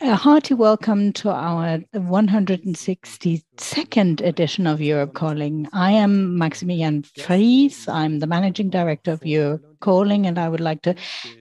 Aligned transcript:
A 0.00 0.14
hearty 0.14 0.54
welcome 0.54 1.12
to 1.14 1.30
our 1.30 1.78
162nd 1.94 4.20
edition 4.20 4.66
of 4.66 4.80
Europe 4.80 5.14
Calling. 5.14 5.68
I 5.72 5.92
am 5.92 6.36
Maximilian 6.36 7.02
Fries. 7.02 7.86
I'm 7.88 8.18
the 8.18 8.26
Managing 8.26 8.70
Director 8.70 9.12
of 9.12 9.24
Europe 9.24 9.64
Calling, 9.80 10.26
and 10.26 10.38
I 10.38 10.48
would 10.48 10.60
like 10.60 10.82
to 10.82 10.94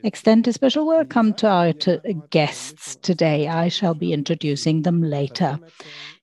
extend 0.03 0.47
a 0.47 0.53
special 0.53 0.85
welcome 0.85 1.33
to 1.35 1.47
our 1.47 1.73
guests 2.29 2.95
today. 2.95 3.48
I 3.48 3.70
shall 3.70 3.93
be 3.93 4.13
introducing 4.13 4.84
them 4.84 5.02
later. 5.02 5.59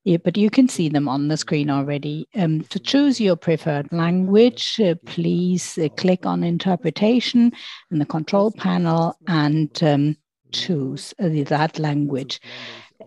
Yeah, 0.04 0.18
but 0.18 0.36
you 0.36 0.50
can 0.50 0.68
see 0.68 0.90
them 0.90 1.08
on 1.08 1.28
the 1.28 1.36
screen 1.36 1.70
already. 1.70 2.28
Um, 2.34 2.62
to 2.64 2.78
choose 2.78 3.20
your 3.20 3.36
preferred 3.36 3.90
language, 3.90 4.78
uh, 4.78 4.96
please 5.06 5.78
uh, 5.78 5.88
click 5.96 6.26
on 6.26 6.44
interpretation 6.44 7.52
in 7.90 7.98
the 7.98 8.04
control 8.04 8.52
panel 8.52 9.16
and 9.26 9.82
um, 9.82 10.16
choose 10.54 11.12
uh, 11.18 11.28
that 11.48 11.78
language. 11.78 12.40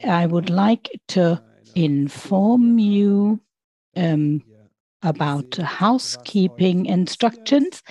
I 0.03 0.25
would 0.25 0.49
like 0.49 0.89
to 1.09 1.41
inform 1.75 2.77
you 2.77 3.39
um, 3.95 4.43
about 5.01 5.55
housekeeping 5.55 6.85
instructions. 6.85 7.81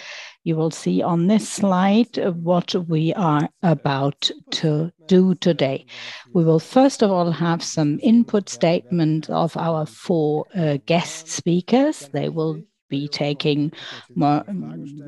You 0.45 0.57
will 0.57 0.71
see 0.71 1.03
on 1.03 1.27
this 1.27 1.49
slide 1.49 2.17
what 2.37 2.75
we 2.89 3.13
are 3.15 3.49
about 3.63 4.31
to 4.53 4.93
do 5.07 5.35
today. 5.35 5.87
We 6.35 6.45
will 6.45 6.61
first 6.61 7.03
of 7.03 7.11
all 7.11 7.33
have 7.33 7.65
some 7.65 7.99
input 8.03 8.49
statement 8.49 9.29
of 9.31 9.57
our 9.57 9.87
four 9.87 10.47
uh, 10.55 10.79
guest 10.87 11.29
speakers. 11.29 12.09
They 12.13 12.29
will 12.29 12.63
be 12.89 13.09
taking 13.09 13.73
more, 14.15 14.45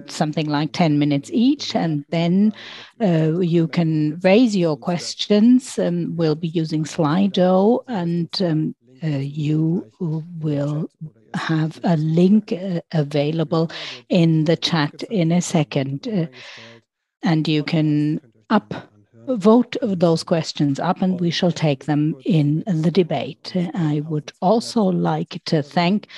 something 0.07 0.47
like 0.49 0.73
10 0.73 0.99
minutes 0.99 1.31
each, 1.33 1.75
and 1.75 2.05
then 2.11 2.53
uh, 3.01 3.39
you 3.41 3.69
can 3.69 4.19
raise 4.23 4.57
your 4.57 4.77
questions. 4.77 5.79
Um, 5.79 6.17
we'll 6.17 6.35
be 6.35 6.49
using 6.49 6.85
Slido, 6.85 7.85
and 7.87 8.29
um, 8.43 8.75
uh, 9.03 9.07
you 9.07 9.91
will 10.41 10.91
have 11.35 11.81
a 11.85 11.97
link 11.97 12.53
uh, 12.53 12.81
available 12.93 13.71
in 14.09 14.45
the 14.45 14.57
chat 14.57 15.03
in 15.05 15.33
a 15.33 15.41
second. 15.41 16.09
Uh, 16.09 16.27
and 17.23 17.49
you 17.49 17.63
can 17.65 18.21
up 18.51 18.75
vote 19.37 19.77
those 19.83 20.25
questions 20.25 20.81
up 20.81 21.03
and 21.03 21.21
we 21.21 21.31
shall 21.31 21.53
take 21.53 21.85
them 21.85 22.17
in 22.25 22.65
the 22.67 22.91
debate. 22.91 23.53
I 23.75 24.03
would 24.09 24.33
also 24.41 24.83
like 24.83 25.43
to 25.47 25.63
thank 25.63 26.09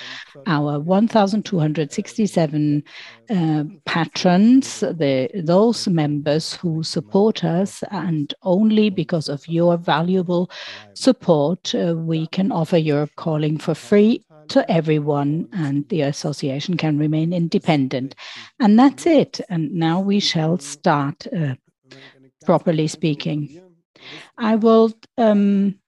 our 0.47 0.79
1,267 0.79 2.85
uh, 3.31 3.65
patrons, 3.85 4.81
the, 4.81 5.29
those 5.35 5.89
members 5.89 6.55
who 6.55 6.83
support 6.83 7.45
us, 7.45 7.83
and 7.91 8.33
only 8.43 8.91
because 8.91 9.29
of 9.29 9.47
your 9.49 9.77
valuable 9.77 10.51
support, 10.95 11.75
uh, 11.75 11.95
we 11.97 12.27
can 12.29 12.53
offer 12.53 12.77
Europe 12.77 13.11
Calling 13.17 13.59
for 13.59 13.75
free 13.75 14.25
to 14.49 14.71
everyone, 14.71 15.49
and 15.53 15.89
the 15.89 16.03
association 16.03 16.77
can 16.77 16.99
remain 16.99 17.33
independent. 17.33 18.15
And 18.59 18.79
that's 18.79 19.07
it. 19.07 19.41
And 19.49 19.73
now 19.73 20.01
we 20.01 20.21
shall 20.21 20.59
start. 20.59 21.27
Uh, 21.33 21.55
properly 22.45 22.87
speaking. 22.87 23.61
I 24.39 24.57
will 24.57 24.93
um, 25.19 25.80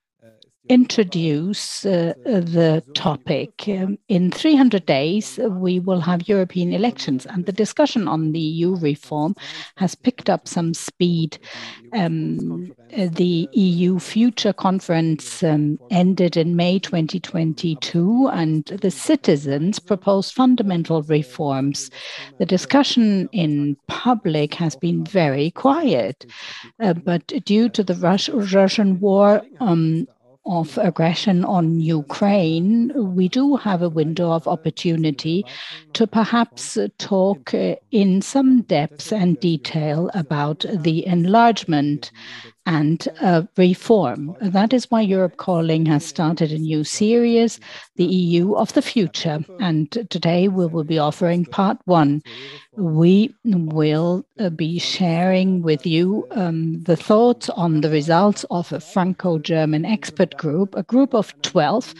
introduce 0.73 1.85
uh, 1.85 2.15
the 2.25 2.83
topic. 2.95 3.69
Um, 3.69 3.99
in 4.09 4.31
300 4.31 4.87
days, 4.87 5.39
we 5.51 5.79
will 5.79 6.01
have 6.01 6.27
European 6.27 6.73
elections, 6.73 7.27
and 7.27 7.45
the 7.45 7.53
discussion 7.53 8.09
on 8.09 8.33
the 8.33 8.41
EU 8.41 8.77
reform 8.77 9.37
has 9.77 9.95
picked 9.95 10.31
up 10.31 10.49
some 10.49 10.73
speed. 10.73 11.39
Um, 11.93 12.73
the 12.89 13.51
EU 13.53 13.99
Future 13.99 14.55
Conference 14.55 15.43
um, 15.43 15.79
ended 15.91 16.39
in 16.39 16.57
May 16.57 16.79
2022, 16.79 18.29
and 18.33 18.65
the 18.65 18.91
citizens 18.91 19.79
proposed 19.79 20.33
fundamental 20.33 21.03
reforms. 21.03 21.91
The 22.39 22.47
discussion 22.47 23.29
in 23.33 23.77
public 23.89 24.55
has 24.55 24.75
been 24.75 25.05
very 25.05 25.51
quiet, 25.51 26.25
uh, 26.81 26.95
but 26.95 27.27
due 27.45 27.69
to 27.69 27.85
the 27.85 27.95
Rus 27.97 28.31
Russian 28.31 29.01
war, 29.01 29.43
um, 29.61 30.07
of 30.45 30.77
aggression 30.79 31.45
on 31.45 31.81
Ukraine, 31.81 32.93
we 33.15 33.29
do 33.29 33.57
have 33.57 33.83
a 33.83 33.89
window 33.89 34.33
of 34.33 34.49
opportunity 34.49 35.45
to 35.93 36.07
perhaps 36.07 36.77
talk 36.99 37.55
uh, 37.55 37.77
in 37.91 38.23
some 38.23 38.63
depth 38.63 39.13
and 39.13 39.39
detail 39.39 40.11
about 40.15 40.65
the 40.69 41.07
enlargement 41.07 42.11
and 42.67 43.09
uh, 43.21 43.43
reform. 43.57 44.37
That 44.41 44.73
is 44.73 44.91
why 44.91 45.01
Europe 45.01 45.37
Calling 45.37 45.87
has 45.87 46.05
started 46.05 46.53
a 46.53 46.59
new 46.59 46.85
series, 46.85 47.59
The 47.97 48.05
EU 48.05 48.55
of 48.55 48.73
the 48.75 48.83
Future. 48.83 49.45
And 49.61 49.91
today 50.11 50.49
we 50.49 50.67
will 50.67 50.85
be 50.85 50.99
offering 50.99 51.45
part 51.45 51.79
one. 51.87 52.23
We 52.77 53.35
will 53.45 54.25
uh, 54.39 54.51
be 54.51 54.79
sharing 54.79 55.63
with 55.63 55.87
you 55.87 56.27
um, 56.31 56.83
the 56.83 56.97
thoughts 56.97 57.49
on 57.51 57.81
the 57.81 57.91
results 57.91 58.45
of 58.51 58.73
a 58.73 58.81
Franco 58.81 59.39
German 59.39 59.85
expert 59.85 60.37
group, 60.37 60.75
a 60.77 60.85
group 60.85 61.15
of 61.15 61.35
12. 61.43 61.95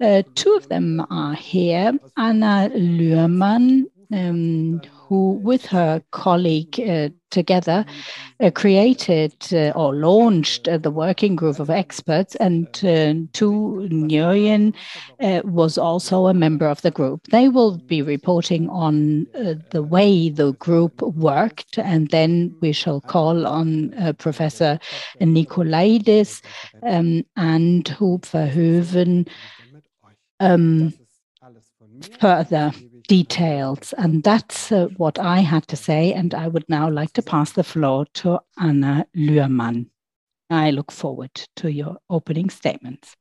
Uh, 0.00 0.22
two 0.36 0.54
of 0.54 0.68
them 0.68 1.04
are 1.10 1.34
here 1.34 1.92
Anna 2.16 2.70
Lührmann, 2.72 3.84
um, 4.12 4.80
who, 5.08 5.40
with 5.42 5.64
her 5.64 6.02
colleague 6.10 6.78
uh, 6.80 7.08
together, 7.30 7.86
uh, 8.40 8.50
created 8.50 9.34
uh, 9.52 9.70
or 9.74 9.94
launched 9.94 10.68
uh, 10.68 10.76
the 10.76 10.90
working 10.90 11.34
group 11.34 11.58
of 11.58 11.70
experts, 11.70 12.34
and 12.36 12.66
uh, 12.84 13.14
Thu 13.32 13.88
Nguyen 13.90 14.74
was 15.44 15.78
also 15.78 16.26
a 16.26 16.34
member 16.34 16.66
of 16.66 16.82
the 16.82 16.90
group. 16.90 17.26
They 17.28 17.48
will 17.48 17.78
be 17.78 18.02
reporting 18.02 18.68
on 18.68 19.26
the 19.70 19.82
way 19.82 20.28
the 20.28 20.52
group 20.52 21.00
worked, 21.00 21.78
and 21.78 22.10
then 22.10 22.54
we 22.60 22.72
shall 22.72 23.00
call 23.00 23.46
on 23.46 24.14
Professor 24.18 24.78
Nicolaidis 25.20 26.42
um, 26.82 27.24
and 27.36 27.84
Huub 27.84 28.22
Verhoeven 28.22 29.26
um, 30.40 30.92
further 32.20 32.72
details. 33.08 33.92
And 33.98 34.22
that's 34.22 34.70
uh, 34.70 34.88
what 34.96 35.18
I 35.18 35.40
had 35.40 35.66
to 35.68 35.76
say. 35.76 36.12
And 36.12 36.34
I 36.34 36.46
would 36.46 36.68
now 36.68 36.88
like 36.88 37.12
to 37.14 37.22
pass 37.22 37.52
the 37.52 37.64
floor 37.64 38.06
to 38.14 38.40
Anna 38.58 39.06
Lührmann. 39.16 39.86
I 40.50 40.70
look 40.70 40.92
forward 40.92 41.34
to 41.56 41.70
your 41.70 41.96
opening 42.08 42.48
statements. 42.50 43.16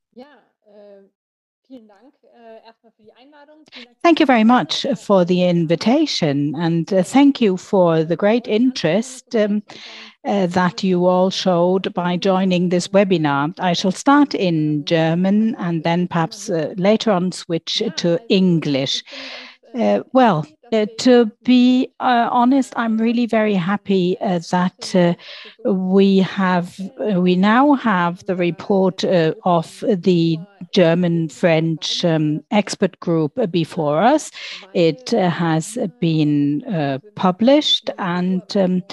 Thank 4.01 4.19
you 4.21 4.25
very 4.25 4.45
much 4.45 4.85
for 4.97 5.25
the 5.25 5.43
invitation 5.43 6.55
and 6.55 6.91
uh, 6.93 7.03
thank 7.03 7.41
you 7.41 7.57
for 7.57 8.05
the 8.05 8.15
great 8.15 8.47
interest 8.47 9.35
um, 9.35 9.63
uh, 10.25 10.47
that 10.47 10.83
you 10.83 11.05
all 11.05 11.29
showed 11.29 11.93
by 11.93 12.15
joining 12.15 12.69
this 12.69 12.87
webinar. 12.87 13.53
I 13.59 13.73
shall 13.73 13.91
start 13.91 14.33
in 14.33 14.85
German 14.85 15.55
and 15.55 15.83
then 15.83 16.07
perhaps 16.07 16.49
uh, 16.49 16.73
later 16.77 17.11
on 17.11 17.33
switch 17.33 17.81
to 17.97 18.19
English. 18.29 19.03
Uh, 19.75 20.01
well, 20.13 20.45
uh, 20.73 20.85
to 20.97 21.25
be 21.43 21.89
uh, 21.99 22.29
honest, 22.31 22.73
I'm 22.75 22.97
really 22.97 23.25
very 23.25 23.53
happy 23.53 24.17
uh, 24.19 24.39
that 24.51 24.95
uh, 24.95 25.71
we 25.71 26.17
have 26.19 26.79
uh, 26.99 27.21
we 27.21 27.35
now 27.35 27.73
have 27.73 28.25
the 28.25 28.35
report 28.35 29.03
of 29.03 29.83
the 29.87 30.39
German 30.73 31.29
French 31.29 32.03
um, 32.03 32.43
expert 32.51 32.99
group 32.99 33.39
before 33.51 34.01
us. 34.01 34.31
It 34.73 35.11
has 35.11 35.77
been 35.99 37.01
published, 37.15 37.89
and 37.97 38.41
um, 38.57 38.83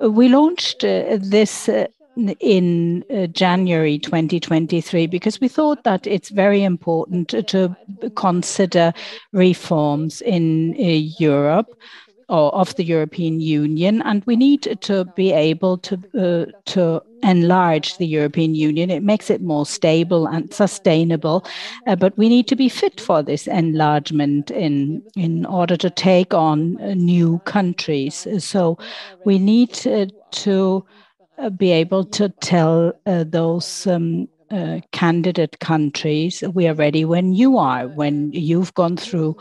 we 0.00 0.28
launched 0.28 0.80
this 0.80 1.68
in 2.16 3.04
uh, 3.10 3.26
January 3.26 3.98
2023 3.98 5.06
because 5.06 5.40
we 5.40 5.48
thought 5.48 5.84
that 5.84 6.06
it's 6.06 6.28
very 6.30 6.62
important 6.62 7.28
to 7.48 7.76
consider 8.16 8.92
reforms 9.32 10.20
in 10.22 10.74
uh, 10.78 10.82
Europe 11.18 11.74
or 12.30 12.54
of 12.54 12.76
the 12.76 12.84
European 12.84 13.40
Union, 13.40 14.02
and 14.02 14.22
we 14.24 14.36
need 14.36 14.78
to 14.80 15.04
be 15.16 15.32
able 15.32 15.76
to 15.78 15.96
uh, 16.16 16.46
to 16.66 17.02
enlarge 17.24 17.98
the 17.98 18.06
European 18.06 18.54
Union. 18.54 18.88
It 18.88 19.02
makes 19.02 19.30
it 19.30 19.42
more 19.42 19.66
stable 19.66 20.26
and 20.26 20.54
sustainable, 20.54 21.44
uh, 21.88 21.96
but 21.96 22.16
we 22.16 22.28
need 22.28 22.46
to 22.46 22.56
be 22.56 22.68
fit 22.68 23.00
for 23.00 23.22
this 23.22 23.48
enlargement 23.48 24.52
in 24.52 25.02
in 25.16 25.44
order 25.44 25.76
to 25.76 25.90
take 25.90 26.32
on 26.32 26.80
uh, 26.80 26.94
new 26.94 27.40
countries. 27.40 28.28
So 28.38 28.78
we 29.24 29.38
need 29.38 29.84
uh, 29.86 30.06
to 30.30 30.84
be 31.48 31.70
able 31.70 32.04
to 32.04 32.28
tell 32.28 32.92
uh, 33.06 33.24
those 33.26 33.86
um, 33.86 34.28
uh, 34.50 34.80
candidate 34.92 35.60
countries 35.60 36.42
we 36.52 36.66
are 36.66 36.74
ready 36.74 37.04
when 37.04 37.32
you 37.32 37.56
are, 37.56 37.86
when 37.88 38.30
you've 38.32 38.74
gone 38.74 38.96
through 38.96 39.36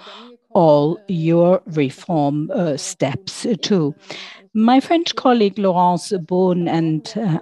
all 0.51 0.99
your 1.07 1.61
reform 1.65 2.49
uh, 2.51 2.77
steps 2.77 3.45
too. 3.61 3.93
My 4.53 4.79
French 4.79 5.15
colleague 5.15 5.57
Laurence 5.59 6.13
Boone 6.27 6.67
and 6.67 7.11
uh, 7.17 7.39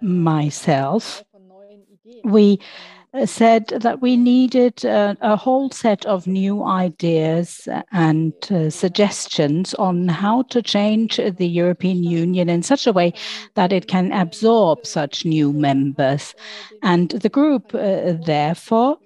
myself, 0.00 1.24
we 2.24 2.58
said 3.24 3.68
that 3.68 4.00
we 4.00 4.16
needed 4.16 4.84
a 4.84 5.36
whole 5.36 5.70
set 5.70 6.06
of 6.06 6.26
new 6.26 6.64
ideas 6.64 7.68
and 7.92 8.32
uh, 8.50 8.70
suggestions 8.70 9.74
on 9.74 10.08
how 10.08 10.42
to 10.44 10.62
change 10.62 11.18
the 11.18 11.46
European 11.46 12.02
Union 12.02 12.48
in 12.48 12.62
such 12.62 12.86
a 12.86 12.92
way 12.92 13.12
that 13.54 13.72
it 13.72 13.86
can 13.86 14.12
absorb 14.12 14.86
such 14.86 15.26
new 15.26 15.52
members. 15.52 16.34
And 16.82 17.10
the 17.10 17.28
group, 17.28 17.74
uh, 17.74 18.14
therefore, 18.24 18.96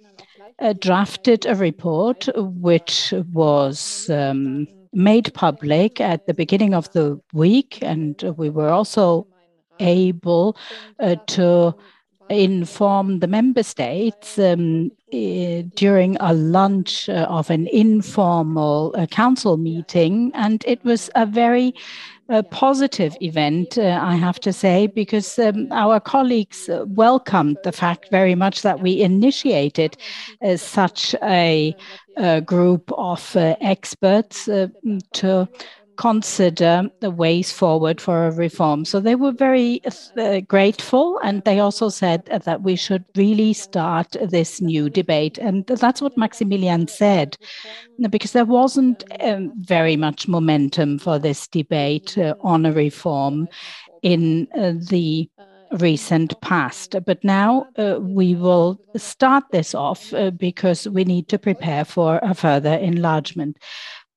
uh, 0.61 0.73
drafted 0.75 1.45
a 1.45 1.57
report 1.57 2.29
which 2.37 3.13
was 3.33 4.09
um, 4.09 4.69
made 4.93 5.35
public 5.35 6.01
at 6.01 6.27
the 6.27 6.35
beginning 6.35 6.75
of 6.75 6.91
the 6.93 7.21
week, 7.33 7.79
and 7.83 8.23
we 8.37 8.51
were 8.51 8.71
also 8.71 9.27
able 9.81 10.57
to 11.27 11.75
inform 12.29 13.21
the 13.21 13.27
member 13.27 13.63
states 13.63 14.39
um, 14.39 14.91
eh, 15.13 15.63
during 15.75 16.17
a 16.21 16.33
lunch 16.33 17.09
uh, 17.09 17.27
of 17.29 17.51
an 17.51 17.67
informal 17.69 18.95
uh, 18.97 19.07
council 19.07 19.57
meeting. 19.57 20.31
And 20.35 20.65
it 20.67 20.85
was 20.85 21.11
a 21.15 21.27
very 21.27 21.75
uh, 22.29 22.43
positive 22.43 23.17
event, 23.21 23.79
I 23.79 24.17
have 24.17 24.41
to 24.41 24.53
say, 24.53 24.89
because 24.89 25.39
um, 25.39 25.69
our 25.71 26.01
colleagues 26.01 26.69
welcomed 26.87 27.59
the 27.63 27.71
fact 27.71 28.11
very 28.11 28.35
much 28.35 28.63
that 28.63 28.81
we 28.81 29.01
initiated 29.01 29.97
such 30.57 31.15
a 31.23 31.77
group 32.45 32.91
of 32.99 33.37
experts 33.37 34.47
to 34.47 35.49
consider 35.97 36.89
the 37.01 37.11
ways 37.11 37.53
forward 37.53 38.01
for 38.01 38.27
a 38.27 38.31
reform. 38.31 38.85
So 38.85 39.01
they 39.01 39.15
were 39.15 39.33
very 39.33 39.81
uh, 40.17 40.41
grateful, 40.41 41.19
and 41.23 41.43
they 41.45 41.61
also 41.61 41.89
said 41.89 42.25
that 42.27 42.63
we 42.63 42.77
should 42.77 43.05
really 43.17 43.53
start 43.53 44.17
this 44.31 44.61
new 44.61 44.91
debate. 44.91 45.39
And 45.39 45.67
that's 45.67 46.03
what 46.03 46.17
Maximilian 46.17 46.89
said, 46.89 47.37
because 48.11 48.33
there 48.33 48.45
wasn't 48.45 49.05
um, 49.21 49.53
very 49.61 49.97
much 49.97 50.29
momentum 50.29 50.99
for 50.99 51.19
this 51.19 51.49
debate 51.49 52.17
uh, 52.19 52.35
on 52.41 52.67
a 52.67 52.73
reform 52.73 53.49
in 54.03 54.49
uh, 54.55 54.73
the 54.91 55.29
recent 55.81 56.41
past. 56.43 56.95
But 57.05 57.25
now, 57.25 57.67
we 57.99 58.37
will 58.37 58.81
start 58.97 59.45
this 59.51 59.75
off 59.75 60.13
because 60.37 60.87
we 60.89 61.05
need 61.05 61.29
to 61.29 61.39
prepare 61.39 61.85
for 61.85 62.21
a 62.23 62.35
further 62.35 62.75
enlargement. 62.75 63.59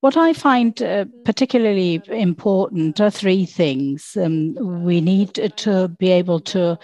What 0.02 0.16
I 0.16 0.32
find 0.32 0.82
uh, 0.82 1.06
particularly 1.26 2.02
important 2.08 3.02
are 3.02 3.10
three 3.12 3.46
things. 3.46 4.16
Um, 4.16 4.56
we 4.86 5.02
need 5.02 5.34
to 5.58 5.90
be 5.90 6.12
able 6.12 6.40
to 6.40 6.80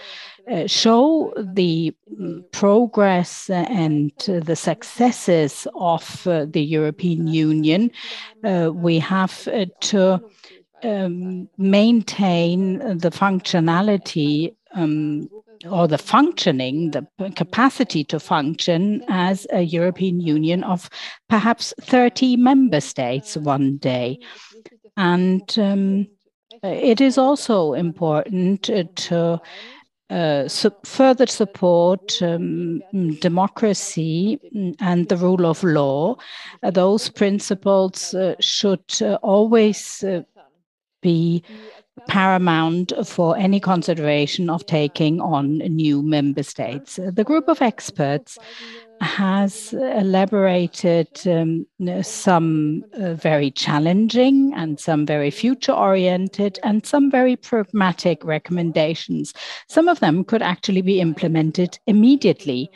uh, 0.50 0.66
show 0.66 1.32
the 1.36 1.94
mm, 2.12 2.44
progress 2.52 3.48
and 3.48 4.12
the 4.26 4.54
successes 4.54 5.66
of 5.74 6.26
uh, 6.26 6.44
the 6.44 6.62
European 6.62 7.26
Union. 7.26 7.90
We 8.42 8.98
have 8.98 9.48
to 9.80 10.20
um, 10.82 11.48
maintain 11.56 12.78
the 12.98 13.10
functionality 13.10 14.54
Um, 14.76 15.28
or 15.70 15.88
the 15.88 15.98
functioning, 15.98 16.90
the 16.90 17.06
capacity 17.34 18.04
to 18.04 18.20
function 18.20 19.02
as 19.08 19.46
a 19.50 19.62
European 19.62 20.20
Union 20.20 20.62
of 20.64 20.90
perhaps 21.30 21.72
30 21.80 22.36
member 22.36 22.80
states 22.80 23.36
one 23.38 23.78
day. 23.78 24.18
And 24.96 25.58
um, 25.58 26.06
it 26.62 27.00
is 27.00 27.18
also 27.18 27.72
important 27.72 28.64
to 28.96 29.40
uh, 30.08 30.48
further 30.84 31.26
support 31.26 32.22
um, 32.22 32.80
democracy 33.20 34.38
and 34.80 35.08
the 35.08 35.16
rule 35.16 35.46
of 35.46 35.64
law. 35.64 36.16
Those 36.62 37.08
principles 37.08 38.14
uh, 38.14 38.34
should 38.40 39.02
uh, 39.02 39.14
always 39.22 40.04
be 41.02 41.42
paramount 42.08 42.92
for 43.04 43.36
any 43.36 43.60
consideration 43.60 44.48
of 44.50 44.64
taking 44.66 45.20
on 45.20 45.58
new 45.58 46.02
member 46.02 46.42
states. 46.42 46.98
The 47.02 47.24
group 47.24 47.48
of 47.48 47.62
experts 47.62 48.38
has 49.00 49.74
elaborated 49.74 51.08
um, 51.26 51.66
some 52.02 52.84
uh, 52.94 53.14
very 53.14 53.50
challenging 53.50 54.54
and 54.54 54.80
some 54.80 55.04
very 55.04 55.30
future-oriented 55.30 56.58
and 56.62 56.86
some 56.86 57.10
very 57.10 57.36
pragmatic 57.36 58.24
recommendations. 58.24 59.34
Some 59.68 59.88
of 59.88 60.00
them 60.00 60.24
could 60.24 60.42
actually 60.42 60.82
be 60.82 61.00
implemented 61.00 61.78
immediately. 61.86 62.70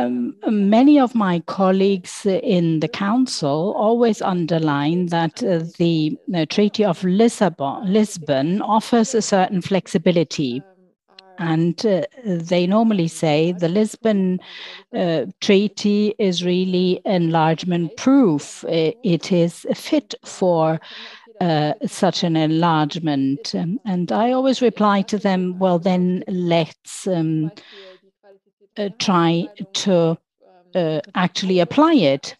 Um, 0.00 0.34
many 0.46 0.98
of 0.98 1.14
my 1.14 1.40
colleagues 1.40 2.24
in 2.24 2.80
the 2.80 2.88
council 2.88 3.74
always 3.76 4.22
underline 4.22 5.06
that 5.06 5.42
uh, 5.42 5.60
the 5.78 6.16
Treaty 6.48 6.84
of 6.84 7.04
Lisbon 7.04 8.62
offers 8.62 9.14
a 9.14 9.22
certain 9.22 9.60
flexibility. 9.62 10.62
And 11.38 11.84
uh, 11.86 12.02
they 12.24 12.66
normally 12.66 13.08
say 13.08 13.52
the 13.52 13.68
Lisbon 13.68 14.40
uh, 14.94 15.24
Treaty 15.40 16.14
is 16.18 16.44
really 16.44 17.00
enlargement-proof. 17.06 18.64
It 18.68 19.32
is 19.32 19.66
fit 19.74 20.14
for 20.24 20.80
such 21.86 22.22
an 22.22 22.36
enlargement. 22.36 23.54
Um, 23.54 23.80
and 23.86 24.12
I 24.12 24.32
always 24.32 24.60
reply 24.60 25.00
to 25.02 25.16
them, 25.16 25.58
"Well, 25.58 25.78
then 25.78 26.22
let's 26.28 27.06
um, 27.06 27.50
Uh, 28.80 28.88
try 28.98 29.46
to 29.72 30.16
uh, 30.74 31.00
actually 31.14 31.60
apply 31.60 31.94
it." 31.94 32.36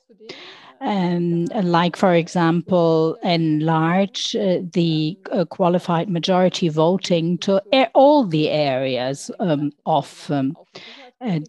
And 0.80 1.48
like, 1.70 1.96
for 1.96 2.14
example, 2.14 3.18
enlarge 3.22 4.34
uh, 4.34 4.60
the 4.72 5.18
qualified 5.50 6.08
majority 6.08 6.70
voting 6.70 7.36
to 7.38 7.62
all 7.92 8.24
the 8.24 8.48
areas 8.48 9.30
um, 9.40 9.72
of 9.84 10.30
um, 10.30 10.56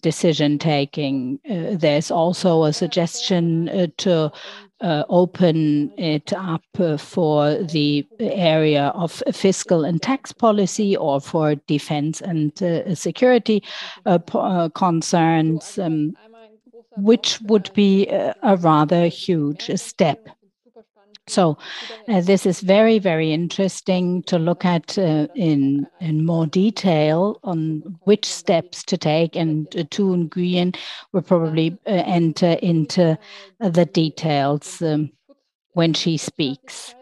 decision-taking. 0.01 1.39
There's 1.79 2.11
also 2.11 2.63
a 2.63 2.73
suggestion 2.73 3.69
to 3.97 4.31
Uh, 4.81 5.03
open 5.09 5.91
it 5.95 6.33
up 6.33 6.63
uh, 6.79 6.97
for 6.97 7.53
the 7.65 8.03
area 8.19 8.85
of 8.95 9.21
fiscal 9.31 9.85
and 9.85 10.01
tax 10.01 10.31
policy 10.31 10.97
or 10.97 11.21
for 11.21 11.53
defense 11.67 12.19
and 12.19 12.63
uh, 12.63 12.95
security 12.95 13.61
concerns, 14.73 15.77
um, 15.77 16.17
which 16.97 17.39
would 17.41 17.69
be 17.75 18.07
a 18.07 18.57
rather 18.61 19.05
huge 19.05 19.69
step. 19.79 20.27
So, 21.31 21.57
uh, 22.09 22.19
this 22.19 22.45
is 22.45 22.59
very, 22.59 22.99
very 22.99 23.31
interesting 23.31 24.21
to 24.23 24.37
look 24.37 24.65
at 24.65 24.97
uh, 24.97 25.27
in 25.33 25.87
in 26.01 26.25
more 26.25 26.45
detail 26.45 27.39
on 27.43 27.97
which 28.01 28.25
steps 28.25 28.83
to 28.83 28.97
take, 28.97 29.37
and 29.37 29.71
Thu 29.91 30.27
Nguyen 30.27 30.75
will 31.13 31.21
probably 31.21 31.77
uh, 31.87 32.03
enter 32.05 32.51
into 32.61 33.17
the 33.59 33.85
details 33.85 34.81
um, 34.81 35.11
when 35.73 35.93
she 35.93 36.17
speaks. 36.17 36.93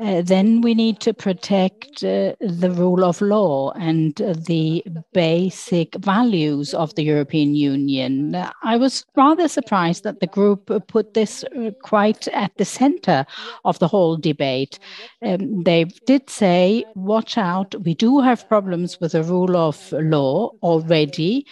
Uh, 0.00 0.22
then 0.22 0.60
we 0.60 0.74
need 0.74 1.00
to 1.00 1.12
protect 1.12 2.04
uh, 2.04 2.34
the 2.40 2.70
rule 2.76 3.04
of 3.04 3.20
law 3.20 3.72
and 3.72 4.22
uh, 4.22 4.32
the 4.46 4.84
basic 5.12 5.94
values 5.96 6.72
of 6.72 6.94
the 6.94 7.02
European 7.02 7.54
Union. 7.54 8.36
I 8.62 8.76
was 8.76 9.04
rather 9.16 9.48
surprised 9.48 10.04
that 10.04 10.20
the 10.20 10.26
group 10.28 10.70
put 10.86 11.14
this 11.14 11.44
quite 11.82 12.28
at 12.28 12.56
the 12.56 12.64
center 12.64 13.26
of 13.64 13.78
the 13.80 13.88
whole 13.88 14.16
debate. 14.16 14.78
Um, 15.22 15.64
they 15.64 15.84
did 16.06 16.30
say, 16.30 16.84
"Watch 16.94 17.36
out, 17.36 17.74
we 17.84 17.94
do 17.94 18.20
have 18.20 18.48
problems 18.48 19.00
with 19.00 19.12
the 19.12 19.24
rule 19.24 19.56
of 19.56 19.92
law 19.92 20.52
already, 20.62 21.44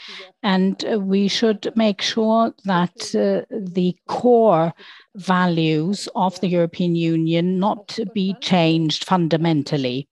and 0.42 0.85
we 1.00 1.26
should 1.26 1.73
make 1.75 2.00
sure 2.00 2.54
that 2.64 2.96
the 3.50 3.96
core 4.06 4.73
values 5.16 6.08
of 6.14 6.40
the 6.40 6.49
European 6.49 6.94
Union 6.94 7.58
not 7.58 7.88
to 7.88 8.06
be 8.06 8.35
changed 8.40 9.04
fundamentally." 9.04 10.08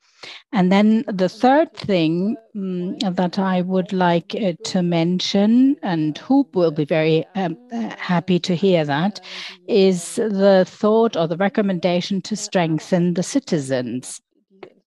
And 0.53 0.71
then 0.71 1.05
the 1.09 1.29
third 1.29 1.73
thing 1.75 2.37
mm, 2.57 3.17
that 3.17 3.39
I 3.39 3.63
would 3.63 3.93
like 3.93 4.35
uh, 4.35 4.53
to 4.65 4.83
mention, 4.83 5.77
and 5.83 6.17
Huub 6.19 6.55
will 6.55 6.71
be 6.71 6.85
very 6.85 7.27
um, 7.35 7.57
uh, 7.73 7.91
happy 7.99 8.39
to 8.41 8.55
hear 8.55 8.85
that, 8.85 9.21
is 9.69 10.17
the 10.17 10.65
thought 10.67 11.17
or 11.17 11.27
the 11.27 11.37
recommendation 11.37 12.23
to 12.23 12.37
strengthen 12.37 13.15
the 13.15 13.23
citizens. 13.23 14.21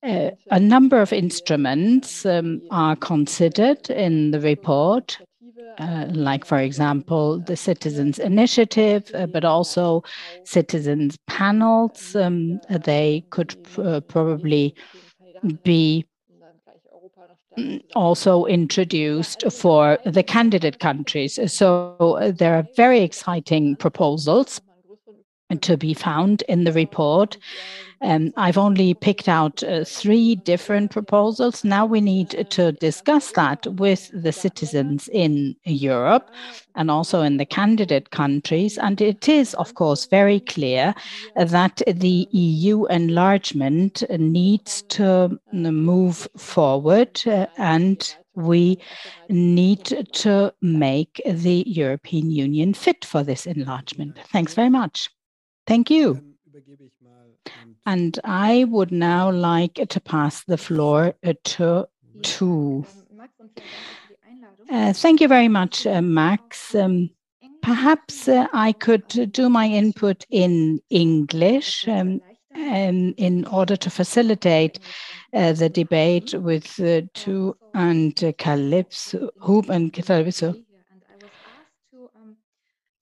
Uh, 0.03 0.31
a 0.51 0.59
number 0.59 1.01
of 1.01 1.11
instruments 1.11 2.25
um, 2.25 2.61
are 2.71 2.95
considered 2.95 3.89
in 3.89 4.31
the 4.31 4.39
report, 4.39 5.19
Uh, 5.79 6.05
like 6.09 6.43
for 6.43 6.57
example, 6.57 7.39
the 7.39 7.55
citizens' 7.55 8.17
initiative, 8.17 9.09
uh, 9.13 9.27
but 9.27 9.45
also 9.45 10.03
citizens' 10.43 11.17
panels. 11.27 12.15
Um, 12.15 12.59
they 12.69 13.25
could 13.29 13.55
uh, 13.77 14.01
probably 14.01 14.73
be 15.63 16.05
mm, 17.57 17.81
also 17.95 18.45
introduced 18.45 19.43
for 19.51 19.99
the 20.05 20.23
candidate 20.23 20.79
countries. 20.79 21.39
So 21.51 22.33
there 22.37 22.55
are 22.55 22.67
very 22.75 23.01
exciting 23.01 23.75
proposals 23.75 24.61
to 25.61 25.77
be 25.77 25.93
found 25.93 26.43
in 26.43 26.63
the 26.63 26.73
report. 26.73 27.37
Um, 28.01 28.31
I've 28.37 28.59
only 28.59 28.93
picked 28.93 29.27
out 29.27 29.63
uh, 29.63 29.83
three 29.83 30.35
different 30.35 30.91
proposals. 30.91 31.63
Now 31.63 31.85
we 31.85 31.99
need 31.99 32.45
to 32.51 32.71
discuss 32.73 33.31
that 33.31 33.65
with 33.65 34.11
the 34.13 34.31
citizens 34.31 35.09
in 35.11 35.55
Europe 35.65 36.29
and 36.75 36.91
also 36.91 37.21
in 37.21 37.37
the 37.37 37.45
candidate 37.45 38.11
countries. 38.11 38.77
And 38.77 39.01
it 39.01 39.27
is, 39.27 39.55
of 39.55 39.73
course, 39.73 40.05
very 40.05 40.41
clear 40.41 40.93
that 41.35 41.81
the 41.87 42.27
EU 42.31 42.85
enlargement 42.85 44.03
needs 44.11 44.83
to 44.83 45.39
move 45.51 46.27
forward 46.37 47.21
uh, 47.25 47.47
and 47.57 48.15
we 48.35 48.79
need 49.29 50.07
to 50.13 50.53
make 50.61 51.19
the 51.25 51.63
European 51.65 52.29
Union 52.29 52.75
fit 52.75 53.03
for 53.03 53.23
this 53.23 53.47
enlargement. 53.47 54.19
Thanks 54.31 54.53
very 54.53 54.69
much. 54.69 55.09
Thank 55.67 55.91
you. 55.91 56.21
And 57.85 58.19
I 58.23 58.63
would 58.65 58.91
now 58.91 59.31
like 59.31 59.75
to 59.89 59.99
pass 59.99 60.43
the 60.45 60.57
floor 60.57 61.13
uh, 61.25 61.33
to 61.43 61.87
Thu. 62.23 62.85
Uh, 64.69 64.93
thank 64.93 65.21
you 65.21 65.27
very 65.27 65.47
much, 65.47 65.85
uh, 65.85 66.01
Max. 66.01 66.75
Um, 66.75 67.09
perhaps 67.61 68.27
uh, 68.27 68.47
I 68.53 68.71
could 68.73 69.31
do 69.31 69.49
my 69.49 69.67
input 69.67 70.25
in 70.29 70.81
English 70.89 71.87
um, 71.87 72.21
um, 72.55 73.13
in 73.17 73.45
order 73.45 73.75
to 73.75 73.89
facilitate 73.89 74.79
uh, 75.33 75.53
the 75.53 75.69
debate 75.69 76.33
with 76.33 76.79
uh, 76.79 77.01
Thu 77.13 77.55
and 77.73 78.11
uh, 78.23 78.31
Kalypso, 78.33 79.29
Huub 79.41 79.69
and 79.69 79.93
Kalypso 79.93 80.55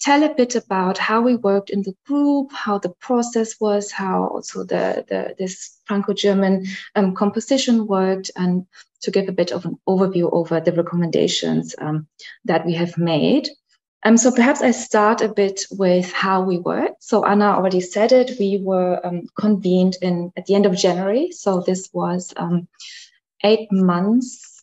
tell 0.05 0.23
a 0.23 0.35
bit 0.35 0.55
about 0.55 0.99
how 0.99 1.19
we 1.19 1.35
worked 1.35 1.71
in 1.71 1.81
the 1.81 1.95
group, 2.05 2.51
how 2.53 2.77
the 2.77 2.93
process 3.07 3.59
was, 3.59 3.91
how 3.91 4.27
also 4.27 4.63
the, 4.63 5.03
the 5.09 5.35
this 5.39 5.79
Franco-German 5.85 6.67
um, 6.95 7.15
composition 7.15 7.87
worked, 7.87 8.29
and 8.35 8.67
to 9.01 9.09
give 9.09 9.27
a 9.27 9.39
bit 9.41 9.51
of 9.51 9.65
an 9.65 9.79
overview 9.89 10.29
over 10.31 10.59
the 10.59 10.73
recommendations 10.73 11.73
um, 11.79 12.07
that 12.45 12.67
we 12.67 12.73
have 12.73 12.99
made. 12.99 13.49
Um, 14.03 14.17
so 14.17 14.31
perhaps 14.31 14.61
I 14.61 14.69
start 14.69 15.21
a 15.21 15.29
bit 15.29 15.61
with 15.71 16.11
how 16.11 16.43
we 16.43 16.59
worked. 16.59 17.03
So 17.03 17.25
Anna 17.25 17.45
already 17.45 17.81
said 17.81 18.11
it. 18.11 18.37
We 18.39 18.59
were 18.61 19.03
um, 19.03 19.23
convened 19.35 19.97
in 20.03 20.31
at 20.37 20.45
the 20.45 20.53
end 20.53 20.67
of 20.67 20.77
January. 20.77 21.31
So 21.31 21.61
this 21.61 21.89
was 21.91 22.31
um, 22.37 22.67
eight 23.43 23.71
months 23.71 24.54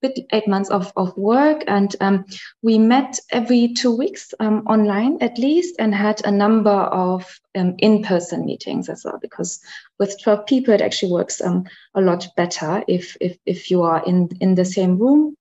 bit 0.00 0.18
eight 0.32 0.46
months 0.48 0.70
of, 0.70 0.92
of 0.96 1.16
work 1.16 1.62
and 1.66 1.94
um, 2.00 2.24
we 2.62 2.78
met 2.78 3.18
every 3.30 3.72
two 3.74 3.94
weeks 3.96 4.34
um, 4.40 4.66
online 4.66 5.18
at 5.20 5.38
least 5.38 5.76
and 5.78 5.94
had 5.94 6.24
a 6.24 6.30
number 6.30 6.70
of 6.70 7.38
um, 7.56 7.74
in-person 7.78 8.44
meetings 8.44 8.88
as 8.88 9.04
well 9.04 9.18
because 9.20 9.60
with 9.98 10.20
12 10.22 10.46
people 10.46 10.74
it 10.74 10.80
actually 10.80 11.12
works 11.12 11.40
um, 11.40 11.64
a 11.94 12.00
lot 12.00 12.26
better 12.36 12.82
if, 12.88 13.16
if, 13.20 13.38
if 13.46 13.70
you 13.70 13.82
are 13.82 14.04
in, 14.04 14.28
in 14.40 14.54
the 14.54 14.64
same 14.64 14.98
room. 14.98 15.34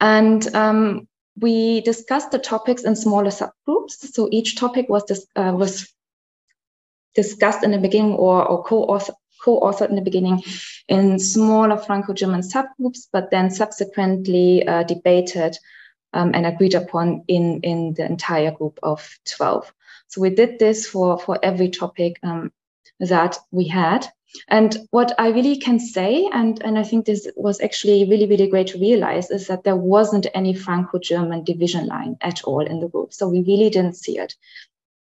And 0.00 0.54
um, 0.54 1.08
we 1.38 1.80
discussed 1.82 2.30
the 2.32 2.38
topics 2.38 2.82
in 2.82 2.96
smaller 2.96 3.30
subgroups. 3.30 4.12
So 4.12 4.28
each 4.32 4.56
topic 4.56 4.88
was, 4.88 5.04
dis- 5.04 5.26
uh, 5.36 5.52
was 5.54 5.92
discussed 7.14 7.62
in 7.62 7.70
the 7.70 7.78
beginning 7.78 8.14
or, 8.14 8.44
or 8.44 8.64
co-author 8.64 9.14
co-authored 9.42 9.90
in 9.90 9.96
the 9.96 10.02
beginning 10.02 10.42
in 10.88 11.18
smaller 11.18 11.76
Franco-German 11.76 12.42
subgroups, 12.42 13.08
but 13.12 13.30
then 13.30 13.50
subsequently 13.50 14.66
uh, 14.66 14.82
debated 14.84 15.56
um, 16.12 16.32
and 16.34 16.46
agreed 16.46 16.74
upon 16.74 17.24
in, 17.28 17.60
in 17.62 17.94
the 17.94 18.04
entire 18.04 18.50
group 18.50 18.78
of 18.82 19.18
12. 19.26 19.72
So 20.08 20.20
we 20.20 20.30
did 20.30 20.58
this 20.58 20.86
for, 20.86 21.18
for 21.18 21.38
every 21.42 21.70
topic 21.70 22.18
um, 22.22 22.52
that 23.00 23.38
we 23.50 23.66
had. 23.68 24.06
And 24.48 24.76
what 24.90 25.14
I 25.18 25.28
really 25.28 25.58
can 25.58 25.78
say, 25.78 26.28
and, 26.32 26.62
and 26.62 26.78
I 26.78 26.84
think 26.84 27.04
this 27.04 27.28
was 27.36 27.60
actually 27.60 28.08
really, 28.08 28.26
really 28.26 28.48
great 28.48 28.68
to 28.68 28.78
realize, 28.78 29.30
is 29.30 29.46
that 29.48 29.64
there 29.64 29.76
wasn't 29.76 30.26
any 30.34 30.54
Franco 30.54 30.98
German 30.98 31.44
division 31.44 31.86
line 31.86 32.16
at 32.22 32.42
all 32.44 32.64
in 32.64 32.80
the 32.80 32.88
group. 32.88 33.12
So 33.12 33.28
we 33.28 33.40
really 33.40 33.68
didn't 33.68 33.96
see 33.96 34.18
it 34.18 34.34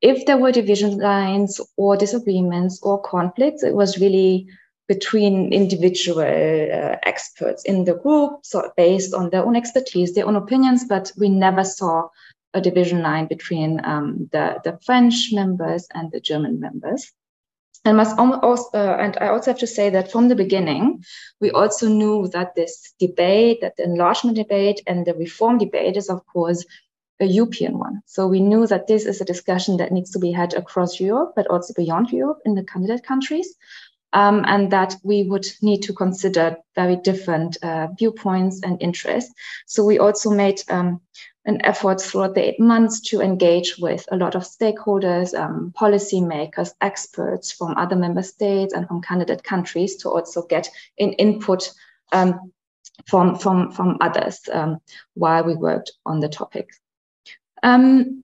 if 0.03 0.27
there 0.27 0.39
were 0.39 0.53
division 0.53 0.99
lines 0.99 1.61
or 1.77 1.97
disagreements 1.97 2.81
or 2.83 3.01
conflicts, 3.03 3.63
it 3.63 3.75
was 3.75 3.99
really 3.99 4.47
between 4.89 5.53
individual 5.53 6.21
uh, 6.21 6.97
experts 7.05 7.63
in 7.65 7.85
the 7.85 7.95
group, 7.95 8.41
so 8.43 8.73
based 8.77 9.15
on 9.15 9.31
their 9.31 9.45
own 9.45 9.55
expertise, 9.55 10.15
their 10.15 10.27
own 10.27 10.37
opinions, 10.37 10.85
but 10.85 11.13
we 11.17 11.29
never 11.29 11.63
saw 11.63 12.09
a 12.55 12.61
division 12.61 13.01
line 13.03 13.27
between 13.27 13.81
um, 13.85 14.29
the, 14.33 14.61
the 14.65 14.79
French 14.85 15.29
members 15.33 15.87
and 15.95 16.11
the 16.11 16.19
German 16.21 16.59
members. 16.59 17.13
And 17.85 17.97
must 17.97 18.19
also, 18.19 18.69
uh, 18.75 18.97
and 19.01 19.17
I 19.21 19.29
also 19.29 19.53
have 19.53 19.61
to 19.61 19.67
say 19.67 19.91
that 19.91 20.13
from 20.13 20.29
the 20.29 20.35
beginning, 20.35 21.05
we 21.41 21.51
also 21.51 21.89
knew 21.89 22.29
that 22.29 22.55
this 22.55 22.93
debate, 22.99 23.61
that 23.63 23.77
the 23.77 23.85
enlargement 23.85 24.37
debate 24.37 24.83
and 24.87 25.07
the 25.07 25.15
reform 25.15 25.59
debate 25.59 25.97
is, 25.97 26.11
of 26.11 26.27
course, 26.27 26.65
a 27.21 27.27
European 27.27 27.79
one. 27.79 28.03
So 28.07 28.27
we 28.27 28.41
knew 28.41 28.67
that 28.67 28.87
this 28.87 29.05
is 29.05 29.21
a 29.21 29.25
discussion 29.25 29.77
that 29.77 29.93
needs 29.93 30.11
to 30.13 30.19
be 30.19 30.33
had 30.33 30.55
across 30.55 30.99
Europe, 30.99 31.33
but 31.37 31.47
also 31.49 31.75
beyond 31.75 32.11
Europe 32.11 32.41
in 32.45 32.55
the 32.55 32.65
candidate 32.65 33.05
countries. 33.05 33.55
Um, 34.13 34.45
and 34.49 34.73
that 34.73 34.97
we 35.05 35.23
would 35.23 35.47
need 35.63 35.83
to 35.83 35.93
consider 35.93 36.57
very 36.75 36.97
different 36.97 37.57
uh, 37.63 37.87
viewpoints 37.97 38.61
and 38.65 38.83
interests. 38.83 39.33
So 39.67 39.85
we 39.85 40.01
also 40.01 40.31
made 40.31 40.61
um, 40.69 41.01
an 41.45 41.65
effort 41.65 42.01
throughout 42.01 42.35
the 42.35 42.49
eight 42.49 42.59
months 42.59 43.01
to 43.01 43.21
engage 43.21 43.79
with 43.79 44.05
a 44.11 44.17
lot 44.17 44.35
of 44.35 44.43
stakeholders, 44.43 45.39
um, 45.39 45.73
policymakers, 45.79 46.73
experts 46.81 47.53
from 47.53 47.77
other 47.77 47.95
member 47.95 48.23
states 48.23 48.75
and 48.75 48.89
from 48.89 49.01
candidate 49.01 49.45
countries 49.45 49.95
to 49.97 50.11
also 50.11 50.43
get 50.47 50.69
an 50.99 51.13
input 51.13 51.71
um, 52.11 52.53
from, 53.07 53.37
from, 53.37 53.71
from 53.71 53.97
others 54.01 54.41
um, 54.53 54.79
while 55.15 55.45
we 55.45 55.55
worked 55.55 55.93
on 56.05 56.21
the 56.21 56.29
topic. 56.29 56.71
Um, 57.63 58.21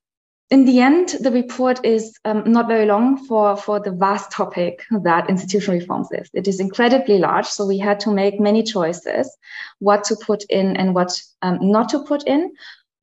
in 0.49 0.65
the 0.65 0.79
end, 0.81 1.09
the 1.21 1.33
report 1.33 1.85
is 1.85 2.17
um, 2.25 2.45
not 2.47 2.69
very 2.69 2.87
long 2.87 3.19
for, 3.27 3.57
for 3.57 3.81
the 3.81 3.91
vast 3.91 4.31
topic 4.31 4.85
that 5.03 5.29
institutional 5.29 5.81
reforms 5.81 6.09
is. 6.13 6.31
It 6.35 6.47
is 6.47 6.61
incredibly 6.61 7.19
large, 7.19 7.47
so 7.47 7.67
we 7.67 7.79
had 7.79 7.99
to 8.01 8.13
make 8.13 8.39
many 8.39 8.63
choices 8.63 9.37
what 9.81 10.05
to 10.05 10.17
put 10.17 10.45
in 10.49 10.77
and 10.77 10.95
what 10.95 11.21
um, 11.43 11.59
not 11.61 11.89
to 11.91 12.05
put 12.05 12.29
in. 12.29 12.55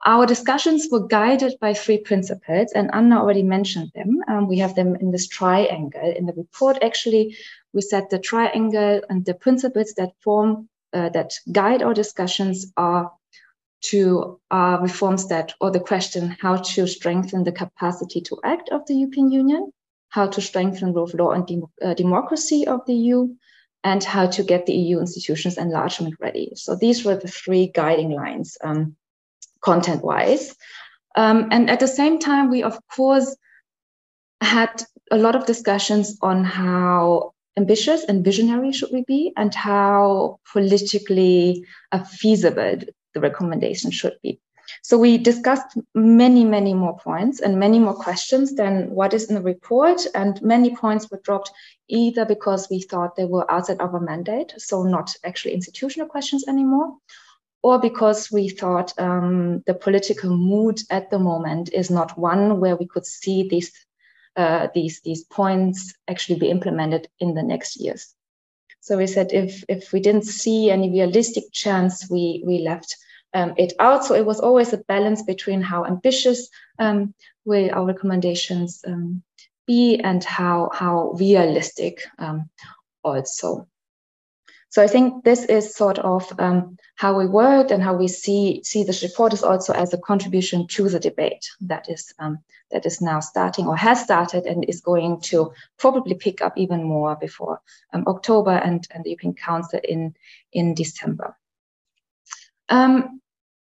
Our 0.05 0.25
discussions 0.25 0.87
were 0.89 1.05
guided 1.05 1.55
by 1.59 1.73
three 1.73 1.97
principles, 1.97 2.71
and 2.73 2.89
Anna 2.93 3.21
already 3.21 3.43
mentioned 3.43 3.91
them. 3.93 4.19
Um, 4.29 4.47
we 4.47 4.57
have 4.59 4.75
them 4.75 4.95
in 4.95 5.11
this 5.11 5.27
triangle. 5.27 6.13
In 6.15 6.25
the 6.25 6.33
report, 6.33 6.81
actually, 6.81 7.35
we 7.73 7.81
said 7.81 8.09
the 8.09 8.19
triangle 8.19 9.01
and 9.09 9.25
the 9.25 9.33
principles 9.33 9.93
that 9.97 10.11
form, 10.21 10.69
uh, 10.93 11.09
that 11.09 11.33
guide 11.51 11.81
our 11.81 11.93
discussions 11.93 12.71
are 12.77 13.11
to 13.83 14.39
uh, 14.49 14.77
reforms 14.81 15.27
that, 15.27 15.53
or 15.59 15.69
the 15.69 15.79
question 15.79 16.35
how 16.41 16.57
to 16.57 16.87
strengthen 16.87 17.43
the 17.43 17.51
capacity 17.51 18.21
to 18.21 18.39
act 18.43 18.69
of 18.69 18.85
the 18.87 18.95
European 18.95 19.31
Union, 19.31 19.71
how 20.09 20.27
to 20.27 20.41
strengthen 20.41 20.93
rule 20.93 21.03
of 21.03 21.13
law 21.13 21.31
and 21.31 21.45
de- 21.45 21.61
uh, 21.81 21.93
democracy 21.93 22.65
of 22.65 22.81
the 22.87 22.93
EU, 22.93 23.27
and 23.83 24.03
how 24.03 24.25
to 24.27 24.43
get 24.43 24.65
the 24.65 24.73
EU 24.73 24.99
institutions 24.99 25.57
enlargement 25.57 26.15
ready. 26.19 26.53
So 26.55 26.75
these 26.75 27.03
were 27.03 27.17
the 27.17 27.27
three 27.27 27.67
guiding 27.67 28.11
lines, 28.11 28.57
um, 28.63 28.95
content 29.61 30.03
wise. 30.03 30.55
Um, 31.15 31.49
and 31.51 31.69
at 31.69 31.79
the 31.79 31.87
same 31.87 32.19
time, 32.19 32.49
we 32.49 32.63
of 32.63 32.79
course 32.87 33.35
had 34.39 34.83
a 35.11 35.17
lot 35.17 35.35
of 35.35 35.45
discussions 35.45 36.17
on 36.21 36.45
how 36.45 37.33
ambitious 37.57 38.03
and 38.05 38.23
visionary 38.23 38.71
should 38.71 38.91
we 38.91 39.03
be 39.05 39.33
and 39.37 39.53
how 39.53 40.39
politically 40.51 41.65
feasible 42.07 42.79
the 43.13 43.21
recommendation 43.21 43.91
should 43.91 44.17
be. 44.21 44.39
So 44.81 44.97
we 44.97 45.17
discussed 45.17 45.77
many, 45.93 46.45
many 46.45 46.73
more 46.73 46.97
points 46.97 47.41
and 47.41 47.59
many 47.59 47.79
more 47.79 47.93
questions 47.93 48.55
than 48.55 48.89
what 48.91 49.13
is 49.13 49.29
in 49.29 49.35
the 49.35 49.41
report. 49.41 50.05
And 50.15 50.41
many 50.41 50.75
points 50.75 51.09
were 51.09 51.21
dropped 51.23 51.51
either 51.87 52.25
because 52.25 52.69
we 52.69 52.81
thought 52.81 53.15
they 53.15 53.25
were 53.25 53.49
outside 53.51 53.81
of 53.81 53.93
our 53.93 53.99
mandate, 53.99 54.53
so 54.57 54.83
not 54.83 55.15
actually 55.23 55.53
institutional 55.53 56.07
questions 56.07 56.47
anymore, 56.47 56.97
or 57.61 57.79
because 57.79 58.31
we 58.31 58.49
thought 58.49 58.97
um, 58.99 59.63
the 59.65 59.73
political 59.73 60.35
mood 60.35 60.79
at 60.89 61.09
the 61.09 61.19
moment 61.19 61.71
is 61.73 61.89
not 61.89 62.17
one 62.17 62.59
where 62.59 62.75
we 62.75 62.87
could 62.87 63.05
see 63.05 63.47
these 63.47 63.71
uh, 64.35 64.67
these 64.73 64.99
these 65.01 65.23
points 65.25 65.93
actually 66.07 66.39
be 66.39 66.49
implemented 66.49 67.07
in 67.19 67.35
the 67.35 67.43
next 67.43 67.79
years. 67.79 68.15
So 68.79 68.97
we 68.97 69.07
said 69.07 69.31
if 69.31 69.63
if 69.69 69.93
we 69.93 69.99
didn't 69.99 70.25
see 70.25 70.71
any 70.71 70.89
realistic 70.89 71.45
chance, 71.51 72.09
we 72.09 72.43
we 72.45 72.59
left 72.59 72.97
um, 73.33 73.53
it 73.57 73.73
out. 73.79 74.05
So 74.05 74.15
it 74.15 74.25
was 74.25 74.39
always 74.39 74.73
a 74.73 74.77
balance 74.77 75.23
between 75.23 75.61
how 75.61 75.85
ambitious 75.85 76.49
um, 76.79 77.13
will 77.45 77.69
our 77.73 77.85
recommendations 77.85 78.83
um, 78.85 79.23
be 79.65 79.99
and 79.99 80.23
how 80.23 80.69
how 80.73 81.11
realistic 81.19 82.01
um, 82.19 82.49
also. 83.03 83.67
So 84.69 84.81
I 84.81 84.87
think 84.87 85.23
this 85.23 85.45
is 85.45 85.75
sort 85.75 85.99
of 85.99 86.33
um, 86.39 86.77
how 86.95 87.15
we 87.15 87.27
worked 87.27 87.69
and 87.69 87.83
how 87.83 87.93
we 87.95 88.07
see 88.07 88.61
see 88.63 88.83
this 88.83 89.03
report 89.03 89.33
is 89.33 89.43
also 89.43 89.71
as 89.73 89.93
a 89.93 89.99
contribution 89.99 90.65
to 90.67 90.89
the 90.89 90.99
debate 90.99 91.47
that 91.61 91.89
is 91.89 92.13
um, 92.17 92.39
that 92.71 92.85
is 92.85 92.99
now 92.99 93.19
starting 93.19 93.67
or 93.67 93.77
has 93.77 94.01
started 94.01 94.45
and 94.45 94.65
is 94.67 94.81
going 94.81 95.21
to 95.21 95.53
probably 95.77 96.15
pick 96.15 96.41
up 96.41 96.57
even 96.57 96.83
more 96.83 97.15
before 97.15 97.61
October 97.93 98.51
and, 98.51 98.87
and 98.91 99.03
the 99.03 99.11
European 99.11 99.35
Council 99.35 99.79
in 99.83 100.15
in 100.51 100.73
December. 100.73 101.37
Um, 102.69 103.21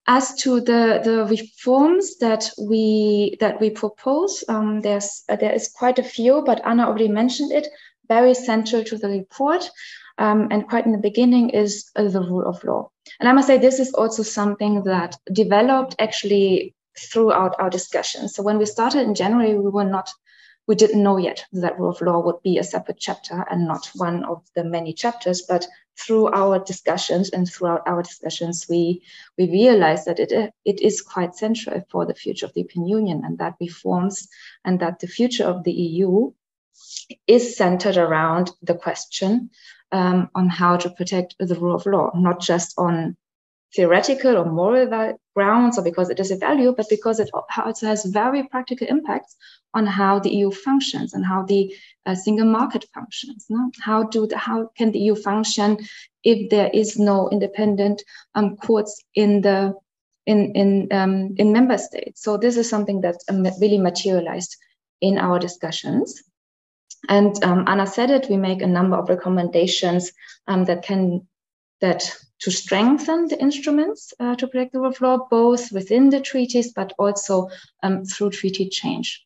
as 0.07 0.35
to 0.43 0.61
the, 0.61 1.01
the 1.05 1.25
reforms 1.27 2.19
that 2.19 2.51
we 2.59 3.37
that 3.41 3.61
we 3.61 3.71
propose, 3.71 4.43
um, 4.49 4.81
there's 4.81 5.23
uh, 5.29 5.37
there 5.37 5.53
is 5.53 5.69
quite 5.69 5.99
a 5.99 6.03
few, 6.03 6.43
but 6.45 6.65
Anna 6.67 6.87
already 6.87 7.09
mentioned 7.09 7.53
it. 7.53 7.69
Very 8.09 8.35
central 8.35 8.83
to 8.85 8.99
the 8.99 9.09
report, 9.09 9.71
um, 10.19 10.49
and 10.51 10.69
quite 10.69 10.87
in 10.87 10.93
the 10.93 10.99
beginning 10.99 11.51
is 11.51 11.91
uh, 11.97 12.09
the 12.09 12.21
rule 12.21 12.47
of 12.47 12.63
law. 12.65 12.91
And 13.21 13.29
I 13.29 13.33
must 13.33 13.47
say 13.47 13.59
this 13.59 13.79
is 13.79 13.95
also 13.95 14.23
something 14.23 14.83
that 14.85 15.17
developed 15.33 15.95
actually 15.99 16.75
throughout 16.99 17.55
our 17.59 17.71
discussion. 17.71 18.29
So 18.29 18.43
when 18.43 18.59
we 18.59 18.67
started 18.67 19.03
in 19.03 19.15
January, 19.15 19.57
we 19.57 19.71
were 19.71 19.85
not 19.85 20.11
we 20.69 20.75
didn't 20.75 21.03
know 21.03 21.17
yet 21.17 21.45
that 21.53 21.79
rule 21.79 21.91
of 21.91 22.01
law 22.01 22.21
would 22.21 22.41
be 22.43 22.59
a 22.59 22.65
separate 22.65 22.99
chapter 22.99 23.45
and 23.51 23.67
not 23.67 23.91
one 23.95 24.25
of 24.25 24.43
the 24.55 24.65
many 24.65 24.93
chapters. 24.93 25.43
But 25.43 25.67
through 26.03 26.29
our 26.33 26.59
discussions 26.59 27.31
and 27.31 27.49
throughout 27.49 27.83
our 27.87 28.03
discussions, 28.03 28.67
we 28.69 29.03
we 29.39 29.51
realized 29.51 30.07
that 30.07 30.19
it 30.19 30.33
it 30.65 30.81
is 30.81 31.03
quite 31.03 31.35
central 31.35 31.83
for 31.91 32.07
the 32.07 32.15
future 32.15 32.47
of 32.47 32.53
the 32.55 32.61
European 32.61 32.87
Union 32.87 33.23
and 33.25 33.39
that 33.39 33.55
reforms 33.61 34.29
and 34.65 34.81
that 34.81 35.01
the 35.01 35.07
future 35.07 35.45
of 35.45 35.65
the 35.65 35.73
EU 35.73 36.33
is 37.27 37.57
centered 37.57 37.97
around 37.97 38.51
the 38.63 38.75
question 38.75 39.51
um, 39.93 40.31
on 40.35 40.49
how 40.49 40.77
to 40.77 40.91
protect 40.91 41.37
the 41.39 41.55
rule 41.55 41.75
of 41.75 41.87
law, 41.87 42.11
not 42.15 42.41
just 42.41 42.75
on 42.79 43.17
theoretical 43.75 44.37
or 44.37 44.45
moral 44.45 45.17
grounds 45.35 45.79
or 45.79 45.85
because 45.85 46.11
it 46.11 46.21
is 46.21 46.31
a 46.31 46.37
value, 46.37 46.75
but 46.77 46.89
because 46.89 47.21
it 47.21 47.31
also 47.33 47.87
has 47.87 48.05
very 48.05 48.43
practical 48.49 48.87
impacts 48.87 49.37
on 49.75 49.87
how 49.87 50.19
the 50.19 50.31
EU 50.31 50.51
functions 50.51 51.15
and 51.15 51.25
how 51.25 51.43
the 51.43 51.75
uh, 52.07 52.15
single 52.15 52.47
market 52.47 52.85
functions. 52.95 53.47
No? 53.49 53.71
How 53.81 54.05
do 54.05 54.27
the, 54.27 54.37
how 54.37 54.71
can 54.77 54.93
the 54.93 54.99
EU 54.99 55.15
function 55.15 55.79
if 56.25 56.51
there 56.51 56.71
is 56.73 56.99
no 56.99 57.29
independent 57.31 58.03
um, 58.35 58.57
courts 58.57 59.03
in 59.15 59.41
the 59.41 59.75
in 60.27 60.53
in 60.55 60.89
um, 60.93 61.35
in 61.37 61.53
member 61.53 61.79
states? 61.79 62.23
So 62.23 62.37
this 62.37 62.57
is 62.57 62.69
something 62.69 63.01
that 63.03 63.17
um, 63.29 63.47
really 63.61 63.79
materialized 63.79 64.57
in 65.01 65.19
our 65.19 65.39
discussions. 65.39 66.23
And 67.09 67.43
um, 67.43 67.65
Anna 67.67 67.87
said 67.87 68.11
it. 68.11 68.29
We 68.31 68.37
make 68.37 68.63
a 68.63 68.67
number 68.67 68.97
of 68.97 69.09
recommendations 69.09 70.13
um, 70.47 70.65
that 70.67 70.83
can 70.85 71.27
that 71.81 72.17
to 72.41 72.51
strengthen 72.51 73.29
the 73.29 73.41
instruments 73.41 74.13
uh, 74.19 74.35
to 74.37 74.47
protect 74.47 74.73
the 74.73 74.81
rule 74.81 74.89
of 74.89 75.01
law, 75.01 75.27
both 75.31 75.71
within 75.73 76.11
the 76.11 76.21
treaties, 76.21 76.73
but 76.73 76.93
also 76.99 77.49
um, 77.83 78.05
through 78.05 78.31
treaty 78.31 78.69
change. 78.69 79.25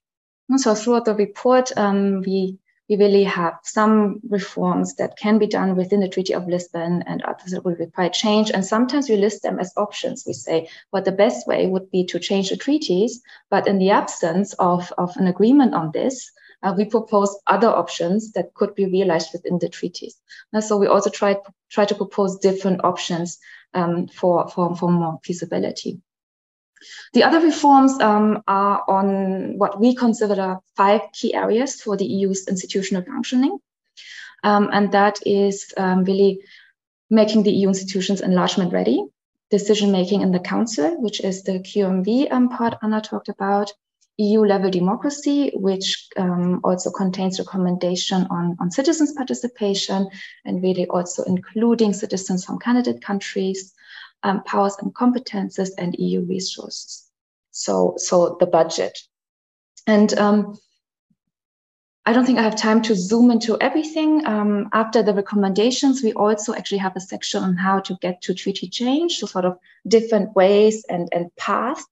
So 0.55 0.75
throughout 0.75 1.05
the 1.05 1.15
report, 1.15 1.73
um, 1.77 2.23
we, 2.23 2.59
we 2.89 2.97
really 2.97 3.25
have 3.25 3.59
some 3.65 4.21
reforms 4.29 4.95
that 4.95 5.19
can 5.19 5.39
be 5.39 5.49
done 5.49 5.75
within 5.75 6.01
the 6.01 6.09
Treaty 6.09 6.35
of 6.35 6.47
Lisbon 6.47 7.03
and 7.07 7.21
others 7.23 7.51
that 7.51 7.65
will 7.65 7.75
require 7.75 8.11
change. 8.11 8.51
And 8.51 8.65
sometimes 8.65 9.09
we 9.09 9.17
list 9.17 9.43
them 9.43 9.59
as 9.59 9.73
options. 9.77 10.25
We 10.25 10.33
say 10.33 10.69
what 10.91 11.05
the 11.05 11.13
best 11.13 11.49
way 11.49 11.67
would 11.67 11.91
be 11.91 12.07
to 12.07 12.21
change 12.21 12.51
the 12.51 12.57
treaties, 12.57 13.21
but 13.51 13.67
in 13.67 13.79
the 13.79 13.91
absence 13.91 14.53
of, 14.55 14.93
of 14.99 15.17
an 15.17 15.27
agreement 15.27 15.75
on 15.75 15.91
this, 15.93 16.31
uh, 16.63 16.75
we 16.77 16.85
propose 16.85 17.37
other 17.47 17.69
options 17.69 18.33
that 18.33 18.55
could 18.55 18.75
be 18.75 18.87
realized 18.87 19.31
within 19.33 19.59
the 19.59 19.69
treaties. 19.69 20.17
And 20.53 20.63
so 20.63 20.77
we 20.77 20.87
also 20.87 21.11
try, 21.11 21.37
try 21.71 21.85
to 21.87 21.95
propose 21.95 22.39
different 22.39 22.85
options 22.85 23.39
um, 23.75 24.07
for, 24.09 24.49
for, 24.49 24.75
for 24.77 24.91
more 24.91 25.19
feasibility. 25.23 26.01
The 27.13 27.25
other 27.25 27.41
reforms 27.41 27.99
um, 28.01 28.43
are 28.47 28.85
on 28.89 29.59
what 29.59 29.81
we 29.81 29.95
consider 29.95 30.59
five 30.77 31.03
key 31.13 31.35
areas 31.35 31.81
for 31.81 31.97
the 31.97 32.07
EU's 32.07 32.47
institutional 32.49 33.03
functioning. 33.03 33.59
Um, 34.45 34.69
and 34.73 34.93
that 34.93 35.19
is 35.27 35.73
um, 35.77 36.05
really 36.05 36.41
making 37.11 37.43
the 37.43 37.53
EU 37.53 37.69
institutions 37.69 38.21
enlargement 38.21 38.73
ready, 38.73 39.05
decision 39.51 39.93
making 39.93 40.23
in 40.23 40.33
the 40.33 40.41
Council, 40.41 41.01
which 41.01 41.21
is 41.21 41.43
the 41.43 41.61
QMV 41.61 42.31
um, 42.31 42.49
part 42.49 42.79
Anna 42.83 43.01
talked 43.01 43.29
about, 43.29 43.73
EU 44.19 44.41
level 44.41 44.71
democracy, 44.71 45.53
which 45.55 46.09
um, 46.17 46.61
also 46.65 46.91
contains 46.91 47.39
recommendation 47.39 48.27
on, 48.31 48.57
on 48.61 48.71
citizens' 48.71 49.13
participation 49.13 50.09
and 50.45 50.63
really 50.63 50.87
also 50.87 51.23
including 51.25 51.93
citizens 51.93 52.45
from 52.45 52.59
candidate 52.59 53.03
countries, 53.03 53.75
um, 54.23 54.43
powers 54.45 54.77
and 54.81 54.95
competences, 54.95 55.71
and 55.79 55.95
EU 55.99 56.23
resources. 56.23 57.05
So, 57.51 57.95
so 57.97 58.37
the 58.39 58.47
budget. 58.47 58.99
And 59.87 60.13
um, 60.19 60.59
I 62.05 62.13
don't 62.13 62.25
think 62.25 62.39
I 62.39 62.43
have 62.43 62.57
time 62.57 62.83
to 62.83 62.95
zoom 62.95 63.31
into 63.31 63.57
everything. 63.61 64.27
Um, 64.27 64.69
after 64.73 65.03
the 65.03 65.13
recommendations, 65.13 66.03
we 66.03 66.13
also 66.13 66.55
actually 66.55 66.79
have 66.79 66.95
a 66.97 67.01
section 67.01 67.43
on 67.43 67.57
how 67.57 67.81
to 67.81 67.97
get 68.01 68.23
to 68.23 68.35
treaty 68.35 68.69
change, 68.69 69.19
so 69.19 69.27
sort 69.27 69.45
of 69.45 69.59
different 69.89 70.35
ways 70.37 70.85
and, 70.89 71.09
and 71.13 71.35
paths 71.37 71.85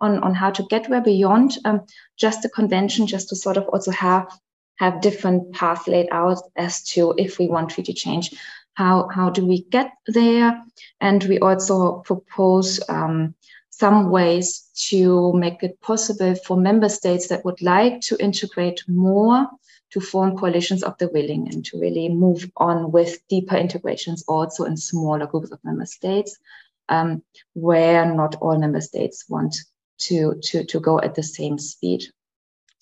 on, 0.00 0.18
on 0.24 0.34
how 0.34 0.50
to 0.50 0.64
get 0.64 0.88
where 0.88 1.00
beyond 1.00 1.58
um, 1.64 1.82
just 2.16 2.42
the 2.42 2.48
convention, 2.48 3.06
just 3.06 3.28
to 3.28 3.36
sort 3.36 3.56
of 3.56 3.68
also 3.68 3.92
have 3.92 4.28
have 4.76 5.02
different 5.02 5.52
paths 5.52 5.86
laid 5.86 6.08
out 6.10 6.38
as 6.56 6.82
to 6.82 7.14
if 7.18 7.38
we 7.38 7.46
want 7.46 7.68
treaty 7.68 7.92
change, 7.92 8.34
how 8.80 9.08
how 9.08 9.28
do 9.28 9.44
we 9.44 9.58
get 9.76 9.92
there? 10.06 10.64
And 11.00 11.22
we 11.24 11.38
also 11.38 12.00
propose 12.10 12.80
um, 12.88 13.34
some 13.68 14.10
ways 14.10 14.70
to 14.88 15.32
make 15.34 15.62
it 15.62 15.80
possible 15.82 16.34
for 16.46 16.56
member 16.56 16.88
states 16.88 17.28
that 17.28 17.44
would 17.44 17.60
like 17.60 18.00
to 18.08 18.16
integrate 18.18 18.80
more 18.88 19.46
to 19.90 20.00
form 20.00 20.36
coalitions 20.36 20.82
of 20.82 20.96
the 20.98 21.08
willing 21.08 21.48
and 21.52 21.62
to 21.66 21.78
really 21.78 22.08
move 22.08 22.50
on 22.56 22.90
with 22.90 23.26
deeper 23.28 23.56
integrations 23.56 24.24
also 24.26 24.64
in 24.64 24.76
smaller 24.76 25.26
groups 25.26 25.50
of 25.50 25.64
member 25.64 25.86
states 25.86 26.38
um, 26.88 27.22
where 27.52 28.06
not 28.14 28.36
all 28.40 28.58
member 28.58 28.80
states 28.80 29.28
want 29.28 29.56
to, 29.98 30.40
to, 30.42 30.64
to 30.64 30.80
go 30.80 30.98
at 31.00 31.14
the 31.14 31.22
same 31.22 31.58
speed. 31.58 32.02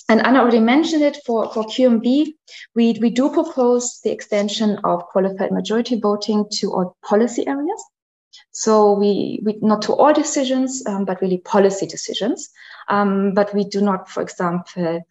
And 0.09 0.25
Anna 0.27 0.41
already 0.41 0.61
mentioned 0.61 1.03
it 1.03 1.19
for, 1.27 1.53
for 1.53 1.65
QMV. 1.65 2.33
We, 2.75 2.99
we 3.01 3.11
do 3.11 3.31
propose 3.31 4.01
the 4.03 4.11
extension 4.11 4.79
of 4.85 5.05
qualified 5.07 5.53
majority 5.53 6.01
voting 6.01 6.47
to 6.53 6.73
all 6.73 6.97
policy 7.05 7.47
areas. 7.47 7.85
So 8.53 8.95
we, 8.95 9.41
we 9.45 9.59
not 9.61 9.83
to 9.83 9.93
all 9.93 10.13
decisions, 10.15 10.83
um, 10.87 11.05
but 11.05 11.21
really 11.21 11.39
policy 11.39 11.87
decisions. 11.87 12.49
Um, 12.89 13.35
but 13.35 13.55
we 13.55 13.65
do 13.65 13.83
not, 13.83 14.09
for 14.09 14.23
example, 14.23 15.03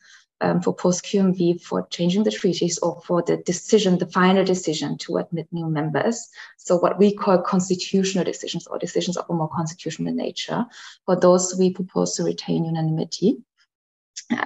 um, 0.41 0.61
for 0.61 0.73
post 0.73 1.03
QMV 1.05 1.61
for 1.61 1.87
changing 1.89 2.23
the 2.23 2.31
treaties 2.31 2.77
or 2.79 3.01
for 3.05 3.21
the 3.21 3.37
decision, 3.37 3.97
the 3.97 4.07
final 4.07 4.43
decision 4.43 4.97
to 4.99 5.17
admit 5.17 5.47
new 5.51 5.67
members. 5.67 6.27
So 6.57 6.77
what 6.77 6.99
we 6.99 7.13
call 7.13 7.41
constitutional 7.41 8.23
decisions 8.23 8.67
or 8.67 8.77
decisions 8.77 9.17
of 9.17 9.25
a 9.29 9.33
more 9.33 9.49
constitutional 9.49 10.13
nature. 10.13 10.65
For 11.05 11.15
those, 11.15 11.55
we 11.57 11.71
propose 11.71 12.15
to 12.15 12.23
retain 12.23 12.65
unanimity. 12.65 13.37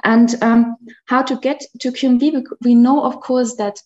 And 0.03 0.35
um, 0.43 0.77
how 1.05 1.23
to 1.23 1.35
get 1.37 1.61
to 1.79 1.91
QMV, 1.91 2.43
we 2.61 2.75
know, 2.75 3.03
of 3.03 3.19
course, 3.19 3.55
that 3.55 3.81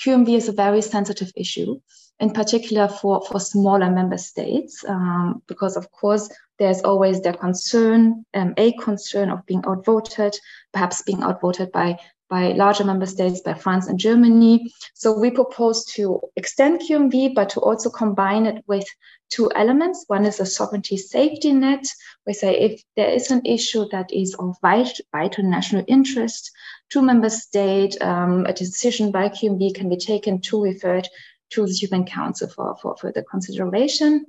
QMV 0.00 0.36
is 0.36 0.48
a 0.48 0.52
very 0.52 0.82
sensitive 0.82 1.32
issue 1.36 1.80
in 2.20 2.30
particular 2.30 2.86
for, 2.86 3.22
for 3.22 3.40
smaller 3.40 3.90
member 3.90 4.18
states, 4.18 4.84
um, 4.86 5.42
because 5.46 5.76
of 5.76 5.90
course 5.90 6.28
there's 6.58 6.82
always 6.82 7.22
their 7.22 7.32
concern, 7.32 8.24
um, 8.34 8.52
a 8.58 8.72
concern 8.72 9.30
of 9.30 9.44
being 9.46 9.64
outvoted, 9.66 10.38
perhaps 10.72 11.02
being 11.02 11.22
outvoted 11.22 11.72
by 11.72 11.98
by 12.30 12.52
larger 12.52 12.84
member 12.84 13.06
states, 13.06 13.40
by 13.40 13.54
France 13.54 13.88
and 13.88 13.98
Germany. 13.98 14.72
So 14.94 15.18
we 15.18 15.30
propose 15.30 15.84
to 15.96 16.20
extend 16.36 16.80
QMV, 16.80 17.34
but 17.34 17.50
to 17.50 17.60
also 17.60 17.90
combine 17.90 18.46
it 18.46 18.64
with 18.68 18.86
two 19.30 19.50
elements. 19.54 20.04
One 20.06 20.24
is 20.24 20.38
a 20.38 20.46
sovereignty 20.46 20.96
safety 20.96 21.52
net. 21.52 21.84
We 22.26 22.32
say 22.32 22.58
if 22.58 22.82
there 22.96 23.10
is 23.10 23.30
an 23.32 23.42
issue 23.44 23.86
that 23.90 24.12
is 24.12 24.34
of 24.34 24.56
vital, 24.62 25.44
national 25.44 25.84
interest 25.88 26.52
to 26.90 27.02
member 27.02 27.30
state, 27.30 28.00
um, 28.00 28.46
a 28.46 28.52
decision 28.52 29.10
by 29.10 29.28
QMV 29.28 29.74
can 29.74 29.88
be 29.88 29.96
taken 29.96 30.40
to 30.42 30.62
refer 30.62 30.96
it 30.96 31.08
to 31.50 31.66
the 31.66 31.72
Human 31.72 32.04
Council 32.04 32.48
for, 32.48 32.76
for 32.80 32.96
further 32.96 33.24
consideration. 33.28 34.24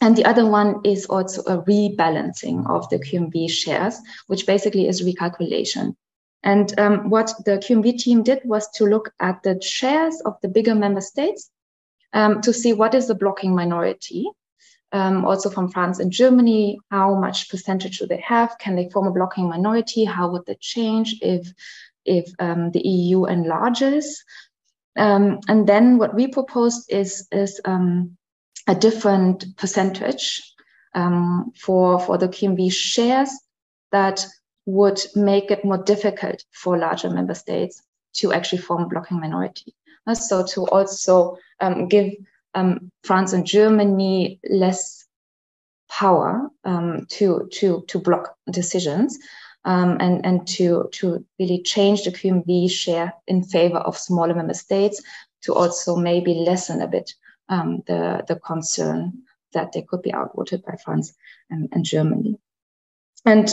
And 0.00 0.16
the 0.16 0.24
other 0.24 0.46
one 0.46 0.80
is 0.84 1.06
also 1.06 1.42
a 1.42 1.62
rebalancing 1.62 2.68
of 2.68 2.88
the 2.88 2.98
QMV 2.98 3.50
shares, 3.50 3.98
which 4.26 4.46
basically 4.46 4.88
is 4.88 5.02
recalculation. 5.02 5.94
And 6.42 6.78
um, 6.78 7.10
what 7.10 7.32
the 7.44 7.58
QMV 7.58 7.98
team 7.98 8.22
did 8.22 8.40
was 8.44 8.68
to 8.72 8.84
look 8.84 9.12
at 9.20 9.42
the 9.42 9.60
shares 9.60 10.20
of 10.22 10.40
the 10.40 10.48
bigger 10.48 10.74
member 10.74 11.00
states 11.00 11.50
um, 12.12 12.40
to 12.42 12.52
see 12.52 12.72
what 12.72 12.94
is 12.94 13.08
the 13.08 13.14
blocking 13.14 13.54
minority. 13.54 14.26
Um, 14.92 15.24
also 15.24 15.50
from 15.50 15.70
France 15.70 16.00
and 16.00 16.10
Germany, 16.10 16.80
how 16.90 17.14
much 17.14 17.48
percentage 17.48 17.98
do 17.98 18.06
they 18.06 18.20
have? 18.20 18.58
Can 18.58 18.74
they 18.74 18.88
form 18.88 19.06
a 19.06 19.12
blocking 19.12 19.48
minority? 19.48 20.04
How 20.04 20.30
would 20.30 20.46
that 20.46 20.60
change 20.60 21.16
if 21.22 21.52
if 22.04 22.32
um, 22.40 22.70
the 22.72 22.80
EU 22.80 23.26
enlarges? 23.26 24.24
Um, 24.96 25.40
and 25.48 25.66
then 25.66 25.98
what 25.98 26.14
we 26.14 26.26
proposed 26.26 26.90
is, 26.90 27.28
is 27.30 27.60
um, 27.64 28.16
a 28.66 28.74
different 28.74 29.56
percentage 29.56 30.42
for, 30.92 32.00
for 32.00 32.18
the 32.18 32.28
QMV 32.28 32.72
shares 32.72 33.30
that 33.92 34.26
would 34.70 35.00
make 35.14 35.50
it 35.50 35.64
more 35.64 35.78
difficult 35.78 36.44
for 36.52 36.78
larger 36.78 37.10
member 37.10 37.34
states 37.34 37.82
to 38.14 38.32
actually 38.32 38.62
form 38.62 38.84
a 38.84 38.88
blocking 38.88 39.20
minority. 39.20 39.74
Uh, 40.06 40.14
so 40.14 40.44
to 40.46 40.66
also 40.68 41.36
um, 41.60 41.88
give 41.88 42.12
um, 42.54 42.90
France 43.04 43.32
and 43.32 43.46
Germany 43.46 44.40
less 44.48 45.06
power 45.88 46.48
um, 46.64 47.06
to 47.10 47.48
to 47.52 47.84
to 47.88 47.98
block 47.98 48.34
decisions 48.50 49.18
um, 49.64 49.96
and 50.00 50.24
and 50.24 50.46
to 50.46 50.88
to 50.92 51.24
really 51.38 51.62
change 51.62 52.04
the 52.04 52.10
QMV 52.10 52.70
share 52.70 53.12
in 53.26 53.42
favor 53.42 53.78
of 53.78 53.98
smaller 53.98 54.34
member 54.34 54.54
states 54.54 55.02
to 55.42 55.54
also 55.54 55.96
maybe 55.96 56.34
lessen 56.34 56.80
a 56.80 56.88
bit 56.88 57.12
um, 57.48 57.82
the 57.86 58.24
the 58.28 58.36
concern 58.36 59.22
that 59.52 59.72
they 59.72 59.82
could 59.82 60.02
be 60.02 60.14
outvoted 60.14 60.62
by 60.64 60.76
France 60.84 61.12
and, 61.50 61.68
and 61.72 61.84
Germany. 61.84 62.38
And 63.24 63.52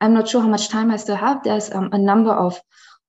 I'm 0.00 0.14
not 0.14 0.28
sure 0.28 0.40
how 0.40 0.48
much 0.48 0.68
time 0.68 0.90
I 0.90 0.96
still 0.96 1.16
have. 1.16 1.42
There's 1.42 1.70
um, 1.70 1.90
a 1.92 1.98
number 1.98 2.32
of 2.32 2.60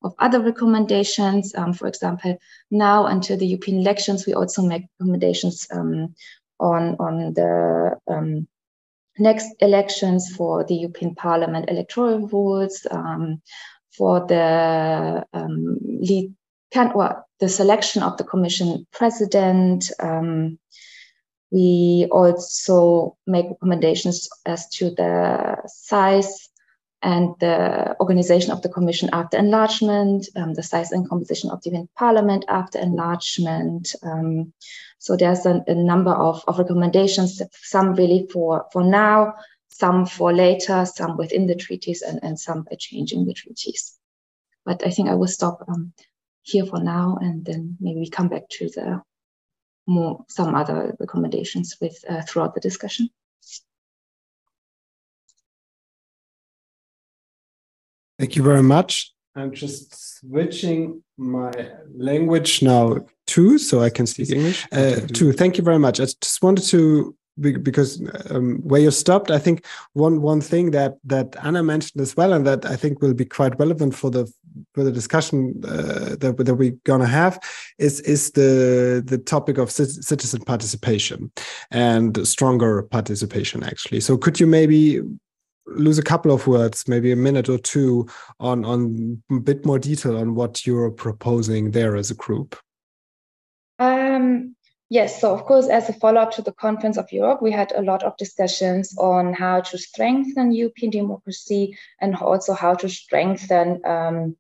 of 0.03 0.13
other 0.19 0.39
recommendations. 0.39 1.55
Um, 1.55 1.73
for 1.73 1.87
example, 1.87 2.37
now 2.69 3.07
until 3.07 3.37
the 3.37 3.47
European 3.47 3.79
elections, 3.79 4.25
we 4.25 4.33
also 4.33 4.61
make 4.61 4.83
recommendations 4.99 5.67
um, 5.71 6.15
on 6.59 6.95
on 6.99 7.33
the 7.33 7.97
um, 8.07 8.47
next 9.17 9.55
elections 9.59 10.35
for 10.35 10.63
the 10.63 10.75
European 10.75 11.15
Parliament 11.15 11.69
electoral 11.69 12.27
rules, 12.27 12.85
um, 12.91 13.41
for 13.91 14.25
the 14.27 15.25
um, 15.33 15.79
lead 15.81 16.33
can 16.71 16.91
well, 16.93 17.25
the 17.39 17.49
selection 17.49 18.03
of 18.03 18.17
the 18.17 18.23
Commission 18.23 18.85
president. 18.91 19.91
We 21.49 22.09
also 22.11 23.15
make 23.25 23.45
recommendations 23.49 24.27
as 24.45 24.67
to 24.71 24.89
the 24.89 25.57
size 25.65 26.49
and 27.01 27.35
the 27.39 27.95
organization 27.99 28.51
of 28.51 28.61
the 28.61 28.69
Commission 28.69 29.09
after 29.13 29.37
enlargement, 29.37 30.27
um, 30.35 30.53
the 30.53 30.63
size 30.63 30.91
and 30.91 31.07
composition 31.07 31.51
of 31.51 31.61
the 31.61 31.87
Parliament 31.95 32.45
after 32.47 32.79
enlargement. 32.79 33.93
Um, 34.01 34.53
so 34.97 35.15
there's 35.15 35.45
a, 35.45 35.63
a 35.67 35.75
number 35.75 36.11
of, 36.11 36.43
of 36.47 36.57
recommendations, 36.57 37.41
some 37.51 37.93
really 37.93 38.27
for, 38.31 38.65
for 38.73 38.83
now, 38.83 39.35
some 39.69 40.07
for 40.07 40.33
later, 40.33 40.85
some 40.85 41.17
within 41.17 41.45
the 41.45 41.55
treaties, 41.55 42.01
and, 42.01 42.19
and 42.23 42.39
some 42.39 42.63
by 42.63 42.75
changing 42.79 43.25
the 43.25 43.33
treaties. 43.33 43.97
But 44.65 44.85
I 44.85 44.89
think 44.89 45.07
I 45.07 45.15
will 45.15 45.27
stop 45.27 45.63
um, 45.67 45.93
here 46.41 46.65
for 46.65 46.79
now, 46.79 47.19
and 47.21 47.45
then 47.45 47.77
maybe 47.79 47.99
we 47.99 48.09
come 48.09 48.27
back 48.27 48.49
to 48.49 48.69
the 48.69 49.03
more 49.85 50.25
some 50.27 50.55
other 50.55 50.95
recommendations 50.99 51.77
with 51.79 52.03
uh, 52.09 52.23
throughout 52.23 52.55
the 52.55 52.59
discussion. 52.59 53.09
Thank 58.19 58.35
you 58.35 58.43
very 58.43 58.63
much. 58.63 59.13
I'm 59.35 59.53
just 59.53 60.19
switching 60.19 61.03
my 61.17 61.51
language 61.95 62.63
now 62.63 63.05
too, 63.27 63.59
so 63.59 63.81
I 63.81 63.89
can 63.89 64.07
speak 64.07 64.31
English. 64.31 64.65
Uh, 64.71 64.95
Thu. 65.13 65.31
Thank 65.31 65.57
you 65.57 65.63
very 65.63 65.77
much. 65.77 65.99
I 65.99 66.05
just 66.05 66.41
wanted 66.41 66.63
to 66.65 67.15
because 67.39 68.01
um, 68.31 68.57
where 68.63 68.81
you 68.81 68.89
stopped, 68.89 69.29
I 69.29 69.37
think 69.37 69.65
one 69.93 70.21
one 70.21 70.41
thing 70.41 70.71
that 70.71 70.95
that 71.03 71.35
Anna 71.43 71.61
mentioned 71.61 72.01
as 72.01 72.17
well, 72.17 72.33
and 72.33 72.47
that 72.47 72.65
I 72.65 72.75
think 72.75 73.01
will 73.01 73.13
be 73.13 73.25
quite 73.25 73.59
relevant 73.59 73.93
for 73.93 74.09
the 74.09 74.31
for 74.73 74.83
the 74.83 74.91
discussion 74.91 75.61
uh, 75.63 76.15
that 76.19 76.35
that 76.37 76.55
we're 76.55 76.77
gonna 76.83 77.07
have, 77.07 77.39
is 77.77 77.99
is 78.01 78.31
the 78.31 79.03
the 79.05 79.19
topic 79.19 79.59
of 79.59 79.69
citizen 79.71 80.41
participation 80.41 81.31
and 81.69 82.27
stronger 82.27 82.81
participation 82.83 83.63
actually. 83.63 83.99
So 83.99 84.17
could 84.17 84.39
you 84.39 84.47
maybe 84.47 85.01
lose 85.67 85.97
a 85.97 86.03
couple 86.03 86.31
of 86.31 86.47
words, 86.47 86.87
maybe 86.87 87.11
a 87.11 87.15
minute 87.15 87.49
or 87.49 87.57
two, 87.57 88.07
on 88.39 88.65
on 88.65 89.21
a 89.31 89.39
bit 89.39 89.65
more 89.65 89.79
detail 89.79 90.17
on 90.17 90.35
what 90.35 90.65
you're 90.65 90.91
proposing 90.91 91.71
there 91.71 91.95
as 91.95 92.11
a 92.11 92.15
group? 92.15 92.55
Um, 93.79 94.55
yes, 94.89 95.21
so 95.21 95.33
of 95.33 95.43
course, 95.45 95.67
as 95.67 95.89
a 95.89 95.93
follow 95.93 96.21
up 96.21 96.31
to 96.31 96.41
the 96.41 96.53
Conference 96.53 96.97
of 96.97 97.11
Europe, 97.11 97.41
we 97.41 97.51
had 97.51 97.71
a 97.73 97.81
lot 97.81 98.03
of 98.03 98.17
discussions 98.17 98.97
on 98.97 99.33
how 99.33 99.61
to 99.61 99.77
strengthen 99.77 100.51
European 100.51 100.91
democracy 100.91 101.77
and 102.01 102.15
also 102.15 102.53
how 102.53 102.73
to 102.75 102.89
strengthen 102.89 103.85
um, 103.85 104.35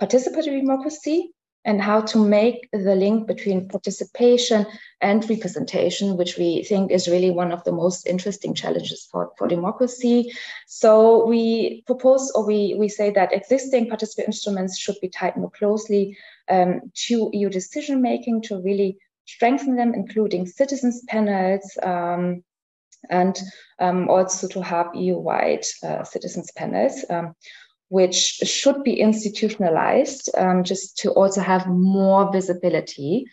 participatory 0.00 0.60
democracy 0.60 1.32
and 1.68 1.82
how 1.82 2.00
to 2.00 2.18
make 2.18 2.66
the 2.72 2.94
link 2.94 3.26
between 3.26 3.68
participation 3.68 4.64
and 5.02 5.28
representation, 5.28 6.16
which 6.16 6.38
we 6.38 6.64
think 6.64 6.90
is 6.90 7.08
really 7.08 7.30
one 7.30 7.52
of 7.52 7.62
the 7.64 7.72
most 7.72 8.06
interesting 8.06 8.54
challenges 8.54 9.06
for, 9.12 9.32
for 9.36 9.46
democracy. 9.46 10.32
So 10.66 11.26
we 11.26 11.82
propose 11.86 12.32
or 12.34 12.46
we, 12.46 12.74
we 12.78 12.88
say 12.88 13.10
that 13.10 13.34
existing 13.34 13.90
participatory 13.90 14.28
instruments 14.28 14.78
should 14.78 14.96
be 15.02 15.10
tied 15.10 15.36
more 15.36 15.50
closely 15.50 16.16
um, 16.48 16.90
to 17.06 17.28
EU 17.34 17.50
decision 17.50 18.00
making 18.00 18.40
to 18.44 18.62
really 18.62 18.96
strengthen 19.26 19.76
them, 19.76 19.92
including 19.92 20.46
citizens 20.46 21.02
panels. 21.06 21.76
Um, 21.82 22.44
and 23.10 23.38
um, 23.78 24.08
also 24.08 24.48
to 24.48 24.62
have 24.62 24.94
EU-wide 24.94 25.64
uh, 25.84 26.02
citizens 26.02 26.50
panels. 26.56 27.04
Um, 27.10 27.34
which 27.88 28.16
should 28.16 28.82
be 28.82 29.00
institutionalized 29.00 30.30
um, 30.36 30.62
just 30.64 30.98
to 30.98 31.10
also 31.12 31.40
have 31.40 31.66
more 31.66 32.30
visibility 32.32 33.26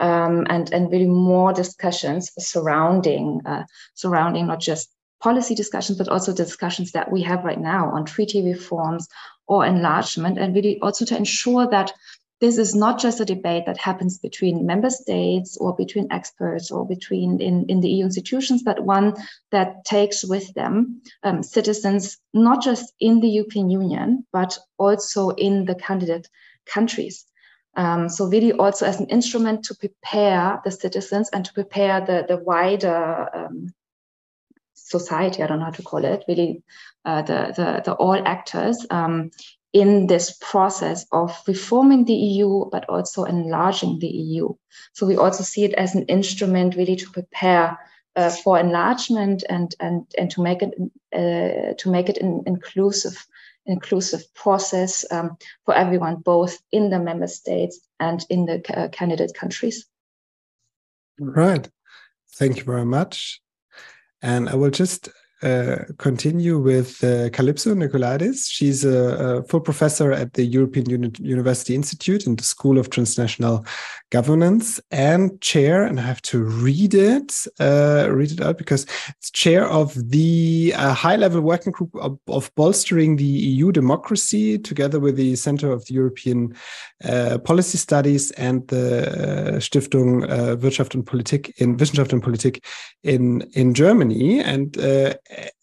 um, 0.00 0.46
and, 0.48 0.72
and 0.72 0.90
really 0.90 1.08
more 1.08 1.52
discussions 1.52 2.30
surrounding, 2.38 3.40
uh, 3.44 3.64
surrounding 3.94 4.46
not 4.46 4.60
just 4.60 4.90
policy 5.20 5.54
discussions, 5.54 5.98
but 5.98 6.08
also 6.08 6.32
discussions 6.32 6.92
that 6.92 7.10
we 7.10 7.22
have 7.22 7.44
right 7.44 7.60
now 7.60 7.90
on 7.90 8.04
treaty 8.04 8.42
reforms 8.42 9.08
or 9.48 9.64
enlargement, 9.66 10.38
and 10.38 10.54
really 10.54 10.78
also 10.80 11.04
to 11.04 11.16
ensure 11.16 11.68
that 11.68 11.92
this 12.40 12.58
is 12.58 12.74
not 12.74 13.00
just 13.00 13.20
a 13.20 13.24
debate 13.24 13.66
that 13.66 13.78
happens 13.78 14.18
between 14.18 14.66
member 14.66 14.90
states 14.90 15.56
or 15.56 15.74
between 15.74 16.06
experts 16.12 16.70
or 16.70 16.86
between 16.86 17.40
in, 17.40 17.66
in 17.68 17.80
the 17.80 17.88
EU 17.88 18.04
institutions, 18.04 18.62
but 18.62 18.84
one 18.84 19.14
that 19.50 19.84
takes 19.84 20.24
with 20.24 20.54
them 20.54 21.02
um, 21.24 21.42
citizens, 21.42 22.18
not 22.32 22.62
just 22.62 22.92
in 23.00 23.20
the 23.20 23.28
European 23.28 23.70
Union, 23.70 24.24
but 24.32 24.56
also 24.78 25.30
in 25.30 25.64
the 25.64 25.74
candidate 25.74 26.28
countries. 26.66 27.24
Um, 27.76 28.08
so 28.08 28.26
really 28.26 28.52
also 28.52 28.86
as 28.86 29.00
an 29.00 29.06
instrument 29.06 29.64
to 29.64 29.74
prepare 29.74 30.60
the 30.64 30.70
citizens 30.70 31.30
and 31.32 31.44
to 31.44 31.52
prepare 31.52 32.00
the, 32.00 32.24
the 32.26 32.36
wider 32.36 33.28
um, 33.34 33.72
society, 34.74 35.42
I 35.42 35.46
don't 35.46 35.58
know 35.58 35.66
how 35.66 35.70
to 35.72 35.82
call 35.82 36.04
it, 36.04 36.24
really 36.28 36.62
uh, 37.04 37.22
the, 37.22 37.52
the, 37.56 37.82
the 37.84 37.92
all 37.94 38.20
actors 38.26 38.86
um, 38.90 39.30
in 39.72 40.06
this 40.06 40.36
process 40.40 41.06
of 41.12 41.36
reforming 41.46 42.04
the 42.04 42.14
EU, 42.14 42.64
but 42.70 42.88
also 42.88 43.24
enlarging 43.24 43.98
the 43.98 44.06
EU. 44.06 44.54
So 44.92 45.06
we 45.06 45.16
also 45.16 45.44
see 45.44 45.64
it 45.64 45.74
as 45.74 45.94
an 45.94 46.04
instrument 46.04 46.76
really 46.76 46.96
to 46.96 47.10
prepare 47.10 47.78
uh, 48.16 48.30
for 48.30 48.58
enlargement 48.58 49.44
and 49.48 49.74
and 49.80 50.06
and 50.18 50.30
to 50.30 50.42
make 50.42 50.62
it 50.62 50.74
uh, 51.14 51.74
to 51.76 51.90
make 51.90 52.08
it 52.08 52.18
an 52.18 52.42
inclusive 52.46 53.26
inclusive 53.66 54.22
process 54.34 55.04
um, 55.10 55.36
for 55.64 55.74
everyone, 55.74 56.16
both 56.16 56.58
in 56.72 56.90
the 56.90 56.98
member 56.98 57.26
states 57.26 57.78
and 58.00 58.24
in 58.30 58.46
the 58.46 58.62
uh, 58.74 58.88
candidate 58.88 59.34
countries. 59.34 59.86
Right. 61.20 61.68
Thank 62.34 62.56
you 62.56 62.64
very 62.64 62.84
much. 62.84 63.40
And 64.22 64.48
I 64.48 64.54
will 64.54 64.70
just 64.70 65.10
uh, 65.42 65.84
continue 65.98 66.58
with 66.58 67.02
uh, 67.04 67.30
Kalypso 67.30 67.72
Nicolaidis. 67.72 68.48
She's 68.50 68.84
a, 68.84 69.38
a, 69.38 69.42
full 69.44 69.60
professor 69.60 70.10
at 70.10 70.32
the 70.32 70.44
European 70.44 70.90
Uni 70.90 71.12
University 71.20 71.76
Institute 71.76 72.26
in 72.26 72.34
the 72.34 72.42
School 72.42 72.76
of 72.76 72.90
Transnational 72.90 73.64
Governance 74.10 74.80
and 74.90 75.40
chair, 75.40 75.84
and 75.84 76.00
I 76.00 76.02
have 76.02 76.22
to 76.22 76.42
read 76.42 76.92
it, 76.92 77.46
uh, 77.60 78.08
read 78.10 78.32
it 78.32 78.40
out 78.40 78.58
because 78.58 78.84
it's 79.10 79.30
chair 79.30 79.68
of 79.68 79.94
the 80.10 80.74
uh, 80.76 80.92
high-level 80.92 81.40
working 81.40 81.72
group 81.72 81.94
of, 81.94 82.18
of, 82.26 82.50
bolstering 82.56 83.16
the 83.16 83.24
EU 83.24 83.70
democracy, 83.70 84.58
together 84.58 84.98
with 84.98 85.14
the 85.14 85.36
Center 85.36 85.70
of 85.70 85.84
the 85.84 85.94
European 85.94 86.56
uh, 87.04 87.38
Policy 87.38 87.78
Studies 87.78 88.32
and 88.32 88.66
the 88.68 89.58
Stiftung 89.60 90.22
Wirtschaft 90.62 90.96
und 90.96 91.04
Politik 91.04 91.52
in 91.60 91.78
Wissenschaft 91.78 92.12
und 92.12 92.22
Politik 92.22 92.64
in 93.02 93.42
in 93.52 93.74
Germany, 93.74 94.40
and 94.40 94.76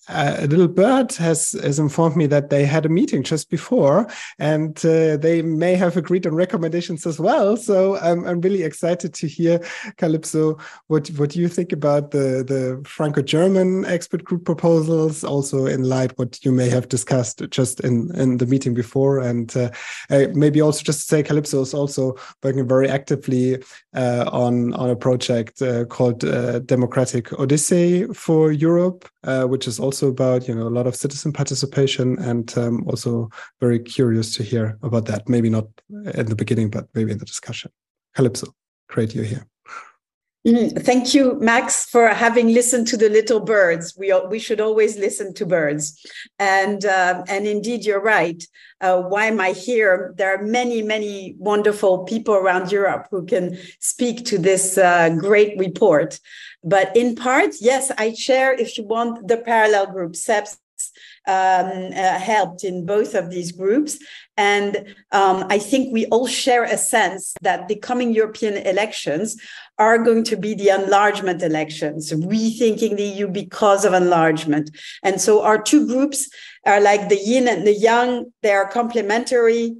a 0.07 0.47
little 0.47 0.67
bird 0.67 1.13
has, 1.13 1.51
has 1.63 1.79
informed 1.79 2.15
me 2.15 2.27
that 2.27 2.49
they 2.49 2.65
had 2.65 2.85
a 2.85 2.89
meeting 2.89 3.23
just 3.23 3.49
before 3.49 4.07
and 4.39 4.77
uh, 4.85 5.17
they 5.17 5.41
may 5.41 5.75
have 5.75 5.97
agreed 5.97 6.27
on 6.27 6.35
recommendations 6.35 7.05
as 7.05 7.19
well. 7.19 7.57
So 7.57 7.97
I'm, 7.97 8.25
I'm 8.25 8.41
really 8.41 8.63
excited 8.63 9.13
to 9.15 9.27
hear, 9.27 9.59
Kalypso, 9.97 10.61
what, 10.87 11.07
what 11.09 11.35
you 11.35 11.47
think 11.47 11.71
about 11.71 12.11
the, 12.11 12.43
the 12.45 12.81
Franco 12.87 13.21
German 13.21 13.85
expert 13.85 14.23
group 14.23 14.45
proposals, 14.45 15.23
also 15.23 15.65
in 15.65 15.83
light 15.83 16.17
what 16.17 16.43
you 16.45 16.51
may 16.51 16.69
have 16.69 16.89
discussed 16.89 17.41
just 17.49 17.79
in, 17.81 18.13
in 18.15 18.37
the 18.37 18.45
meeting 18.45 18.73
before. 18.73 19.19
And 19.19 19.55
uh, 19.57 19.69
maybe 20.09 20.61
also 20.61 20.83
just 20.83 21.01
to 21.01 21.05
say, 21.05 21.23
Kalypso 21.23 21.61
is 21.61 21.73
also 21.73 22.15
working 22.43 22.67
very 22.67 22.89
actively 22.89 23.63
uh, 23.95 24.29
on, 24.31 24.73
on 24.73 24.89
a 24.89 24.95
project 24.95 25.61
uh, 25.61 25.85
called 25.85 26.23
uh, 26.23 26.59
Democratic 26.59 27.37
Odyssey 27.39 28.05
for 28.13 28.51
Europe, 28.51 29.07
which 29.47 29.67
is 29.67 29.79
also 29.79 30.09
about 30.09 30.47
you 30.47 30.55
know 30.55 30.67
a 30.67 30.75
lot 30.77 30.87
of 30.87 30.95
citizen 30.95 31.31
participation, 31.31 32.17
and 32.19 32.57
um, 32.57 32.83
also 32.87 33.29
very 33.59 33.79
curious 33.79 34.35
to 34.35 34.43
hear 34.43 34.77
about 34.81 35.05
that. 35.05 35.27
Maybe 35.27 35.49
not 35.49 35.67
in 35.89 36.25
the 36.27 36.35
beginning, 36.35 36.69
but 36.69 36.87
maybe 36.93 37.11
in 37.11 37.17
the 37.17 37.25
discussion. 37.25 37.71
Kalypso, 38.15 38.49
great 38.87 39.13
you're 39.13 39.25
here. 39.25 39.47
Mm, 40.47 40.79
thank 40.85 41.15
you, 41.15 41.39
Max, 41.39 41.85
for 41.85 42.07
having 42.09 42.53
listened 42.53 42.87
to 42.89 42.97
the 42.97 43.09
little 43.09 43.39
birds. 43.39 43.95
We 43.97 44.13
we 44.29 44.37
should 44.37 44.61
always 44.61 44.95
listen 44.95 45.33
to 45.35 45.45
birds, 45.45 45.99
and 46.37 46.85
uh, 46.85 47.23
and 47.27 47.47
indeed, 47.47 47.83
you're 47.83 48.01
right. 48.01 48.43
Uh, 48.79 49.01
why 49.01 49.25
am 49.25 49.41
I 49.41 49.53
here? 49.53 50.13
There 50.17 50.35
are 50.35 50.43
many, 50.43 50.83
many 50.83 51.35
wonderful 51.39 52.03
people 52.03 52.35
around 52.35 52.71
Europe 52.71 53.07
who 53.09 53.25
can 53.25 53.57
speak 53.79 54.25
to 54.25 54.37
this 54.37 54.77
uh, 54.77 55.09
great 55.17 55.57
report. 55.57 56.19
But 56.65 56.95
in 56.97 57.15
part, 57.15 57.51
yes, 57.61 57.91
I 57.97 58.13
share. 58.13 58.53
If 58.53 58.77
you 58.77 58.83
want, 58.83 59.27
the 59.27 59.37
parallel 59.37 59.87
group 59.87 60.13
CEPS 60.13 60.57
um, 61.27 61.91
uh, 61.95 62.19
helped 62.19 62.63
in 62.63 62.85
both 62.85 63.15
of 63.15 63.29
these 63.29 63.51
groups. 63.51 63.97
And 64.37 64.95
um, 65.11 65.45
I 65.49 65.59
think 65.59 65.93
we 65.93 66.05
all 66.07 66.27
share 66.27 66.63
a 66.63 66.77
sense 66.77 67.33
that 67.41 67.67
the 67.67 67.75
coming 67.75 68.13
European 68.13 68.57
elections 68.57 69.37
are 69.77 69.97
going 69.97 70.23
to 70.25 70.35
be 70.35 70.53
the 70.53 70.69
enlargement 70.69 71.41
elections, 71.41 72.11
rethinking 72.11 72.97
the 72.97 73.03
EU 73.03 73.27
because 73.27 73.85
of 73.85 73.93
enlargement. 73.93 74.69
And 75.03 75.19
so 75.19 75.43
our 75.43 75.61
two 75.61 75.87
groups 75.87 76.29
are 76.65 76.81
like 76.81 77.09
the 77.09 77.17
yin 77.17 77.47
and 77.47 77.65
the 77.65 77.73
yang, 77.73 78.31
they 78.41 78.51
are 78.51 78.67
complementary 78.67 79.75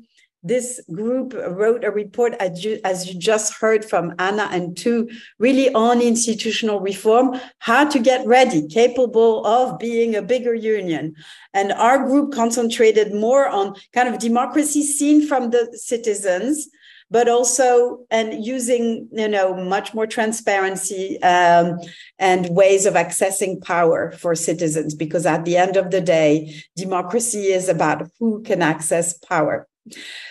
this 0.45 0.79
group 0.91 1.33
wrote 1.33 1.83
a 1.83 1.89
report, 1.89 2.35
as 2.39 2.63
you, 2.63 2.79
as 2.83 3.07
you 3.07 3.19
just 3.19 3.55
heard 3.55 3.83
from 3.83 4.13
Anna 4.19 4.47
and 4.51 4.77
Thu, 4.77 5.09
really 5.39 5.73
on 5.73 6.01
institutional 6.01 6.79
reform, 6.79 7.39
how 7.59 7.89
to 7.89 7.99
get 7.99 8.25
ready, 8.27 8.67
capable 8.67 9.43
of 9.45 9.79
being 9.79 10.15
a 10.15 10.21
bigger 10.21 10.53
union. 10.53 11.15
And 11.55 11.71
our 11.71 12.05
group 12.05 12.31
concentrated 12.31 13.11
more 13.11 13.47
on 13.47 13.75
kind 13.91 14.07
of 14.07 14.19
democracy 14.19 14.83
seen 14.83 15.27
from 15.27 15.49
the 15.49 15.75
citizens, 15.81 16.69
but 17.09 17.27
also 17.27 17.99
and 18.09 18.45
using 18.45 19.07
you 19.11 19.27
know 19.27 19.53
much 19.53 19.93
more 19.93 20.07
transparency 20.07 21.21
um, 21.21 21.79
and 22.19 22.49
ways 22.49 22.85
of 22.85 22.95
accessing 22.95 23.63
power 23.63 24.11
for 24.11 24.33
citizens 24.35 24.95
because 24.95 25.25
at 25.25 25.45
the 25.45 25.55
end 25.55 25.77
of 25.77 25.91
the 25.91 26.01
day 26.01 26.55
democracy 26.75 27.45
is 27.53 27.69
about 27.69 28.09
who 28.19 28.41
can 28.41 28.63
access 28.63 29.17
power 29.19 29.67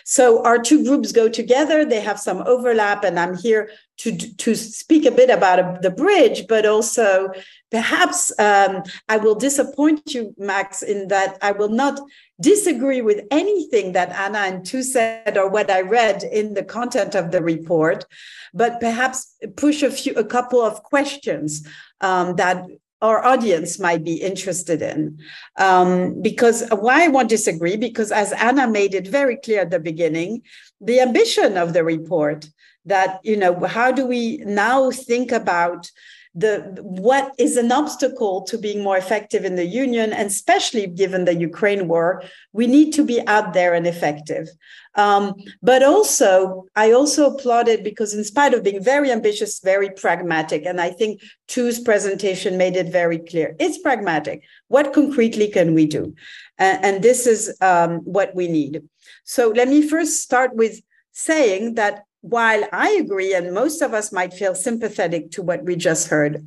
so 0.04 0.44
our 0.44 0.58
two 0.58 0.84
groups 0.84 1.12
go 1.12 1.28
together. 1.28 1.84
They 1.84 2.00
have 2.00 2.18
some 2.18 2.42
overlap, 2.46 3.04
and 3.04 3.18
I'm 3.18 3.36
here 3.36 3.70
to 3.98 4.16
to 4.16 4.54
speak 4.54 5.06
a 5.06 5.10
bit 5.10 5.30
about 5.30 5.82
the 5.82 5.90
bridge, 5.90 6.46
but 6.48 6.66
also 6.66 7.30
perhaps 7.70 8.32
um, 8.38 8.82
I 9.08 9.18
will 9.18 9.36
disappoint 9.36 10.14
you, 10.14 10.34
Max, 10.38 10.82
in 10.82 11.08
that 11.08 11.38
I 11.40 11.52
will 11.52 11.68
not 11.68 12.00
disagree 12.40 13.00
with 13.00 13.24
anything 13.30 13.92
that 13.92 14.10
Anna 14.10 14.38
and 14.38 14.66
Thu 14.66 14.82
said 14.82 15.38
or 15.38 15.48
what 15.48 15.70
I 15.70 15.82
read 15.82 16.24
in 16.24 16.54
the 16.54 16.64
content 16.64 17.14
of 17.14 17.30
the 17.30 17.42
report, 17.42 18.04
but 18.52 18.80
perhaps 18.80 19.36
push 19.56 19.82
a 19.82 19.90
few 19.90 20.14
a 20.14 20.24
couple 20.24 20.60
of 20.60 20.82
questions 20.82 21.66
um, 22.00 22.36
that 22.36 22.66
our 23.04 23.22
audience 23.32 23.78
might 23.78 24.02
be 24.02 24.14
interested 24.14 24.80
in. 24.80 25.18
Um, 25.58 26.22
because 26.22 26.64
why 26.70 27.04
I 27.04 27.08
won't 27.08 27.28
disagree, 27.28 27.76
because 27.76 28.10
as 28.10 28.32
Anna 28.32 28.66
made 28.66 28.94
it 28.94 29.06
very 29.06 29.36
clear 29.36 29.60
at 29.60 29.70
the 29.70 29.78
beginning, 29.90 30.42
the 30.80 31.00
ambition 31.00 31.58
of 31.58 31.74
the 31.74 31.84
report 31.84 32.48
that, 32.86 33.20
you 33.22 33.36
know, 33.36 33.52
how 33.66 33.92
do 33.92 34.06
we 34.06 34.38
now 34.38 34.90
think 34.90 35.32
about 35.32 35.90
the 36.34 36.54
what 36.80 37.32
is 37.38 37.56
an 37.56 37.70
obstacle 37.70 38.42
to 38.42 38.58
being 38.58 38.82
more 38.82 38.96
effective 38.96 39.44
in 39.44 39.54
the 39.54 39.66
union 39.66 40.12
and 40.12 40.26
especially 40.26 40.84
given 40.88 41.24
the 41.24 41.34
ukraine 41.50 41.86
war 41.86 42.24
we 42.52 42.66
need 42.66 42.90
to 42.92 43.04
be 43.04 43.24
out 43.28 43.52
there 43.52 43.72
and 43.72 43.86
effective 43.86 44.48
um, 44.96 45.34
but 45.62 45.82
also 45.82 46.64
i 46.76 46.92
also 46.92 47.34
applauded 47.34 47.82
because 47.82 48.14
in 48.14 48.24
spite 48.24 48.54
of 48.54 48.62
being 48.62 48.82
very 48.82 49.10
ambitious 49.10 49.60
very 49.60 49.90
pragmatic 49.90 50.64
and 50.64 50.80
i 50.80 50.90
think 50.90 51.20
Thu's 51.48 51.78
presentation 51.80 52.56
made 52.56 52.76
it 52.76 52.90
very 52.90 53.18
clear 53.18 53.54
it's 53.58 53.78
pragmatic. 53.78 54.42
What 54.68 54.92
concretely 54.92 55.48
can 55.48 55.74
we 55.74 55.86
do? 55.86 56.14
And, 56.58 56.84
and 56.84 57.02
this 57.02 57.26
is 57.26 57.56
um, 57.60 57.98
what 57.98 58.34
we 58.34 58.48
need. 58.48 58.82
So 59.24 59.48
let 59.48 59.68
me 59.68 59.86
first 59.86 60.22
start 60.22 60.54
with 60.54 60.80
saying 61.12 61.74
that 61.74 62.04
while 62.20 62.64
I 62.72 62.90
agree, 62.92 63.34
and 63.34 63.52
most 63.52 63.82
of 63.82 63.92
us 63.92 64.10
might 64.10 64.32
feel 64.32 64.54
sympathetic 64.54 65.30
to 65.32 65.42
what 65.42 65.64
we 65.64 65.76
just 65.76 66.08
heard, 66.08 66.46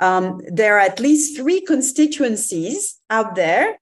um, 0.00 0.40
there 0.46 0.76
are 0.76 0.80
at 0.80 1.00
least 1.00 1.36
three 1.36 1.60
constituencies 1.60 2.98
out 3.10 3.34
there 3.34 3.78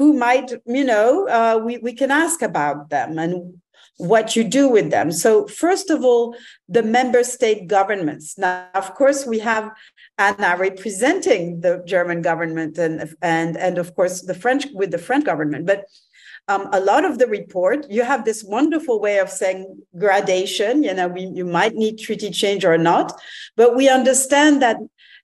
who 0.00 0.14
might, 0.14 0.50
you 0.64 0.82
know, 0.82 1.28
uh, 1.28 1.60
we, 1.62 1.76
we 1.76 1.92
can 1.92 2.10
ask 2.10 2.40
about 2.40 2.88
them 2.88 3.18
and 3.18 3.60
what 3.98 4.34
you 4.34 4.42
do 4.42 4.66
with 4.66 4.90
them. 4.90 5.12
So, 5.12 5.46
first 5.46 5.90
of 5.90 6.02
all, 6.02 6.34
the 6.70 6.82
member 6.82 7.22
state 7.22 7.66
governments. 7.66 8.38
Now, 8.38 8.66
of 8.74 8.94
course, 8.94 9.26
we 9.26 9.40
have 9.40 9.70
Anna 10.16 10.56
representing 10.56 11.60
the 11.60 11.82
German 11.86 12.22
government 12.22 12.78
and, 12.78 13.14
and, 13.20 13.58
and 13.58 13.76
of 13.76 13.94
course, 13.94 14.22
the 14.22 14.32
French 14.32 14.68
with 14.72 14.90
the 14.90 14.96
French 15.06 15.26
government. 15.26 15.66
But 15.66 15.84
um, 16.48 16.70
a 16.72 16.80
lot 16.80 17.04
of 17.04 17.18
the 17.18 17.26
report, 17.26 17.84
you 17.90 18.02
have 18.02 18.24
this 18.24 18.42
wonderful 18.42 19.02
way 19.02 19.18
of 19.18 19.28
saying 19.28 19.82
gradation. 19.98 20.82
You 20.82 20.94
know, 20.94 21.08
we, 21.08 21.26
you 21.26 21.44
might 21.44 21.74
need 21.74 21.98
treaty 21.98 22.30
change 22.30 22.64
or 22.64 22.78
not, 22.78 23.12
but 23.54 23.76
we 23.76 23.90
understand 23.90 24.62
that 24.62 24.78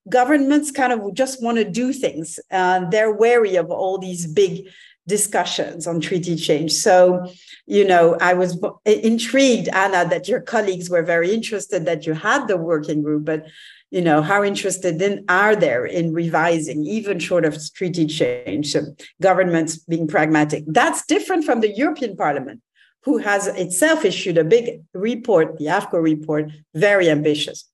governments 0.09 0.71
kind 0.71 0.93
of 0.93 1.15
just 1.15 1.43
want 1.43 1.59
to 1.59 1.65
do 1.65 1.93
things. 1.93 2.39
They're 2.51 3.13
wary 3.13 3.57
of 3.57 3.71
all 3.71 3.99
these 3.99 4.27
big 4.27 4.69
discussions 5.07 5.87
on 5.87 6.01
treaty 6.01 6.35
change. 6.35 6.73
So, 6.73 7.31
you 7.67 7.85
know, 7.85 8.17
I 8.21 8.35
was 8.35 8.61
intrigued, 8.85 9.69
Anna, 9.69 10.09
that 10.09 10.27
your 10.27 10.41
colleagues 10.41 10.91
were 10.91 11.03
very 11.03 11.33
interested 11.33 11.85
that 11.85 12.07
you 12.07 12.13
had 12.13 12.49
the 12.49 12.57
working 12.57 13.03
group, 13.03 13.25
but 13.25 13.47
you 13.91 14.01
know 14.01 14.21
how 14.21 14.43
interested 14.43 15.01
in 15.01 15.25
are 15.29 15.55
there 15.55 15.87
in 15.87 16.13
revising 16.13 16.85
even 16.85 17.19
short 17.19 17.45
of 17.45 17.57
treaty 17.75 18.07
change 18.07 18.73
so 18.73 18.83
governments 19.23 19.77
being 19.77 20.09
pragmatic 20.09 20.65
that's 20.67 21.07
different 21.07 21.45
from 21.45 21.61
the 21.61 21.71
european 21.71 22.17
parliament 22.17 22.61
who 23.05 23.19
has 23.19 23.47
itself 23.47 24.05
issued 24.05 24.39
a 24.39 24.45
big 24.45 24.83
report 24.93 25.57
the 25.59 25.67
afco 25.67 26.03
report 26.03 26.51
very 26.75 27.09
ambitious 27.09 27.69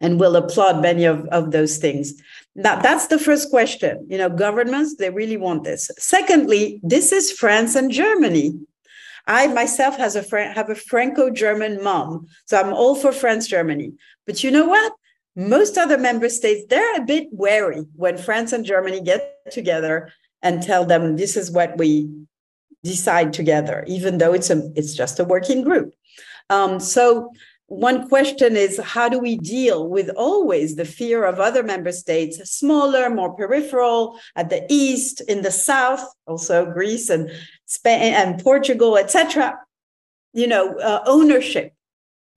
and 0.00 0.18
will 0.18 0.36
applaud 0.36 0.80
many 0.80 1.04
of, 1.04 1.26
of 1.26 1.50
those 1.50 1.76
things 1.78 2.14
now 2.54 2.80
that's 2.80 3.08
the 3.08 3.18
first 3.18 3.50
question 3.50 4.06
you 4.08 4.18
know 4.18 4.28
governments 4.28 4.96
they 4.96 5.10
really 5.10 5.36
want 5.36 5.64
this 5.64 5.90
secondly 5.98 6.80
this 6.82 7.12
is 7.12 7.32
france 7.32 7.74
and 7.74 7.90
germany 7.90 8.54
I 9.26 9.46
myself 9.46 9.96
has 9.96 10.16
a 10.16 10.22
friend 10.22 10.54
have 10.54 10.70
a 10.70 10.74
Franco-German 10.74 11.84
mom, 11.84 12.26
so 12.46 12.58
I'm 12.58 12.72
all 12.72 12.96
for 12.96 13.12
France 13.12 13.46
Germany. 13.46 13.92
But 14.26 14.42
you 14.42 14.50
know 14.50 14.66
what? 14.66 14.92
Most 15.36 15.78
other 15.78 15.96
member 15.96 16.28
states, 16.28 16.64
they're 16.68 16.96
a 16.96 17.04
bit 17.04 17.28
wary 17.30 17.86
when 17.94 18.18
France 18.18 18.52
and 18.52 18.64
Germany 18.64 19.00
get 19.00 19.36
together 19.52 20.10
and 20.42 20.62
tell 20.62 20.84
them 20.84 21.16
this 21.16 21.36
is 21.36 21.50
what 21.50 21.78
we 21.78 22.10
decide 22.82 23.32
together, 23.32 23.84
even 23.86 24.18
though 24.18 24.32
it's 24.32 24.50
a 24.50 24.70
it's 24.74 24.94
just 24.94 25.20
a 25.20 25.24
working 25.24 25.62
group. 25.62 25.94
Um, 26.48 26.80
so 26.80 27.30
one 27.70 28.08
question 28.08 28.56
is 28.56 28.80
how 28.80 29.08
do 29.08 29.20
we 29.20 29.36
deal 29.36 29.88
with 29.88 30.10
always 30.16 30.74
the 30.74 30.84
fear 30.84 31.24
of 31.24 31.38
other 31.38 31.62
member 31.62 31.92
states, 31.92 32.50
smaller, 32.50 33.08
more 33.08 33.32
peripheral, 33.32 34.18
at 34.34 34.50
the 34.50 34.66
east, 34.68 35.20
in 35.28 35.42
the 35.42 35.52
south, 35.52 36.04
also 36.26 36.66
Greece 36.66 37.08
and 37.08 37.30
Spain 37.66 38.12
and 38.12 38.42
Portugal, 38.42 38.98
etc. 38.98 39.56
You 40.32 40.48
know, 40.48 40.74
uh, 40.78 41.04
ownership 41.06 41.72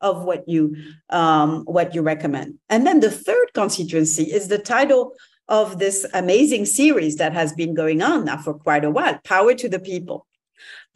of 0.02 0.24
what 0.24 0.48
you 0.48 0.76
um, 1.10 1.64
what 1.66 1.96
you 1.96 2.04
recommend. 2.04 2.60
And 2.70 2.86
then 2.86 3.00
the 3.00 3.10
third 3.10 3.54
constituency 3.56 4.32
is 4.32 4.50
the 4.50 4.60
title 4.60 5.14
of 5.48 5.80
this 5.80 6.06
amazing 6.14 6.66
series 6.66 7.16
that 7.16 7.34
has 7.34 7.54
been 7.54 7.74
going 7.74 8.04
on 8.04 8.26
now 8.26 8.38
for 8.38 8.54
quite 8.54 8.86
a 8.86 8.92
while: 8.92 9.18
"Power 9.24 9.56
to 9.56 9.68
the 9.68 9.80
People." 9.80 10.28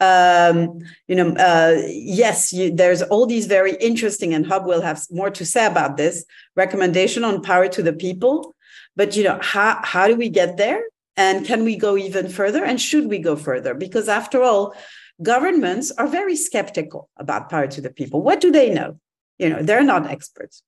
Um, 0.00 0.78
you 1.08 1.16
know, 1.16 1.30
uh, 1.34 1.82
yes, 1.86 2.52
you, 2.52 2.74
there's 2.74 3.02
all 3.02 3.26
these 3.26 3.46
very 3.46 3.74
interesting, 3.80 4.32
and 4.32 4.46
Huub 4.46 4.64
will 4.64 4.82
have 4.82 5.04
more 5.10 5.30
to 5.30 5.44
say 5.44 5.66
about 5.66 5.96
this 5.96 6.24
recommendation 6.54 7.24
on 7.24 7.42
power 7.42 7.68
to 7.68 7.82
the 7.82 7.92
people. 7.92 8.54
But 8.94 9.16
you 9.16 9.24
know, 9.24 9.38
how 9.42 9.80
how 9.82 10.06
do 10.06 10.16
we 10.16 10.28
get 10.28 10.56
there? 10.56 10.82
And 11.16 11.44
can 11.44 11.64
we 11.64 11.76
go 11.76 11.96
even 11.96 12.28
further? 12.28 12.64
And 12.64 12.80
should 12.80 13.08
we 13.08 13.18
go 13.18 13.34
further? 13.34 13.74
Because 13.74 14.08
after 14.08 14.42
all, 14.42 14.74
governments 15.20 15.90
are 15.90 16.06
very 16.06 16.36
skeptical 16.36 17.08
about 17.16 17.50
power 17.50 17.66
to 17.66 17.80
the 17.80 17.90
people. 17.90 18.22
What 18.22 18.40
do 18.40 18.52
they 18.52 18.70
know? 18.72 19.00
You 19.38 19.50
know, 19.50 19.62
they're 19.62 19.82
not 19.82 20.06
experts. 20.06 20.62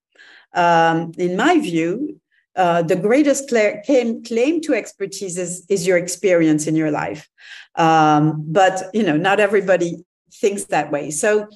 Um, 0.53 1.13
in 1.19 1.37
my 1.37 1.61
view, 1.61 2.20
uh, 2.57 2.83
the 2.83 2.97
greatest 2.97 3.49
claim, 3.49 4.23
claim 4.25 4.61
to 4.63 4.75
expertise 4.75 5.39
is, 5.39 5.65
is 5.69 5.87
your 5.87 5.97
experience 5.99 6.67
in 6.67 6.75
your 6.75 6.91
life. 6.91 7.29
Um, 7.77 8.45
but 8.47 8.83
you 8.93 9.03
know, 9.03 9.17
not 9.17 9.41
everybody 9.41 10.05
thinks 10.33 10.65
that 10.65 10.91
way. 10.91 11.11
So 11.11 11.49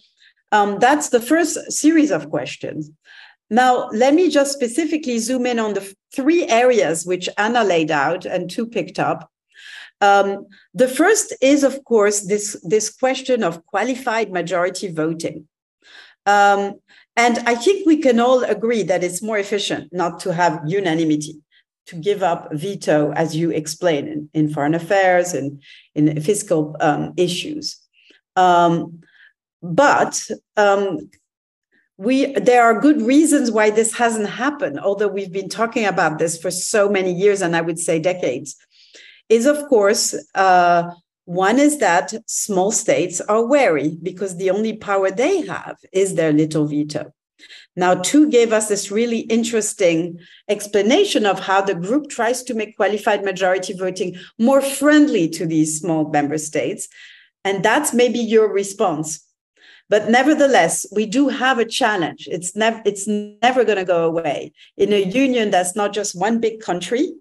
um, 0.53 0.79
that's 0.79 1.09
the 1.09 1.21
first 1.21 1.73
series 1.73 2.11
of 2.11 2.31
questions. 2.31 2.91
Now, 3.51 3.89
let 3.91 4.15
me 4.15 4.31
just 4.31 4.53
specifically 4.53 5.19
zoom 5.19 5.47
in 5.47 5.59
on 5.59 5.75
the 5.75 5.95
three 6.15 6.47
areas 6.47 7.05
which 7.05 7.29
Anna 7.37 7.65
laid 7.65 7.91
out 7.91 8.25
and 8.25 8.51
Thu 8.51 8.67
picked 8.67 8.99
up. 8.99 9.31
Um, 10.01 10.47
the 10.75 10.89
first 10.89 11.35
is, 11.41 11.65
of 11.65 11.85
course, 11.85 12.21
this, 12.23 12.57
this 12.63 12.91
question 12.93 13.43
of 13.43 13.65
qualified 13.67 14.33
majority 14.33 14.91
voting. 14.93 15.49
Um, 16.27 16.81
and 17.17 17.39
I 17.47 17.55
think 17.55 17.87
we 17.87 17.99
can 17.99 18.19
all 18.21 18.43
agree 18.43 18.83
that 18.85 19.05
it's 19.05 19.23
more 19.23 19.39
efficient 19.39 19.93
not 19.93 20.21
to 20.21 20.33
have 20.33 20.61
unanimity, 20.67 21.41
to 21.87 21.97
give 21.97 22.23
up 22.23 22.53
veto, 22.53 23.13
as 23.13 23.37
you 23.37 23.51
explain, 23.51 24.09
in, 24.09 24.31
in 24.35 24.53
foreign 24.53 24.75
affairs 24.75 25.33
and 25.33 25.63
in 25.95 26.21
fiscal 26.21 26.77
um, 26.81 27.13
issues. 27.17 27.79
Um, 28.37 29.01
but 29.63 30.29
um, 30.57 31.11
we 31.97 32.33
there 32.35 32.65
are 32.65 32.81
good 32.81 33.01
reasons 33.03 33.51
why 33.51 33.71
this 33.71 33.95
hasn't 33.95 34.29
happened 34.29 34.81
although 34.81 35.07
we've 35.07 35.33
been 35.33 35.49
talking 35.49 35.87
about 35.87 36.19
this 36.19 36.37
for 36.37 36.51
so 36.51 36.89
many 36.89 37.13
years 37.13 37.41
and 37.41 37.55
i 37.55 37.61
would 37.61 37.79
say 37.79 38.01
decades 38.01 38.57
is 39.29 39.47
of 39.47 39.69
course 39.69 40.15
uh, 40.35 40.91
one 41.25 41.59
is 41.59 41.79
that 41.79 42.13
small 42.27 42.71
states 42.71 43.21
are 43.23 43.47
wary 43.47 43.97
because 44.03 44.37
the 44.37 44.51
only 44.51 44.77
power 44.77 45.11
they 45.11 45.41
have 45.43 45.77
is 45.93 46.15
their 46.15 46.33
little 46.33 46.67
veto 46.67 47.13
now 47.77 47.95
Thu 47.95 48.31
gave 48.31 48.53
us 48.53 48.69
this 48.69 48.91
really 48.91 49.21
interesting 49.21 50.19
explanation 50.49 51.27
of 51.27 51.41
how 51.41 51.61
the 51.61 51.75
group 51.75 52.09
tries 52.09 52.43
to 52.45 52.55
make 52.55 52.77
qualified 52.77 53.25
majority 53.25 53.73
voting 53.73 54.17
more 54.39 54.61
friendly 54.61 55.29
to 55.31 55.47
these 55.47 55.81
small 55.81 56.09
member 56.11 56.39
states 56.39 56.89
and 57.45 57.65
that's 57.65 57.93
maybe 57.93 58.19
your 58.19 58.53
response 58.53 59.25
but 59.91 60.09
nevertheless, 60.09 60.87
we 60.93 61.07
do 61.07 61.29
have 61.29 61.59
a 61.59 61.65
challenge. 61.65 62.27
It's 62.31 62.57
never 62.57 62.81
it's 62.85 63.07
never 63.07 63.65
going 63.65 63.79
to 63.79 63.85
go 63.85 64.07
away 64.07 64.53
in 64.77 64.93
a 64.93 65.05
union 65.05 65.51
that's 65.51 65.77
not 65.77 65.93
just 65.93 66.19
one 66.19 66.41
big 66.41 66.61
country. 66.61 67.13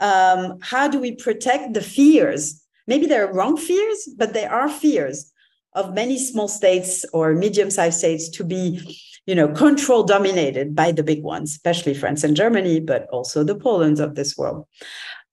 Um, 0.00 0.58
how 0.60 0.88
do 0.88 0.98
we 0.98 1.14
protect 1.14 1.74
the 1.74 1.80
fears? 1.82 2.64
Maybe 2.90 3.06
they're 3.06 3.32
wrong 3.32 3.56
fears, 3.56 4.08
but 4.18 4.34
they 4.34 4.46
are 4.46 4.68
fears 4.68 5.32
of 5.74 5.94
many 5.94 6.18
small 6.18 6.48
states 6.48 7.04
or 7.12 7.34
medium-sized 7.34 8.00
states 8.00 8.28
to 8.30 8.42
be, 8.42 8.64
you 9.26 9.36
know, 9.36 9.46
control 9.64 10.02
dominated 10.02 10.74
by 10.74 10.90
the 10.90 11.04
big 11.04 11.22
ones, 11.22 11.52
especially 11.52 11.94
France 11.94 12.24
and 12.24 12.34
Germany, 12.34 12.80
but 12.80 13.06
also 13.12 13.44
the 13.44 13.54
Polands 13.54 14.00
of 14.00 14.16
this 14.16 14.36
world. 14.36 14.66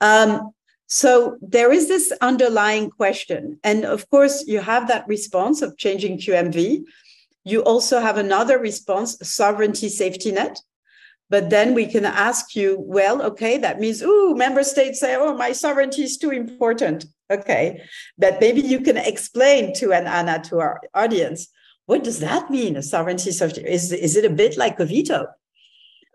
Um, 0.01 0.51
so 0.85 1.37
there 1.41 1.71
is 1.71 1.87
this 1.87 2.13
underlying 2.21 2.91
question. 2.91 3.59
And 3.63 3.85
of 3.85 4.07
course, 4.11 4.45
you 4.45 4.59
have 4.59 4.87
that 4.87 5.07
response 5.07 5.63
of 5.63 5.79
changing 5.79 6.19
QMV. 6.19 6.83
You 7.43 7.63
also 7.63 7.99
have 7.99 8.17
another 8.17 8.59
response, 8.59 9.17
sovereignty 9.23 9.89
safety 9.89 10.31
net. 10.31 10.61
But 11.31 11.49
then 11.49 11.73
we 11.73 11.87
can 11.87 12.05
ask 12.05 12.55
you, 12.55 12.77
well, 12.79 13.21
okay, 13.23 13.57
that 13.57 13.79
means, 13.79 14.03
ooh, 14.03 14.35
member 14.35 14.63
states 14.63 14.99
say, 14.99 15.15
oh, 15.15 15.35
my 15.35 15.53
sovereignty 15.53 16.03
is 16.03 16.17
too 16.17 16.29
important. 16.29 17.07
Okay. 17.29 17.81
But 18.17 18.39
maybe 18.39 18.61
you 18.61 18.81
can 18.81 18.97
explain 18.97 19.73
to 19.75 19.91
an 19.93 20.07
Anna, 20.07 20.41
to 20.45 20.59
our 20.59 20.81
audience, 20.93 21.49
what 21.85 22.03
does 22.03 22.19
that 22.19 22.49
mean, 22.49 22.75
a 22.75 22.83
sovereignty? 22.83 23.29
Is, 23.29 23.91
is 23.91 24.15
it 24.15 24.25
a 24.25 24.29
bit 24.29 24.57
like 24.57 24.79
a 24.79 24.85
veto? 24.85 25.27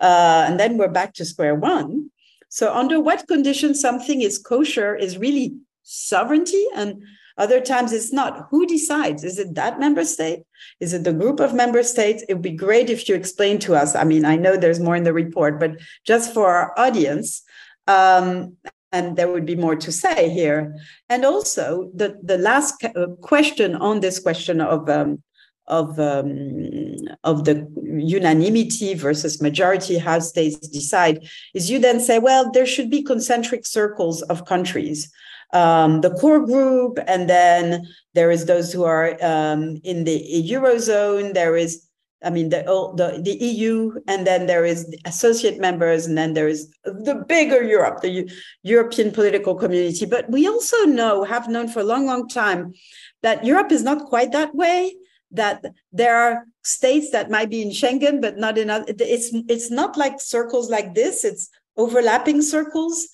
Uh, 0.01 0.47
and 0.49 0.59
then 0.59 0.77
we're 0.77 0.89
back 0.89 1.15
to 1.15 1.25
square 1.25 1.55
one. 1.55 2.11
So, 2.49 2.75
under 2.75 3.01
what 3.01 3.29
conditions 3.29 3.81
something 3.81 4.21
is 4.21 4.37
kosher 4.37 4.95
is 4.95 5.17
really 5.17 5.55
sovereignty, 5.85 6.67
and 6.75 7.03
other 7.39 7.61
times 7.61 7.93
it's 7.93 8.13
not. 8.13 8.49
Who 8.51 8.67
decides? 8.67 9.25
Is 9.25 9.39
it 9.39 9.55
that 9.55 9.81
member 9.81 10.05
state? 10.05 10.43
Is 10.79 10.93
it 10.93 11.05
the 11.05 11.15
group 11.15 11.41
of 11.41 11.55
member 11.55 11.83
states? 11.83 12.23
It 12.29 12.35
would 12.35 12.43
be 12.43 12.51
great 12.51 12.91
if 12.91 13.09
you 13.09 13.15
explain 13.15 13.59
to 13.61 13.75
us. 13.75 13.95
I 13.95 14.05
mean, 14.05 14.27
I 14.27 14.37
know 14.37 14.57
there's 14.57 14.81
more 14.81 14.97
in 14.97 15.05
the 15.05 15.15
report, 15.15 15.59
but 15.59 15.79
just 16.05 16.35
for 16.35 16.49
our 16.49 16.79
audience, 16.79 17.43
um, 17.87 18.57
and 18.93 19.17
there 19.17 19.29
would 19.29 19.47
be 19.47 19.57
more 19.57 19.77
to 19.77 19.91
say 19.91 20.29
here. 20.31 20.77
And 21.09 21.25
also, 21.25 21.91
the, 21.95 22.19
the 22.23 22.39
last 22.39 22.85
uh, 22.85 23.07
question 23.21 23.75
on 23.75 24.01
this 24.01 24.19
question 24.19 24.61
of 24.61 24.89
um, 24.89 25.23
of 25.69 25.99
um, 25.99 26.97
of 27.25 27.45
the 27.45 27.67
unanimity 27.85 28.95
versus 28.95 29.41
majority 29.41 29.97
how 29.97 30.19
states 30.19 30.57
decide 30.69 31.25
is 31.55 31.71
you 31.71 31.79
then 31.79 32.01
say 32.01 32.19
well 32.19 32.51
there 32.51 32.67
should 32.67 32.91
be 32.91 33.03
concentric 33.03 33.65
circles 33.65 34.23
of 34.23 34.45
countries 34.45 35.11
um, 35.53 36.01
the 36.01 36.11
core 36.15 36.45
group 36.45 36.99
and 37.07 37.31
then 37.31 37.87
there 38.15 38.33
is 38.33 38.47
those 38.47 38.73
who 38.73 38.83
are 38.83 39.17
um, 39.23 39.81
in 39.85 40.03
the 40.03 40.45
eurozone 40.51 41.33
there 41.33 41.57
is 41.57 41.87
I 42.25 42.31
mean 42.31 42.49
the, 42.51 42.63
the 42.97 43.21
the 43.23 43.33
EU, 43.45 44.01
and 44.07 44.27
then 44.27 44.47
there 44.47 44.65
is 44.65 44.87
the 44.89 44.99
associate 45.05 45.59
members, 45.59 46.07
and 46.07 46.17
then 46.17 46.35
there 46.35 46.49
is 46.49 46.73
the 46.85 47.25
bigger 47.27 47.63
Europe, 47.63 48.01
the 48.01 48.11
U- 48.11 48.29
European 48.63 49.11
political 49.11 49.55
community. 49.55 50.07
But 50.07 50.31
we 50.31 50.47
also 50.47 50.85
know, 50.85 51.25
have 51.25 51.49
known 51.49 51.69
for 51.69 51.81
a 51.81 51.85
long, 51.85 52.07
long 52.07 52.29
time, 52.29 52.75
that 53.23 53.45
Europe 53.45 53.73
is 53.73 53.83
not 53.83 54.07
quite 54.07 54.33
that 54.33 54.55
way 54.55 54.95
that 55.33 55.65
there 55.93 56.17
are 56.17 56.47
states 56.63 57.11
that 57.11 57.31
might 57.31 57.51
be 57.51 57.63
in 57.63 57.71
Schengen, 57.71 58.21
but 58.21 58.39
not 58.39 58.59
in 58.59 58.71
other. 58.71 58.85
It's 58.89 59.31
it's 59.49 59.71
not 59.71 59.97
like 59.97 60.21
circles 60.21 60.71
like 60.71 60.95
this. 60.95 61.25
It's 61.25 61.49
overlapping 61.77 62.43
circles. 62.43 63.09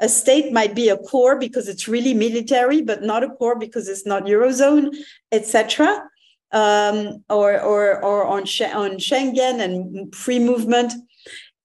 A 0.00 0.08
state 0.08 0.52
might 0.52 0.74
be 0.74 0.88
a 0.88 0.96
core 0.96 1.38
because 1.38 1.68
it's 1.68 1.88
really 1.88 2.14
military, 2.14 2.82
but 2.82 3.02
not 3.02 3.22
a 3.22 3.30
core 3.30 3.58
because 3.58 3.88
it's 3.88 4.06
not 4.06 4.24
eurozone, 4.24 4.94
etc. 5.30 6.02
Um, 6.52 7.24
or 7.30 7.58
or 7.60 8.04
or 8.04 8.26
on 8.26 8.42
on 8.42 8.98
Schengen 8.98 9.60
and 9.60 10.14
free 10.14 10.38
movement. 10.38 10.92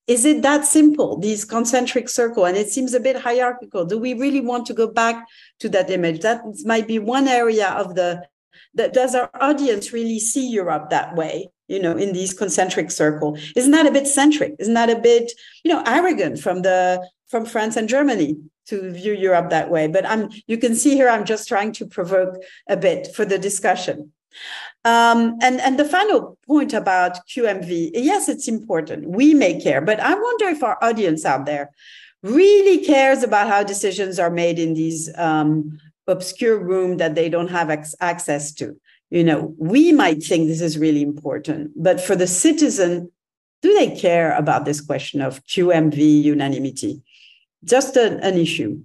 Is 0.07 0.23
it 0.23 0.41
that 0.43 0.63
simple? 0.63 1.19
These 1.19 1.43
concentric 1.43 2.07
circle, 2.07 2.45
and 2.45 2.55
it 2.55 2.69
seems 2.69 2.93
a 2.93 2.99
bit 3.01 3.17
hierarchical. 3.17 3.83
Do 3.83 3.97
we 3.99 4.13
really 4.13 4.39
want 4.39 4.65
to 4.67 4.73
go 4.73 4.87
back 4.87 5.27
to 5.59 5.67
that 5.69 5.89
image? 5.89 6.21
That 6.21 6.41
might 6.63 6.87
be 6.87 6.99
one 6.99 7.27
area 7.27 7.67
of 7.71 7.95
the 7.95 8.23
that 8.75 8.93
does 8.93 9.13
our 9.13 9.29
audience 9.41 9.91
really 9.91 10.19
see 10.19 10.47
Europe 10.47 10.89
that 10.89 11.15
way? 11.15 11.49
You 11.67 11.81
know, 11.81 11.97
in 11.97 12.13
these 12.13 12.33
concentric 12.33 12.91
circle, 12.91 13.37
isn't 13.57 13.71
that 13.71 13.87
a 13.87 13.91
bit 13.91 14.07
centric? 14.07 14.55
Isn't 14.57 14.75
that 14.75 14.89
a 14.89 14.99
bit, 14.99 15.33
you 15.65 15.73
know, 15.73 15.83
arrogant 15.85 16.39
from 16.39 16.61
the 16.61 17.05
from 17.27 17.45
France 17.45 17.75
and 17.75 17.89
Germany 17.89 18.37
to 18.67 18.91
view 18.91 19.11
Europe 19.11 19.49
that 19.49 19.69
way? 19.69 19.87
But 19.87 20.05
I'm, 20.05 20.29
you 20.47 20.57
can 20.57 20.75
see 20.75 20.95
here, 20.95 21.09
I'm 21.09 21.25
just 21.25 21.49
trying 21.49 21.73
to 21.73 21.85
provoke 21.85 22.35
a 22.69 22.77
bit 22.77 23.13
for 23.13 23.25
the 23.25 23.37
discussion. 23.37 24.13
Um, 24.85 25.37
and, 25.41 25.59
and 25.59 25.77
the 25.77 25.85
final 25.85 26.37
point 26.47 26.73
about 26.73 27.27
QMV, 27.27 27.91
yes, 27.93 28.29
it's 28.29 28.47
important. 28.47 29.09
We 29.09 29.33
may 29.33 29.59
care, 29.59 29.81
but 29.81 29.99
I 29.99 30.13
wonder 30.13 30.45
if 30.45 30.63
our 30.63 30.77
audience 30.81 31.25
out 31.25 31.45
there 31.45 31.71
really 32.23 32.85
cares 32.85 33.23
about 33.23 33.47
how 33.47 33.63
decisions 33.63 34.17
are 34.19 34.29
made 34.29 34.59
in 34.59 34.73
these 34.73 35.09
um, 35.17 35.79
obscure 36.07 36.57
room 36.57 36.97
that 36.97 37.15
they 37.15 37.29
don't 37.29 37.49
have 37.49 37.69
access 37.99 38.53
to. 38.53 38.79
You 39.09 39.23
know, 39.23 39.53
we 39.57 39.91
might 39.91 40.23
think 40.23 40.47
this 40.47 40.61
is 40.61 40.77
really 40.77 41.01
important, 41.01 41.71
but 41.75 42.01
for 42.01 42.15
the 42.15 42.27
citizen, 42.27 43.11
do 43.61 43.73
they 43.73 43.95
care 43.95 44.35
about 44.35 44.65
this 44.65 44.81
question 44.81 45.21
of 45.21 45.43
QMV 45.45 46.23
unanimity? 46.23 47.01
Just 47.63 47.95
an 47.95 48.37
issue. 48.37 48.79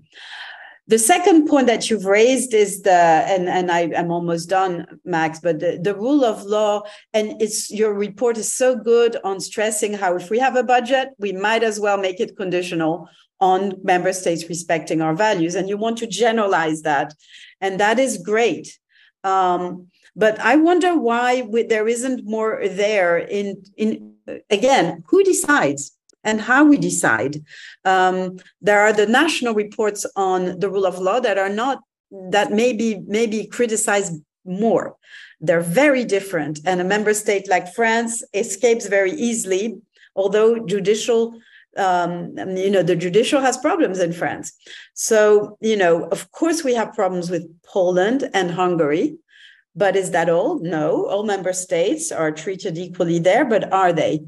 The 0.88 0.98
second 0.98 1.46
point 1.46 1.68
that 1.68 1.88
you've 1.88 2.06
raised 2.06 2.54
is 2.54 2.82
the, 2.82 2.92
and, 2.92 3.48
and 3.48 3.70
I, 3.70 3.82
am 3.94 4.10
almost 4.10 4.48
done, 4.48 5.00
Max, 5.04 5.38
but 5.38 5.60
the, 5.60 5.78
the 5.80 5.94
rule 5.94 6.24
of 6.24 6.42
law, 6.42 6.82
and 7.14 7.40
it's 7.40 7.70
your 7.70 7.94
report 7.94 8.36
is 8.36 8.52
so 8.52 8.74
good 8.74 9.16
on 9.22 9.38
stressing 9.38 9.94
how 9.94 10.16
if 10.16 10.28
we 10.28 10.40
have 10.40 10.56
a 10.56 10.64
budget, 10.64 11.10
we 11.18 11.32
might 11.32 11.62
as 11.62 11.78
well 11.78 11.98
make 11.98 12.18
it 12.18 12.36
conditional 12.36 13.08
on 13.40 13.74
member 13.82 14.12
states 14.12 14.48
respecting 14.48 15.00
our 15.00 15.14
values. 15.14 15.54
And 15.54 15.68
you 15.68 15.76
want 15.76 15.98
to 15.98 16.06
generalize 16.06 16.82
that. 16.82 17.14
And 17.60 17.78
that 17.80 17.98
is 17.98 18.18
great. 18.18 18.78
Um, 19.24 19.88
but 20.16 20.38
I 20.40 20.56
wonder 20.56 20.98
why 20.98 21.42
we, 21.42 21.62
there 21.62 21.88
isn't 21.88 22.24
more 22.24 22.60
there 22.68 23.18
in, 23.18 23.62
in 23.76 24.14
again, 24.50 25.04
who 25.06 25.22
decides? 25.22 25.96
And 26.25 26.40
how 26.40 26.64
we 26.64 26.77
decide. 26.77 27.42
Um, 27.85 28.38
there 28.60 28.81
are 28.81 28.92
the 28.92 29.06
national 29.06 29.54
reports 29.54 30.06
on 30.16 30.58
the 30.58 30.70
rule 30.70 30.87
of 30.87 30.98
law 30.98 31.20
that 31.20 31.38
are 31.38 31.48
not 31.48 31.81
that 32.31 32.52
maybe 32.52 33.02
maybe 33.06 33.46
criticized 33.46 34.20
more. 34.44 34.96
They're 35.40 35.60
very 35.60 36.04
different, 36.04 36.60
and 36.64 36.81
a 36.81 36.85
member 36.85 37.14
state 37.14 37.48
like 37.48 37.75
France 37.75 38.23
escapes 38.35 38.87
very 38.87 39.12
easily, 39.12 39.81
although 40.14 40.64
judicial 40.66 41.35
um, 41.77 42.37
you 42.37 42.70
know, 42.70 42.83
the 42.83 42.96
judicial 42.96 43.40
has 43.40 43.56
problems 43.56 43.98
in 43.98 44.12
France. 44.12 44.52
So, 44.94 45.56
you 45.60 45.77
know, 45.77 46.04
of 46.08 46.31
course, 46.31 46.62
we 46.62 46.75
have 46.75 46.92
problems 46.92 47.31
with 47.31 47.48
Poland 47.62 48.29
and 48.35 48.50
Hungary. 48.50 49.16
But 49.75 49.96
is 49.96 50.10
that 50.10 50.29
all? 50.29 50.58
No, 50.58 51.06
all 51.06 51.25
member 51.25 51.54
states 51.54 52.12
are 52.12 52.31
treated 52.31 52.77
equally 52.77 53.18
there, 53.18 53.46
but 53.46 53.73
are 53.73 53.92
they? 53.92 54.20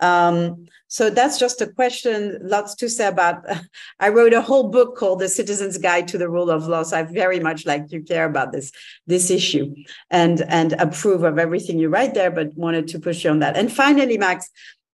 Um, 0.00 0.66
so 0.88 1.10
that's 1.10 1.38
just 1.38 1.60
a 1.60 1.66
question. 1.66 2.38
Lots 2.42 2.74
to 2.76 2.88
say 2.88 3.08
about. 3.08 3.44
I 4.00 4.08
wrote 4.10 4.32
a 4.32 4.42
whole 4.42 4.68
book 4.68 4.96
called 4.96 5.20
"The 5.20 5.28
Citizen's 5.28 5.78
Guide 5.78 6.08
to 6.08 6.18
the 6.18 6.28
Rule 6.28 6.50
of 6.50 6.66
Law." 6.66 6.82
So 6.82 6.98
I 6.98 7.02
very 7.02 7.40
much 7.40 7.66
like 7.66 7.88
to 7.88 8.00
care 8.00 8.26
about 8.26 8.52
this 8.52 8.70
this 9.06 9.30
issue 9.30 9.74
and 10.10 10.42
and 10.42 10.74
approve 10.74 11.24
of 11.24 11.38
everything 11.38 11.78
you 11.78 11.88
write 11.88 12.14
there. 12.14 12.30
But 12.30 12.54
wanted 12.54 12.88
to 12.88 13.00
push 13.00 13.24
you 13.24 13.30
on 13.30 13.40
that. 13.40 13.56
And 13.56 13.72
finally, 13.72 14.18
Max, 14.18 14.48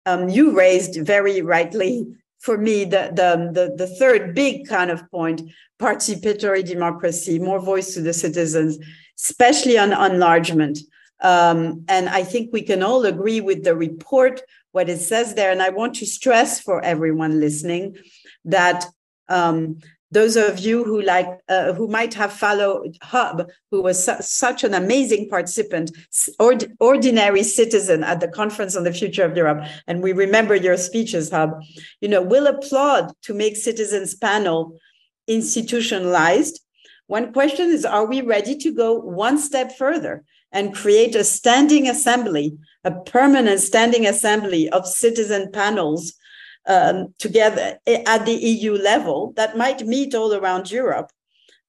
um, 0.06 0.28
you 0.28 0.56
raised 0.56 1.00
very 1.04 1.42
rightly 1.42 2.06
for 2.38 2.56
me 2.56 2.84
the, 2.84 3.10
the 3.14 3.50
the 3.52 3.74
the 3.76 3.94
third 3.96 4.34
big 4.34 4.68
kind 4.68 4.90
of 4.90 5.08
point: 5.10 5.42
participatory 5.80 6.64
democracy, 6.64 7.38
more 7.38 7.60
voice 7.60 7.94
to 7.94 8.00
the 8.00 8.12
citizens, 8.12 8.78
especially 9.18 9.78
on 9.78 9.92
enlargement. 9.92 10.78
Um, 11.20 11.84
and 11.88 12.08
I 12.08 12.22
think 12.22 12.52
we 12.52 12.62
can 12.62 12.82
all 12.82 13.04
agree 13.04 13.40
with 13.40 13.64
the 13.64 13.74
report 13.74 14.40
what 14.78 14.88
it 14.88 15.00
says 15.00 15.34
there. 15.34 15.50
And 15.50 15.60
I 15.60 15.70
want 15.70 15.92
to 15.96 16.06
stress 16.06 16.60
for 16.60 16.76
everyone 16.92 17.40
listening 17.40 17.96
that 18.44 18.86
um, 19.28 19.80
those 20.12 20.36
of 20.36 20.60
you 20.66 20.84
who 20.84 21.02
like 21.02 21.30
uh, 21.48 21.72
who 21.72 21.86
might 21.88 22.14
have 22.14 22.32
followed 22.32 22.96
Huub, 23.10 23.36
who 23.70 23.82
was 23.82 23.96
su- 24.06 24.22
such 24.44 24.62
an 24.62 24.74
amazing 24.82 25.28
participant, 25.34 25.86
ord- 26.38 26.70
ordinary 26.78 27.42
citizen 27.42 28.04
at 28.04 28.20
the 28.20 28.28
conference 28.40 28.76
on 28.76 28.84
the 28.84 28.98
future 29.00 29.24
of 29.24 29.36
Europe, 29.36 29.60
and 29.88 29.96
we 30.00 30.12
remember 30.12 30.54
your 30.54 30.78
speeches, 30.88 31.30
Huub. 31.30 31.50
You 32.00 32.08
know, 32.12 32.22
will 32.22 32.46
applaud 32.46 33.04
to 33.26 33.34
make 33.34 33.56
citizens 33.56 34.14
panel 34.14 34.58
institutionalized. 35.26 36.54
One 37.08 37.32
question 37.32 37.66
is: 37.76 37.84
Are 37.84 38.06
we 38.12 38.20
ready 38.36 38.54
to 38.64 38.70
go 38.82 38.88
one 38.94 39.38
step 39.48 39.68
further 39.82 40.14
and 40.52 40.78
create 40.82 41.14
a 41.14 41.24
standing 41.24 41.88
assembly 41.88 42.56
a 42.84 42.90
permanent 42.90 43.60
standing 43.60 44.06
assembly 44.06 44.68
of 44.70 44.86
citizen 44.86 45.50
panels 45.52 46.14
um, 46.66 47.14
together 47.18 47.78
at 47.86 48.26
the 48.26 48.34
EU 48.34 48.72
level 48.74 49.32
that 49.36 49.56
might 49.56 49.86
meet 49.86 50.14
all 50.14 50.34
around 50.34 50.70
Europe, 50.70 51.10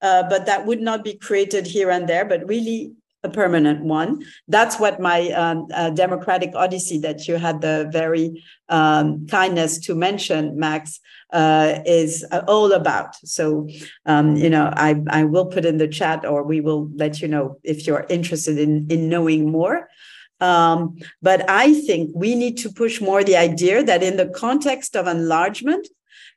uh, 0.01 0.23
but 0.29 0.45
that 0.45 0.65
would 0.65 0.81
not 0.81 1.03
be 1.03 1.13
created 1.13 1.65
here 1.65 1.89
and 1.89 2.07
there, 2.07 2.25
but 2.25 2.47
really 2.47 2.91
a 3.23 3.29
permanent 3.29 3.83
one. 3.83 4.23
That's 4.47 4.79
what 4.79 4.99
my 4.99 5.29
um, 5.31 5.67
uh, 5.73 5.89
democratic 5.89 6.51
odyssey 6.55 6.99
that 6.99 7.27
you 7.27 7.35
had 7.35 7.59
the 7.59 7.89
very 7.91 8.43
um, 8.69 9.27
kindness 9.27 9.77
to 9.79 9.95
mention, 9.95 10.57
Max, 10.57 10.99
uh, 11.33 11.79
is 11.85 12.25
uh, 12.31 12.43
all 12.47 12.71
about. 12.71 13.15
So, 13.15 13.67
um, 14.05 14.37
you 14.37 14.49
know, 14.49 14.71
I, 14.73 15.01
I 15.09 15.25
will 15.25 15.47
put 15.47 15.65
in 15.65 15.77
the 15.77 15.87
chat 15.87 16.25
or 16.25 16.43
we 16.43 16.61
will 16.61 16.89
let 16.95 17.21
you 17.21 17.27
know 17.27 17.57
if 17.63 17.85
you're 17.85 18.05
interested 18.09 18.57
in, 18.57 18.87
in 18.89 19.09
knowing 19.09 19.51
more. 19.51 19.89
Um, 20.39 20.97
but 21.21 21.49
I 21.49 21.73
think 21.81 22.11
we 22.13 22.35
need 22.35 22.57
to 22.59 22.71
push 22.71 23.01
more 23.01 23.23
the 23.23 23.35
idea 23.35 23.83
that 23.83 24.03
in 24.03 24.17
the 24.17 24.29
context 24.29 24.95
of 24.95 25.07
enlargement, 25.07 25.87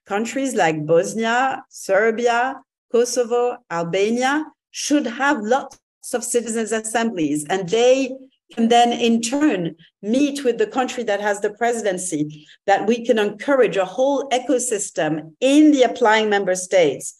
countries 0.07 0.55
like 0.55 0.85
Bosnia, 0.85 1.65
Serbia, 1.69 2.61
Kosovo, 2.91 3.59
Albania 3.71 4.47
should 4.71 5.07
have 5.07 5.41
lots 5.41 5.79
of 6.13 6.25
citizens' 6.25 6.73
assemblies, 6.73 7.47
and 7.49 7.69
they 7.69 8.11
can 8.55 8.69
then 8.69 8.93
in 8.93 9.21
turn 9.21 9.75
meet 10.03 10.45
with 10.45 10.59
the 10.59 10.67
country 10.67 11.03
that 11.05 11.21
has 11.21 11.41
the 11.41 11.51
presidency, 11.51 12.47
that 12.67 12.87
we 12.87 13.05
can 13.05 13.19
encourage 13.19 13.77
a 13.77 13.85
whole 13.85 14.29
ecosystem 14.31 15.33
in 15.41 15.73
the 15.73 15.83
applying 15.83 16.29
member 16.29 16.55
states 16.55 17.15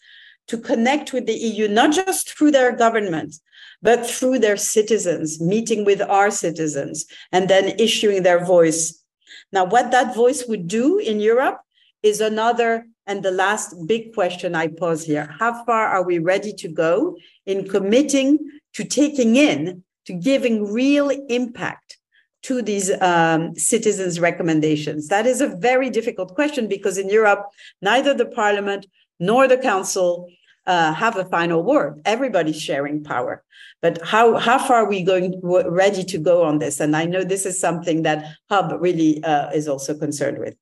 to 0.47 0.57
connect 0.57 1.13
with 1.13 1.25
the 1.25 1.33
EU, 1.33 1.67
not 1.67 1.91
just 1.91 2.29
through 2.29 2.51
their 2.51 2.75
government, 2.75 3.35
but 3.83 4.09
through 4.09 4.39
their 4.39 4.57
citizens, 4.57 5.39
meeting 5.39 5.85
with 5.85 6.01
our 6.01 6.31
citizens, 6.31 7.05
and 7.31 7.49
then 7.49 7.75
issuing 7.77 8.23
their 8.23 8.43
voice. 8.43 9.03
Now, 9.51 9.65
what 9.65 9.91
that 9.91 10.15
voice 10.15 10.45
would 10.47 10.67
do 10.67 10.97
in 10.97 11.19
Europe 11.19 11.59
is 12.01 12.21
another 12.21 12.85
and 13.05 13.21
the 13.21 13.31
last 13.31 13.75
big 13.85 14.13
question 14.13 14.55
I 14.55 14.69
pose 14.69 15.03
here. 15.03 15.27
How 15.39 15.65
far 15.65 15.87
are 15.87 16.03
we 16.03 16.19
ready 16.19 16.53
to 16.53 16.67
go 16.69 17.17
in 17.45 17.67
committing 17.67 18.39
to 18.75 18.85
taking 18.85 19.35
in, 19.35 19.83
to 20.05 20.13
giving 20.13 20.71
real 20.71 21.09
impact 21.27 21.97
to 22.43 22.61
these 22.61 22.89
um, 23.01 23.53
citizens' 23.55 24.21
recommendations? 24.21 25.09
That 25.09 25.25
is 25.25 25.41
a 25.41 25.55
very 25.57 25.89
difficult 25.89 26.33
question 26.33 26.67
because 26.67 26.97
in 26.97 27.09
Europe, 27.09 27.45
neither 27.81 28.13
the 28.13 28.25
parliament 28.25 28.87
nor 29.19 29.49
the 29.49 29.57
council 29.57 30.29
uh, 30.65 30.93
have 30.93 31.17
a 31.17 31.25
final 31.25 31.61
word. 31.61 32.01
Everybody's 32.05 32.61
sharing 32.61 33.03
power. 33.03 33.43
But 33.83 34.01
how, 34.01 34.37
how 34.37 34.57
far 34.57 34.77
are 34.77 34.89
we 34.89 35.03
going 35.03 35.41
ready 35.43 36.05
to 36.05 36.17
go 36.17 36.43
on 36.43 36.59
this? 36.59 36.79
And 36.79 36.95
I 36.95 37.03
know 37.03 37.25
this 37.25 37.45
is 37.45 37.59
something 37.59 38.03
that 38.03 38.37
Huub 38.49 38.79
really 38.79 39.21
uh, 39.25 39.51
is 39.51 39.67
also 39.67 39.93
concerned 39.93 40.39
with. 40.39 40.55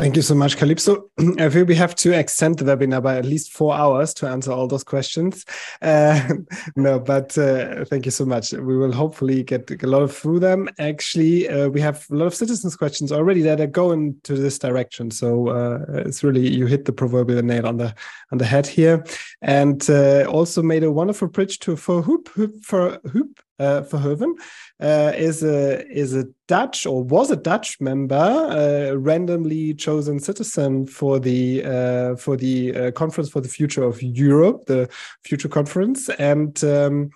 Thank 0.00 0.16
you 0.16 0.22
so 0.22 0.34
much, 0.34 0.56
Kalypso. 0.56 1.10
I 1.38 1.50
feel 1.50 1.66
we 1.66 1.74
have 1.74 1.94
to 1.96 2.18
extend 2.18 2.58
the 2.58 2.64
webinar 2.64 3.02
by 3.02 3.18
at 3.18 3.26
least 3.26 3.52
four 3.52 3.74
hours 3.74 4.14
to 4.14 4.26
answer 4.26 4.50
all 4.50 4.66
those 4.66 4.82
questions. 4.82 5.44
Uh, 5.82 6.26
no, 6.76 6.98
but 6.98 7.36
uh, 7.36 7.84
thank 7.84 8.06
you 8.06 8.10
so 8.10 8.24
much. 8.24 8.50
We 8.52 8.78
will 8.78 8.92
hopefully 8.92 9.42
get 9.42 9.70
a 9.70 9.86
lot 9.86 10.00
of 10.00 10.16
through 10.16 10.40
them. 10.40 10.70
Actually, 10.78 11.50
uh, 11.50 11.68
we 11.68 11.82
have 11.82 12.06
a 12.10 12.14
lot 12.14 12.24
of 12.24 12.34
citizens' 12.34 12.76
questions 12.76 13.12
already 13.12 13.42
that 13.42 13.60
are 13.60 13.66
going 13.66 14.16
to 14.22 14.36
this 14.36 14.58
direction. 14.58 15.10
So 15.10 15.48
uh, 15.48 15.84
it's 16.06 16.24
really 16.24 16.48
you 16.48 16.64
hit 16.64 16.86
the 16.86 16.94
proverbial 16.94 17.42
nail 17.42 17.66
on 17.66 17.76
the 17.76 17.94
on 18.32 18.38
the 18.38 18.46
head 18.46 18.66
here, 18.66 19.04
and 19.42 19.88
uh, 19.90 20.24
also 20.30 20.62
made 20.62 20.82
a 20.82 20.90
wonderful 20.90 21.28
bridge 21.28 21.58
to 21.58 21.76
for 21.76 22.02
Huub, 22.02 22.24
Huub 22.28 22.64
for 22.64 22.98
Huub 23.00 23.38
uh, 23.60 23.82
Verhoeven 23.82 24.32
uh, 24.80 25.12
is 25.14 25.42
a 25.42 25.86
is 25.88 26.14
a 26.14 26.24
Dutch 26.48 26.86
or 26.86 27.04
was 27.04 27.30
a 27.30 27.36
Dutch 27.36 27.80
member, 27.80 28.16
uh, 28.16 28.96
randomly 28.96 29.74
chosen 29.74 30.18
citizen 30.18 30.86
for 30.86 31.20
the 31.20 31.64
uh, 31.64 32.16
for 32.16 32.36
the 32.36 32.74
uh, 32.74 32.90
conference 32.92 33.30
for 33.30 33.40
the 33.40 33.48
future 33.48 33.84
of 33.84 34.02
Europe, 34.02 34.64
the 34.66 34.88
future 35.24 35.48
conference, 35.48 36.08
and 36.18 36.64
um, 36.64 37.10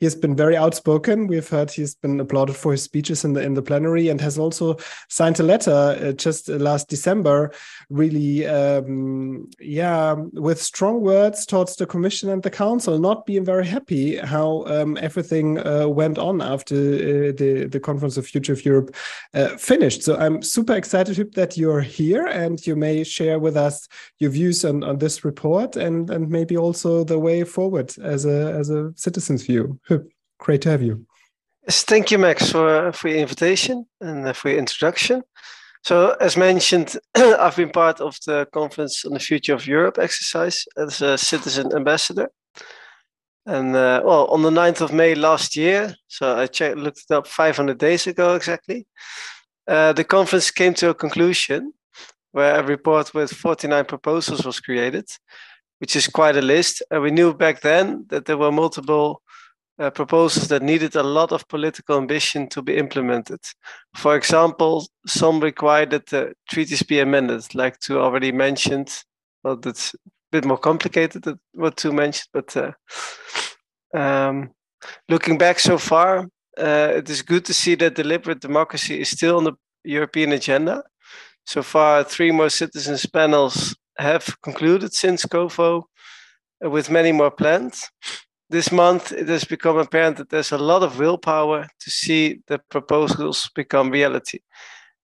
he 0.00 0.06
has 0.06 0.16
been 0.16 0.34
very 0.34 0.56
outspoken. 0.56 1.28
We've 1.28 1.48
heard 1.48 1.70
he's 1.70 1.94
been 1.94 2.18
applauded 2.18 2.56
for 2.56 2.72
his 2.72 2.82
speeches 2.82 3.24
in 3.24 3.34
the 3.34 3.42
in 3.42 3.54
the 3.54 3.62
plenary, 3.62 4.08
and 4.08 4.20
has 4.20 4.38
also 4.38 4.76
signed 5.08 5.38
a 5.38 5.44
letter 5.44 5.70
uh, 5.70 6.12
just 6.12 6.48
last 6.48 6.88
December, 6.88 7.52
really, 7.90 8.46
um, 8.46 9.48
yeah, 9.60 10.14
with 10.32 10.60
strong 10.60 11.00
words 11.00 11.46
towards 11.46 11.76
the 11.76 11.86
Commission 11.86 12.28
and 12.30 12.42
the 12.42 12.50
Council, 12.50 12.98
not 12.98 13.24
being 13.24 13.44
very 13.44 13.66
happy 13.66 14.16
how 14.16 14.64
um, 14.66 14.98
everything 15.00 15.58
uh, 15.64 15.86
went 15.86 16.18
on 16.18 16.40
after 16.40 16.74
the 17.32 17.68
the 17.70 17.80
conference 17.80 18.16
of 18.16 18.26
Future 18.26 18.54
of 18.54 18.64
Europe 18.64 18.80
Europe 18.80 18.94
uh, 19.34 19.56
finished. 19.56 20.02
So 20.02 20.16
I'm 20.16 20.42
super 20.42 20.74
excited 20.74 21.34
that 21.34 21.56
you're 21.56 21.80
here 21.80 22.26
and 22.26 22.64
you 22.66 22.76
may 22.76 23.04
share 23.04 23.38
with 23.38 23.56
us 23.56 23.88
your 24.18 24.30
views 24.30 24.64
on, 24.64 24.82
on 24.84 24.98
this 24.98 25.24
report 25.24 25.76
and, 25.76 26.10
and 26.10 26.28
maybe 26.28 26.56
also 26.56 27.04
the 27.04 27.18
way 27.18 27.44
forward 27.44 27.94
as 28.02 28.24
a, 28.24 28.52
as 28.60 28.70
a 28.70 28.92
citizen's 28.96 29.44
view. 29.44 29.78
Great 30.40 30.62
to 30.62 30.70
have 30.70 30.82
you. 30.82 31.06
Yes, 31.64 31.82
thank 31.84 32.10
you, 32.10 32.18
Max, 32.18 32.50
for, 32.50 32.92
for 32.92 33.08
your 33.08 33.18
invitation 33.18 33.86
and 34.00 34.34
for 34.34 34.48
your 34.48 34.58
introduction. 34.58 35.22
So, 35.82 36.16
as 36.20 36.36
mentioned, 36.36 36.96
I've 37.14 37.56
been 37.56 37.70
part 37.70 38.00
of 38.00 38.16
the 38.26 38.48
conference 38.52 39.04
on 39.04 39.12
the 39.12 39.20
future 39.20 39.54
of 39.54 39.66
Europe 39.66 39.98
exercise 39.98 40.64
as 40.76 41.02
a 41.02 41.18
citizen 41.18 41.74
ambassador. 41.74 42.30
And 43.46 43.76
uh, 43.76 44.02
well, 44.04 44.26
on 44.26 44.42
the 44.42 44.50
9th 44.50 44.80
of 44.80 44.92
May 44.92 45.14
last 45.14 45.56
year, 45.56 45.94
so 46.08 46.38
I 46.38 46.46
checked, 46.46 46.78
looked 46.78 47.04
it 47.08 47.14
up 47.14 47.26
500 47.26 47.78
days 47.78 48.06
ago 48.06 48.34
exactly, 48.34 48.86
uh, 49.68 49.92
the 49.92 50.04
conference 50.04 50.50
came 50.50 50.74
to 50.74 50.90
a 50.90 50.94
conclusion 50.94 51.72
where 52.32 52.60
a 52.60 52.62
report 52.62 53.12
with 53.12 53.32
49 53.32 53.84
proposals 53.84 54.44
was 54.44 54.60
created, 54.60 55.08
which 55.78 55.96
is 55.96 56.06
quite 56.06 56.36
a 56.36 56.42
list. 56.42 56.82
And 56.90 57.02
we 57.02 57.10
knew 57.10 57.34
back 57.34 57.60
then 57.60 58.06
that 58.08 58.24
there 58.24 58.38
were 58.38 58.52
multiple 58.52 59.22
uh, 59.80 59.90
proposals 59.90 60.48
that 60.48 60.62
needed 60.62 60.94
a 60.94 61.02
lot 61.02 61.32
of 61.32 61.48
political 61.48 61.96
ambition 61.96 62.48
to 62.48 62.62
be 62.62 62.76
implemented. 62.76 63.40
For 63.96 64.14
example, 64.14 64.86
some 65.06 65.40
required 65.40 65.90
that 65.90 66.06
the 66.06 66.34
treaties 66.50 66.82
be 66.82 67.00
amended, 67.00 67.54
like 67.54 67.80
Thu 67.80 67.98
already 67.98 68.30
mentioned. 68.30 68.90
Well, 69.42 69.56
that's 69.56 69.94
a 69.94 69.98
bit 70.30 70.44
more 70.44 70.58
complicated 70.58 71.22
than 71.22 71.40
what 71.52 71.78
Thu 71.78 71.92
mentioned, 71.92 72.28
but 72.32 72.56
uh, 72.56 72.72
um, 73.94 74.50
looking 75.08 75.38
back 75.38 75.58
so 75.58 75.78
far, 75.78 76.28
uh, 76.58 76.92
it 76.96 77.08
is 77.08 77.22
good 77.22 77.46
to 77.46 77.54
see 77.54 77.74
that 77.76 77.94
deliberate 77.94 78.40
democracy 78.40 79.00
is 79.00 79.08
still 79.08 79.38
on 79.38 79.44
the 79.44 79.52
European 79.84 80.32
agenda. 80.32 80.82
So 81.46 81.62
far, 81.62 82.04
three 82.04 82.32
more 82.32 82.50
citizens 82.50 83.06
panels 83.06 83.74
have 83.98 84.40
concluded 84.42 84.92
since 84.92 85.24
COFO, 85.24 85.84
uh, 86.62 86.68
with 86.68 86.90
many 86.90 87.12
more 87.12 87.30
planned. 87.30 87.74
This 88.50 88.72
month, 88.72 89.12
it 89.12 89.28
has 89.28 89.44
become 89.44 89.78
apparent 89.78 90.16
that 90.16 90.30
there's 90.30 90.50
a 90.50 90.58
lot 90.58 90.82
of 90.82 90.98
willpower 90.98 91.68
to 91.78 91.90
see 91.90 92.40
the 92.48 92.58
proposals 92.68 93.48
become 93.54 93.90
reality. 93.90 94.40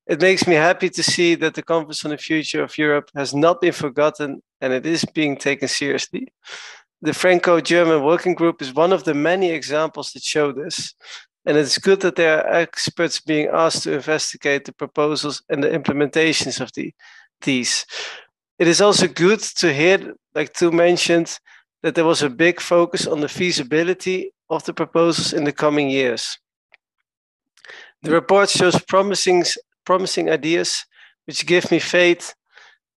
It 0.08 0.20
makes 0.20 0.48
me 0.48 0.56
happy 0.56 0.90
to 0.90 1.02
see 1.04 1.36
that 1.36 1.54
the 1.54 1.62
Conference 1.62 2.04
on 2.04 2.10
the 2.10 2.18
Future 2.18 2.64
of 2.64 2.76
Europe 2.76 3.08
has 3.14 3.32
not 3.34 3.60
been 3.60 3.72
forgotten 3.72 4.42
and 4.60 4.72
it 4.72 4.84
is 4.84 5.04
being 5.04 5.36
taken 5.36 5.68
seriously. 5.68 6.26
The 7.02 7.14
Franco 7.14 7.60
German 7.60 8.02
Working 8.02 8.34
Group 8.34 8.60
is 8.60 8.74
one 8.74 8.92
of 8.92 9.04
the 9.04 9.14
many 9.14 9.52
examples 9.52 10.10
that 10.12 10.24
show 10.24 10.50
this. 10.50 10.92
And 11.44 11.56
it's 11.56 11.78
good 11.78 12.00
that 12.00 12.16
there 12.16 12.44
are 12.44 12.52
experts 12.52 13.20
being 13.20 13.48
asked 13.52 13.84
to 13.84 13.92
investigate 13.92 14.64
the 14.64 14.72
proposals 14.72 15.40
and 15.48 15.62
the 15.62 15.70
implementations 15.70 16.60
of 16.60 16.72
the, 16.72 16.92
these. 17.42 17.86
It 18.58 18.66
is 18.66 18.80
also 18.80 19.06
good 19.06 19.38
to 19.58 19.72
hear, 19.72 20.14
like 20.34 20.52
Thu 20.52 20.72
mentioned, 20.72 21.38
that 21.86 21.94
there 21.94 22.04
was 22.04 22.20
a 22.20 22.28
big 22.28 22.60
focus 22.60 23.06
on 23.06 23.20
the 23.20 23.28
feasibility 23.28 24.32
of 24.50 24.64
the 24.64 24.74
proposals 24.74 25.32
in 25.32 25.44
the 25.44 25.52
coming 25.52 25.88
years. 25.88 26.36
The 28.02 28.10
report 28.10 28.50
shows 28.50 28.82
promising, 28.82 29.44
promising 29.84 30.28
ideas, 30.28 30.84
which 31.26 31.46
give 31.46 31.70
me 31.70 31.78
faith 31.78 32.34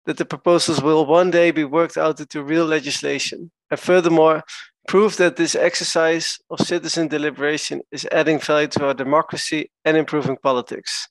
that 0.06 0.16
the 0.16 0.24
proposals 0.24 0.82
will 0.82 1.06
one 1.06 1.32
day 1.32 1.52
be 1.52 1.66
worked 1.66 1.98
out 1.98 2.22
into 2.22 2.42
real 2.42 2.64
legislation. 2.66 3.52
And 3.70 3.78
furthermore, 3.78 4.44
prove 4.88 5.18
that 5.18 5.36
this 5.36 5.54
exercise 5.54 6.40
of 6.50 6.62
citizen 6.62 7.10
deliberation 7.10 7.82
is 7.92 8.08
adding 8.14 8.40
value 8.40 8.70
to 8.70 8.86
our 8.86 8.94
democracy 8.94 9.70
and 9.84 9.98
improving 9.98 10.38
politics. 10.42 11.10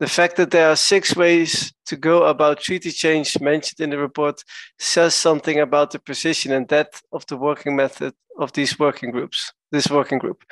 The 0.00 0.06
fact 0.06 0.36
that 0.36 0.52
there 0.52 0.68
are 0.68 0.76
six 0.76 1.16
ways 1.16 1.72
to 1.86 1.96
go 1.96 2.24
about 2.24 2.60
treaty 2.60 2.92
change 2.92 3.40
mentioned 3.40 3.80
in 3.80 3.90
the 3.90 3.98
report 3.98 4.42
says 4.78 5.14
something 5.14 5.58
about 5.58 5.90
the 5.90 5.98
precision 5.98 6.52
and 6.52 6.68
depth 6.68 7.02
of 7.12 7.26
the 7.26 7.36
working 7.36 7.74
method 7.74 8.14
of 8.38 8.52
these 8.52 8.78
working 8.78 9.10
groups, 9.10 9.52
this 9.72 9.90
working 9.90 10.18
group. 10.18 10.44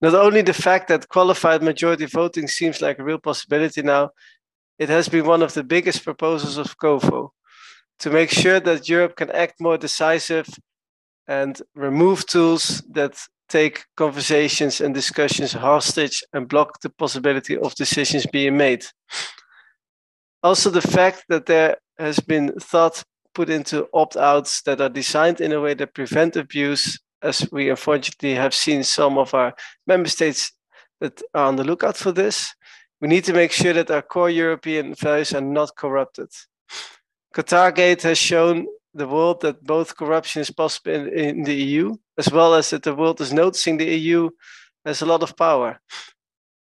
Not 0.00 0.14
only 0.14 0.42
the 0.42 0.54
fact 0.54 0.88
that 0.88 1.08
qualified 1.08 1.62
majority 1.62 2.06
voting 2.06 2.48
seems 2.48 2.80
like 2.80 2.98
a 2.98 3.04
real 3.04 3.18
possibility 3.18 3.82
now, 3.82 4.10
it 4.78 4.88
has 4.88 5.08
been 5.08 5.26
one 5.26 5.42
of 5.42 5.54
the 5.54 5.64
biggest 5.64 6.02
proposals 6.02 6.56
of 6.56 6.78
COFO 6.78 7.30
to 8.00 8.10
make 8.10 8.30
sure 8.30 8.60
that 8.60 8.88
Europe 8.88 9.16
can 9.16 9.30
act 9.30 9.60
more 9.60 9.78
decisive 9.78 10.48
and 11.26 11.60
remove 11.74 12.26
tools 12.26 12.82
that 12.90 13.18
take 13.48 13.84
conversations 13.96 14.80
and 14.80 14.94
discussions 14.94 15.52
hostage 15.52 16.22
and 16.32 16.48
block 16.48 16.80
the 16.80 16.90
possibility 16.90 17.56
of 17.56 17.74
decisions 17.74 18.26
being 18.26 18.56
made. 18.56 18.84
Also, 20.42 20.70
the 20.70 20.80
fact 20.80 21.24
that 21.28 21.46
there 21.46 21.76
has 21.98 22.20
been 22.20 22.52
thought 22.60 23.02
put 23.34 23.50
into 23.50 23.88
opt 23.92 24.16
outs 24.16 24.62
that 24.62 24.80
are 24.80 24.88
designed 24.88 25.40
in 25.40 25.52
a 25.52 25.60
way 25.60 25.74
that 25.74 25.94
prevent 25.94 26.36
abuse, 26.36 26.98
as 27.22 27.48
we 27.50 27.70
unfortunately 27.70 28.34
have 28.34 28.54
seen 28.54 28.82
some 28.84 29.18
of 29.18 29.34
our 29.34 29.54
member 29.86 30.08
states 30.08 30.52
that 31.00 31.20
are 31.34 31.46
on 31.46 31.56
the 31.56 31.64
lookout 31.64 31.96
for 31.96 32.12
this. 32.12 32.54
We 33.00 33.08
need 33.08 33.24
to 33.24 33.32
make 33.32 33.52
sure 33.52 33.72
that 33.72 33.90
our 33.90 34.02
core 34.02 34.30
European 34.30 34.94
values 34.94 35.34
are 35.34 35.40
not 35.40 35.76
corrupted. 35.76 36.28
Qatargate 37.34 38.02
has 38.02 38.16
shown 38.16 38.66
the 38.94 39.08
world 39.08 39.40
that 39.40 39.64
both 39.64 39.96
corruption 39.96 40.40
is 40.40 40.50
possible 40.50 40.92
in, 40.92 41.08
in, 41.08 41.42
the 41.44 41.54
EU, 41.54 41.96
as 42.16 42.30
well 42.30 42.54
as 42.54 42.70
that 42.70 42.84
the 42.84 42.94
world 42.94 43.20
is 43.20 43.32
noticing 43.32 43.76
the 43.76 43.96
EU 43.96 44.30
has 44.84 45.02
a 45.02 45.06
lot 45.06 45.22
of 45.22 45.36
power. 45.36 45.80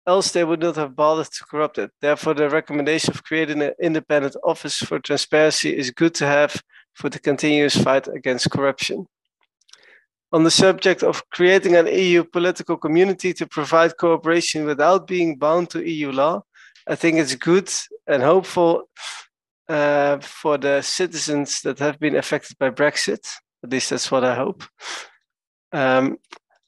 Else 0.06 0.30
they 0.30 0.44
would 0.44 0.60
not 0.60 0.76
have 0.76 0.96
bothered 0.96 1.26
to 1.26 1.44
corrupt 1.44 1.78
it. 1.78 1.90
Therefore, 2.00 2.34
the 2.34 2.48
recommendation 2.48 3.12
of 3.12 3.24
creating 3.24 3.62
an 3.62 3.72
independent 3.82 4.36
office 4.44 4.76
for 4.76 4.98
transparency 4.98 5.76
is 5.76 5.90
good 5.90 6.14
to 6.14 6.26
have 6.26 6.62
for 6.94 7.10
the 7.10 7.18
continuous 7.18 7.76
fight 7.76 8.08
against 8.08 8.50
corruption. 8.50 9.06
On 10.32 10.44
the 10.44 10.50
subject 10.50 11.02
of 11.02 11.28
creating 11.30 11.74
an 11.74 11.86
EU 11.86 12.22
political 12.22 12.76
community 12.76 13.32
to 13.34 13.46
provide 13.46 13.96
cooperation 13.96 14.64
without 14.64 15.08
being 15.08 15.36
bound 15.36 15.70
to 15.70 15.86
EU 15.86 16.12
law, 16.12 16.44
I 16.86 16.94
think 16.94 17.18
it's 17.18 17.34
good 17.34 17.70
and 18.06 18.22
hopeful 18.22 18.88
uh, 19.70 20.18
for 20.18 20.58
the 20.58 20.82
citizens 20.82 21.60
that 21.60 21.78
have 21.78 22.00
been 22.00 22.16
affected 22.16 22.58
by 22.58 22.70
Brexit. 22.70 23.24
At 23.62 23.70
least 23.70 23.90
that's 23.90 24.10
what 24.10 24.24
I 24.24 24.34
hope. 24.34 24.64
Um, 25.72 26.18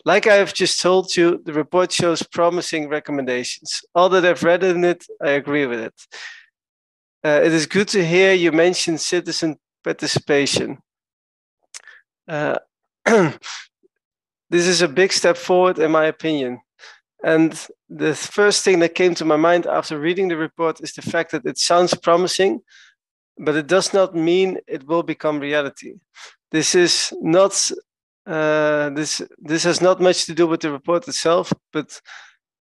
like 0.05 0.28
I 0.28 0.34
have 0.34 0.55
just 0.55 0.80
told 0.80 1.16
you, 1.16 1.42
the 1.44 1.53
report 1.53 1.90
shows 1.90 2.22
promising 2.22 2.88
recommendations. 2.88 3.82
All 3.94 4.09
that 4.11 4.24
I've 4.24 4.44
read 4.44 4.62
in 4.62 4.84
it, 4.84 5.05
I 5.20 5.30
agree 5.30 5.66
with 5.66 5.80
it. 5.80 5.94
Uh, 7.24 7.40
it 7.44 7.53
is 7.53 7.66
good 7.66 7.88
to 7.88 8.05
hear 8.05 8.34
you 8.34 8.53
mention 8.53 8.98
citizen 8.98 9.57
participation. 9.82 10.78
Uh, 12.28 12.59
this 13.05 14.66
is 14.66 14.80
a 14.80 14.88
big 14.88 15.12
step 15.12 15.36
forward, 15.36 15.78
in 15.78 15.90
my 15.90 16.05
opinion. 16.05 16.61
And 17.24 17.53
the 17.88 18.14
first 18.14 18.64
thing 18.64 18.80
that 18.80 18.94
came 18.94 19.14
to 19.16 19.24
my 19.24 19.36
mind 19.36 19.66
after 19.66 19.98
reading 19.98 20.28
the 20.28 20.36
report 20.36 20.80
is 20.80 20.92
the 20.92 21.03
fact 21.03 21.32
that 21.32 21.46
it 21.46 21.59
sounds 21.59 21.94
promising, 21.94 22.61
but 23.38 23.56
it 23.56 23.66
does 23.66 23.92
not 23.92 24.14
mean 24.14 24.58
it 24.66 24.86
will 24.86 25.02
become 25.02 25.40
reality. 25.40 25.94
This 26.50 26.74
is 26.74 27.12
not 27.20 27.70
uh, 28.26 28.90
this 28.90 29.20
this 29.38 29.64
has 29.64 29.80
not 29.80 30.00
much 30.00 30.26
to 30.26 30.34
do 30.34 30.46
with 30.46 30.60
the 30.60 30.70
report 30.70 31.08
itself, 31.08 31.52
but 31.72 32.00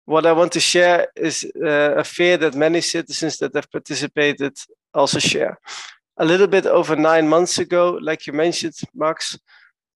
what 0.06 0.26
I 0.26 0.32
want 0.32 0.52
to 0.52 0.60
share 0.60 1.08
is 1.16 1.44
uh, 1.62 1.94
a 1.96 2.04
fear 2.04 2.36
that 2.38 2.54
many 2.54 2.80
citizens 2.80 3.38
that 3.38 3.54
have 3.54 3.70
participated 3.70 4.56
also 4.94 5.18
share. 5.18 5.58
A 6.16 6.24
little 6.24 6.46
bit 6.46 6.66
over 6.66 6.96
nine 6.96 7.28
months 7.28 7.58
ago, 7.58 7.98
like 8.00 8.26
you 8.26 8.32
mentioned, 8.32 8.74
Max, 8.94 9.38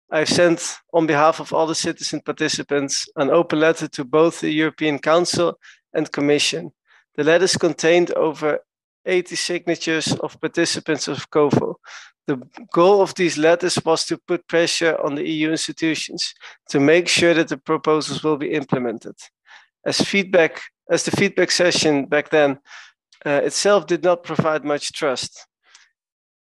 I've 0.10 0.30
sent 0.30 0.78
on 0.94 1.06
behalf 1.06 1.40
of 1.40 1.54
all 1.54 1.68
the 1.68 1.76
citizen 1.76 2.22
participants 2.22 3.08
an 3.18 3.30
open 3.30 3.60
letter 3.60 3.88
to 3.90 4.06
both 4.06 4.40
the 4.40 4.50
European 4.50 5.00
Council 5.00 5.60
and 5.94 6.12
Commission. 6.12 6.72
The 7.16 7.26
letters 7.26 7.58
contained 7.58 8.12
over 8.12 8.60
80 9.08 9.36
signatures 9.36 10.14
of 10.14 10.40
participants 10.40 11.08
of 11.08 11.30
COFO. 11.32 11.76
The 12.28 12.42
goal 12.74 13.02
of 13.02 13.16
these 13.16 13.38
letters 13.38 13.80
was 13.86 14.06
to 14.06 14.18
put 14.18 14.48
pressure 14.48 14.98
on 15.02 15.16
the 15.16 15.28
EU 15.28 15.50
institutions 15.50 16.34
to 16.70 16.80
make 16.80 17.08
sure 17.08 17.34
that 17.34 17.48
the 17.48 17.58
proposals 17.58 18.24
will 18.24 18.38
be 18.38 18.52
implemented. 18.52 19.16
As 19.86 20.02
feedback, 20.02 20.62
as 20.92 21.04
the 21.04 21.12
feedback 21.12 21.52
session 21.52 22.06
back 22.06 22.30
then 22.30 22.60
uh, 23.26 23.42
itself 23.44 23.88
did 23.88 24.04
not 24.04 24.24
provide 24.24 24.66
much 24.66 24.92
trust. 24.92 25.48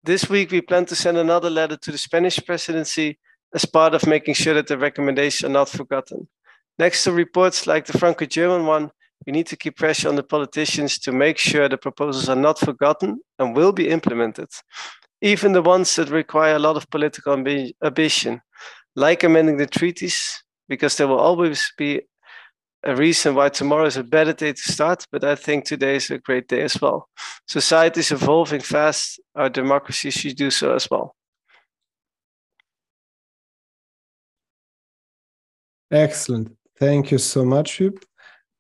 This 0.03 0.31
week, 0.31 0.51
we 0.51 0.61
plan 0.61 0.87
to 0.87 0.97
send 0.97 1.19
another 1.19 1.51
letter 1.51 1.77
to 1.77 1.93
the 1.93 1.99
Spanish 1.99 2.39
presidency 2.45 3.19
as 3.55 3.65
part 3.65 3.95
of 3.95 4.07
making 4.07 4.35
sure 4.35 4.55
that 4.55 4.67
the 4.67 4.79
recommendations 4.79 5.49
are 5.49 5.53
not 5.53 5.69
forgotten. 5.69 6.29
Next 6.79 7.05
to 7.05 7.13
reports 7.13 7.67
like 7.67 7.87
the 7.87 7.99
Franco-German 7.99 8.67
one, 8.67 8.91
we 9.25 9.33
need 9.33 9.47
to 9.47 9.57
keep 9.57 9.77
pressure 9.77 10.09
on 10.09 10.17
the 10.17 10.23
politicians 10.23 10.99
to 10.99 11.13
make 11.13 11.39
sure 11.39 11.69
the 11.69 11.79
proposals 11.79 12.29
are 12.29 12.37
not 12.37 12.59
forgotten 12.59 13.21
and 13.39 13.57
will 13.57 13.73
be 13.73 13.89
implemented, 13.89 14.49
even 15.21 15.53
the 15.53 15.63
ones 15.63 15.97
that 15.97 16.11
require 16.11 16.57
a 16.57 16.61
lot 16.61 16.77
of 16.77 16.91
political 16.91 17.35
ambi 17.35 17.73
ambition, 17.83 18.41
like 18.95 19.25
amending 19.25 19.57
the 19.57 19.67
treaties, 19.67 20.43
because 20.69 20.97
there 20.97 21.09
will 21.09 21.19
always 21.19 21.73
be 21.79 22.03
a 22.85 22.95
reason 22.95 23.35
why 23.35 23.49
tomorrow 23.49 23.87
is 23.87 23.97
a 23.97 24.05
better 24.05 24.33
day 24.33 24.53
to 24.53 24.73
start, 24.73 25.07
but 25.11 25.25
I 25.25 25.35
think 25.35 25.65
today 25.65 25.97
is 25.97 26.11
a 26.11 26.19
great 26.19 26.47
day 26.47 26.63
as 26.63 26.81
well. 26.81 27.09
Society 27.49 28.01
is 28.01 28.13
evolving 28.13 28.61
fast, 28.61 29.21
our 29.35 29.49
democracy 29.49 30.11
should 30.11 30.37
do 30.37 30.51
so 30.51 30.75
as 30.75 30.89
well. 30.89 31.17
Excellent. 35.91 36.57
Thank 36.79 37.11
you 37.11 37.19
so 37.19 37.45
much, 37.45 37.79
Huub 37.79 38.03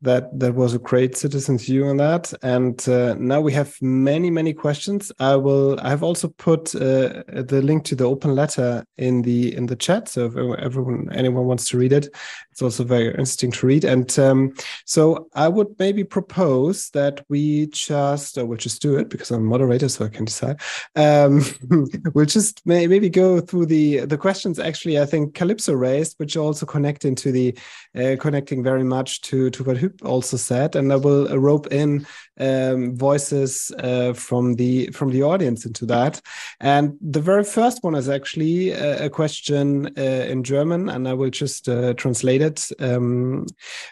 that 0.02 0.38
that 0.38 0.54
was 0.54 0.74
a 0.74 0.78
great 0.78 1.16
citizen's 1.16 1.64
view 1.64 1.86
on 1.86 1.96
that. 1.96 2.32
And 2.42 2.86
uh, 2.88 3.14
now 3.18 3.40
we 3.40 3.52
have 3.52 3.76
many 3.80 4.30
many 4.30 4.52
questions. 4.52 5.10
I 5.18 5.36
will 5.36 5.80
i 5.80 5.88
have 5.88 6.02
also 6.02 6.28
put 6.28 6.74
uh, 6.74 7.22
the 7.26 7.62
link 7.62 7.84
to 7.84 7.94
the 7.94 8.04
open 8.04 8.34
letter 8.34 8.84
in 8.98 9.22
the 9.22 9.54
in 9.56 9.66
the 9.66 9.76
chat. 9.76 10.08
So 10.08 10.26
if 10.26 10.36
everyone 10.58 11.08
anyone 11.12 11.46
wants 11.46 11.68
to 11.70 11.78
read 11.78 11.92
it 11.92 12.08
it's 12.56 12.62
also 12.62 12.84
very 12.84 13.08
interesting 13.08 13.52
to 13.52 13.66
read. 13.66 13.84
And 13.84 14.18
um, 14.18 14.54
so 14.84 15.28
i 15.34 15.48
would 15.48 15.68
maybe 15.78 16.04
propose 16.04 16.90
that 16.90 17.24
we 17.28 17.66
just 17.66 18.38
or 18.38 18.46
we'll 18.46 18.56
just 18.56 18.80
do 18.80 18.96
it 18.96 19.10
because 19.10 19.30
i'm 19.30 19.44
moderator 19.44 19.88
so 19.88 20.04
i 20.04 20.08
can 20.08 20.24
decide. 20.24 20.60
Um, 20.94 21.42
we'll 22.14 22.26
just 22.26 22.66
may, 22.66 22.86
maybe 22.86 23.10
go 23.10 23.40
through 23.40 23.66
the 23.66 24.06
the 24.06 24.18
questions. 24.18 24.58
Actually 24.58 25.00
i 25.00 25.06
think 25.06 25.34
Kalypso 25.34 25.78
raised 25.78 26.14
which 26.18 26.36
also 26.36 26.66
connect 26.66 27.04
into 27.04 27.32
the 27.32 27.56
uh, 27.94 28.16
connecting 28.18 28.62
very 28.62 28.84
much 28.84 29.20
to 29.22 29.50
to 29.50 29.64
what 29.64 29.76
also 30.02 30.36
said, 30.36 30.76
and 30.76 30.92
I 30.92 30.96
will 30.96 31.28
rope 31.38 31.72
in 31.72 32.06
um, 32.38 32.96
voices 32.96 33.72
uh, 33.78 34.12
from 34.12 34.54
the 34.54 34.88
from 34.92 35.10
the 35.10 35.22
audience 35.22 35.66
into 35.66 35.86
that. 35.86 36.20
And 36.60 36.96
the 37.00 37.20
very 37.20 37.44
first 37.44 37.82
one 37.82 37.94
is 37.94 38.08
actually 38.08 38.70
a, 38.70 39.02
uh, 39.02 39.06
a 39.06 39.10
question 39.10 39.86
uh, 39.96 40.00
in 40.00 40.42
German, 40.42 40.88
and 40.88 41.08
I 41.08 41.12
will 41.12 41.30
just 41.30 41.68
uh, 41.68 41.94
translate 41.94 42.42
it 42.42 42.70
um, 42.80 43.46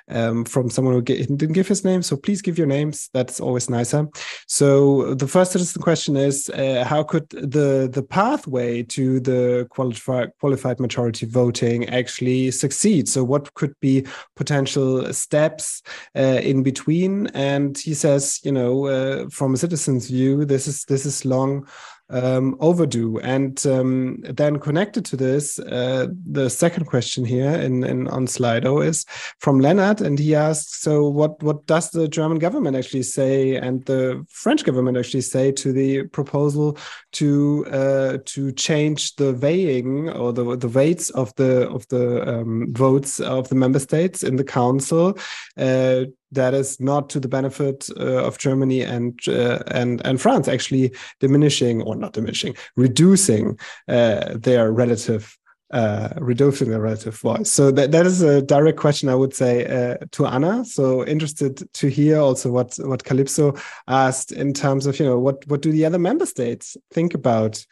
um, 0.08 0.44
from 0.44 0.70
someone 0.70 0.94
who 0.94 1.02
didn't 1.02 1.52
give 1.52 1.68
his 1.68 1.84
name. 1.84 2.02
So 2.02 2.16
please 2.16 2.42
give 2.42 2.58
your 2.58 2.66
names. 2.66 3.10
That's 3.12 3.40
always 3.40 3.70
nicer. 3.70 4.08
So 4.46 5.14
the 5.14 5.28
first 5.28 5.52
citizen 5.52 5.82
question 5.82 6.16
is: 6.16 6.50
uh, 6.50 6.84
How 6.86 7.02
could 7.02 7.28
the 7.30 7.88
the 7.92 8.02
pathway 8.02 8.82
to 8.82 9.20
the 9.20 9.66
qualified 9.70 10.30
qualified 10.40 10.80
majority 10.80 11.26
voting 11.26 11.88
actually 11.88 12.50
succeed? 12.50 13.08
So 13.08 13.24
what 13.24 13.54
could 13.54 13.74
be 13.80 14.06
potential 14.36 15.12
steps 15.12 15.82
uh, 16.16 16.40
in 16.42 16.62
between? 16.62 17.28
And 17.28 17.76
he 17.78 17.94
says 17.94 18.33
you 18.42 18.52
know 18.52 18.86
uh, 18.86 19.28
from 19.30 19.54
a 19.54 19.56
citizen's 19.56 20.08
view 20.08 20.44
this 20.44 20.66
is 20.66 20.84
this 20.84 21.06
is 21.06 21.24
long 21.24 21.66
um, 22.10 22.56
overdue. 22.60 23.18
And 23.20 23.64
um, 23.66 24.18
then 24.22 24.58
connected 24.58 25.04
to 25.06 25.16
this, 25.16 25.58
uh, 25.58 26.08
the 26.30 26.50
second 26.50 26.86
question 26.86 27.24
here 27.24 27.50
in, 27.50 27.82
in 27.84 28.08
on 28.08 28.26
Slido 28.26 28.84
is 28.84 29.04
from 29.38 29.60
Leonard, 29.60 30.00
and 30.00 30.18
he 30.18 30.34
asks, 30.34 30.80
so 30.80 31.08
what 31.08 31.42
what 31.42 31.66
does 31.66 31.90
the 31.90 32.08
German 32.08 32.38
government 32.38 32.76
actually 32.76 33.02
say 33.02 33.56
and 33.56 33.84
the 33.86 34.24
French 34.28 34.64
government 34.64 34.98
actually 34.98 35.22
say 35.22 35.50
to 35.52 35.72
the 35.72 36.04
proposal 36.08 36.78
to 37.12 37.66
uh, 37.70 38.18
to 38.26 38.52
change 38.52 39.16
the 39.16 39.32
weighing 39.34 40.10
or 40.10 40.32
the 40.32 40.56
the 40.56 40.68
weights 40.68 41.10
of 41.10 41.34
the 41.36 41.68
of 41.70 41.86
the 41.88 42.28
um, 42.28 42.72
votes 42.72 43.20
of 43.20 43.48
the 43.48 43.54
member 43.54 43.78
states 43.78 44.22
in 44.22 44.36
the 44.36 44.44
council 44.44 45.18
uh, 45.56 46.04
that 46.34 46.54
is 46.54 46.80
not 46.80 47.10
to 47.10 47.20
the 47.20 47.28
benefit 47.28 47.88
uh, 47.98 48.24
of 48.24 48.38
Germany 48.38 48.82
and 48.82 49.18
uh, 49.28 49.62
and 49.68 50.04
and 50.06 50.20
France, 50.20 50.48
actually 50.48 50.94
diminishing 51.20 51.82
or 51.82 51.96
not 51.96 52.12
diminishing, 52.12 52.54
reducing 52.76 53.58
uh, 53.88 54.34
their 54.34 54.72
relative. 54.72 55.36
Uh, 55.72 56.12
reducing 56.18 56.70
their 56.70 56.80
relative 56.80 57.18
voice. 57.18 57.50
So 57.50 57.72
that, 57.72 57.90
that 57.90 58.06
is 58.06 58.22
a 58.22 58.40
direct 58.42 58.78
question, 58.78 59.08
I 59.08 59.16
would 59.16 59.34
say, 59.34 59.64
uh, 59.66 59.96
to 60.12 60.26
Anna. 60.26 60.64
So 60.64 61.04
interested 61.04 61.68
to 61.72 61.88
hear 61.88 62.18
also 62.18 62.52
what 62.52 62.76
what 62.76 63.02
Kalypso 63.02 63.60
asked 63.88 64.30
in 64.30 64.52
terms 64.52 64.86
of 64.86 65.00
you 65.00 65.06
know 65.06 65.18
what 65.18 65.44
what 65.48 65.62
do 65.62 65.72
the 65.72 65.84
other 65.84 65.98
member 65.98 66.26
states 66.26 66.76
think 66.92 67.14
about 67.14 67.64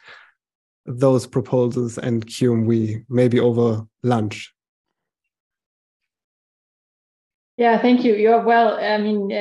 those 0.86 1.26
proposals 1.26 1.98
and 1.98 2.26
QMV 2.26 3.04
maybe 3.08 3.38
over 3.38 3.86
lunch. 4.02 4.52
Yeah, 7.58 7.80
thank 7.80 8.02
you. 8.02 8.14
You're 8.14 8.42
well. 8.44 8.78
I 8.78 8.96
mean, 8.98 9.30
uh, 9.30 9.36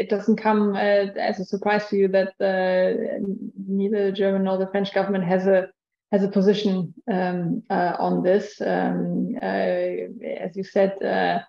it 0.00 0.10
doesn't 0.10 0.36
come 0.36 0.74
uh, 0.74 1.08
as 1.18 1.40
a 1.40 1.44
surprise 1.44 1.86
to 1.88 1.96
you 1.96 2.08
that 2.08 2.34
uh, 2.38 3.18
neither 3.66 4.06
the 4.06 4.12
German 4.12 4.44
nor 4.44 4.58
the 4.58 4.66
French 4.66 4.92
government 4.92 5.24
has 5.24 5.46
a 5.46 5.68
has 6.12 6.22
a 6.22 6.28
position 6.28 6.94
um, 7.10 7.62
uh, 7.70 7.96
on 7.98 8.22
this. 8.22 8.60
Um, 8.60 9.36
uh, 9.42 9.46
as 9.46 10.54
you 10.54 10.64
said, 10.64 11.02
uh, 11.02 11.40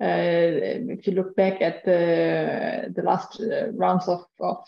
if 0.00 1.06
you 1.06 1.12
look 1.12 1.36
back 1.36 1.62
at 1.62 1.84
the 1.84 2.92
the 2.94 3.02
last 3.02 3.40
rounds 3.74 4.08
of 4.08 4.24
of 4.40 4.64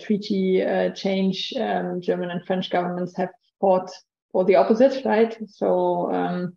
treaty 0.00 0.64
change, 0.94 1.52
um, 1.58 2.00
German 2.00 2.30
and 2.30 2.46
French 2.46 2.70
governments 2.70 3.16
have 3.16 3.30
fought 3.60 3.90
for 4.30 4.44
the 4.44 4.54
opposite, 4.54 5.04
right? 5.04 5.36
So. 5.48 6.54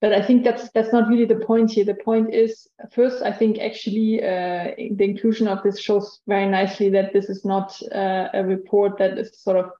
But 0.00 0.12
I 0.12 0.22
think 0.22 0.44
that's 0.44 0.70
that's 0.70 0.92
not 0.92 1.08
really 1.08 1.24
the 1.24 1.44
point 1.44 1.72
here. 1.72 1.84
The 1.84 1.94
point 1.94 2.32
is 2.32 2.68
first, 2.92 3.22
I 3.22 3.32
think 3.32 3.58
actually 3.58 4.22
uh, 4.22 4.74
the 4.76 5.04
inclusion 5.04 5.48
of 5.48 5.62
this 5.64 5.80
shows 5.80 6.20
very 6.28 6.48
nicely 6.48 6.88
that 6.90 7.12
this 7.12 7.28
is 7.28 7.44
not 7.44 7.76
uh, 7.92 8.28
a 8.32 8.44
report 8.44 8.98
that 8.98 9.18
is 9.18 9.40
sort 9.42 9.56
of 9.56 9.70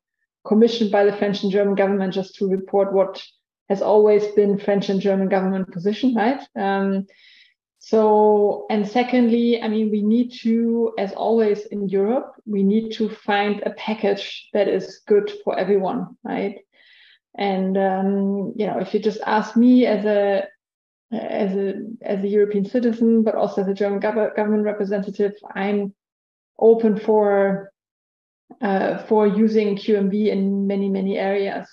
commissioned 0.45 0.91
by 0.91 1.05
the 1.05 1.17
French 1.17 1.43
and 1.43 1.53
German 1.53 1.77
government 1.77 2.15
just 2.15 2.35
to 2.37 2.49
report 2.49 2.93
what 2.93 3.23
has 3.69 3.83
always 3.83 4.27
been 4.29 4.59
French 4.59 4.89
and 4.89 5.01
German 5.01 5.29
government 5.29 5.71
position, 5.71 6.15
right? 6.15 6.41
Um, 6.57 7.07
so, 7.79 8.67
and 8.71 8.87
secondly, 8.87 9.63
I 9.63 9.69
mean, 9.69 9.91
we 9.91 10.03
need 10.03 10.33
to, 10.43 10.93
as 10.99 11.13
always 11.13 11.65
in 11.67 11.89
Europe, 11.89 12.33
we 12.45 12.63
need 12.63 12.93
to 12.95 13.09
find 13.09 13.63
a 13.65 13.71
package 13.71 14.49
that 14.53 14.69
is 14.69 15.03
good 15.07 15.31
for 15.45 15.57
everyone, 15.57 16.17
right? 16.25 16.59
And 17.39 17.79
um, 17.79 18.53
you 18.57 18.67
know, 18.67 18.79
if 18.81 18.93
you 18.93 19.01
just 19.01 19.21
ask 19.25 19.57
me 19.57 19.87
as 19.87 20.05
a 20.05 20.43
as 21.13 21.55
a 21.55 21.75
as 22.03 22.23
a 22.25 22.29
European 22.29 22.65
citizen, 22.65 23.23
but 23.23 23.37
also 23.37 23.63
as 23.63 23.69
a 23.69 23.75
German 23.75 24.01
gov- 24.01 24.35
government 24.35 24.65
representative, 24.65 25.33
I'm 25.55 25.95
open 26.59 26.99
for 26.99 27.73
uh, 28.61 28.99
for 29.05 29.29
using 29.29 29.77
QMV 29.77 30.27
in 30.27 30.67
many 30.67 30.89
many 30.89 31.17
areas. 31.17 31.69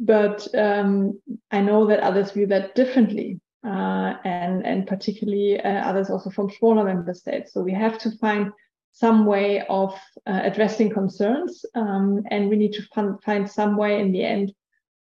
But 0.00 0.48
um, 0.54 1.20
I 1.50 1.60
know 1.60 1.86
that 1.88 2.00
others 2.00 2.30
view 2.30 2.46
that 2.46 2.74
differently, 2.74 3.38
uh, 3.66 4.14
and 4.24 4.64
and 4.64 4.86
particularly 4.86 5.60
uh, 5.60 5.90
others 5.90 6.08
also 6.08 6.30
from 6.30 6.50
smaller 6.50 6.84
member 6.84 7.12
states. 7.12 7.52
So 7.52 7.60
we 7.60 7.72
have 7.74 7.98
to 7.98 8.10
find 8.16 8.50
some 8.92 9.26
way 9.26 9.62
of 9.68 9.92
uh, 10.26 10.40
addressing 10.42 10.88
concerns, 10.88 11.66
um, 11.74 12.22
and 12.30 12.48
we 12.48 12.56
need 12.56 12.72
to 12.72 13.18
find 13.22 13.50
some 13.50 13.76
way 13.76 14.00
in 14.00 14.10
the 14.10 14.24
end 14.24 14.54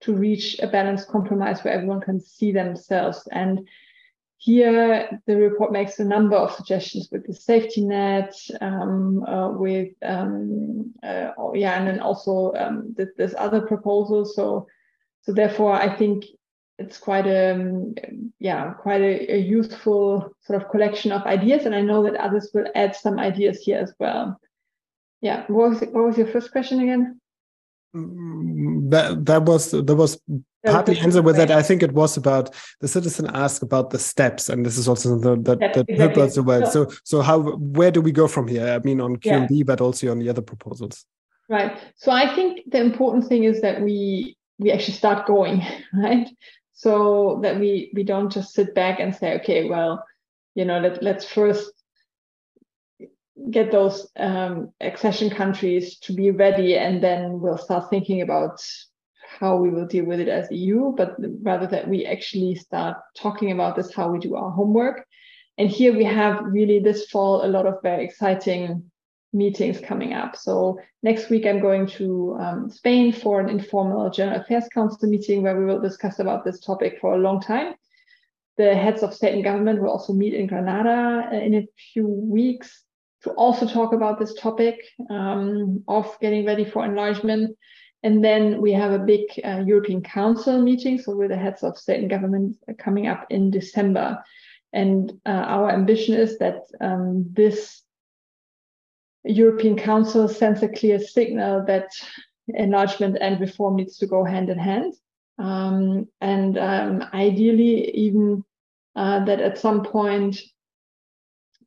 to 0.06 0.14
reach 0.14 0.60
a 0.60 0.68
balanced 0.68 1.08
compromise 1.10 1.64
where 1.64 1.74
everyone 1.74 2.01
can 2.01 2.20
see 2.20 2.51
themselves. 2.51 3.28
And 3.32 3.68
here, 4.38 5.22
the 5.26 5.36
report 5.36 5.72
makes 5.72 5.99
a 5.99 6.06
number 6.06 6.36
of 6.36 6.53
suggestions 6.53 7.10
with 7.12 7.26
the 7.26 7.34
safety 7.34 7.82
net, 7.82 8.36
um, 8.62 9.24
uh, 9.24 9.49
with 9.49 9.89
um, 10.03 10.93
uh, 11.01 11.32
oh, 11.38 11.56
yeah, 11.56 11.80
and 11.80 11.88
then 11.88 11.99
also 11.99 12.53
um, 12.53 12.93
th- 12.95 13.10
there's 13.18 13.34
other 13.36 13.62
proposals. 13.62 14.36
So, 14.36 14.68
so 15.22 15.34
therefore, 15.34 15.74
I 15.74 15.95
think 15.97 16.26
it's 16.78 16.97
quite 16.97 17.26
a 17.26 17.53
um, 17.53 17.95
yeah, 18.39 18.74
quite 18.74 19.01
a, 19.01 19.36
a 19.36 19.38
useful 19.38 20.32
sort 20.41 20.62
of 20.62 20.70
collection 20.70 21.12
of 21.12 21.24
ideas. 21.24 21.66
And 21.66 21.74
I 21.74 21.82
know 21.82 22.03
that 22.03 22.16
others 22.16 22.51
will 22.53 22.68
add 22.76 22.95
some 22.95 23.18
ideas 23.18 23.62
here 23.64 23.80
as 23.80 23.93
well. 23.99 24.39
Yeah, 25.22 25.45
what 25.47 25.70
was, 25.70 25.80
what 25.80 26.06
was 26.06 26.18
your 26.18 26.28
first 26.28 26.51
question 26.51 26.82
again? 26.82 27.20
That 27.95 29.25
that 29.25 29.43
was 29.43 29.71
that 29.71 29.95
was 29.95 30.19
partly 30.65 30.99
answered 30.99 31.23
with 31.23 31.37
that. 31.37 31.51
I 31.51 31.61
think 31.61 31.81
it 31.81 31.93
was 31.93 32.17
about 32.17 32.53
the 32.81 32.87
citizen 32.87 33.27
asked 33.33 33.63
about 33.63 33.91
the 33.91 33.99
steps, 33.99 34.49
and 34.49 34.65
this 34.65 34.77
is 34.77 34.87
also 34.87 35.17
the 35.17 35.35
that 35.43 35.59
that 35.59 35.85
exactly. 35.87 36.27
the 36.27 36.43
well. 36.43 36.65
So 36.65 36.91
so 37.03 37.21
how 37.21 37.39
where 37.57 37.91
do 37.91 38.01
we 38.01 38.11
go 38.11 38.27
from 38.27 38.47
here? 38.47 38.67
I 38.67 38.79
mean, 38.79 38.99
on 38.99 39.17
QMV, 39.17 39.47
yeah. 39.49 39.63
but 39.63 39.81
also 39.81 40.11
on 40.11 40.19
the 40.19 40.29
other 40.29 40.41
proposals. 40.41 41.05
Right. 41.47 41.79
So 41.95 42.11
I 42.11 42.33
think 42.35 42.69
the 42.71 42.81
important 42.81 43.27
thing 43.27 43.43
is 43.43 43.61
that 43.61 43.81
we 43.81 44.35
we 44.59 44.71
actually 44.71 44.95
start 44.95 45.25
going, 45.25 45.61
right? 45.93 46.27
So 46.73 47.39
that 47.43 47.59
we 47.59 47.91
we 47.93 48.03
don't 48.03 48.31
just 48.31 48.53
sit 48.53 48.75
back 48.75 48.99
and 48.99 49.15
say, 49.15 49.35
okay, 49.35 49.69
well, 49.69 50.03
you 50.55 50.65
know, 50.65 50.79
let 50.79 51.01
let's 51.01 51.25
first 51.25 51.71
get 53.51 53.71
those 53.71 54.07
um, 54.17 54.71
accession 54.81 55.29
countries 55.29 55.97
to 55.99 56.13
be 56.13 56.31
ready, 56.31 56.77
and 56.77 57.03
then 57.03 57.39
we'll 57.39 57.57
start 57.57 57.89
thinking 57.89 58.21
about 58.21 58.61
how 59.39 59.57
we 59.57 59.69
will 59.69 59.86
deal 59.86 60.05
with 60.05 60.19
it 60.19 60.29
as 60.29 60.49
EU, 60.51 60.93
but 60.95 61.15
rather 61.41 61.67
that 61.67 61.88
we 61.88 62.05
actually 62.05 62.55
start 62.55 62.97
talking 63.17 63.51
about 63.51 63.75
this, 63.75 63.93
how 63.93 64.09
we 64.09 64.19
do 64.19 64.36
our 64.36 64.51
homework. 64.51 65.05
And 65.57 65.69
here 65.69 65.95
we 65.95 66.03
have 66.05 66.43
really 66.45 66.79
this 66.79 67.09
fall 67.09 67.45
a 67.45 67.47
lot 67.47 67.65
of 67.65 67.81
very 67.81 68.03
exciting 68.05 68.91
meetings 69.33 69.79
coming 69.81 70.13
up. 70.13 70.36
So 70.36 70.79
next 71.03 71.29
week 71.29 71.45
I'm 71.45 71.59
going 71.59 71.88
to 71.88 72.38
um, 72.39 72.69
Spain 72.69 73.11
for 73.11 73.41
an 73.41 73.49
informal 73.49 74.09
General 74.09 74.41
Affairs 74.41 74.67
Council 74.73 75.09
meeting 75.09 75.43
where 75.43 75.57
we 75.57 75.65
will 75.65 75.81
discuss 75.81 76.19
about 76.19 76.45
this 76.45 76.59
topic 76.61 76.99
for 77.01 77.15
a 77.15 77.19
long 77.19 77.41
time. 77.41 77.75
The 78.57 78.73
heads 78.73 79.03
of 79.03 79.13
state 79.13 79.33
and 79.33 79.43
government 79.43 79.81
will 79.81 79.89
also 79.89 80.13
meet 80.13 80.33
in 80.33 80.47
Granada 80.47 81.27
uh, 81.29 81.36
in 81.36 81.55
a 81.55 81.67
few 81.93 82.07
weeks 82.07 82.84
to 83.26 83.32
also 83.32 83.67
talk 83.67 83.91
about 83.91 84.19
this 84.19 84.36
topic 84.36 84.80
um, 85.09 85.84
of 85.88 86.15
getting 86.21 86.45
ready 86.45 86.63
for 86.63 86.86
enlargement. 86.86 87.57
And 88.03 88.23
then 88.23 88.61
we 88.61 88.71
have 88.73 88.91
a 88.91 88.99
big 88.99 89.23
uh, 89.43 89.63
European 89.65 90.03
Council 90.03 90.61
meeting, 90.61 90.99
so 90.99 91.15
with 91.15 91.32
the 91.32 91.36
heads 91.36 91.63
of 91.63 91.76
state 91.76 92.01
and 92.01 92.09
government 92.09 92.55
coming 92.78 93.07
up 93.07 93.26
in 93.32 93.49
December. 93.49 94.23
And 94.73 95.11
uh, 95.26 95.45
our 95.55 95.71
ambition 95.71 96.13
is 96.13 96.38
that 96.38 96.59
um, 96.80 97.26
this 97.34 97.82
European 99.23 99.76
Council 99.76 100.28
sends 100.28 100.61
a 100.61 100.69
clear 100.69 100.99
signal 100.99 101.65
that 101.65 101.89
enlargement 102.49 103.17
and 103.19 103.39
reform 103.39 103.78
needs 103.78 103.97
to 103.97 104.05
go 104.05 104.23
hand 104.23 104.51
in 104.51 104.59
hand. 104.59 104.93
Um, 105.39 106.07
and 106.21 106.59
um, 106.59 107.03
ideally, 107.11 107.89
even 107.89 108.43
uh, 108.95 109.26
that 109.26 109.39
at 109.39 109.57
some 109.57 109.84
point 109.84 110.38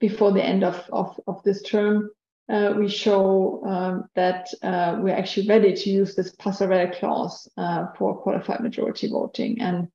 before 0.00 0.32
the 0.32 0.44
end 0.44 0.64
of, 0.64 0.88
of, 0.92 1.18
of 1.26 1.42
this 1.42 1.62
term, 1.62 2.10
uh, 2.48 2.74
we 2.78 2.88
show 2.88 3.62
um, 3.66 4.08
that 4.14 4.48
uh, 4.62 4.96
we're 5.00 5.14
actually 5.14 5.46
ready 5.46 5.74
to 5.74 5.90
use 5.90 6.14
this 6.14 6.34
passerelle 6.36 6.98
clause 6.98 7.48
uh, 7.58 7.86
for 7.98 8.16
qualified 8.16 8.60
majority 8.60 9.08
voting. 9.08 9.60
And, 9.60 9.88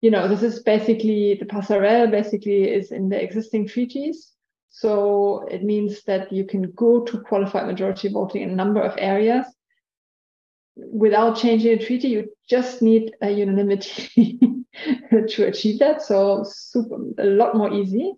you 0.00 0.10
know, 0.10 0.28
this 0.28 0.42
is 0.42 0.62
basically 0.62 1.34
the 1.34 1.46
passerelle 1.46 2.10
basically 2.10 2.70
is 2.70 2.92
in 2.92 3.08
the 3.08 3.20
existing 3.20 3.66
treaties. 3.66 4.32
So 4.70 5.44
it 5.50 5.64
means 5.64 6.02
that 6.04 6.32
you 6.32 6.44
can 6.44 6.70
go 6.72 7.04
to 7.04 7.20
qualified 7.20 7.66
majority 7.66 8.08
voting 8.08 8.42
in 8.42 8.50
a 8.50 8.56
number 8.56 8.80
of 8.80 8.94
areas 8.96 9.44
without 10.76 11.36
changing 11.36 11.78
the 11.78 11.84
treaty. 11.84 12.08
You 12.08 12.30
just 12.48 12.80
need 12.80 13.12
a 13.20 13.30
unanimity 13.30 14.38
to 15.28 15.46
achieve 15.46 15.80
that. 15.80 16.00
So 16.00 16.44
super, 16.48 16.96
a 17.18 17.24
lot 17.24 17.56
more 17.56 17.72
easy. 17.72 18.14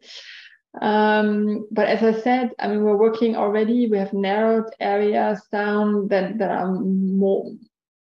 Um, 0.81 1.69
but 1.71 1.87
as 1.87 2.03
I 2.03 2.21
said, 2.21 2.51
I 2.59 2.69
mean, 2.69 2.83
we're 2.83 2.97
working 2.97 3.37
already. 3.37 3.89
We 3.89 3.99
have 3.99 4.13
narrowed 4.13 4.71
areas 4.81 5.41
down 5.53 6.09
that, 6.09 6.39
that 6.39 6.51
are 6.51 6.73
more 6.73 7.53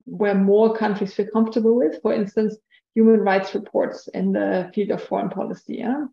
where 0.05 0.35
more 0.35 0.75
countries 0.75 1.13
feel 1.13 1.27
comfortable 1.31 1.75
with. 1.75 2.01
For 2.01 2.13
instance, 2.13 2.57
human 2.95 3.19
rights 3.19 3.53
reports 3.53 4.07
in 4.09 4.33
the 4.33 4.71
field 4.73 4.91
of 4.91 5.03
foreign 5.03 5.29
policy. 5.29 5.77
Yeah? 5.77 6.05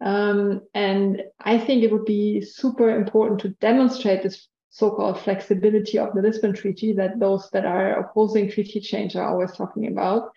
Um, 0.00 0.62
and 0.74 1.22
I 1.40 1.58
think 1.58 1.82
it 1.82 1.92
would 1.92 2.04
be 2.04 2.40
super 2.40 2.90
important 2.90 3.40
to 3.40 3.50
demonstrate 3.60 4.22
this 4.22 4.48
so-called 4.70 5.20
flexibility 5.20 5.98
of 5.98 6.12
the 6.14 6.20
Lisbon 6.20 6.52
Treaty 6.52 6.92
that 6.94 7.18
those 7.18 7.48
that 7.52 7.64
are 7.64 8.00
opposing 8.00 8.50
treaty 8.50 8.80
change 8.80 9.16
are 9.16 9.28
always 9.28 9.52
talking 9.52 9.86
about, 9.86 10.30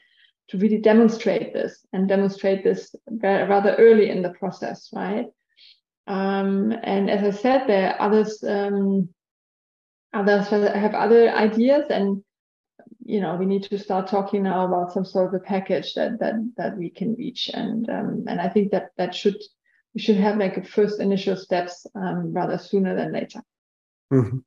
to 0.50 0.58
really 0.58 0.78
demonstrate 0.78 1.54
this 1.54 1.86
and 1.92 2.08
demonstrate 2.08 2.64
this 2.64 2.96
rather 3.22 3.76
early 3.76 4.10
in 4.10 4.22
the 4.22 4.30
process, 4.30 4.90
right? 4.94 5.28
Um, 6.10 6.74
and 6.84 7.08
as 7.08 7.24
I 7.24 7.40
said, 7.40 7.68
there 7.68 7.94
are 7.94 8.02
others 8.02 8.44
um, 8.44 9.10
others 10.12 10.48
have 10.48 10.96
other 10.96 11.30
ideas, 11.30 11.86
and 11.92 12.24
you 13.06 13.22
know 13.22 13.36
we 13.36 13.46
need 13.46 13.64
to 13.64 13.78
start 13.78 14.08
talking 14.08 14.42
now 14.42 14.66
about 14.66 14.92
some 14.92 15.06
sort 15.06 15.28
of 15.28 15.40
a 15.40 15.44
package 15.44 15.94
that 15.94 16.20
that 16.20 16.34
that 16.58 16.78
we 16.78 16.90
can 16.90 17.14
reach, 17.14 17.52
and 17.54 17.88
um, 17.92 18.26
and 18.28 18.42
I 18.42 18.50
think 18.50 18.72
that 18.72 18.90
that 18.98 19.14
should 19.14 19.38
we 19.94 20.02
should 20.02 20.18
have 20.18 20.38
like 20.38 20.58
a 20.58 20.64
first 20.64 21.00
initial 21.00 21.36
steps 21.36 21.86
um, 21.94 22.34
rather 22.34 22.58
sooner 22.58 22.96
than 22.96 23.14
later. 23.14 23.44
Mm-hmm. 24.12 24.40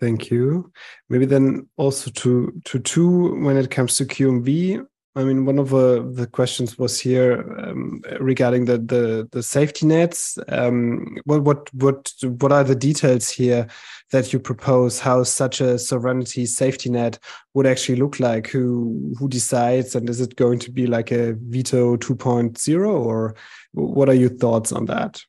Thank 0.00 0.30
you. 0.30 0.72
Maybe 1.10 1.26
then 1.26 1.68
also 1.76 2.10
to 2.10 2.62
to 2.64 2.78
Thu 2.78 3.44
when 3.44 3.58
it 3.58 3.70
comes 3.70 3.98
to 3.98 4.06
QMV. 4.06 4.86
I 5.16 5.22
mean, 5.22 5.44
one 5.44 5.60
of 5.60 5.70
the, 5.70 6.10
the 6.12 6.26
questions 6.26 6.76
was 6.76 6.98
here 6.98 7.44
um, 7.64 8.02
regarding 8.18 8.64
the, 8.64 8.78
the 8.78 9.28
the 9.30 9.44
safety 9.44 9.86
nets. 9.86 10.38
Um, 10.48 11.18
what 11.24 11.42
what 11.42 11.74
what 11.74 12.12
what 12.40 12.50
are 12.50 12.64
the 12.64 12.74
details 12.74 13.30
here 13.30 13.68
that 14.10 14.32
you 14.32 14.40
propose? 14.40 14.98
How 14.98 15.22
such 15.22 15.60
a 15.60 15.78
sovereignty 15.78 16.46
safety 16.46 16.90
net 16.90 17.20
would 17.54 17.66
actually 17.66 17.96
look 17.96 18.18
like? 18.18 18.48
Who 18.48 19.14
who 19.16 19.28
decides, 19.28 19.94
and 19.94 20.10
is 20.10 20.20
it 20.20 20.34
going 20.34 20.58
to 20.60 20.72
be 20.72 20.88
like 20.88 21.12
a 21.12 21.34
veto 21.34 21.96
2.0, 21.96 22.88
or 22.88 23.36
what 23.72 24.08
are 24.08 24.14
your 24.14 24.30
thoughts 24.30 24.72
on 24.72 24.86
that? 24.86 25.22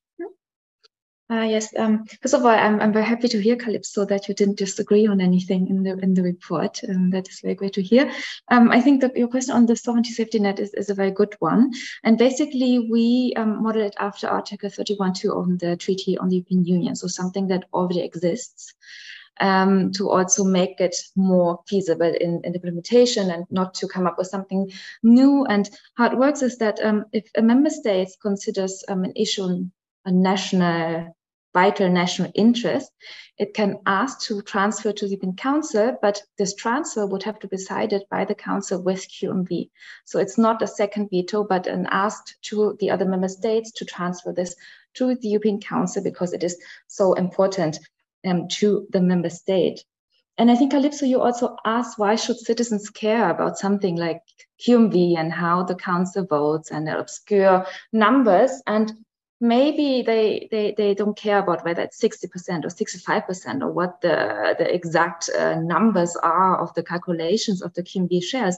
Uh, 1.28 1.42
yes. 1.42 1.74
Um, 1.76 2.06
first 2.22 2.36
of 2.36 2.44
all, 2.44 2.50
I'm, 2.50 2.80
I'm 2.80 2.94
very 2.94 3.06
happy 3.06 3.28
to 3.30 3.42
hear, 3.42 3.56
Kalypso, 3.56 4.08
that 4.08 4.28
you 4.28 4.36
didn't 4.36 4.60
disagree 4.60 5.08
on 5.08 5.20
anything 5.20 5.68
in 5.70 5.82
the 5.82 5.98
in 5.98 6.14
the 6.14 6.22
report. 6.22 6.80
Um, 6.88 7.10
that 7.10 7.28
is 7.28 7.40
very 7.40 7.56
great 7.56 7.74
to 7.74 7.82
hear. 7.82 8.12
Um, 8.52 8.70
I 8.70 8.80
think 8.80 9.02
that 9.02 9.18
your 9.18 9.28
question 9.28 9.56
on 9.56 9.66
the 9.66 9.76
sovereignty 9.76 10.12
safety 10.12 10.38
net 10.38 10.60
is, 10.60 10.72
is 10.76 10.92
a 10.92 10.94
very 10.94 11.10
good 11.10 11.36
one. 11.40 11.72
And 12.04 12.20
basically, 12.20 12.88
we 12.92 13.34
um, 13.38 13.64
model 13.64 13.82
it 13.82 13.96
after 13.98 14.28
Article 14.28 14.70
31.2 14.70 15.36
of 15.36 15.58
the 15.58 15.76
Treaty 15.78 16.16
on 16.16 16.30
the 16.30 16.36
European 16.36 16.64
Union, 16.64 16.96
so 16.96 17.08
something 17.08 17.48
that 17.48 17.66
already 17.74 18.02
exists. 18.02 18.74
Um, 19.42 19.92
to 19.92 20.10
also 20.10 20.46
make 20.46 20.80
it 20.80 20.96
more 21.18 21.60
feasible 21.68 22.08
in, 22.08 22.40
in, 22.46 22.54
implementation 22.54 23.32
and 23.32 23.46
not 23.52 23.74
to 23.74 23.88
come 23.90 24.08
up 24.08 24.18
with 24.18 24.28
something 24.28 24.72
new. 25.04 25.44
And 25.44 25.70
how 25.96 26.06
it 26.06 26.18
works 26.18 26.42
is 26.42 26.58
that 26.60 26.80
um, 26.82 27.04
if 27.12 27.30
a 27.36 27.42
member 27.42 27.70
state 27.70 28.08
considers 28.22 28.86
um, 28.88 29.04
an 29.04 29.12
issue 29.14 29.66
a 30.06 30.12
national 30.12 31.16
vital 31.56 31.90
national 31.90 32.30
interest, 32.36 32.92
it 33.38 33.54
can 33.54 33.80
ask 33.86 34.20
to 34.28 34.42
transfer 34.42 34.92
to 34.92 35.08
the 35.08 35.18
Council, 35.38 35.98
but 36.02 36.22
this 36.38 36.54
transfer 36.54 37.06
would 37.08 37.24
have 37.24 37.40
to 37.40 37.48
be 37.48 37.58
decided 37.58 38.04
by 38.12 38.26
the 38.26 38.36
Council 38.36 38.82
with 38.82 39.08
QMV. 39.08 39.70
So 40.04 40.20
it's 40.20 40.38
not 40.38 40.62
a 40.62 40.68
second 40.68 41.10
veto, 41.10 41.46
but 41.46 41.66
an 41.66 41.88
ask 41.90 42.24
to 42.50 42.78
the 42.80 42.92
other 42.92 43.06
member 43.06 43.30
states 43.30 43.72
to 43.78 43.86
transfer 43.86 44.34
this 44.34 44.56
to 44.96 45.16
the 45.16 45.30
European 45.30 45.60
Council 45.62 46.04
because 46.04 46.34
it 46.34 46.44
is 46.44 46.58
so 46.88 47.14
important 47.14 47.80
um, 48.26 48.48
to 48.60 48.88
the 48.92 49.02
member 49.02 49.30
state. 49.30 49.84
And 50.38 50.52
I 50.52 50.56
think, 50.56 50.74
Kalypso, 50.74 51.08
you 51.08 51.22
also 51.22 51.56
asked 51.66 51.98
why 51.98 52.16
should 52.16 52.38
citizens 52.38 52.90
care 52.90 53.30
about 53.30 53.58
something 53.58 53.96
like 53.96 54.22
QMV 54.60 55.18
and 55.18 55.32
how 55.32 55.64
the 55.64 55.76
council 55.76 56.26
votes 56.26 56.72
and 56.72 56.90
obscure 56.90 57.66
numbers. 57.94 58.52
And 58.68 58.92
maybe 59.48 60.02
they, 60.02 60.48
they, 60.52 60.74
they 60.78 60.94
don't 60.94 61.18
care 61.18 61.40
about 61.40 61.64
whether 61.64 61.84
it's 61.84 62.02
60% 62.02 62.66
or 62.66 62.70
65% 62.70 63.62
or 63.62 63.72
what 63.72 64.02
the, 64.02 64.56
the 64.58 64.74
exact 64.74 65.30
uh, 65.30 65.56
numbers 65.56 66.16
are 66.18 66.62
of 66.62 66.74
the 66.74 66.84
calculations 66.84 67.62
of 67.62 67.74
the 67.74 67.84
QMV 67.84 68.24
shares. 68.24 68.58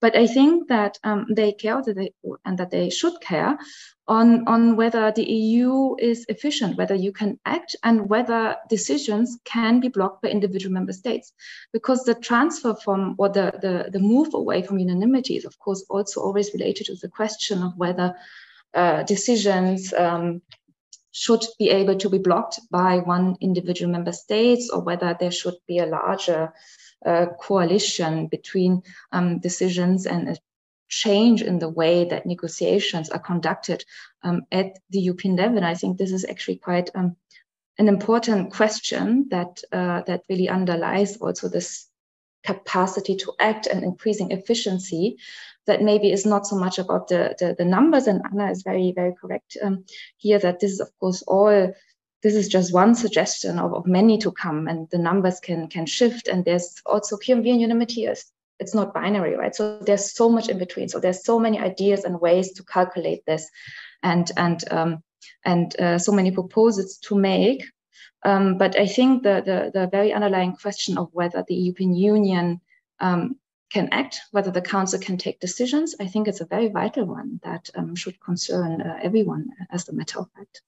But 0.00 0.16
I 0.16 0.26
think 0.26 0.68
that 0.68 0.98
um, 1.04 1.26
they 1.30 1.52
care 1.52 1.82
that 1.82 1.94
they, 1.94 2.12
and 2.44 2.58
that 2.58 2.70
they 2.70 2.88
should 2.88 3.20
care 3.20 3.58
on, 4.08 4.46
on 4.48 4.76
whether 4.76 5.12
the 5.12 5.24
EU 5.24 5.96
is 5.98 6.24
efficient, 6.28 6.78
whether 6.78 6.94
you 6.94 7.12
can 7.12 7.38
act, 7.44 7.76
and 7.82 8.08
whether 8.08 8.56
decisions 8.70 9.38
can 9.44 9.80
be 9.80 9.88
blocked 9.88 10.22
by 10.22 10.28
individual 10.28 10.72
member 10.72 10.92
states. 10.92 11.32
Because 11.72 12.04
the 12.04 12.14
transfer 12.14 12.74
from 12.74 13.16
or 13.18 13.28
the, 13.28 13.52
the, 13.60 13.90
the 13.90 14.00
move 14.00 14.32
away 14.32 14.62
from 14.62 14.78
unanimity 14.78 15.36
is, 15.36 15.44
of 15.44 15.58
course, 15.58 15.84
also 15.90 16.20
always 16.20 16.52
related 16.54 16.86
to 16.86 16.96
the 16.96 17.08
question 17.08 17.62
of 17.62 17.76
whether 17.76 18.14
uh, 18.76 19.02
decisions 19.02 19.92
um, 19.94 20.42
should 21.12 21.42
be 21.58 21.70
able 21.70 21.96
to 21.96 22.10
be 22.10 22.18
blocked 22.18 22.60
by 22.70 22.98
one 22.98 23.36
individual 23.40 23.90
member 23.90 24.12
states 24.12 24.68
or 24.70 24.82
whether 24.82 25.16
there 25.18 25.30
should 25.30 25.56
be 25.66 25.78
a 25.78 25.86
larger 25.86 26.52
uh, 27.06 27.26
coalition 27.40 28.26
between 28.26 28.82
um, 29.12 29.38
decisions 29.38 30.06
and 30.06 30.28
a 30.28 30.36
change 30.88 31.42
in 31.42 31.58
the 31.58 31.68
way 31.68 32.04
that 32.04 32.26
negotiations 32.26 33.08
are 33.08 33.18
conducted 33.18 33.84
um, 34.22 34.42
at 34.52 34.78
the 34.90 35.00
European 35.00 35.36
level. 35.36 35.56
And 35.56 35.66
I 35.66 35.74
think 35.74 35.96
this 35.96 36.12
is 36.12 36.24
actually 36.24 36.56
quite 36.56 36.90
um, 36.94 37.16
an 37.78 37.88
important 37.88 38.52
question 38.52 39.28
that 39.30 39.62
uh, 39.72 40.02
that 40.02 40.22
really 40.28 40.48
underlies 40.48 41.16
also 41.16 41.48
this 41.48 41.88
capacity 42.44 43.16
to 43.16 43.32
act 43.40 43.66
and 43.66 43.82
increasing 43.82 44.30
efficiency 44.30 45.18
that 45.66 45.82
maybe 45.82 46.12
is 46.12 46.26
not 46.26 46.46
so 46.46 46.56
much 46.56 46.78
about 46.78 47.08
the, 47.08 47.34
the, 47.38 47.54
the 47.58 47.64
numbers. 47.64 48.06
And 48.06 48.22
Anna 48.24 48.50
is 48.50 48.62
very, 48.62 48.92
very 48.94 49.14
correct 49.14 49.56
um, 49.62 49.84
here 50.16 50.38
that 50.38 50.60
this 50.60 50.72
is, 50.72 50.80
of 50.80 50.90
course, 50.98 51.22
all 51.22 51.72
this 52.22 52.34
is 52.34 52.48
just 52.48 52.72
one 52.72 52.94
suggestion 52.94 53.58
of, 53.58 53.72
of 53.72 53.86
many 53.86 54.18
to 54.18 54.32
come 54.32 54.66
and 54.66 54.88
the 54.90 54.98
numbers 54.98 55.38
can 55.38 55.68
can 55.68 55.86
shift 55.86 56.26
and 56.26 56.44
there's 56.44 56.80
also 56.84 57.18
and 57.28 57.46
unanimity 57.46 58.06
is 58.06 58.32
it's 58.58 58.74
not 58.74 58.94
binary 58.94 59.36
right 59.36 59.54
so 59.54 59.78
there's 59.80 60.12
so 60.12 60.28
much 60.28 60.48
in 60.48 60.58
between 60.58 60.88
so 60.88 60.98
there's 60.98 61.24
so 61.24 61.38
many 61.38 61.58
ideas 61.58 62.04
and 62.04 62.20
ways 62.20 62.52
to 62.52 62.64
calculate 62.64 63.24
this 63.26 63.48
and 64.02 64.32
and 64.36 64.64
um, 64.72 65.02
and 65.44 65.78
uh, 65.78 65.98
so 65.98 66.10
many 66.10 66.30
proposals 66.32 66.96
to 66.98 67.14
make 67.14 67.62
um, 68.24 68.58
but 68.58 68.76
I 68.76 68.86
think 68.86 69.22
the, 69.22 69.42
the, 69.44 69.70
the 69.78 69.86
very 69.86 70.12
underlying 70.12 70.56
question 70.56 70.98
of 70.98 71.10
whether 71.12 71.44
the 71.46 71.54
European 71.54 71.94
Union 71.94 72.60
um, 72.98 73.36
can 73.70 73.88
act, 73.92 74.20
whether 74.30 74.50
the 74.50 74.60
council 74.60 74.98
can 74.98 75.16
take 75.16 75.40
decisions, 75.40 75.94
I 76.00 76.06
think 76.06 76.28
it's 76.28 76.40
a 76.40 76.46
very 76.46 76.68
vital 76.68 77.04
one 77.04 77.40
that 77.42 77.68
um, 77.74 77.94
should 77.94 78.20
concern 78.20 78.80
uh, 78.80 78.98
everyone 79.02 79.48
as 79.70 79.88
a 79.88 79.92
matter 79.92 80.20
of 80.20 80.30
fact. 80.36 80.62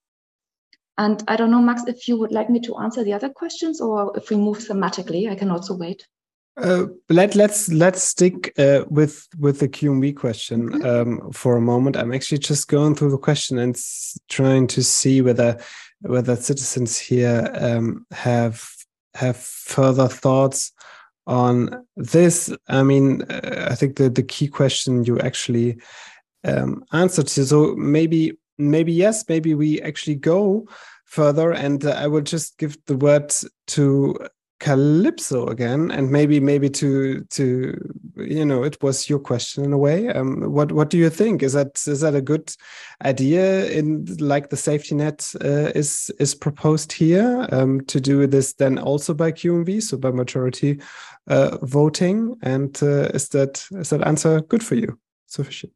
And 0.97 1.23
I 1.29 1.37
don't 1.37 1.53
know, 1.53 1.63
Max, 1.63 1.85
if 1.87 2.09
you 2.09 2.19
would 2.19 2.33
like 2.33 2.51
me 2.51 2.59
to 2.61 2.77
answer 2.79 3.05
the 3.05 3.13
other 3.13 3.29
questions 3.29 3.81
or 3.81 4.17
if 4.17 4.31
we 4.31 4.37
move 4.37 4.59
thematically, 4.59 5.31
I 5.31 5.37
can 5.37 5.51
also 5.51 5.75
wait. 5.75 6.07
Uh, 6.57 6.87
let 7.09 7.37
let's 7.37 7.69
let's 7.69 8.03
stick 8.03 8.53
uh, 8.59 8.85
with 8.91 9.29
with 9.39 9.61
the 9.61 9.69
QMV 9.69 10.17
question 10.17 10.71
mm-hmm. 10.71 10.85
um, 11.25 11.31
for 11.31 11.57
a 11.57 11.61
moment. 11.61 11.97
I'm 11.97 12.13
actually 12.13 12.39
just 12.39 12.67
going 12.67 12.97
through 12.97 13.13
the 13.13 13.19
question 13.19 13.59
and 13.59 13.79
trying 14.29 14.67
to 14.69 14.83
see 14.83 15.23
whether 15.23 15.57
whether 16.01 16.35
citizens 16.35 16.99
here 16.99 17.49
um, 17.55 18.05
have 18.11 18.69
have 19.15 19.37
further 19.37 20.09
thoughts 20.09 20.73
on 21.29 21.87
this. 21.97 22.53
I 22.69 22.83
mean, 22.83 23.23
uh, 23.23 23.69
I 23.71 23.75
think 23.75 23.97
the 23.97 24.09
the 24.11 24.23
key 24.23 24.49
question 24.49 25.05
you 25.05 25.21
actually 25.21 25.79
um, 26.43 26.85
answered 26.93 27.29
to. 27.29 27.47
So 27.47 27.77
maybe 27.77 28.39
maybe 28.57 28.93
yes, 28.93 29.25
maybe 29.29 29.55
we 29.55 29.81
actually 29.83 30.17
go 30.17 30.67
further, 31.05 31.53
and 31.53 31.85
uh, 31.85 31.91
I 31.91 32.07
will 32.09 32.23
just 32.23 32.59
give 32.59 32.77
the 32.87 32.97
word 32.97 33.33
to 33.69 34.19
Kalypso 34.61 35.49
again 35.49 35.93
and 35.93 36.11
maybe 36.11 36.41
maybe 36.41 36.69
to 36.69 37.23
to 37.31 37.73
you 38.17 38.45
know 38.45 38.65
it 38.65 38.83
was 38.83 39.09
your 39.09 39.21
question 39.21 39.65
in 39.65 39.73
a 39.73 39.79
way. 39.79 40.09
Um 40.09 40.53
what 40.53 40.73
what 40.73 40.91
do 40.91 40.99
you 40.99 41.11
think? 41.11 41.43
Is 41.43 41.53
that 41.53 41.81
is 41.87 42.01
that 42.01 42.17
a 42.17 42.21
good 42.21 42.53
idea 43.05 43.71
in 43.71 44.05
like 44.19 44.51
the 44.51 44.57
safety 44.57 44.97
net 44.97 45.33
uh, 45.45 45.71
is 45.77 46.11
is 46.19 46.35
proposed 46.35 46.93
here 46.93 47.47
um 47.53 47.83
to 47.83 48.01
do 48.01 48.27
this 48.27 48.55
then 48.55 48.79
also 48.79 49.15
by 49.15 49.31
qmv 49.31 49.81
so 49.81 49.97
by 49.97 50.11
majority 50.11 50.81
uh, 51.29 51.59
voting? 51.63 52.37
And 52.43 52.77
uh, 52.83 53.11
is 53.15 53.29
that 53.29 53.65
is 53.71 53.91
that 53.91 54.07
answer 54.07 54.41
good 54.41 54.65
for 54.65 54.75
you? 54.75 54.99
Sufficient. 55.27 55.73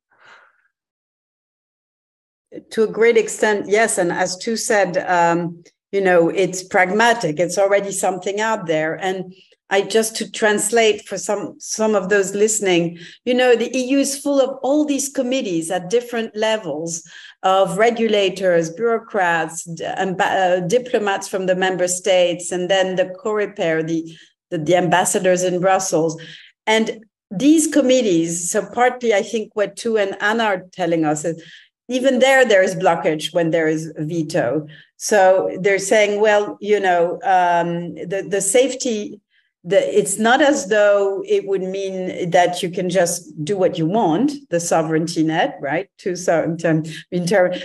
To 2.71 2.83
a 2.83 2.89
great 2.89 3.17
extent 3.17 3.69
yes. 3.69 3.99
And 3.99 4.11
as 4.11 4.37
Thu 4.39 4.57
said 4.57 4.97
um 5.07 5.63
you 5.93 6.01
know 6.01 6.29
it's 6.29 6.63
pragmatic. 6.63 7.39
It's 7.39 7.59
already 7.59 7.93
something 7.93 8.41
out 8.41 8.67
there. 8.67 8.95
And 8.95 9.35
i 9.73 9.81
just 9.81 10.15
to 10.17 10.31
translate 10.31 11.09
for 11.09 11.19
some 11.19 11.57
some 11.59 11.95
of 11.95 12.09
those 12.09 12.35
listening 12.35 12.99
you 13.25 13.35
know 13.35 13.57
the 13.57 13.71
eu 13.77 13.99
is 13.99 14.19
full 14.19 14.41
of 14.41 14.59
all 14.63 14.85
these 14.85 15.09
committees 15.09 15.71
at 15.71 15.89
different 15.89 16.37
levels 16.37 17.03
of 17.43 17.79
regulators 17.79 18.71
bureaucrats 18.71 19.67
and 19.97 20.21
uh, 20.21 20.61
diplomats 20.61 21.27
from 21.27 21.47
the 21.47 21.57
member 21.57 21.89
states 21.89 22.53
and 22.53 22.71
then 22.71 22.97
the 22.97 23.07
coreper 23.25 23.85
the, 23.87 24.17
the 24.51 24.59
the 24.59 24.77
ambassadors 24.77 25.43
in 25.43 25.61
brussels. 25.61 26.21
And 26.67 27.05
these 27.31 27.67
committees 27.67 28.51
so 28.51 28.65
partly 28.67 29.15
i 29.15 29.23
think 29.23 29.57
what 29.57 29.77
Thu 29.79 29.97
and 29.97 30.17
anna 30.21 30.45
are 30.45 30.63
telling 30.73 31.07
us 31.07 31.25
is 31.25 31.43
even 31.89 32.19
there 32.19 32.45
there 32.45 32.63
is 32.63 32.75
blockage 32.75 33.33
when 33.33 33.51
there 33.51 33.67
is 33.67 33.91
veto 33.97 34.67
so 35.03 35.51
they're 35.61 35.79
saying 35.79 36.21
well 36.21 36.57
you 36.61 36.79
know 36.79 37.19
um, 37.25 37.95
the, 37.95 38.25
the 38.29 38.41
safety 38.41 39.21
the, 39.65 39.99
it's 39.99 40.19
not 40.19 40.43
as 40.43 40.69
though 40.69 41.23
it 41.27 41.47
would 41.47 41.63
mean 41.63 42.31
that 42.31 42.63
you 42.63 42.71
can 42.71 42.91
just 42.91 43.45
do 43.45 43.57
what 43.57 43.79
you 43.79 43.87
want, 43.87 44.33
the 44.51 44.59
sovereignty 44.59 45.23
net, 45.23 45.57
right? 45.61 45.89
To 45.99 46.17
certain 46.17 46.57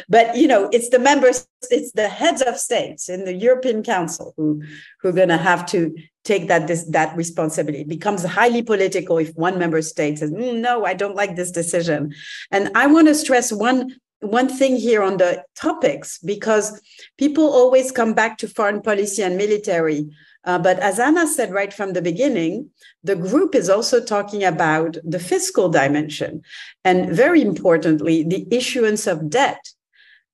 but 0.08 0.38
you 0.38 0.48
know, 0.48 0.70
it's 0.72 0.90
the 0.90 1.00
members, 1.00 1.48
it's 1.72 1.92
the 1.94 2.08
heads 2.08 2.44
of 2.44 2.58
states 2.58 3.10
in 3.10 3.26
the 3.26 3.34
European 3.34 3.82
Council 3.82 4.34
who 4.38 4.62
who 5.02 5.10
are 5.10 5.14
going 5.14 5.30
to 5.30 5.38
have 5.38 5.66
to 5.68 5.96
take 6.24 6.48
that 6.50 6.68
this, 6.68 6.84
that 6.86 7.16
responsibility. 7.18 7.82
It 7.82 7.88
becomes 7.88 8.24
highly 8.24 8.62
political 8.62 9.18
if 9.18 9.34
one 9.36 9.58
member 9.58 9.82
state 9.82 10.20
says, 10.20 10.32
mm, 10.32 10.60
"No, 10.60 10.86
I 10.86 10.94
don't 10.94 11.16
like 11.16 11.36
this 11.36 11.52
decision." 11.52 12.14
And 12.52 12.70
I 12.76 12.86
want 12.86 13.08
to 13.08 13.16
stress 13.16 13.52
one 13.52 13.96
one 14.20 14.50
thing 14.50 14.76
here 14.76 15.04
on 15.04 15.18
the 15.18 15.44
topics 15.56 16.18
because 16.20 16.82
people 17.18 17.46
always 17.46 17.92
come 17.92 18.14
back 18.14 18.38
to 18.38 18.48
foreign 18.48 18.82
policy 18.82 19.22
and 19.22 19.38
military 19.38 20.08
uh, 20.48 20.58
but 20.58 20.80
as 20.80 20.98
Anna 20.98 21.28
said 21.28 21.52
right 21.52 21.74
from 21.74 21.92
the 21.92 22.02
beginning, 22.02 22.70
the 23.04 23.18
group 23.18 23.54
is 23.54 23.70
also 23.70 24.02
talking 24.02 24.46
about 24.46 24.96
the 25.04 25.20
fiscal 25.20 25.68
dimension. 25.68 26.42
And 26.86 27.14
very 27.14 27.42
importantly, 27.42 28.24
the 28.24 28.48
issuance 28.50 29.08
of 29.08 29.30
debt. 29.30 29.60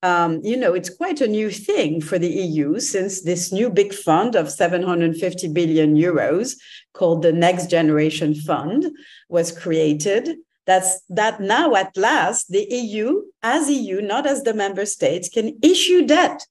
Um, 0.03 0.39
you 0.43 0.55
know, 0.55 0.75
it's 0.75 0.95
quite 0.95 1.19
a 1.19 1.27
new 1.27 1.49
thing 1.49 1.99
for 1.99 2.19
the 2.19 2.29
EU 2.29 2.79
since 2.79 3.21
this 3.21 3.51
new 3.51 3.71
big 3.71 3.91
fund 3.91 4.35
of 4.35 4.51
750 4.51 5.47
billion 5.47 5.95
euros 5.95 6.57
called 6.93 7.23
the 7.23 7.33
Next 7.33 7.71
Generation 7.71 8.35
Fund 8.35 8.91
was 9.29 9.51
created. 9.51 10.35
That's 10.65 11.01
that 11.09 11.41
now 11.41 11.75
at 11.75 11.95
last 11.97 12.51
the 12.51 12.65
EU, 12.69 13.23
as 13.41 13.69
EU, 13.69 14.01
not 14.01 14.25
as 14.25 14.43
the 14.43 14.53
member 14.53 14.85
states, 14.85 15.29
can 15.29 15.57
issue 15.61 16.05
debt 16.05 16.45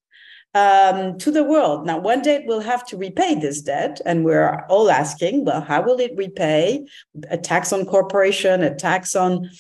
um, 0.55 1.19
to 1.19 1.31
the 1.31 1.45
world. 1.45 1.87
Now, 1.87 1.99
one 1.99 2.21
day 2.21 2.37
it 2.37 2.47
will 2.47 2.61
have 2.61 2.85
to 2.89 2.97
repay 2.97 3.35
this 3.35 3.63
debt, 3.63 4.01
and 4.05 4.25
we're 4.25 4.65
all 4.69 4.91
asking, 4.91 5.45
well, 5.45 5.63
how 5.63 5.83
will 5.83 5.99
it 5.99 6.13
repay? 6.17 6.85
A 7.31 7.39
tax 7.39 7.73
on 7.73 7.87
corporation, 7.87 8.63
a 8.63 8.75
tax 8.75 9.17
on 9.17 9.51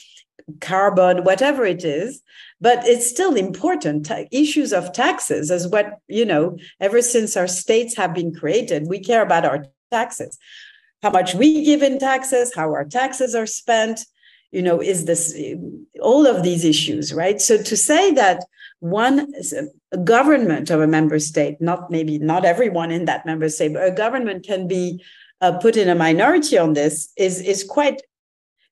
carbon, 0.61 1.24
whatever 1.24 1.64
it 1.64 1.84
is. 1.84 2.20
But 2.61 2.86
it's 2.86 3.09
still 3.09 3.34
important. 3.34 4.09
Issues 4.30 4.72
of 4.72 4.92
taxes 4.92 5.50
is 5.50 5.66
what, 5.66 5.98
you 6.09 6.24
know, 6.24 6.59
ever 6.80 7.03
since 7.03 7.36
our 7.36 7.48
states 7.48 7.96
have 7.96 8.14
been 8.14 8.34
created, 8.34 8.86
we 8.86 9.00
care 9.00 9.22
about 9.22 9.44
our 9.44 9.66
taxes. 9.90 10.38
How 11.03 11.11
much 11.11 11.34
we 11.34 11.64
give 11.64 11.82
in 11.82 11.98
taxes, 11.98 12.55
how 12.55 12.72
our 12.72 12.84
taxes 12.84 13.34
are 13.34 13.46
spent, 13.46 14.05
you 14.53 14.62
know, 14.62 14.80
is 14.80 15.07
this 15.07 15.36
all 16.00 16.26
of 16.26 16.42
these 16.42 16.64
issues, 16.64 17.12
right? 17.12 17.40
So 17.40 17.61
to 17.62 17.76
say 17.76 18.12
that 18.12 18.44
one 18.80 19.32
government 20.05 20.70
of 20.70 20.80
a 20.80 20.86
member 20.86 21.18
state, 21.18 21.61
not 21.61 21.90
maybe 21.90 22.18
not 22.18 22.44
everyone 22.44 22.90
in 22.90 23.07
that 23.07 23.24
member 23.24 23.48
state, 23.48 23.72
but 23.72 23.86
a 23.86 23.90
government 23.90 24.44
can 24.44 24.68
be 24.68 25.03
uh, 25.40 25.53
put 25.59 25.76
in 25.76 25.88
a 25.88 25.94
minority 25.94 26.59
on 26.59 26.74
this 26.74 27.12
is, 27.16 27.40
is 27.40 27.64
quite 27.64 28.03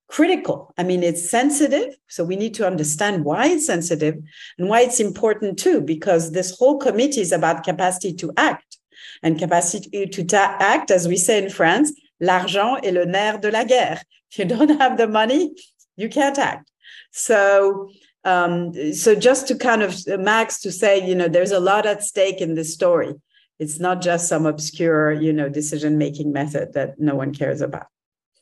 critical. 0.09 0.75
I 0.77 0.83
mean, 0.83 1.03
it's 1.03 1.31
sensitive. 1.31 1.95
So 2.09 2.25
we 2.25 2.37
need 2.37 2.55
to 2.55 2.67
understand 2.67 3.25
why 3.25 3.47
it's 3.47 3.67
sensitive 3.67 4.17
and 4.59 4.69
why 4.69 4.81
it's 4.81 5.01
important 5.01 5.59
too, 5.59 5.81
because 5.81 6.33
this 6.33 6.57
whole 6.59 6.79
committee 6.79 7.21
is 7.21 7.33
about 7.33 7.65
capacity 7.65 8.13
to 8.15 8.33
act 8.37 8.79
and 9.23 9.39
capacity 9.39 10.07
to 10.07 10.25
ta- 10.25 10.57
act, 10.59 10.91
as 10.91 11.09
we 11.09 11.17
say 11.17 11.43
in 11.43 11.51
France, 11.51 11.93
l'argent 12.21 12.85
est 12.85 12.93
le 12.93 13.07
nerf 13.07 13.41
de 13.41 13.51
la 13.51 13.65
guerre. 13.65 14.03
If 14.33 14.39
you 14.39 14.45
don't 14.45 14.81
have 14.81 14.97
the 14.97 15.09
money, 15.09 15.55
you 16.01 16.09
can't 16.09 16.39
act. 16.39 16.71
So 17.13 17.91
um, 18.25 18.93
so 18.93 19.15
just 19.15 19.49
to 19.49 19.57
kind 19.57 19.83
of 19.83 19.97
uh, 20.09 20.19
max 20.19 20.61
to 20.61 20.73
say 20.73 21.07
you 21.07 21.15
know 21.15 21.29
there's 21.29 21.53
a 21.53 21.61
lot 21.61 21.87
at 21.87 22.03
stake 22.03 22.41
in 22.41 22.55
this 22.55 22.73
story 22.73 23.15
it's 23.59 23.81
not 23.81 24.01
just 24.01 24.29
some 24.29 24.47
obscure 24.47 25.13
you 25.13 25.33
know 25.33 25.49
decision 25.49 25.99
making 25.99 26.33
method 26.33 26.73
that 26.75 26.99
no 26.99 27.15
one 27.15 27.33
cares 27.33 27.61
about 27.61 27.87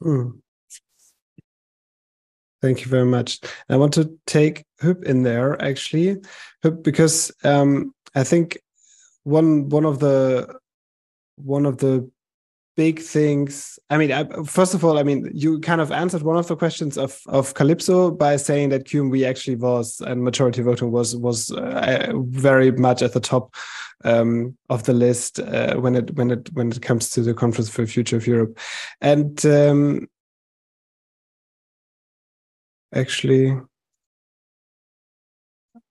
hmm. 0.00 0.30
thank 2.61 2.80
you 2.80 2.88
very 2.88 3.06
much 3.06 3.40
i 3.68 3.76
want 3.76 3.92
to 3.92 4.18
take 4.26 4.64
Huub 4.82 5.04
in 5.04 5.22
there 5.22 5.61
actually 5.62 6.16
Huub, 6.64 6.82
because 6.82 7.30
um, 7.44 7.94
i 8.14 8.24
think 8.24 8.59
one 9.22 9.68
one 9.68 9.84
of 9.84 10.00
the 10.00 10.59
one 11.36 11.66
of 11.66 11.78
the 11.78 12.11
big 12.79 13.01
things. 13.01 13.76
I 13.91 13.99
mean 13.99 14.12
I, 14.12 14.22
first 14.45 14.72
of 14.72 14.85
all 14.85 15.01
i 15.01 15.03
mean 15.03 15.29
you 15.35 15.59
kind 15.59 15.81
of 15.81 15.91
answered 15.91 16.22
one 16.22 16.37
of 16.37 16.47
the 16.47 16.55
questions 16.55 16.97
of 16.97 17.20
of 17.26 17.55
Kalypso 17.55 18.16
by 18.16 18.37
saying 18.37 18.68
that 18.68 18.85
qmv 18.85 19.26
actually 19.26 19.57
was 19.57 20.01
and 20.07 20.22
majority 20.22 20.62
voting 20.62 20.93
was 20.93 21.16
was 21.16 21.51
uh, 21.51 22.12
very 22.47 22.70
much 22.70 23.03
at 23.03 23.14
the 23.14 23.20
top 23.33 23.53
um, 24.05 24.57
of 24.70 24.85
the 24.85 24.93
list 24.93 25.41
uh, 25.41 25.74
when 25.74 25.97
it 25.97 26.14
when 26.14 26.31
it 26.31 26.53
when 26.53 26.70
it 26.70 26.81
comes 26.81 27.11
to 27.11 27.22
the 27.22 27.35
conference 27.35 27.68
for 27.68 27.83
the 27.83 27.89
future 27.89 28.16
of 28.16 28.29
europe. 28.29 28.57
And 29.01 29.45
um, 29.45 30.07
actually 32.95 33.45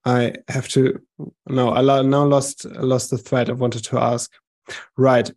i 0.06 0.34
have 0.48 0.70
to 0.70 1.02
no 1.48 1.74
i 1.74 1.82
now 1.82 2.26
lost 2.26 2.64
lost 2.94 3.10
the 3.10 3.18
thread 3.18 3.50
i 3.50 3.54
wanted 3.54 3.84
to 3.84 4.00
ask. 4.00 4.32
Right 4.96 5.30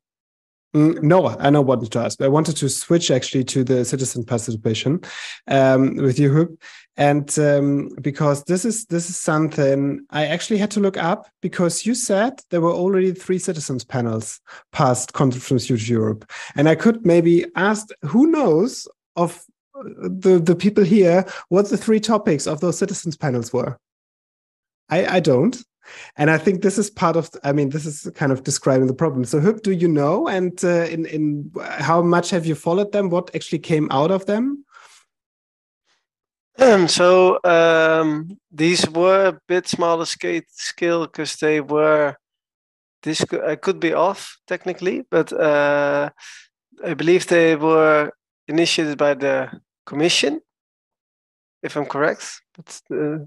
no, 0.73 1.29
I 1.29 1.51
know 1.51 1.63
what 1.63 1.91
to 1.91 1.99
ask. 1.99 2.21
I 2.23 2.29
wanted 2.29 2.57
to 2.59 2.69
switch 2.69 3.11
actually 3.11 3.45
to 3.45 3.65
the 3.65 3.85
citizen 3.85 4.25
participation 4.25 5.01
um, 5.49 5.97
with 5.97 6.19
you, 6.19 6.31
Huub, 6.31 6.57
and 6.97 7.39
um, 7.39 7.91
because 8.01 8.45
this 8.45 8.65
is 8.65 8.87
this 8.87 9.11
is 9.11 9.19
something 9.19 10.07
I 10.11 10.27
actually 10.27 10.59
had 10.59 10.71
to 10.73 10.81
look 10.81 10.97
up 10.97 11.29
because 11.43 11.85
you 11.85 11.95
said 11.95 12.41
there 12.51 12.61
were 12.61 12.73
already 12.73 13.13
three 13.13 13.39
citizens 13.39 13.85
panels 13.85 14.41
past 14.71 15.13
Conference 15.13 15.67
Future 15.67 15.93
Europe, 15.93 16.31
and 16.55 16.69
I 16.69 16.77
could 16.77 17.05
maybe 17.05 17.47
ask 17.57 17.89
who 18.03 18.31
knows 18.31 18.87
of 19.17 19.45
uh, 19.75 19.83
the 20.03 20.41
the 20.43 20.55
people 20.55 20.85
here 20.85 21.25
what 21.49 21.69
the 21.69 21.79
three 21.79 22.01
topics 22.01 22.47
of 22.47 22.61
those 22.61 22.79
citizens 22.79 23.17
panels 23.17 23.53
were. 23.53 23.77
I 24.89 25.17
I 25.17 25.21
don't 25.21 25.61
and 26.17 26.31
I 26.31 26.39
think 26.39 26.63
this 26.63 26.79
is 26.79 26.91
part 26.91 27.17
of. 27.17 27.31
I 27.45 27.53
mean, 27.53 27.71
this 27.71 27.87
is 27.87 28.11
kind 28.15 28.33
of 28.33 28.43
describing 28.43 28.87
the 28.87 28.95
problem. 28.95 29.25
So, 29.25 29.41
Huub, 29.41 29.63
do 29.63 29.73
you 29.73 29.89
know, 29.89 30.29
and 30.29 30.63
uh, 30.65 30.85
in 30.85 31.07
in 31.07 31.51
how 31.61 32.03
much 32.03 32.31
have 32.31 32.47
you 32.47 32.55
followed 32.55 32.93
them? 32.93 33.11
What 33.11 33.35
actually 33.35 33.61
came 33.61 33.89
out 33.91 34.11
of 34.11 34.27
them? 34.27 34.65
Um, 36.59 36.89
so 36.89 37.39
um, 37.45 38.39
these 38.51 38.89
were 38.91 39.29
a 39.29 39.41
bit 39.49 39.67
smaller 39.67 40.05
scale 40.05 40.43
scale 40.49 41.07
because 41.07 41.37
they 41.37 41.61
were. 41.61 42.17
This 43.03 43.25
could, 43.25 43.43
I 43.43 43.57
could 43.57 43.81
be 43.81 43.95
off 43.95 44.37
technically, 44.47 45.07
but 45.11 45.33
uh, 45.33 46.11
I 46.85 46.93
believe 46.93 47.27
they 47.27 47.57
were 47.57 48.13
initiated 48.47 48.99
by 48.99 49.15
the 49.15 49.51
commission, 49.87 50.43
if 51.63 51.77
I'm 51.77 51.87
correct. 51.87 52.43
But, 52.65 52.97
uh, 52.97 53.19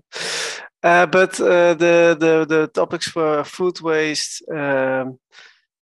uh, 0.83 1.05
but 1.05 1.39
uh, 1.39 1.73
the, 1.73 2.17
the 2.19 2.45
the 2.47 2.67
topics 2.67 3.15
were 3.15 3.43
food 3.43 3.81
waste, 3.81 4.43
um, 4.51 5.19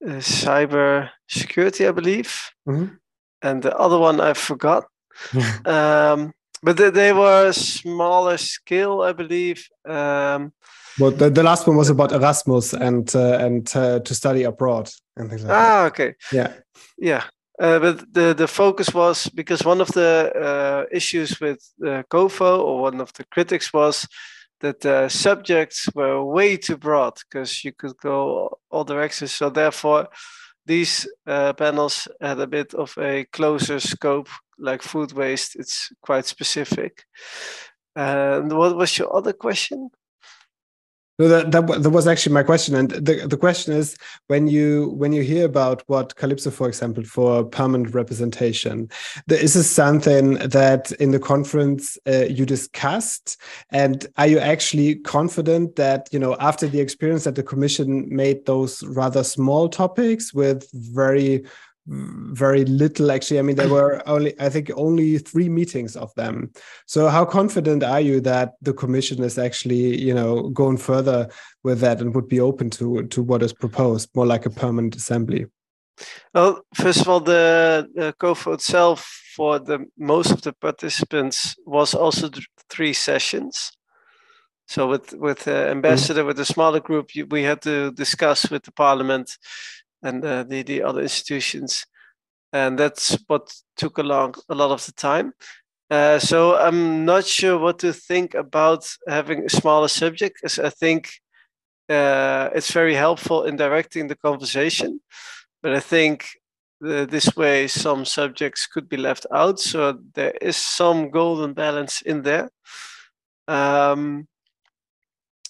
uh, 0.05 0.21
cyber 0.21 1.11
security, 1.29 1.87
I 1.87 1.93
believe, 1.93 2.39
mm-hmm. 2.69 2.95
and 3.43 3.63
the 3.63 3.77
other 3.77 3.99
one 3.99 4.21
I 4.21 4.35
forgot. 4.35 4.85
um, 5.65 6.33
but 6.63 6.77
they, 6.77 6.91
they, 6.91 7.13
were 7.13 7.53
smaller 7.53 8.37
scale, 8.37 9.01
I 9.01 9.13
believe. 9.13 9.67
Um, 9.89 10.53
well, 10.99 11.11
the, 11.11 11.31
the 11.31 11.43
last 11.43 11.67
one 11.67 11.77
was 11.77 11.89
about 11.89 12.13
Erasmus 12.13 12.75
and 12.75 13.15
uh, 13.15 13.39
and 13.39 13.71
uh, 13.77 14.01
to 14.01 14.15
study 14.15 14.43
abroad 14.43 14.91
and 15.17 15.31
things 15.31 15.43
like 15.43 15.53
ah, 15.53 15.83
that. 15.83 15.87
okay. 15.87 16.15
Yeah. 16.33 16.53
Yeah. 16.99 17.25
Uh, 17.61 17.79
but 17.79 18.15
the, 18.15 18.33
the 18.33 18.49
focus 18.49 18.95
was 18.95 19.29
because 19.35 19.63
one 19.67 19.83
of 19.83 19.89
the 19.89 20.33
uh, 20.35 20.85
issues 20.91 21.39
with 21.41 21.61
uh, 21.87 22.03
or 22.11 22.81
one 22.81 23.03
of 23.03 23.13
the 23.13 23.25
critics 23.25 23.71
was 23.71 24.09
that 24.61 24.81
the 24.81 25.09
subjects 25.11 25.87
were 25.95 26.25
way 26.25 26.57
too 26.57 26.79
broad 26.79 27.19
because 27.29 27.63
you 27.63 27.73
could 27.73 27.97
go 27.99 28.59
all 28.71 28.85
directions. 28.85 29.33
So 29.33 29.51
therefore, 29.51 30.09
these 30.65 31.07
uh, 31.27 31.53
panels 31.53 32.09
had 32.21 32.41
a 32.41 32.47
bit 32.47 32.73
of 32.73 32.95
a 32.99 33.27
closer 33.27 33.79
scope, 33.79 34.29
like 34.59 34.83
food 34.83 35.13
waste. 35.13 35.55
It's 35.57 35.93
quite 36.01 36.25
specific. 36.25 37.05
And 37.95 38.57
what 38.57 38.75
was 38.75 38.99
your 38.99 39.15
other 39.15 39.35
question? 39.35 39.91
No, 41.21 41.29
that, 41.29 41.53
that 41.53 41.83
that 41.83 41.91
was 41.91 42.07
actually 42.07 42.33
my 42.33 42.43
question, 42.43 42.75
and 42.75 42.93
the 42.93 43.27
the 43.27 43.37
question 43.37 43.75
is 43.75 43.95
when 44.29 44.49
you 44.49 44.95
when 44.97 45.13
you 45.13 45.23
hear 45.23 45.45
about 45.45 45.83
what 45.87 46.17
Kalypso, 46.17 46.51
for 46.51 46.67
example, 46.67 47.05
for 47.05 47.45
permanent 47.45 47.95
representation, 47.95 48.89
there 49.27 49.39
is 49.39 49.53
this 49.53 49.71
something 49.71 50.37
that 50.37 50.93
in 50.93 51.11
the 51.11 51.19
conference 51.19 51.99
uh, 52.07 52.25
you 52.25 52.47
discussed, 52.47 53.37
and 53.69 54.07
are 54.17 54.29
you 54.29 54.39
actually 54.39 54.95
confident 54.95 55.77
that 55.77 56.09
you 56.11 56.19
know 56.19 56.39
after 56.41 56.67
the 56.67 56.81
experience 56.81 57.25
that 57.25 57.35
the 57.35 57.43
Commission 57.43 58.09
made 58.09 58.47
those 58.47 58.83
rather 58.85 59.23
small 59.23 59.69
topics 59.69 60.33
with 60.33 60.71
very 60.73 61.45
very 61.87 62.65
little 62.65 63.11
actually. 63.11 63.39
I 63.39 63.43
mean 63.43 63.57
there 63.57 63.69
were 63.69 64.03
only 64.07 64.39
i 64.41 64.49
think 64.49 64.71
only 64.77 65.19
three 65.19 65.49
meetings 65.49 65.97
of 65.97 66.15
them. 66.15 66.51
So 66.87 67.09
how 67.09 67.25
confident 67.25 67.83
are 67.83 68.01
you 68.01 68.21
that 68.23 68.55
the 68.61 68.73
commission 68.73 69.23
is 69.23 69.39
actually 69.39 70.01
you 70.01 70.15
know 70.15 70.51
going 70.51 70.77
further 70.77 71.29
with 71.65 71.81
that 71.81 72.01
and 72.01 72.15
would 72.15 72.29
be 72.29 72.41
open 72.41 72.71
to 72.71 73.07
to 73.07 73.23
what 73.23 73.43
is 73.43 73.53
proposed 73.53 74.11
more 74.15 74.27
like 74.27 74.47
a 74.47 74.51
permanent 74.51 74.97
assembly? 74.97 75.47
Well 76.35 76.63
first 76.75 77.01
of 77.01 77.09
all 77.09 77.21
the, 77.21 77.89
the 77.95 78.15
COFO 78.21 78.55
itself 78.55 79.21
for 79.37 79.59
the 79.59 79.87
most 79.99 80.31
of 80.31 80.43
the 80.43 80.53
participants 80.53 81.57
was 81.67 81.95
also 81.95 82.29
th 82.29 82.47
three 82.69 82.93
sessions. 82.93 83.73
So 84.67 84.87
with 84.87 85.15
with 85.15 85.49
uh, 85.49 85.67
ambassador 85.77 86.23
mm. 86.23 86.27
with 86.27 86.41
a 86.41 86.45
smaller 86.45 86.81
group 86.81 87.11
we 87.31 87.43
had 87.43 87.61
to 87.63 87.91
discuss 87.93 88.51
with 88.51 88.63
the 88.63 88.73
parliament 88.73 89.37
and 90.03 90.25
uh, 90.25 90.45
the 90.45 90.63
the 90.63 90.83
other 90.83 91.03
institutions, 91.03 91.85
and 92.53 92.79
that's 92.79 93.19
what 93.27 93.53
took 93.77 93.99
a 93.99 94.03
long 94.03 94.35
a 94.49 94.55
lot 94.55 94.71
of 94.71 94.85
the 94.87 94.93
time. 94.93 95.33
Uh, 95.91 96.19
so 96.19 96.57
I'm 96.57 97.05
not 97.05 97.27
sure 97.27 97.59
what 97.59 97.79
to 97.81 97.93
think 97.93 98.35
about 98.35 98.87
having 99.09 99.45
a 99.45 99.49
smaller 99.49 99.89
subject, 99.89 100.37
because 100.37 100.59
I 100.59 100.71
think 100.71 101.11
uh, 101.89 102.49
it's 102.55 102.73
very 102.73 102.95
helpful 102.95 103.45
in 103.45 103.57
directing 103.57 104.09
the 104.09 104.17
conversation. 104.17 105.01
But 105.63 105.75
I 105.75 105.81
think 105.81 106.29
the, 106.81 107.07
this 107.11 107.35
way 107.37 107.69
some 107.69 108.05
subjects 108.05 108.67
could 108.67 108.89
be 108.89 108.97
left 108.97 109.27
out, 109.35 109.59
so 109.59 109.99
there 110.15 110.35
is 110.41 110.57
some 110.57 111.11
golden 111.11 111.55
balance 111.55 112.03
in 112.03 112.23
there. 112.23 112.51
Um, 113.49 114.29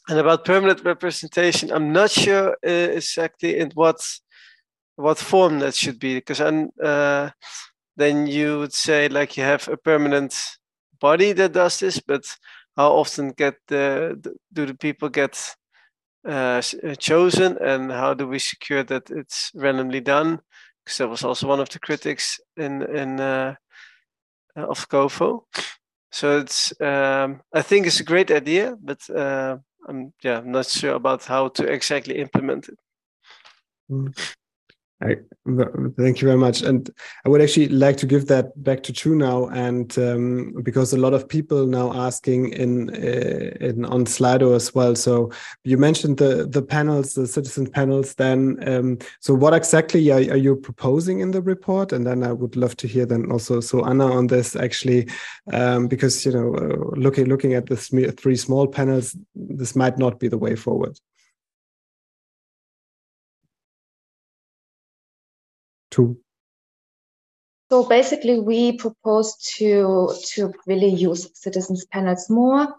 and 0.08 0.18
about 0.18 0.44
permanent 0.44 0.84
representation, 0.84 1.70
I'm 1.70 1.92
not 1.92 2.10
sure 2.10 2.56
uh, 2.66 2.70
exactly 2.96 3.58
in 3.58 3.70
what 3.74 4.00
what 5.00 5.18
form 5.18 5.58
that 5.60 5.74
should 5.74 5.98
be 5.98 6.14
because 6.14 6.40
uh, 6.40 7.30
then 7.96 8.26
you 8.26 8.58
would 8.58 8.72
say 8.72 9.08
like 9.08 9.36
you 9.36 9.42
have 9.42 9.68
a 9.68 9.76
permanent 9.76 10.34
body 11.00 11.32
that 11.32 11.52
does 11.52 11.78
this 11.78 12.00
but 12.00 12.24
how 12.76 12.92
often 12.92 13.30
get 13.30 13.54
the, 13.68 14.18
do 14.52 14.66
the 14.66 14.74
people 14.74 15.08
get 15.08 15.56
uh, 16.28 16.62
uh, 16.84 16.94
chosen 16.98 17.56
and 17.58 17.90
how 17.90 18.14
do 18.14 18.26
we 18.26 18.38
secure 18.38 18.82
that 18.82 19.10
it's 19.10 19.50
randomly 19.54 20.00
done 20.00 20.40
because 20.84 20.98
that 20.98 21.08
was 21.08 21.24
also 21.24 21.46
one 21.46 21.60
of 21.60 21.68
the 21.70 21.78
critics 21.78 22.38
in 22.56 22.82
in 22.82 23.20
uh, 23.20 23.54
of 24.56 24.88
CoFoE 24.88 25.40
so 26.12 26.38
it's 26.38 26.72
um, 26.80 27.40
I 27.54 27.62
think 27.62 27.86
it's 27.86 28.00
a 28.00 28.04
great 28.04 28.30
idea 28.30 28.76
but 28.82 29.08
uh, 29.10 29.56
I'm 29.88 30.12
yeah 30.22 30.38
I'm 30.38 30.52
not 30.52 30.66
sure 30.66 30.94
about 30.94 31.24
how 31.24 31.48
to 31.48 31.64
exactly 31.64 32.18
implement 32.18 32.68
it. 32.68 32.78
Mm. 33.90 34.34
I, 35.02 35.16
thank 35.96 36.20
you 36.20 36.28
very 36.28 36.36
much. 36.36 36.60
And 36.60 36.90
I 37.24 37.30
would 37.30 37.40
actually 37.40 37.68
like 37.68 37.96
to 37.98 38.06
give 38.06 38.26
that 38.26 38.62
back 38.62 38.82
to 38.82 38.92
Thu 38.92 39.14
now, 39.14 39.48
and 39.48 39.96
um, 39.98 40.54
because 40.62 40.92
a 40.92 40.98
lot 40.98 41.14
of 41.14 41.26
people 41.26 41.66
now 41.66 41.90
asking 41.94 42.52
in, 42.52 42.90
uh, 42.90 43.56
in 43.64 43.86
on 43.86 44.04
Slido 44.04 44.54
as 44.54 44.74
well. 44.74 44.94
So 44.94 45.32
you 45.64 45.78
mentioned 45.78 46.18
the 46.18 46.46
the 46.46 46.60
panels, 46.60 47.14
the 47.14 47.26
citizen 47.26 47.66
panels. 47.66 48.14
Then, 48.14 48.58
um, 48.68 48.98
so 49.20 49.32
what 49.32 49.54
exactly 49.54 50.10
are, 50.10 50.16
are, 50.32 50.36
you 50.36 50.56
proposing 50.56 51.20
in 51.20 51.30
the 51.30 51.40
report? 51.40 51.92
And 51.92 52.06
then 52.06 52.22
I 52.22 52.32
would 52.32 52.54
love 52.54 52.76
to 52.78 52.86
hear 52.86 53.06
then 53.06 53.32
also 53.32 53.60
so 53.60 53.86
Anna 53.86 54.12
on 54.12 54.26
this 54.26 54.54
actually, 54.54 55.08
um, 55.50 55.88
because 55.88 56.26
you 56.26 56.32
know, 56.32 56.54
uh, 56.54 57.00
looking 57.00 57.24
looking 57.24 57.54
at 57.54 57.66
the 57.66 57.76
three 57.76 58.36
small 58.36 58.66
panels, 58.66 59.16
this 59.34 59.74
might 59.74 59.96
not 59.96 60.20
be 60.20 60.28
the 60.28 60.38
way 60.38 60.56
forward. 60.56 60.98
To? 65.90 66.18
So 67.70 67.88
basically, 67.88 68.40
we 68.40 68.72
propose 68.72 69.36
to 69.56 70.12
to 70.34 70.52
really 70.66 70.88
use 70.88 71.30
citizens 71.34 71.84
panels 71.86 72.28
more, 72.28 72.74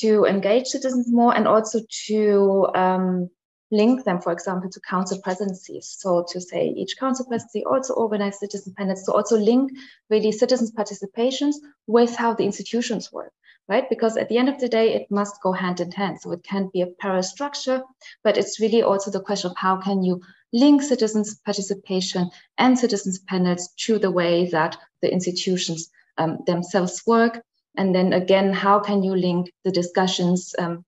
to 0.00 0.24
engage 0.24 0.66
citizens 0.66 1.10
more, 1.10 1.34
and 1.34 1.48
also 1.48 1.80
to 2.06 2.68
um, 2.74 3.28
link 3.72 4.04
them, 4.04 4.20
for 4.20 4.32
example, 4.32 4.70
to 4.70 4.80
council 4.80 5.20
presidencies. 5.22 5.96
So 5.98 6.24
to 6.30 6.40
say 6.40 6.68
each 6.68 6.96
council 6.96 7.26
presidency 7.26 7.64
also 7.64 7.94
organize 7.94 8.38
citizen 8.38 8.74
panels 8.76 9.02
to 9.04 9.12
also 9.12 9.36
link 9.36 9.72
really 10.08 10.32
citizens' 10.32 10.72
participations 10.72 11.54
with 11.86 12.14
how 12.14 12.34
the 12.34 12.44
institutions 12.44 13.12
work, 13.12 13.32
right? 13.70 13.88
Because 13.88 14.16
at 14.16 14.28
the 14.28 14.36
end 14.36 14.48
of 14.48 14.58
the 14.58 14.68
day, 14.68 14.94
it 14.94 15.10
must 15.10 15.40
go 15.40 15.52
hand 15.52 15.80
in 15.80 15.92
hand. 15.92 16.20
So 16.20 16.32
it 16.32 16.42
can't 16.42 16.72
be 16.72 16.82
a 16.82 16.88
parallel 16.88 17.22
structure, 17.22 17.82
but 18.24 18.36
it's 18.36 18.60
really 18.60 18.82
also 18.82 19.12
the 19.12 19.20
question 19.20 19.52
of 19.52 19.56
how 19.56 19.76
can 19.76 20.02
you 20.02 20.20
link 20.52 20.82
citizens' 20.82 21.38
participation 21.44 22.28
and 22.58 22.76
citizens' 22.76 23.20
panels 23.20 23.68
to 23.84 24.00
the 24.00 24.10
way 24.10 24.50
that 24.50 24.76
the 25.02 25.12
institutions 25.12 25.88
um, 26.18 26.38
themselves 26.46 27.02
work. 27.06 27.42
And 27.76 27.94
then 27.94 28.12
again, 28.12 28.52
how 28.52 28.80
can 28.80 29.04
you 29.04 29.14
link 29.14 29.52
the 29.62 29.70
discussions 29.70 30.52
um, 30.58 30.84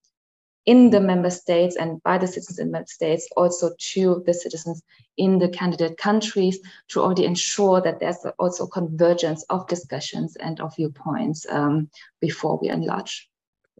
in 0.64 0.90
the 0.90 1.00
member 1.00 1.30
states 1.30 1.76
and 1.76 2.02
by 2.02 2.18
the 2.18 2.26
citizens 2.26 2.58
in 2.58 2.70
member 2.70 2.86
states 2.86 3.28
also 3.36 3.70
to 3.78 4.22
the 4.26 4.34
citizens 4.34 4.82
in 5.16 5.38
the 5.38 5.48
candidate 5.48 5.96
countries 5.96 6.58
to 6.88 7.00
already 7.00 7.24
ensure 7.24 7.80
that 7.80 7.98
there's 7.98 8.24
also 8.38 8.66
convergence 8.66 9.44
of 9.50 9.66
discussions 9.66 10.36
and 10.36 10.60
of 10.60 10.74
viewpoints 10.76 11.46
um, 11.50 11.88
before 12.20 12.58
we 12.62 12.68
enlarge 12.68 13.28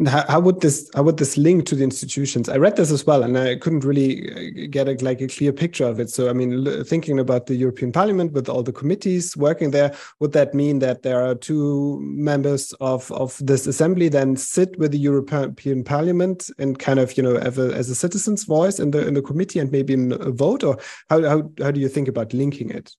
how, 0.06 0.24
how, 0.26 0.40
would 0.40 0.60
this 0.60 0.90
how 0.94 1.02
would 1.02 1.18
this 1.18 1.36
link 1.36 1.66
to 1.66 1.74
the 1.74 1.84
institutions? 1.84 2.48
I 2.48 2.56
read 2.56 2.76
this 2.76 2.90
as 2.90 3.06
well 3.06 3.22
and 3.22 3.36
i 3.38 3.56
couldn't 3.56 3.84
really 3.84 4.64
uh, 4.64 4.68
get 4.70 4.88
a, 4.88 4.92
like 5.04 5.20
a 5.20 5.28
clear 5.28 5.52
picture 5.52 5.84
of 5.84 6.00
it. 6.00 6.08
So 6.10 6.30
i 6.30 6.32
mean 6.32 6.84
thinking 6.84 7.18
about 7.18 7.46
the 7.46 7.54
european 7.54 7.92
parliament 7.92 8.32
with 8.32 8.48
all 8.48 8.62
the 8.62 8.72
committees 8.72 9.36
working 9.36 9.70
there 9.70 9.94
would 10.18 10.32
that 10.32 10.54
mean 10.54 10.78
that 10.78 11.02
there 11.02 11.22
are 11.22 11.34
two 11.34 12.00
members 12.02 12.72
of 12.80 13.12
of 13.12 13.36
this 13.40 13.66
assembly 13.66 14.08
then 14.08 14.36
sit 14.36 14.78
with 14.78 14.92
the 14.92 14.98
european 14.98 15.84
parliament 15.84 16.50
and 16.58 16.78
kind 16.78 16.98
of 16.98 17.16
you 17.16 17.22
know 17.22 17.36
a, 17.36 17.72
as 17.72 17.90
a 17.90 17.94
citizen's 17.94 18.44
voice 18.44 18.78
in 18.80 18.92
the 18.92 19.06
in 19.06 19.14
the 19.14 19.22
committee 19.22 19.58
and 19.58 19.70
maybe 19.70 19.92
in 19.92 20.12
a 20.12 20.30
vote? 20.30 20.64
Or 20.64 20.78
how, 21.10 21.22
how 21.22 21.50
how 21.58 21.70
do 21.70 21.80
you 21.80 21.88
think 21.88 22.08
about 22.08 22.32
linking 22.32 22.70
it? 22.70 22.90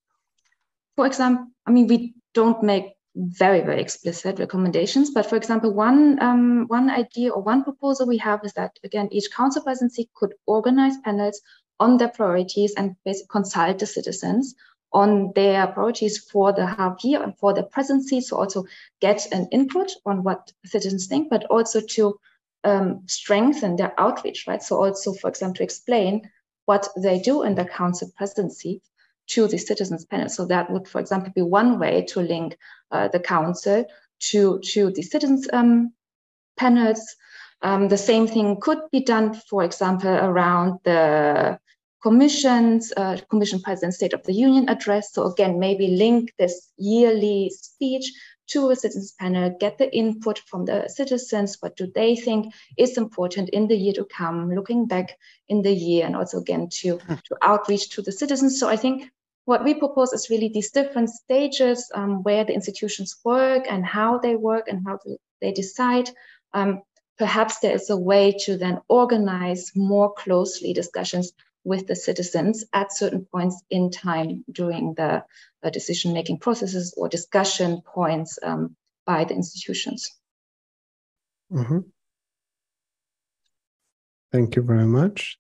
For 0.96 1.08
example 1.08 1.48
i 1.66 1.72
mean 1.72 1.88
we 1.88 2.14
don't 2.34 2.62
make 2.62 2.93
very 3.16 3.61
very 3.61 3.82
explicit 3.82 4.39
recommendations. 4.39 5.11
But 5.11 5.26
for 5.26 5.36
example 5.36 5.74
one 5.74 6.22
um, 6.22 6.66
one 6.68 6.89
idea 6.89 7.32
or 7.32 7.41
one 7.41 7.64
proposal 7.64 8.07
we 8.07 8.18
have 8.18 8.41
is 8.43 8.53
that 8.53 8.78
again 8.84 9.09
each 9.11 9.32
council 9.32 9.61
presidency 9.61 10.09
could 10.16 10.34
organize 10.45 10.97
panels 11.03 11.41
on 11.80 11.97
their 11.97 12.09
priorities 12.09 12.74
and 12.76 12.95
basically 13.05 13.30
consult 13.30 13.80
the 13.80 13.86
citizens 13.86 14.55
on 14.93 15.32
their 15.34 15.68
priorities 15.68 16.18
for 16.18 16.53
the 16.53 16.66
half 16.66 17.03
year 17.03 17.22
and 17.22 17.38
for 17.38 17.53
the 17.53 17.64
presidency 17.64 18.22
so 18.22 18.38
also 18.38 18.64
get 19.01 19.26
an 19.32 19.47
input 19.51 19.91
on 20.05 20.24
what 20.24 20.51
citizens 20.66 21.07
think 21.07 21.30
but 21.30 21.45
also 21.45 21.82
to 21.82 22.20
um, 22.64 23.01
strengthen 23.07 23.76
their 23.76 23.99
outreach 23.99 24.45
right? 24.47 24.61
So 24.64 24.84
also 24.84 25.14
for 25.14 25.30
example 25.30 25.57
to 25.57 25.64
explain 25.64 26.30
what 26.66 26.88
they 26.95 27.20
do 27.20 27.43
in 27.43 27.55
the 27.55 27.66
council 27.66 28.11
presidency 28.16 28.82
to 29.28 29.48
the 29.48 29.58
citizens 29.58 30.06
panel. 30.06 30.30
So 30.30 30.46
that 30.46 30.70
would, 30.70 30.88
for 30.88 31.00
example, 31.00 31.32
be 31.34 31.42
one 31.42 31.80
way 31.80 32.06
to 32.10 32.22
link 32.22 32.58
uh, 32.92 33.08
the 33.08 33.20
council 33.20 33.86
to, 34.32 34.60
to 34.60 34.92
the 34.92 35.02
citizens 35.02 35.48
um, 35.54 35.94
panels. 36.58 37.16
Um, 37.62 37.88
the 37.88 37.98
same 37.98 38.28
thing 38.28 38.60
could 38.60 38.80
be 38.92 39.02
done, 39.02 39.34
for 39.50 39.64
example, 39.64 40.10
around 40.10 40.80
the 40.84 41.58
commission's 42.02 42.92
uh, 42.98 43.18
commission 43.30 43.62
president 43.62 43.94
state 43.94 44.14
of 44.14 44.24
the 44.24 44.34
union 44.34 44.68
address. 44.68 45.14
So 45.14 45.24
again, 45.32 45.58
maybe 45.58 45.88
link 45.88 46.34
this 46.38 46.70
yearly 46.78 47.50
speech 47.56 48.12
to 48.54 48.70
a 48.70 48.76
citizens 48.76 49.14
panel, 49.20 49.56
get 49.60 49.78
the 49.78 49.95
input 49.95 50.39
from 50.39 50.66
the 50.66 50.88
citizens. 50.88 51.58
What 51.60 51.76
do 51.76 51.91
they 51.93 52.16
think 52.16 52.54
is 52.78 52.97
important 52.97 53.49
in 53.49 53.68
the 53.68 53.76
year 53.76 53.93
to 53.93 54.06
come, 54.06 54.54
looking 54.54 54.86
back 54.86 55.18
in 55.47 55.62
the 55.62 55.74
year, 55.74 56.06
and 56.06 56.16
also 56.16 56.39
again 56.39 56.70
to, 56.82 56.97
hmm. 56.97 57.14
to 57.14 57.38
outreach 57.41 57.89
to 57.91 58.01
the 58.01 58.12
citizens. 58.12 58.60
So 58.60 58.70
I 58.70 58.76
think 58.76 59.12
what 59.45 59.64
we 59.64 59.74
propose 59.74 60.14
is 60.14 60.30
really 60.30 60.49
these 60.49 60.72
different 60.72 61.10
stages 61.10 61.91
um, 61.93 62.24
where 62.24 62.45
the 62.45 62.54
institutions 62.54 63.18
work 63.26 63.66
and 63.70 63.86
how 63.86 64.20
they 64.20 64.36
work 64.36 64.68
and 64.68 64.86
how 64.86 64.99
they 65.41 65.51
decide. 65.51 66.10
Um, 66.54 66.84
perhaps 67.18 67.60
there 67.60 67.76
is 67.76 67.89
a 67.89 67.97
way 67.97 68.36
to 68.45 68.58
then 68.58 68.80
organize 68.88 69.72
more 69.76 70.14
closely 70.14 70.74
discussions 70.74 71.34
with 71.64 71.88
the 71.88 71.95
citizens 71.95 72.66
at 72.74 72.91
certain 72.91 73.26
points 73.32 73.61
in 73.70 73.89
time 73.89 74.43
during 74.51 74.93
the 74.95 75.24
uh, 75.64 75.70
decision 75.70 76.14
making 76.14 76.39
processes 76.39 76.93
or 76.97 77.07
discussion 77.07 77.82
points 77.82 78.38
um, 78.43 78.76
by 79.05 79.26
the 79.26 79.34
institutions. 79.34 80.20
Mm 81.49 81.66
-hmm. 81.66 81.84
Thank 84.32 84.55
you 84.55 84.66
very 84.66 84.86
much. 84.86 85.38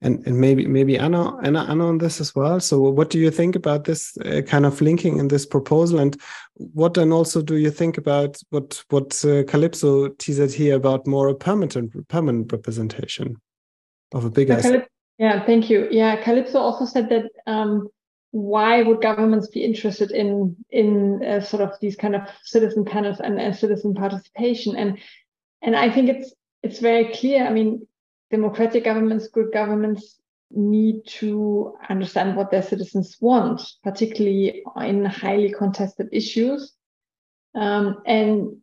And, 0.00 0.26
and 0.26 0.40
maybe 0.40 0.66
maybe 0.66 0.98
Anna, 0.98 1.36
Anna 1.42 1.60
Anna 1.68 1.86
on 1.86 1.98
this 1.98 2.20
as 2.20 2.34
well. 2.34 2.60
So 2.60 2.90
what 2.90 3.10
do 3.10 3.18
you 3.18 3.30
think 3.30 3.56
about 3.56 3.84
this 3.84 4.16
uh, 4.18 4.42
kind 4.50 4.66
of 4.66 4.80
linking 4.80 5.18
in 5.18 5.28
this 5.28 5.46
proposal, 5.46 6.00
and 6.00 6.16
what 6.56 6.94
then 6.94 7.12
also 7.12 7.42
do 7.42 7.54
you 7.54 7.70
think 7.70 7.98
about 7.98 8.42
what 8.50 8.84
what 8.90 9.24
uh, 9.24 9.44
Kalypso 9.44 10.08
teased 10.18 10.56
here 10.56 10.76
about 10.76 11.06
more 11.06 11.30
a 11.30 11.34
permanent 11.34 12.08
permanent 12.08 12.52
representation 12.52 13.36
of 14.12 14.24
a 14.24 14.30
bigger? 14.30 14.88
Yeah, 15.22 15.46
thank 15.46 15.70
you. 15.70 15.86
Yeah, 15.88 16.20
Kalypso 16.20 16.56
also 16.56 16.84
said 16.84 17.08
that 17.10 17.30
um, 17.46 17.88
why 18.32 18.82
would 18.82 19.00
governments 19.00 19.46
be 19.46 19.62
interested 19.62 20.10
in 20.10 20.56
in 20.70 21.24
uh, 21.24 21.40
sort 21.40 21.62
of 21.62 21.78
these 21.80 21.94
kind 21.94 22.16
of 22.16 22.22
citizen 22.42 22.84
panels 22.84 23.20
and, 23.20 23.40
and 23.40 23.54
citizen 23.54 23.94
participation? 23.94 24.74
And 24.74 24.98
and 25.62 25.76
I 25.76 25.90
think 25.92 26.08
it's 26.08 26.34
it's 26.64 26.80
very 26.80 27.12
clear. 27.12 27.46
I 27.46 27.52
mean, 27.52 27.86
democratic 28.32 28.82
governments, 28.82 29.28
good 29.28 29.52
governments 29.52 30.16
need 30.50 31.06
to 31.20 31.76
understand 31.88 32.36
what 32.36 32.50
their 32.50 32.62
citizens 32.62 33.16
want, 33.20 33.62
particularly 33.84 34.64
in 34.76 35.04
highly 35.04 35.52
contested 35.52 36.08
issues, 36.10 36.72
um, 37.54 38.02
and 38.06 38.56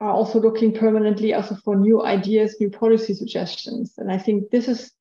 are 0.00 0.10
also 0.10 0.40
looking 0.40 0.72
permanently 0.72 1.34
also 1.34 1.54
for 1.54 1.76
new 1.76 2.04
ideas, 2.04 2.56
new 2.60 2.70
policy 2.70 3.14
suggestions. 3.14 3.94
And 3.98 4.10
I 4.10 4.18
think 4.18 4.50
this 4.50 4.68
is 4.68 4.92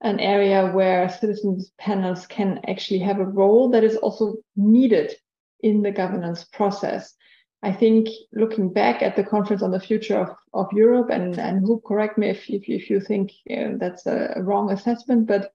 an 0.00 0.18
area 0.18 0.70
where 0.72 1.08
citizens 1.08 1.72
panels 1.78 2.26
can 2.26 2.60
actually 2.66 3.00
have 3.00 3.20
a 3.20 3.24
role 3.24 3.70
that 3.70 3.84
is 3.84 3.96
also 3.96 4.36
needed 4.56 5.14
in 5.60 5.82
the 5.82 5.90
governance 5.90 6.44
process. 6.44 7.14
I 7.62 7.72
think 7.72 8.08
looking 8.32 8.72
back 8.72 9.02
at 9.02 9.16
the 9.16 9.24
conference 9.24 9.62
on 9.62 9.70
the 9.70 9.80
future 9.80 10.18
of, 10.18 10.30
of 10.54 10.72
Europe, 10.72 11.10
and, 11.10 11.38
and 11.38 11.60
who 11.60 11.82
correct 11.86 12.16
me 12.16 12.30
if, 12.30 12.48
if, 12.48 12.68
if 12.68 12.88
you 12.88 13.00
think 13.00 13.32
know, 13.46 13.76
that's 13.78 14.06
a 14.06 14.34
wrong 14.38 14.70
assessment, 14.70 15.26
but 15.26 15.52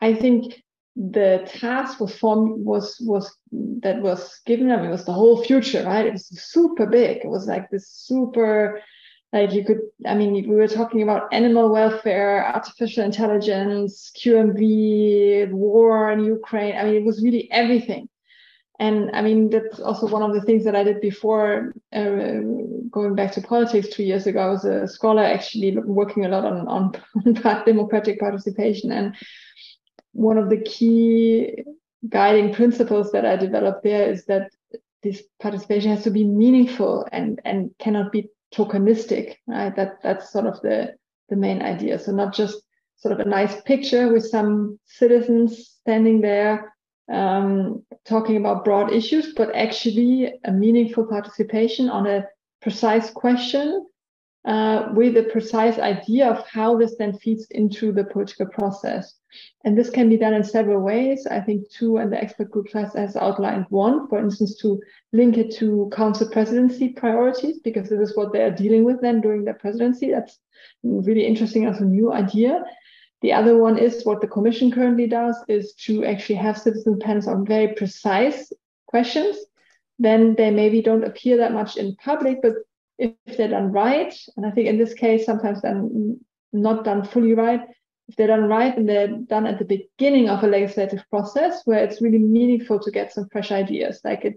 I 0.00 0.14
think 0.14 0.62
the 0.96 1.46
task 1.46 2.00
was 2.00 2.16
formed 2.16 2.64
was 2.64 2.96
was 3.02 3.36
that 3.52 4.00
was 4.00 4.40
given 4.46 4.68
them 4.68 4.84
it 4.84 4.90
was 4.90 5.04
the 5.04 5.12
whole 5.12 5.44
future 5.44 5.84
right? 5.84 6.06
It 6.06 6.12
was 6.12 6.26
super 6.26 6.86
big. 6.86 7.18
It 7.18 7.28
was 7.28 7.46
like 7.46 7.70
this 7.70 7.88
super 7.88 8.80
like 9.32 9.52
you 9.52 9.64
could 9.64 9.80
i 10.06 10.14
mean 10.14 10.32
we 10.32 10.56
were 10.56 10.68
talking 10.68 11.02
about 11.02 11.32
animal 11.32 11.70
welfare 11.70 12.46
artificial 12.46 13.04
intelligence 13.04 14.10
qmv 14.16 15.50
war 15.52 16.10
in 16.12 16.24
ukraine. 16.24 16.76
I 16.76 16.84
mean 16.84 16.94
it 16.94 17.04
was 17.04 17.22
really 17.22 17.50
everything. 17.50 18.08
And 18.78 19.10
i 19.12 19.20
mean 19.20 19.50
that's 19.50 19.80
also 19.80 20.06
one 20.06 20.22
of 20.22 20.32
the 20.32 20.42
things 20.42 20.64
that 20.64 20.76
i 20.76 20.82
did 20.82 21.00
before 21.02 21.74
uh, 21.92 22.40
going 22.90 23.14
back 23.14 23.32
to 23.32 23.42
politics 23.42 23.88
two 23.88 24.04
years 24.04 24.26
ago. 24.26 24.40
I 24.40 24.48
was 24.48 24.64
a 24.64 24.88
scholar 24.88 25.22
actually 25.22 25.76
working 25.76 26.24
a 26.24 26.28
lot 26.28 26.44
on, 26.46 26.66
on 26.68 26.92
democratic 27.66 28.18
participation. 28.20 28.90
And 28.92 29.14
one 30.16 30.38
of 30.38 30.48
the 30.48 30.62
key 30.62 31.62
guiding 32.08 32.54
principles 32.54 33.12
that 33.12 33.26
I 33.26 33.36
developed 33.36 33.84
there 33.84 34.10
is 34.10 34.24
that 34.26 34.50
this 35.02 35.22
participation 35.40 35.90
has 35.90 36.04
to 36.04 36.10
be 36.10 36.24
meaningful 36.24 37.06
and 37.12 37.40
and 37.44 37.70
cannot 37.78 38.12
be 38.12 38.28
tokenistic. 38.54 39.36
Right? 39.46 39.74
That 39.76 40.02
that's 40.02 40.32
sort 40.32 40.46
of 40.46 40.60
the 40.62 40.94
the 41.28 41.36
main 41.36 41.62
idea. 41.62 41.98
So 41.98 42.12
not 42.12 42.34
just 42.34 42.62
sort 42.96 43.12
of 43.12 43.20
a 43.20 43.28
nice 43.28 43.60
picture 43.62 44.10
with 44.12 44.26
some 44.26 44.78
citizens 44.86 45.68
standing 45.80 46.22
there 46.22 46.72
um, 47.12 47.84
talking 48.04 48.36
about 48.36 48.64
broad 48.64 48.92
issues, 48.92 49.34
but 49.34 49.54
actually 49.54 50.32
a 50.44 50.50
meaningful 50.50 51.06
participation 51.06 51.88
on 51.90 52.06
a 52.06 52.24
precise 52.62 53.10
question 53.10 53.86
uh, 54.46 54.88
with 54.94 55.16
a 55.16 55.24
precise 55.24 55.78
idea 55.78 56.28
of 56.28 56.46
how 56.46 56.76
this 56.78 56.94
then 56.98 57.18
feeds 57.18 57.46
into 57.50 57.92
the 57.92 58.04
political 58.04 58.46
process. 58.46 59.14
And 59.64 59.76
this 59.76 59.90
can 59.90 60.08
be 60.08 60.16
done 60.16 60.34
in 60.34 60.44
several 60.44 60.80
ways. 60.80 61.26
I 61.26 61.40
think 61.40 61.66
Thu 61.70 61.96
and 61.98 62.12
the 62.12 62.22
expert 62.22 62.50
group 62.50 62.72
has, 62.72 62.94
has 62.94 63.16
outlined 63.16 63.66
one, 63.70 64.08
for 64.08 64.18
instance, 64.18 64.56
to 64.62 64.80
link 65.12 65.36
it 65.36 65.54
to 65.56 65.90
council 65.92 66.28
presidency 66.30 66.90
priorities, 66.90 67.58
because 67.58 67.88
this 67.88 68.10
is 68.10 68.16
what 68.16 68.32
they 68.32 68.42
are 68.42 68.50
dealing 68.50 68.84
with 68.84 69.00
then 69.00 69.20
during 69.20 69.44
their 69.44 69.54
presidency. 69.54 70.10
That's 70.10 70.38
really 70.84 71.26
interesting 71.26 71.66
as 71.66 71.80
a 71.80 71.84
new 71.84 72.12
idea. 72.12 72.64
The 73.22 73.32
other 73.32 73.58
one 73.58 73.78
is 73.78 74.04
what 74.04 74.20
the 74.20 74.28
commission 74.28 74.70
currently 74.70 75.06
does 75.06 75.36
is 75.48 75.74
to 75.86 76.04
actually 76.04 76.36
have 76.36 76.56
citizen 76.56 76.98
panels 76.98 77.26
on 77.26 77.44
very 77.44 77.74
precise 77.74 78.52
questions. 78.86 79.36
Then 79.98 80.34
they 80.36 80.50
maybe 80.50 80.82
don't 80.82 81.04
appear 81.04 81.38
that 81.38 81.52
much 81.52 81.76
in 81.76 81.96
public, 81.96 82.38
but 82.42 82.52
if 82.98 83.36
they're 83.36 83.48
done 83.48 83.72
right, 83.72 84.14
and 84.36 84.46
I 84.46 84.50
think 84.50 84.68
in 84.68 84.78
this 84.78 84.94
case, 84.94 85.26
sometimes 85.26 85.62
then 85.62 86.20
not 86.52 86.84
done 86.84 87.04
fully 87.04 87.34
right, 87.34 87.60
if 88.08 88.16
they're 88.16 88.28
done 88.28 88.44
right 88.44 88.76
and 88.76 88.88
they're 88.88 89.08
done 89.08 89.46
at 89.46 89.58
the 89.58 89.64
beginning 89.64 90.28
of 90.28 90.44
a 90.44 90.46
legislative 90.46 91.02
process 91.10 91.62
where 91.64 91.84
it's 91.84 92.00
really 92.00 92.18
meaningful 92.18 92.78
to 92.80 92.90
get 92.90 93.12
some 93.12 93.28
fresh 93.30 93.50
ideas, 93.50 94.00
like 94.04 94.24
it, 94.24 94.34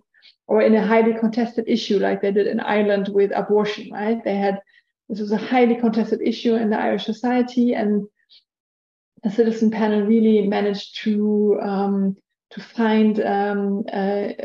or 0.48 0.62
in 0.62 0.76
a 0.76 0.86
highly 0.86 1.14
contested 1.14 1.66
issue, 1.68 2.00
like 2.00 2.22
they 2.22 2.32
did 2.32 2.48
in 2.48 2.60
Ireland 2.60 3.10
with 3.10 3.32
abortion, 3.34 3.92
right? 3.92 4.24
They 4.24 4.36
had 4.36 4.60
this 5.08 5.20
was 5.20 5.32
a 5.32 5.38
highly 5.38 5.76
contested 5.76 6.22
issue 6.22 6.56
in 6.56 6.70
the 6.70 6.80
Irish 6.80 7.06
society, 7.06 7.74
and 7.74 8.08
the 9.24 9.32
citizen 9.32 9.72
panel 9.72 10.02
really 10.02 10.48
managed 10.48 11.02
to 11.04 11.60
um, 11.62 12.18
to 12.52 12.62
find 12.62 13.20
um, 13.22 13.84
a, 13.94 14.36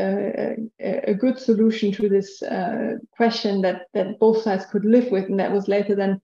a, 0.78 1.10
a, 1.10 1.14
good 1.14 1.38
solution 1.38 1.90
to 1.92 2.08
this 2.08 2.42
uh, 2.42 2.96
question 3.16 3.62
that 3.62 3.82
that 3.94 4.18
both 4.18 4.42
sides 4.42 4.66
could 4.66 4.84
live 4.84 5.10
with, 5.10 5.24
and 5.24 5.40
that 5.40 5.52
was 5.52 5.68
later 5.68 5.94
then 5.94 6.20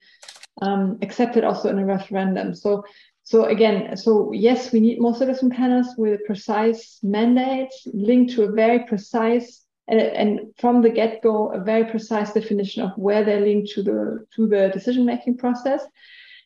um, 0.61 0.99
accepted 1.03 1.45
also 1.45 1.70
in 1.70 1.78
a 1.78 1.85
referendum. 1.85 2.55
So, 2.55 2.85
so 3.22 3.45
again, 3.45 3.97
so 3.97 4.33
yes, 4.33 4.72
we 4.72 4.81
need 4.81 5.01
more 5.01 5.14
citizen 5.14 5.51
panels 5.51 5.89
with 5.97 6.24
precise 6.26 6.99
mandate 7.03 7.72
linked 7.87 8.35
to 8.35 8.45
a 8.45 8.53
very 8.53 8.81
precise 8.81 9.64
and, 9.89 10.01
and 10.01 10.41
from 10.59 10.83
the 10.83 10.91
get-go 10.91 11.53
a 11.53 11.61
very 11.61 11.85
precise 11.85 12.33
definition 12.33 12.83
of 12.83 12.93
where 12.97 13.24
they're 13.24 13.41
linked 13.41 13.70
to 13.72 13.83
the 13.83 14.26
to 14.37 14.47
the 14.47 14.70
decision-making 14.72 15.39
process. 15.39 15.83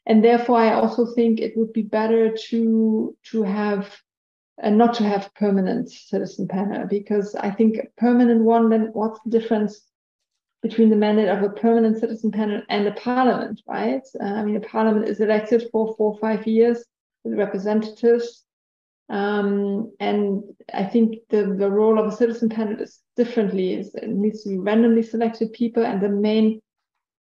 And 0.06 0.22
therefore, 0.22 0.58
I 0.58 0.74
also 0.74 1.06
think 1.14 1.40
it 1.40 1.56
would 1.56 1.72
be 1.72 1.82
better 1.82 2.36
to 2.50 3.16
to 3.30 3.42
have 3.42 3.90
and 4.62 4.78
not 4.78 4.94
to 4.94 5.04
have 5.04 5.34
permanent 5.34 5.90
citizen 5.90 6.46
panel 6.46 6.86
because 6.86 7.34
I 7.34 7.50
think 7.50 7.76
a 7.76 8.00
permanent 8.00 8.42
one, 8.42 8.68
then 8.68 8.90
what's 8.92 9.20
the 9.24 9.30
difference 9.30 9.80
between 10.62 10.88
the 10.88 10.96
mandate 10.96 11.28
of 11.28 11.42
a 11.42 11.50
permanent 11.50 11.98
citizen 11.98 12.30
panel 12.30 12.62
and 12.70 12.86
a 12.86 12.92
parliament, 12.92 13.60
right? 13.66 14.02
Uh, 14.18 14.24
I 14.24 14.44
mean, 14.44 14.56
a 14.56 14.60
parliament 14.60 15.08
is 15.08 15.20
elected 15.20 15.68
for 15.70 15.94
four 15.96 16.12
or 16.12 16.18
five 16.18 16.46
years 16.46 16.84
with 17.22 17.38
representatives. 17.38 18.44
Um, 19.10 19.92
and 20.00 20.42
I 20.72 20.84
think 20.84 21.16
the, 21.28 21.54
the 21.58 21.70
role 21.70 21.98
of 21.98 22.06
a 22.06 22.16
citizen 22.16 22.48
panel 22.48 22.80
is 22.80 23.00
differently. 23.16 23.74
It 23.74 24.08
needs 24.08 24.42
to 24.44 24.48
be 24.50 24.58
randomly 24.58 25.02
selected 25.02 25.52
people, 25.52 25.84
and 25.84 26.00
the 26.00 26.08
main 26.08 26.62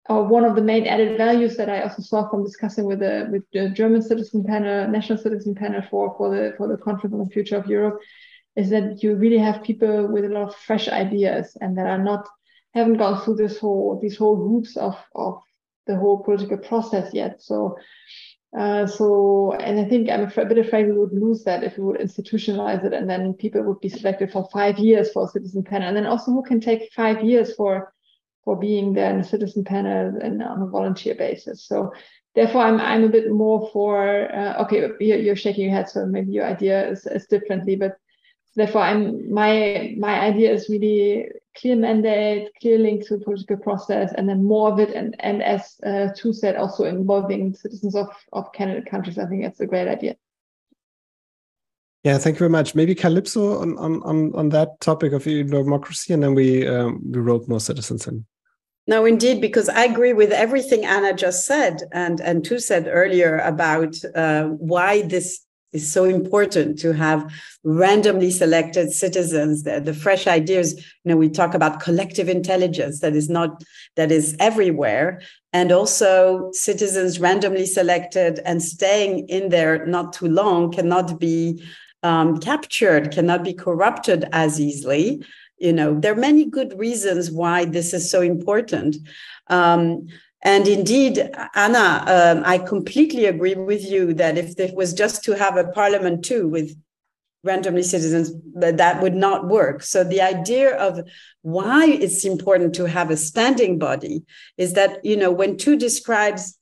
or 0.07 0.23
one 0.23 0.45
of 0.45 0.55
the 0.55 0.61
main 0.61 0.87
added 0.87 1.17
values 1.17 1.57
that 1.57 1.69
I 1.69 1.81
also 1.81 2.01
saw 2.01 2.29
from 2.29 2.43
discussing 2.43 2.85
with 2.85 2.99
the 2.99 3.27
with 3.31 3.43
the 3.53 3.69
German 3.69 4.01
citizen 4.01 4.43
panel, 4.43 4.87
national 4.87 5.19
citizen 5.19 5.55
panel 5.55 5.81
for 5.89 6.15
for 6.17 6.35
the 6.35 6.53
for 6.57 6.67
the 6.67 6.77
conference 6.77 7.13
on 7.13 7.23
the 7.23 7.29
future 7.29 7.57
of 7.57 7.67
Europe, 7.67 7.99
is 8.55 8.69
that 8.69 9.03
you 9.03 9.15
really 9.15 9.37
have 9.37 9.63
people 9.63 10.07
with 10.07 10.25
a 10.25 10.29
lot 10.29 10.49
of 10.49 10.55
fresh 10.55 10.87
ideas 10.87 11.55
and 11.61 11.77
that 11.77 11.87
are 11.87 12.03
not 12.03 12.27
haven't 12.73 12.97
gone 12.97 13.21
through 13.21 13.35
this 13.35 13.59
whole 13.59 13.99
these 14.01 14.17
whole 14.17 14.35
hoops 14.35 14.77
of 14.77 14.95
of 15.15 15.41
the 15.85 15.95
whole 15.95 16.23
political 16.23 16.57
process 16.57 17.13
yet. 17.13 17.41
So. 17.41 17.77
Uh, 18.57 18.87
so, 18.87 19.53
and 19.59 19.79
I 19.79 19.87
think 19.87 20.09
I'm 20.09 20.23
a 20.23 20.45
bit 20.45 20.57
afraid 20.57 20.87
we 20.87 20.97
would 20.97 21.13
lose 21.13 21.43
that 21.43 21.63
if 21.63 21.77
we 21.77 21.83
would 21.83 21.99
institutionalize 21.99 22.83
it, 22.83 22.93
and 22.93 23.07
then 23.07 23.35
people 23.35 23.61
would 23.61 23.79
be 23.79 23.89
selected 23.89 24.31
for 24.31 24.49
five 24.51 24.79
years 24.79 25.11
for 25.11 25.25
a 25.25 25.27
citizen 25.27 25.61
panel, 25.61 25.87
and 25.87 25.95
then 25.95 26.07
also 26.07 26.31
who 26.31 26.41
can 26.41 26.59
take 26.59 26.91
five 26.91 27.23
years 27.23 27.53
for 27.53 27.93
for 28.49 28.55
being 28.55 28.93
there 28.93 29.11
in 29.13 29.19
a 29.19 29.23
citizen 29.23 29.63
panel 29.63 30.17
and 30.23 30.41
on 30.41 30.63
a 30.63 30.65
volunteer 30.65 31.13
basis. 31.13 31.63
So 31.63 31.93
therefore, 32.33 32.63
I'm 32.63 32.79
I'm 32.81 33.03
a 33.03 33.15
bit 33.17 33.29
more 33.29 33.69
for 33.71 33.95
uh, 34.33 34.63
okay. 34.63 34.89
You're, 34.99 35.19
you're, 35.19 35.35
shaking 35.35 35.65
your 35.65 35.73
head, 35.73 35.87
so 35.87 36.07
maybe 36.07 36.31
your 36.31 36.47
idea 36.47 36.89
is, 36.89 37.05
is 37.05 37.27
differently. 37.27 37.75
But 37.75 37.97
therefore, 38.55 38.81
I'm 38.81 39.31
my 39.31 39.93
my 39.99 40.19
idea 40.19 40.51
is 40.51 40.67
really 40.67 41.29
clear 41.59 41.75
mandate, 41.75 42.47
clear 42.59 42.79
link 42.79 43.05
to 43.05 43.17
the 43.17 43.23
political 43.23 43.57
process, 43.57 44.13
and 44.17 44.27
then 44.27 44.43
more 44.43 44.71
of 44.71 44.79
it. 44.79 44.95
And 44.95 45.15
and 45.19 45.43
as 45.43 45.79
uh, 45.85 46.07
said, 46.33 46.55
also 46.55 46.85
involving 46.85 47.53
citizens 47.53 47.95
of 47.95 48.07
of 48.33 48.51
candidate 48.51 48.89
countries. 48.89 49.19
I 49.19 49.27
think 49.27 49.45
it's 49.45 49.59
a 49.59 49.67
great 49.67 49.87
idea. 49.87 50.15
Yeah, 52.03 52.17
thank 52.17 52.37
you 52.37 52.39
very 52.39 52.49
much. 52.49 52.73
Maybe 52.73 52.95
Kalypso 52.95 53.61
on 53.61 53.77
on 53.77 54.33
on 54.33 54.49
that 54.49 54.79
topic 54.79 55.13
of 55.13 55.23
democracy, 55.23 56.13
and 56.13 56.23
then 56.23 56.33
we 56.33 56.67
um, 56.67 56.99
we 57.11 57.19
wrote 57.19 57.47
more 57.47 57.59
citizens 57.59 58.07
in. 58.07 58.25
No, 58.89 59.05
indeed, 59.05 59.39
because 59.39 59.69
I 59.69 59.83
agree 59.83 60.13
with 60.13 60.31
everything 60.31 60.83
Anna 60.83 61.13
just 61.13 61.45
said, 61.45 61.83
and 61.91 62.19
and 62.19 62.43
Thu 62.43 62.57
said 62.57 62.87
earlier 62.89 63.37
about 63.37 63.95
uh, 64.15 64.45
why 64.45 65.03
this 65.03 65.45
is 65.73 65.93
so 65.93 66.05
important 66.05 66.79
to 66.79 66.93
have 66.93 67.31
randomly 67.63 68.31
selected 68.31 68.91
citizens 68.91 69.61
the, 69.61 69.79
the 69.79 69.93
fresh 69.93 70.25
ideas 70.25 70.73
you 70.73 71.07
know 71.09 71.15
we 71.15 71.29
talk 71.29 71.53
about 71.53 71.79
collective 71.79 72.27
intelligence 72.27 73.01
that 73.01 73.15
is 73.15 73.29
not 73.29 73.63
that 73.95 74.11
is 74.11 74.35
everywhere 74.39 75.21
and 75.53 75.71
also 75.71 76.49
citizens 76.53 77.19
randomly 77.19 77.67
selected 77.67 78.39
and 78.45 78.63
staying 78.63 79.29
in 79.29 79.49
there 79.49 79.85
not 79.85 80.11
too 80.13 80.27
long 80.27 80.71
cannot 80.71 81.19
be 81.19 81.63
um, 82.03 82.37
captured, 82.39 83.11
cannot 83.11 83.43
be 83.43 83.53
corrupted 83.53 84.25
as 84.31 84.59
easily. 84.59 85.23
You 85.59 85.73
know, 85.73 85.99
there 85.99 86.13
are 86.13 86.17
many 86.29 86.45
good 86.45 86.77
reasons 86.77 87.31
why 87.31 87.65
this 87.65 87.93
is 87.93 88.09
so 88.09 88.21
important. 88.21 88.95
Um, 89.47 90.07
and 90.43 90.67
indeed, 90.67 91.29
Anna, 91.53 92.03
um, 92.07 92.43
I 92.45 92.59
completely 92.59 93.25
agree 93.25 93.55
with 93.55 93.83
you 93.83 94.13
that 94.13 94.37
if 94.37 94.57
it 94.57 94.73
was 94.73 94.93
just 94.93 95.23
to 95.25 95.37
have 95.37 95.57
a 95.57 95.67
parliament 95.67 96.23
too 96.23 96.47
with 96.47 96.75
randomly 97.43 97.83
citizens, 97.83 98.31
but 98.31 98.77
that 98.77 99.01
would 99.01 99.15
not 99.15 99.47
work. 99.47 99.83
So 99.83 100.03
the 100.03 100.21
idea 100.21 100.75
of 100.77 101.01
why 101.41 101.87
it's 101.87 102.25
important 102.25 102.75
to 102.75 102.85
have 102.85 103.11
a 103.11 103.17
standing 103.17 103.79
body 103.79 104.23
is 104.57 104.73
that, 104.73 105.03
you 105.03 105.15
know, 105.15 105.31
when 105.31 105.57
Thu 105.57 105.77
describes 105.77 106.57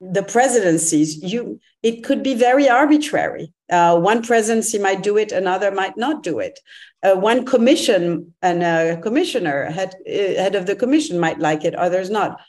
the 0.00 0.22
presidencies, 0.22 1.22
you 1.22 1.60
it 1.82 2.04
could 2.04 2.22
be 2.22 2.34
very 2.34 2.68
arbitrary. 2.68 3.52
Uh, 3.70 3.98
one 3.98 4.22
presidency 4.22 4.78
might 4.78 5.02
do 5.02 5.16
it, 5.16 5.32
another 5.32 5.70
might 5.70 5.96
not 5.96 6.22
do 6.22 6.38
it. 6.38 6.60
Uh, 7.02 7.14
one 7.14 7.44
commission 7.44 8.34
and 8.42 8.62
a 8.62 9.00
commissioner 9.00 9.70
head 9.70 9.94
head 10.06 10.54
of 10.56 10.66
the 10.66 10.74
commission 10.74 11.18
might 11.18 11.38
like 11.38 11.64
it, 11.64 11.74
others 11.74 12.10
not. 12.10 12.40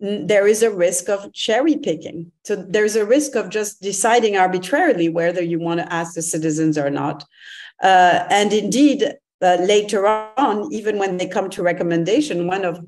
There 0.00 0.46
is 0.46 0.62
a 0.62 0.70
risk 0.70 1.08
of 1.08 1.32
cherry 1.32 1.76
picking. 1.78 2.30
So 2.44 2.56
there's 2.56 2.96
a 2.96 3.06
risk 3.06 3.34
of 3.34 3.48
just 3.48 3.80
deciding 3.80 4.36
arbitrarily 4.36 5.08
whether 5.08 5.42
you 5.42 5.58
want 5.58 5.80
to 5.80 5.90
ask 5.90 6.14
the 6.14 6.20
citizens 6.20 6.76
or 6.76 6.90
not. 6.90 7.24
Uh, 7.82 8.26
and 8.28 8.52
indeed, 8.52 9.14
uh, 9.40 9.56
later 9.60 10.06
on, 10.06 10.70
even 10.72 10.98
when 10.98 11.16
they 11.16 11.26
come 11.26 11.48
to 11.50 11.62
recommendation, 11.62 12.46
one 12.46 12.64
of 12.66 12.80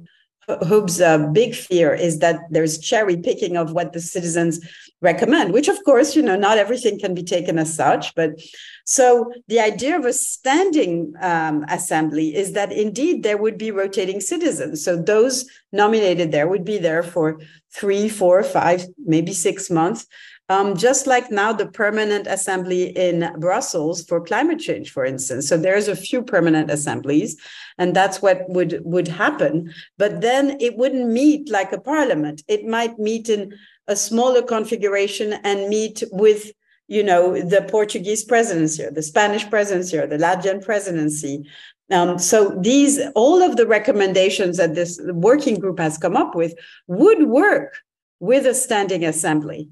Huub's 0.49 1.01
uh, 1.01 1.27
big 1.29 1.55
fear 1.55 1.95
is 1.95 2.21
that 2.21 2.41
there's 2.51 2.79
cherry 2.79 3.17
picking 3.17 3.57
of 3.57 3.73
what 3.73 3.93
the 3.93 4.01
citizens 4.01 4.61
recommend, 5.01 5.53
which 5.53 5.69
of 5.69 5.83
course, 5.85 6.17
you 6.17 6.23
know, 6.23 6.37
not 6.37 6.59
everything 6.59 6.99
can 6.99 7.15
be 7.15 7.23
taken 7.23 7.59
as 7.59 7.73
such. 7.75 8.15
But 8.15 8.41
so 8.85 9.33
the 9.47 9.61
idea 9.61 9.97
of 9.97 10.05
a 10.05 10.13
standing 10.13 11.13
um, 11.21 11.65
assembly 11.69 12.35
is 12.35 12.53
that 12.53 12.73
indeed 12.73 13.23
there 13.23 13.37
would 13.37 13.59
be 13.59 13.71
rotating 13.71 14.21
citizens. 14.21 14.85
So 14.85 14.97
those 14.97 15.45
nominated 15.73 16.33
there 16.33 16.49
would 16.49 16.65
be 16.65 16.79
there 16.79 17.03
for 17.03 17.41
three, 17.73 18.09
four, 18.09 18.43
five, 18.43 18.87
maybe 19.05 19.33
six 19.33 19.71
months. 19.71 20.07
Um, 20.51 20.77
just 20.77 21.07
like 21.07 21.31
now 21.31 21.53
the 21.53 21.67
permanent 21.67 22.27
assembly 22.27 22.85
in 22.97 23.31
Brussels 23.39 24.03
for 24.05 24.19
climate 24.19 24.59
change, 24.59 24.91
for 24.91 25.05
instance. 25.05 25.47
So 25.47 25.59
there's 25.59 25.89
a 25.89 25.97
few 25.97 26.23
permanent 26.23 26.71
assemblies, 26.71 27.37
and 27.77 27.95
that's 27.95 28.23
what 28.23 28.49
would 28.49 28.81
would 28.83 29.09
happen. 29.09 29.75
But 29.99 30.23
then 30.23 30.57
it 30.59 30.79
wouldn't 30.79 31.09
meet 31.09 31.51
like 31.51 31.73
a 31.73 31.81
parliament. 31.81 32.43
It 32.49 32.65
might 32.65 32.99
meet 32.99 33.29
in 33.29 33.55
a 33.89 33.97
smaller 33.97 34.41
configuration 34.41 35.35
and 35.45 35.69
meet 35.69 36.03
with 36.13 36.51
you 36.87 37.03
know 37.03 37.43
the 37.43 37.63
Portuguese 37.69 38.25
presidency 38.25 38.85
or 38.85 38.91
the 38.91 39.03
Spanish 39.03 39.49
presidency 39.51 39.99
or 39.99 40.07
the 40.07 40.17
Latvian 40.17 40.65
presidency. 40.65 41.47
Um, 41.91 42.19
so 42.19 42.59
these 42.61 42.99
all 43.15 43.43
of 43.43 43.57
the 43.57 43.67
recommendations 43.67 44.57
that 44.57 44.75
this 44.75 44.99
working 45.05 45.59
group 45.61 45.79
has 45.79 45.99
come 45.99 46.17
up 46.17 46.35
with 46.35 46.55
would 46.87 47.25
work 47.29 47.77
with 48.19 48.47
a 48.47 48.55
standing 48.55 49.05
assembly. 49.05 49.69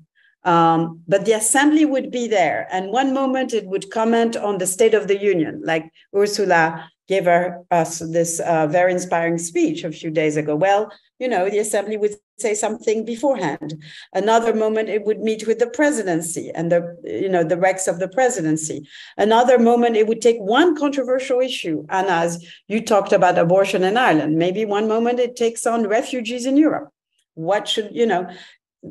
Um, 0.46 1.02
but 1.08 1.24
the 1.24 1.32
assembly 1.32 1.84
would 1.84 2.10
be 2.10 2.28
there. 2.28 2.68
And 2.70 2.92
one 2.92 3.12
moment 3.12 3.52
it 3.52 3.66
would 3.66 3.90
comment 3.90 4.36
on 4.36 4.58
the 4.58 4.66
State 4.66 4.94
of 4.94 5.08
the 5.08 5.18
Union, 5.18 5.60
like 5.64 5.84
Ursula 6.14 6.88
gave 7.08 7.24
her, 7.24 7.64
us 7.70 7.98
this 7.98 8.40
uh, 8.40 8.66
very 8.66 8.92
inspiring 8.92 9.38
speech 9.38 9.84
a 9.84 9.92
few 9.92 10.10
days 10.10 10.36
ago. 10.36 10.56
Well, 10.56 10.90
you 11.18 11.28
know, 11.28 11.48
the 11.48 11.58
assembly 11.58 11.96
would 11.96 12.14
say 12.38 12.54
something 12.54 13.04
beforehand. 13.04 13.82
Another 14.12 14.52
moment 14.54 14.88
it 14.88 15.04
would 15.04 15.20
meet 15.20 15.46
with 15.46 15.58
the 15.58 15.68
presidency 15.68 16.50
and 16.54 16.70
the, 16.70 16.96
you 17.04 17.28
know, 17.28 17.44
the 17.44 17.56
recs 17.56 17.88
of 17.88 17.98
the 17.98 18.08
presidency. 18.08 18.86
Another 19.16 19.58
moment 19.58 19.96
it 19.96 20.06
would 20.06 20.20
take 20.20 20.38
one 20.38 20.76
controversial 20.76 21.40
issue. 21.40 21.86
And 21.88 22.08
as 22.08 22.44
you 22.68 22.80
talked 22.82 23.12
about 23.12 23.38
abortion 23.38 23.82
in 23.84 23.96
Ireland, 23.96 24.36
maybe 24.36 24.64
one 24.64 24.88
moment 24.88 25.18
it 25.20 25.36
takes 25.36 25.66
on 25.66 25.88
refugees 25.88 26.44
in 26.44 26.56
Europe. 26.56 26.90
What 27.34 27.68
should, 27.68 27.90
you 27.92 28.06
know, 28.06 28.28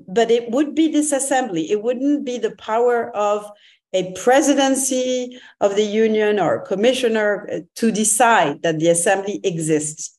but 0.08 0.32
it 0.32 0.52
would 0.52 0.76
be 0.76 0.92
this 0.92 1.12
assembly. 1.12 1.72
It 1.72 1.82
wouldn't 1.82 2.26
be 2.26 2.38
the 2.38 2.56
power 2.56 3.16
of 3.16 3.50
a 3.94 4.12
presidency 4.14 5.40
of 5.62 5.76
the 5.76 5.84
union 5.84 6.40
or 6.40 6.56
a 6.56 6.66
commissioner 6.66 7.48
uh, 7.52 7.60
to 7.76 7.92
decide 7.92 8.62
that 8.62 8.80
the 8.80 8.90
assembly 8.90 9.40
exists. 9.44 10.18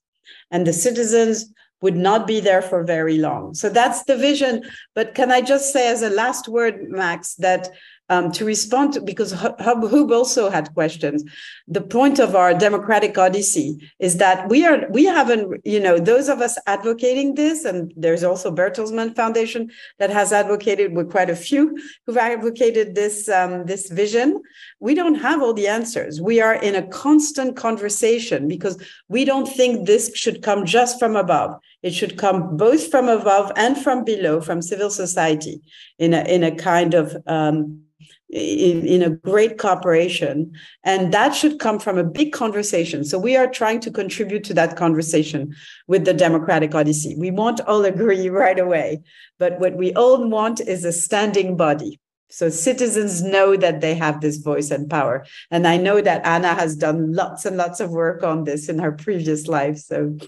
And 0.50 0.66
the 0.66 0.72
citizens 0.72 1.52
would 1.82 1.96
not 1.96 2.26
be 2.26 2.40
there 2.40 2.62
for 2.62 2.82
very 2.84 3.18
long. 3.18 3.54
So 3.54 3.68
that's 3.68 4.04
the 4.04 4.16
vision. 4.16 4.62
But 4.94 5.14
can 5.14 5.30
I 5.30 5.42
just 5.42 5.72
say, 5.72 5.88
as 5.88 6.02
a 6.02 6.08
last 6.08 6.48
word, 6.48 6.88
Max, 6.88 7.34
that 7.34 7.68
um, 8.08 8.30
to 8.32 8.44
respond 8.44 8.92
to, 8.94 9.00
because 9.00 9.32
Huub 9.32 10.12
also 10.12 10.48
had 10.50 10.72
questions. 10.74 11.24
The 11.66 11.80
point 11.80 12.18
of 12.18 12.36
our 12.36 12.54
democratic 12.54 13.18
odyssey 13.18 13.78
is 13.98 14.18
that 14.18 14.48
we 14.48 14.64
are, 14.64 14.86
we 14.90 15.04
haven't, 15.04 15.60
you 15.64 15.80
know, 15.80 15.98
those 15.98 16.28
of 16.28 16.40
us 16.40 16.58
advocating 16.66 17.34
this, 17.34 17.64
and 17.64 17.92
there's 17.96 18.22
also 18.22 18.50
Bertelsmann 18.50 19.16
Foundation 19.16 19.70
that 19.98 20.10
has 20.10 20.32
advocated 20.32 20.94
with 20.94 21.10
quite 21.10 21.30
a 21.30 21.36
few 21.36 21.76
who've 22.04 22.16
advocated 22.16 22.94
this, 22.94 23.28
um, 23.28 23.66
this 23.66 23.90
vision. 23.90 24.40
We 24.80 24.94
don't 24.94 25.16
have 25.16 25.42
all 25.42 25.54
the 25.54 25.68
answers. 25.68 26.20
We 26.20 26.40
are 26.40 26.54
in 26.54 26.74
a 26.74 26.86
constant 26.88 27.56
conversation 27.56 28.46
because 28.46 28.80
we 29.08 29.24
don't 29.24 29.48
think 29.48 29.86
this 29.86 30.12
should 30.14 30.42
come 30.42 30.64
just 30.64 30.98
from 30.98 31.16
above. 31.16 31.58
It 31.82 31.94
should 31.94 32.18
come 32.18 32.56
both 32.56 32.90
from 32.90 33.08
above 33.08 33.52
and 33.56 33.76
from 33.76 34.04
below, 34.04 34.40
from 34.40 34.62
civil 34.62 34.90
society, 34.90 35.60
in 35.98 36.14
a 36.14 36.22
in 36.22 36.42
a 36.42 36.54
kind 36.54 36.94
of 36.94 37.16
um, 37.26 37.82
in, 38.30 38.84
in 38.86 39.02
a 39.02 39.10
great 39.10 39.58
cooperation. 39.58 40.52
And 40.82 41.12
that 41.12 41.34
should 41.34 41.58
come 41.58 41.78
from 41.78 41.96
a 41.96 42.04
big 42.04 42.32
conversation. 42.32 43.04
So 43.04 43.18
we 43.18 43.36
are 43.36 43.46
trying 43.46 43.80
to 43.80 43.90
contribute 43.90 44.44
to 44.44 44.54
that 44.54 44.76
conversation 44.76 45.54
with 45.86 46.04
the 46.04 46.14
Democratic 46.14 46.74
Odyssey. 46.74 47.14
We 47.16 47.30
won't 47.30 47.60
all 47.60 47.84
agree 47.92 48.28
right 48.28 48.58
away, 48.58 49.02
but 49.38 49.60
what 49.60 49.76
we 49.76 49.92
all 49.94 50.28
want 50.28 50.60
is 50.60 50.84
a 50.84 50.92
standing 50.92 51.56
body. 51.56 52.00
So 52.28 52.48
citizens 52.48 53.22
know 53.22 53.56
that 53.56 53.80
they 53.80 53.94
have 53.94 54.20
this 54.20 54.38
voice 54.38 54.72
and 54.72 54.90
power. 54.90 55.24
And 55.52 55.66
I 55.66 55.76
know 55.76 56.00
that 56.00 56.26
Anna 56.26 56.54
has 56.54 56.74
done 56.74 57.12
lots 57.12 57.46
and 57.46 57.56
lots 57.56 57.78
of 57.78 57.90
work 57.90 58.24
on 58.24 58.42
this 58.42 58.68
in 58.68 58.80
her 58.80 58.90
previous 58.90 59.46
life. 59.46 59.78
So 59.78 60.18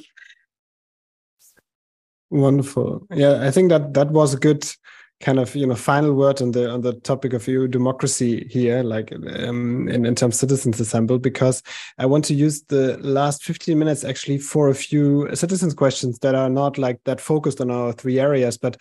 wonderful. 2.31 3.05
Yeah, 3.13 3.45
I 3.45 3.51
think 3.51 3.71
that 3.71 3.95
that 3.95 4.11
was 4.11 4.33
a 4.33 4.39
good 4.39 4.65
kind 5.21 5.41
of 5.41 5.55
you 5.57 5.67
know 5.67 5.75
final 5.75 6.15
word 6.15 6.41
on 6.41 6.53
the 6.53 6.71
on 6.71 6.81
the 6.81 6.93
topic 6.95 7.33
of 7.33 7.47
EU 7.49 7.67
democracy 7.67 8.47
here, 8.51 8.83
like 8.83 9.13
um, 9.13 9.89
in, 9.89 10.07
in 10.07 10.15
terms 10.15 10.37
of 10.37 10.41
citizens 10.41 10.81
assembled, 10.81 11.23
because 11.23 11.63
I 11.99 12.07
want 12.07 12.25
to 12.27 12.35
use 12.35 12.63
the 12.63 12.97
last 12.99 13.43
15 13.45 13.79
minutes 13.79 14.05
actually 14.05 14.39
for 14.39 14.69
a 14.69 14.75
few 14.75 15.29
citizens 15.35 15.75
questions 15.75 16.19
that 16.21 16.35
are 16.35 16.49
not 16.49 16.79
like 16.79 17.03
that 17.05 17.21
focused 17.21 17.61
on 17.61 17.71
our 17.71 17.93
three 17.93 18.21
areas, 18.21 18.57
but 18.57 18.77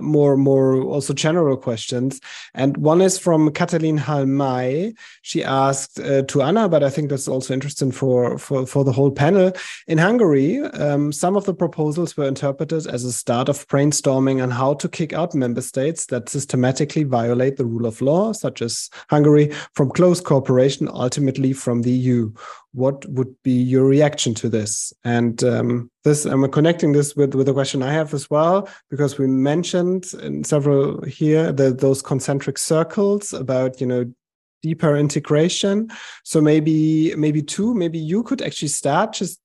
more 0.00 0.36
more 0.36 0.82
also 0.82 1.12
general 1.12 1.56
questions. 1.56 2.20
And 2.54 2.76
one 2.76 3.00
is 3.00 3.18
from 3.18 3.50
Katalin 3.50 3.98
Halmai. 3.98 4.96
She 5.22 5.42
asked 5.42 5.98
uh, 6.00 6.22
to 6.22 6.42
Anna, 6.42 6.68
but 6.68 6.82
I 6.82 6.90
think 6.90 7.10
that's 7.10 7.28
also 7.28 7.54
interesting 7.54 7.90
for 7.92 8.38
for 8.38 8.66
for 8.66 8.84
the 8.84 8.92
whole 8.92 9.10
panel. 9.10 9.52
In 9.86 9.98
Hungary, 9.98 10.60
um, 10.60 11.12
some 11.12 11.36
of 11.36 11.44
the 11.44 11.54
proposals 11.54 12.16
were 12.16 12.28
interpreted 12.28 12.86
as 12.86 13.04
a 13.04 13.12
start 13.12 13.48
of 13.48 13.66
brainstorming 13.68 14.42
on 14.42 14.50
how 14.50 14.74
to 14.74 14.88
kick 14.88 15.12
out 15.12 15.34
member 15.34 15.60
states 15.60 15.78
states 15.78 16.06
that 16.06 16.28
systematically 16.28 17.04
violate 17.04 17.56
the 17.56 17.64
rule 17.64 17.86
of 17.86 18.00
law, 18.00 18.32
such 18.32 18.62
as 18.62 18.90
Hungary, 19.10 19.52
from 19.74 19.90
close 19.90 20.20
cooperation, 20.20 20.88
ultimately 20.88 21.52
from 21.52 21.82
the 21.82 21.90
EU. 21.90 22.32
What 22.72 23.06
would 23.06 23.34
be 23.42 23.52
your 23.52 23.84
reaction 23.86 24.34
to 24.34 24.48
this? 24.48 24.92
And 25.04 25.42
um, 25.42 25.90
this, 26.04 26.24
I'm 26.24 26.50
connecting 26.50 26.92
this 26.92 27.16
with, 27.16 27.34
with 27.34 27.48
a 27.48 27.52
question 27.52 27.82
I 27.82 27.92
have 27.92 28.12
as 28.14 28.30
well, 28.30 28.68
because 28.90 29.18
we 29.18 29.26
mentioned 29.26 30.06
in 30.22 30.44
several 30.44 31.02
here 31.02 31.50
that 31.52 31.80
those 31.80 32.02
concentric 32.02 32.58
circles 32.58 33.32
about, 33.32 33.80
you 33.80 33.86
know, 33.86 34.12
deeper 34.62 34.96
integration. 34.96 35.88
So 36.24 36.40
maybe 36.40 37.14
maybe 37.16 37.42
Thu 37.42 37.74
maybe 37.74 37.98
you 37.98 38.22
could 38.22 38.42
actually 38.42 38.68
start 38.68 39.12
just 39.12 39.40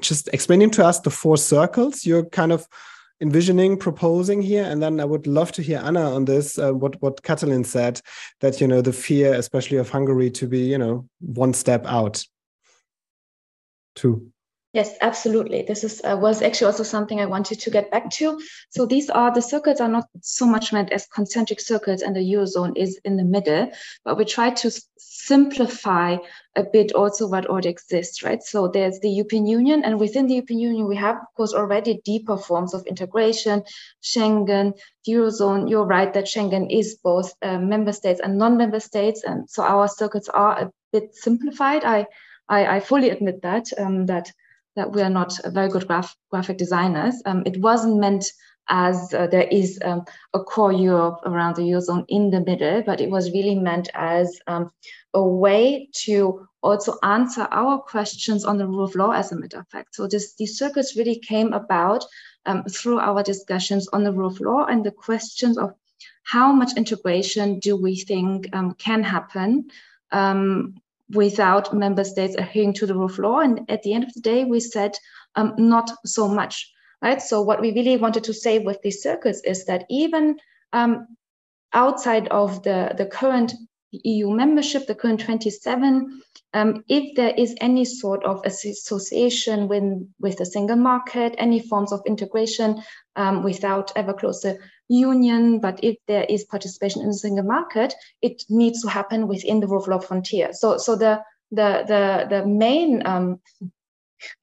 just 0.00 0.28
explaining 0.32 0.70
to 0.72 0.84
us 0.84 1.00
the 1.00 1.10
four 1.10 1.36
circles 1.36 2.04
you're 2.04 2.24
kind 2.26 2.52
of 2.52 2.66
envisioning 3.20 3.78
proposing 3.78 4.42
here. 4.42 4.64
And 4.64 4.82
then 4.82 5.00
i 5.00 5.04
would 5.04 5.26
love 5.26 5.52
to 5.52 5.62
hear 5.62 5.80
anna 5.82 6.14
on 6.14 6.24
this 6.24 6.58
uh, 6.58 6.72
what 6.72 7.00
what 7.00 7.22
Katalin 7.22 7.64
said 7.64 8.00
that 8.40 8.60
you 8.60 8.68
know 8.68 8.82
the 8.82 8.92
fear 8.92 9.34
especially 9.34 9.78
of 9.78 9.90
hungary 9.90 10.30
to 10.32 10.46
be 10.46 10.60
you 10.60 10.78
know 10.78 11.08
one 11.20 11.54
step 11.54 11.86
out 11.86 12.24
Thu 13.96 14.32
Yes, 14.76 14.94
absolutely. 15.00 15.62
This 15.62 15.84
is 15.84 16.02
uh, 16.04 16.18
was 16.20 16.42
actually 16.42 16.66
also 16.66 16.82
something 16.82 17.18
I 17.18 17.24
wanted 17.24 17.60
to 17.60 17.70
get 17.70 17.90
back 17.90 18.10
to. 18.18 18.38
So 18.68 18.84
these 18.84 19.08
are 19.08 19.32
the 19.32 19.40
circuits 19.40 19.80
are 19.80 19.88
not 19.88 20.04
so 20.20 20.44
much 20.44 20.70
meant 20.70 20.92
as 20.92 21.06
concentric 21.06 21.60
circuits, 21.60 22.02
and 22.02 22.14
the 22.14 22.20
eurozone 22.20 22.76
is 22.76 23.00
in 23.02 23.16
the 23.16 23.24
middle. 23.24 23.70
But 24.04 24.18
we 24.18 24.26
try 24.26 24.50
to 24.50 24.70
simplify 24.98 26.18
a 26.56 26.62
bit 26.62 26.92
also 26.92 27.26
what 27.26 27.46
already 27.46 27.70
exists, 27.70 28.22
right? 28.22 28.42
So 28.42 28.68
there's 28.68 29.00
the 29.00 29.08
European 29.08 29.46
Union, 29.46 29.82
and 29.82 29.98
within 29.98 30.26
the 30.26 30.34
European 30.34 30.60
Union, 30.60 30.88
we 30.88 30.96
have, 30.96 31.16
of 31.16 31.34
course, 31.38 31.54
already 31.54 32.02
deeper 32.04 32.36
forms 32.36 32.74
of 32.74 32.86
integration, 32.86 33.62
Schengen, 34.02 34.74
Eurozone. 35.08 35.70
You're 35.70 35.86
right 35.86 36.12
that 36.12 36.26
Schengen 36.26 36.66
is 36.70 36.98
both 37.02 37.32
uh, 37.40 37.58
member 37.58 37.94
states 37.94 38.20
and 38.20 38.36
non-member 38.36 38.80
states, 38.80 39.24
and 39.24 39.48
so 39.48 39.62
our 39.62 39.88
circuits 39.88 40.28
are 40.28 40.64
a 40.64 40.70
bit 40.92 41.14
simplified. 41.14 41.82
I 41.82 42.06
I, 42.48 42.76
I 42.76 42.80
fully 42.80 43.10
admit 43.10 43.42
that 43.42 43.66
um, 43.78 44.06
that 44.06 44.32
that 44.76 44.92
we 44.92 45.02
are 45.02 45.10
not 45.10 45.32
very 45.46 45.68
good 45.68 45.86
graph, 45.86 46.14
graphic 46.30 46.58
designers. 46.58 47.22
Um, 47.24 47.42
it 47.46 47.58
wasn't 47.60 47.98
meant 47.98 48.26
as 48.68 49.14
uh, 49.14 49.26
there 49.28 49.48
is 49.50 49.78
um, 49.84 50.04
a 50.34 50.40
core 50.40 50.72
Europe 50.72 51.20
around 51.24 51.56
the 51.56 51.62
Eurozone 51.62 52.04
in 52.08 52.30
the 52.30 52.40
middle, 52.40 52.82
but 52.82 53.00
it 53.00 53.10
was 53.10 53.32
really 53.32 53.54
meant 53.54 53.88
as 53.94 54.38
um, 54.48 54.70
a 55.14 55.22
way 55.22 55.88
to 56.04 56.46
also 56.62 56.94
answer 57.02 57.46
our 57.52 57.78
questions 57.78 58.44
on 58.44 58.58
the 58.58 58.66
rule 58.66 58.84
of 58.84 58.94
law 58.96 59.12
as 59.12 59.32
a 59.32 59.36
matter 59.36 59.60
of 59.60 59.68
fact. 59.68 59.94
So 59.94 60.08
this, 60.08 60.34
these 60.34 60.58
circuits 60.58 60.96
really 60.96 61.18
came 61.18 61.52
about 61.52 62.04
um, 62.44 62.64
through 62.64 62.98
our 62.98 63.22
discussions 63.22 63.88
on 63.88 64.04
the 64.04 64.12
rule 64.12 64.28
of 64.28 64.40
law 64.40 64.66
and 64.66 64.84
the 64.84 64.90
questions 64.90 65.58
of 65.58 65.72
how 66.24 66.52
much 66.52 66.76
integration 66.76 67.60
do 67.60 67.76
we 67.76 67.96
think 67.96 68.48
um, 68.52 68.74
can 68.74 69.02
happen 69.02 69.70
um, 70.10 70.74
without 71.10 71.72
member 71.72 72.04
states 72.04 72.34
adhering 72.36 72.72
to 72.74 72.86
the 72.86 72.94
rule 72.94 73.06
of 73.06 73.18
law. 73.18 73.40
And 73.40 73.60
at 73.68 73.82
the 73.82 73.92
end 73.92 74.04
of 74.04 74.12
the 74.14 74.20
day, 74.20 74.44
we 74.44 74.60
said 74.60 74.96
um, 75.34 75.54
not 75.56 75.90
so 76.04 76.28
much, 76.28 76.72
right? 77.02 77.20
So 77.22 77.42
what 77.42 77.60
we 77.60 77.72
really 77.72 77.96
wanted 77.96 78.24
to 78.24 78.34
say 78.34 78.58
with 78.58 78.80
these 78.82 79.02
circuits 79.02 79.40
is 79.44 79.64
that 79.66 79.84
even 79.88 80.36
um, 80.72 81.16
outside 81.72 82.28
of 82.28 82.62
the, 82.62 82.94
the 82.96 83.06
current 83.06 83.52
EU 83.92 84.30
membership, 84.30 84.86
the 84.86 84.94
current 84.94 85.20
27, 85.20 86.20
um, 86.54 86.84
if 86.88 87.14
there 87.14 87.34
is 87.36 87.54
any 87.60 87.84
sort 87.84 88.24
of 88.24 88.42
association 88.44 89.68
with, 89.68 89.84
with 90.20 90.36
the 90.38 90.46
single 90.46 90.76
market, 90.76 91.34
any 91.38 91.60
forms 91.60 91.92
of 91.92 92.00
integration 92.06 92.82
um, 93.14 93.42
without 93.42 93.92
ever 93.96 94.12
closer 94.12 94.58
union, 94.88 95.58
but 95.60 95.82
if 95.82 95.96
there 96.06 96.24
is 96.24 96.44
participation 96.44 97.02
in 97.02 97.08
the 97.08 97.14
single 97.14 97.44
market, 97.44 97.94
it 98.22 98.44
needs 98.48 98.82
to 98.82 98.88
happen 98.88 99.28
within 99.28 99.60
the 99.60 99.66
rule 99.66 99.82
of 99.82 99.88
law 99.88 99.98
frontier. 99.98 100.52
So, 100.52 100.78
so 100.78 100.96
the 100.96 101.22
the 101.50 101.84
the 101.86 102.26
the 102.28 102.46
main 102.46 103.06
um, 103.06 103.40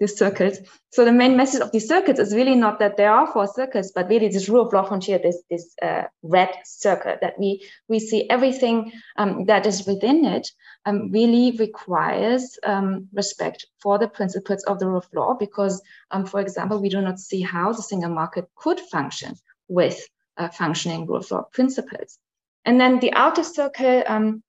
these 0.00 0.16
circuits. 0.16 0.58
So 0.90 1.04
the 1.04 1.12
main 1.12 1.36
message 1.36 1.60
of 1.60 1.72
these 1.72 1.88
circuits 1.88 2.20
is 2.20 2.34
really 2.34 2.54
not 2.54 2.78
that 2.78 2.96
there 2.96 3.10
are 3.10 3.26
four 3.32 3.46
circuits, 3.46 3.92
but 3.94 4.08
really 4.08 4.28
this 4.28 4.48
rule 4.48 4.66
of 4.66 4.72
law 4.72 4.84
frontier, 4.84 5.18
this 5.18 5.42
this 5.50 5.74
uh, 5.80 6.04
red 6.22 6.50
circle 6.64 7.16
that 7.20 7.38
we 7.38 7.66
we 7.88 7.98
see 7.98 8.28
everything 8.28 8.92
um, 9.16 9.46
that 9.46 9.66
is 9.66 9.86
within 9.86 10.24
it 10.24 10.48
um, 10.84 11.10
really 11.10 11.56
requires 11.58 12.58
um, 12.64 13.08
respect 13.12 13.66
for 13.80 13.98
the 13.98 14.08
principles 14.08 14.64
of 14.64 14.78
the 14.78 14.86
rule 14.86 14.98
of 14.98 15.08
law. 15.14 15.34
Because, 15.34 15.82
um, 16.10 16.26
for 16.26 16.40
example, 16.40 16.80
we 16.80 16.88
do 16.88 17.00
not 17.00 17.18
see 17.18 17.40
how 17.40 17.72
the 17.72 17.82
single 17.82 18.10
market 18.10 18.48
could 18.56 18.80
function 18.80 19.34
with 19.68 20.06
uh, 20.36 20.48
functioning 20.48 21.06
rule 21.06 21.18
of 21.18 21.30
law 21.30 21.42
principles. 21.52 22.18
And 22.64 22.80
then 22.80 23.00
the 23.00 23.12
outer 23.12 23.42
circle 23.42 24.02
um, 24.06 24.42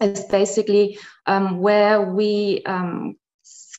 is 0.00 0.24
basically 0.24 0.98
um, 1.26 1.60
where 1.60 2.00
we 2.02 2.62
um, 2.64 3.16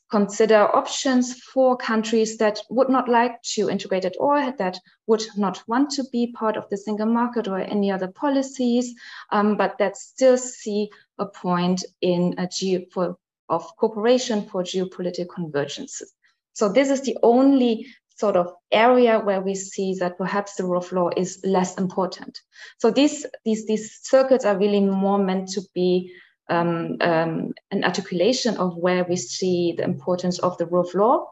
consider 0.09 0.63
options 0.75 1.41
for 1.41 1.75
countries 1.75 2.38
that 2.38 2.59
would 2.69 2.89
not 2.89 3.09
like 3.09 3.41
to 3.41 3.69
integrate 3.69 4.05
at 4.05 4.15
all, 4.17 4.53
that 4.57 4.77
would 5.05 5.23
not 5.35 5.61
want 5.67 5.89
to 5.91 6.03
be 6.11 6.31
part 6.34 6.55
of 6.55 6.69
the 6.69 6.77
single 6.77 7.05
market 7.05 7.47
or 7.47 7.59
any 7.59 7.91
other 7.91 8.07
policies, 8.07 8.93
um, 9.31 9.57
but 9.57 9.77
that 9.77 9.97
still 9.97 10.38
see 10.38 10.89
a 11.17 11.25
point 11.25 11.84
in 12.01 12.35
a 12.38 12.47
geo 12.47 12.81
for, 12.91 13.17
of 13.49 13.65
cooperation 13.77 14.47
for 14.47 14.63
geopolitical 14.63 15.27
convergences. 15.27 16.09
So 16.53 16.69
this 16.69 16.89
is 16.89 17.01
the 17.01 17.17
only 17.21 17.88
sort 18.17 18.35
of 18.35 18.51
area 18.71 19.19
where 19.19 19.41
we 19.41 19.53
see 19.53 19.93
that 19.99 20.17
perhaps 20.17 20.55
the 20.55 20.63
rule 20.63 20.79
of 20.79 20.91
law 20.91 21.09
is 21.15 21.39
less 21.43 21.77
important. 21.77 22.39
So 22.79 22.89
these 22.89 23.25
these 23.45 23.67
these 23.67 23.99
circuits 24.01 24.43
are 24.43 24.57
really 24.57 24.79
more 24.79 25.19
meant 25.19 25.49
to 25.49 25.61
be 25.75 26.11
um, 26.49 26.97
um, 27.01 27.53
an 27.71 27.83
articulation 27.83 28.57
of 28.57 28.77
where 28.77 29.03
we 29.03 29.15
see 29.15 29.73
the 29.77 29.83
importance 29.83 30.39
of 30.39 30.57
the 30.57 30.65
rule 30.65 30.87
of 30.87 30.93
law, 30.93 31.31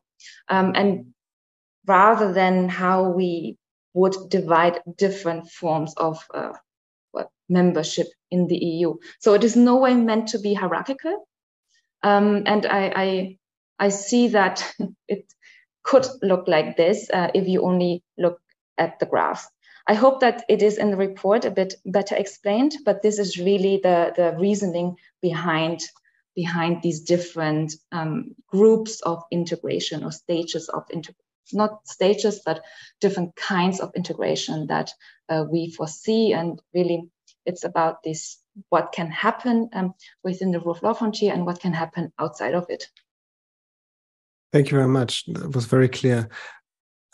um, 0.49 0.73
and 0.75 1.13
rather 1.85 2.33
than 2.33 2.69
how 2.69 3.09
we 3.09 3.57
would 3.93 4.15
divide 4.29 4.81
different 4.97 5.49
forms 5.49 5.93
of 5.95 6.23
uh, 6.33 6.53
membership 7.47 8.07
in 8.31 8.47
the 8.47 8.57
EU. 8.57 8.95
So 9.19 9.33
it 9.33 9.43
is 9.43 9.55
no 9.55 9.77
way 9.77 9.93
meant 9.93 10.29
to 10.29 10.39
be 10.39 10.53
hierarchical, 10.53 11.27
um, 12.03 12.43
and 12.45 12.65
I, 12.65 12.91
I 12.95 13.37
I 13.79 13.89
see 13.89 14.29
that 14.29 14.73
it 15.07 15.25
could 15.83 16.07
look 16.21 16.47
like 16.47 16.77
this 16.77 17.09
uh, 17.13 17.29
if 17.33 17.47
you 17.47 17.63
only 17.63 18.03
look 18.17 18.39
at 18.77 18.99
the 18.99 19.05
graphs. 19.05 19.47
I 19.87 19.93
hope 19.93 20.19
that 20.21 20.45
it 20.49 20.61
is 20.61 20.77
in 20.77 20.91
the 20.91 20.97
report 20.97 21.45
a 21.45 21.51
bit 21.51 21.75
better 21.85 22.15
explained, 22.15 22.75
but 22.85 23.01
this 23.01 23.19
is 23.19 23.37
really 23.37 23.79
the, 23.83 24.13
the 24.15 24.35
reasoning 24.39 24.95
behind, 25.21 25.81
behind 26.35 26.81
these 26.81 27.01
different 27.01 27.75
um, 27.91 28.35
groups 28.47 29.01
of 29.01 29.23
integration 29.31 30.03
or 30.03 30.11
stages 30.11 30.69
of 30.69 30.83
integration 30.91 31.21
not 31.53 31.87
stages, 31.87 32.41
but 32.45 32.63
different 33.01 33.35
kinds 33.35 33.79
of 33.79 33.91
integration 33.95 34.67
that 34.67 34.91
uh, 35.29 35.45
we 35.49 35.71
foresee. 35.71 36.33
And 36.33 36.61
really, 36.73 37.09
it's 37.45 37.63
about 37.63 38.03
this 38.03 38.39
what 38.69 38.91
can 38.93 39.11
happen 39.11 39.69
um, 39.73 39.93
within 40.23 40.51
the 40.51 40.59
rule 40.59 40.71
of 40.71 40.81
law 40.81 40.93
frontier 40.93 41.33
and 41.33 41.45
what 41.45 41.59
can 41.59 41.73
happen 41.73 42.11
outside 42.19 42.53
of 42.53 42.65
it. 42.69 42.87
Thank 44.53 44.71
you 44.71 44.77
very 44.77 44.87
much. 44.87 45.25
That 45.25 45.53
was 45.53 45.65
very 45.65 45.89
clear. 45.89 46.29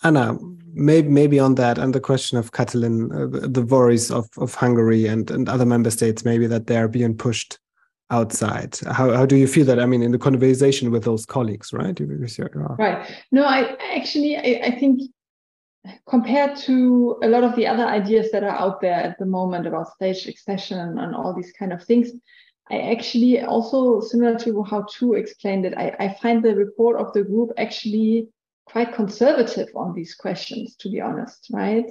Anna, 0.04 0.38
maybe 0.74 1.10
maybe 1.10 1.40
on 1.40 1.56
that 1.56 1.78
and 1.78 1.94
the 1.94 2.00
question 2.00 2.38
of 2.38 2.52
Katalin, 2.52 3.12
uh, 3.12 3.48
the 3.48 3.62
worries 3.62 4.12
of, 4.12 4.30
of 4.38 4.56
Hungary 4.56 5.06
and, 5.08 5.30
and 5.30 5.50
other 5.50 5.66
member 5.66 5.92
states, 5.92 6.26
maybe 6.26 6.48
that 6.48 6.68
they 6.68 6.78
are 6.78 6.88
being 6.88 7.16
pushed 7.16 7.60
outside. 8.10 8.78
How, 8.92 9.12
how 9.12 9.26
do 9.26 9.36
you 9.36 9.48
feel 9.48 9.66
that? 9.66 9.80
I 9.80 9.86
mean, 9.86 10.02
in 10.02 10.12
the 10.12 10.18
conversation 10.18 10.92
with 10.92 11.04
those 11.04 11.26
colleagues, 11.26 11.72
right? 11.72 12.00
Right. 12.78 13.10
No, 13.32 13.46
I 13.46 13.78
actually, 13.96 14.38
I, 14.38 14.62
I 14.66 14.72
think 14.80 15.02
compared 16.08 16.56
to 16.58 17.18
a 17.24 17.28
lot 17.28 17.44
of 17.44 17.56
the 17.56 17.68
other 17.68 17.86
ideas 17.86 18.32
that 18.32 18.44
are 18.44 18.50
out 18.50 18.82
there 18.82 18.94
at 18.94 19.18
the 19.18 19.26
moment 19.26 19.66
about 19.66 19.94
stage 19.94 20.28
accession 20.28 21.00
and 21.00 21.16
all 21.16 21.34
these 21.34 21.54
kind 21.58 21.74
of 21.74 21.84
things, 21.84 22.12
I 22.70 22.80
actually 22.92 23.42
also 23.42 24.00
similar 24.02 24.38
to 24.40 24.64
how 24.64 24.84
Thu 24.84 25.14
explained 25.14 25.66
it, 25.66 25.74
I, 25.76 25.96
I 26.00 26.18
find 26.22 26.44
the 26.44 26.56
report 26.56 26.98
of 26.98 27.12
the 27.14 27.24
group 27.24 27.52
actually 27.58 28.28
quite 28.72 28.94
conservative 28.94 29.68
on 29.76 29.94
these 29.94 30.16
questions, 30.16 30.76
to 30.78 30.90
be 30.90 31.02
honest, 31.02 31.48
right? 31.52 31.86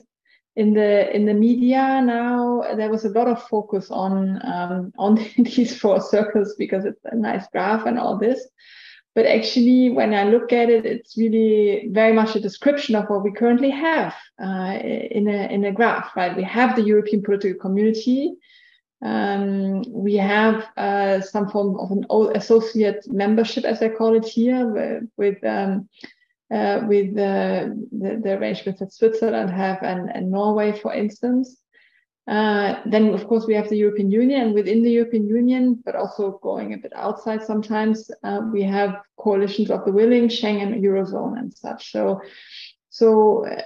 In 0.56 0.74
the 0.74 1.14
in 1.14 1.26
the 1.26 1.34
media 1.34 2.02
now, 2.02 2.62
there 2.76 2.90
was 2.90 3.04
a 3.04 3.10
lot 3.10 3.28
of 3.28 3.42
focus 3.44 3.90
on 3.90 4.40
um, 4.44 4.92
on 4.98 5.14
these 5.38 5.78
four 5.78 6.00
circles 6.00 6.54
because 6.58 6.84
it's 6.84 7.04
a 7.04 7.14
nice 7.14 7.46
graph 7.52 7.86
and 7.86 7.98
all 7.98 8.18
this. 8.18 8.48
But 9.14 9.26
actually, 9.26 9.90
when 9.90 10.14
I 10.14 10.24
look 10.24 10.52
at 10.52 10.70
it, 10.70 10.86
it's 10.86 11.16
really 11.16 11.88
very 11.90 12.12
much 12.12 12.36
a 12.36 12.40
description 12.40 12.94
of 12.94 13.08
what 13.08 13.24
we 13.24 13.32
currently 13.32 13.70
have 13.70 14.14
uh, 14.42 14.78
in 14.82 15.28
a 15.28 15.52
in 15.52 15.64
a 15.64 15.72
graph, 15.72 16.16
right? 16.16 16.36
We 16.36 16.44
have 16.44 16.76
the 16.76 16.82
European 16.82 17.22
political 17.22 17.60
community. 17.60 18.36
Um, 19.02 19.82
we 19.88 20.16
have 20.16 20.68
uh, 20.76 21.20
some 21.22 21.48
form 21.48 21.78
of 21.80 21.90
an 21.90 22.04
associate 22.34 23.06
membership, 23.08 23.64
as 23.64 23.82
I 23.82 23.88
call 23.88 24.14
it 24.14 24.26
here, 24.26 24.66
with, 24.66 25.04
with 25.16 25.42
um, 25.42 25.88
uh, 26.50 26.80
with 26.86 27.14
the, 27.14 27.86
the, 27.92 28.20
the, 28.22 28.36
arrangements 28.36 28.80
that 28.80 28.92
Switzerland 28.92 29.50
have 29.50 29.82
and, 29.82 30.10
and 30.10 30.30
Norway, 30.30 30.72
for 30.72 30.92
instance. 30.92 31.56
Uh, 32.28 32.80
then, 32.86 33.14
of 33.14 33.26
course, 33.26 33.46
we 33.46 33.54
have 33.54 33.68
the 33.68 33.76
European 33.76 34.10
Union, 34.10 34.40
and 34.42 34.54
within 34.54 34.82
the 34.82 34.90
European 34.90 35.26
Union, 35.26 35.80
but 35.84 35.96
also 35.96 36.38
going 36.42 36.74
a 36.74 36.78
bit 36.78 36.92
outside 36.94 37.42
sometimes, 37.42 38.10
uh, 38.22 38.40
we 38.52 38.62
have 38.62 39.00
coalitions 39.16 39.70
of 39.70 39.84
the 39.84 39.92
willing, 39.92 40.28
Schengen, 40.28 40.80
Eurozone, 40.80 41.38
and 41.38 41.52
such. 41.52 41.90
So, 41.90 42.20
so 42.88 43.46
uh, 43.46 43.62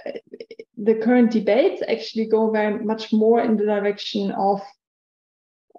the 0.77 0.95
current 0.95 1.31
debates 1.31 1.83
actually 1.87 2.27
go 2.27 2.51
very 2.51 2.83
much 2.83 3.11
more 3.11 3.41
in 3.41 3.57
the 3.57 3.65
direction 3.65 4.31
of 4.31 4.61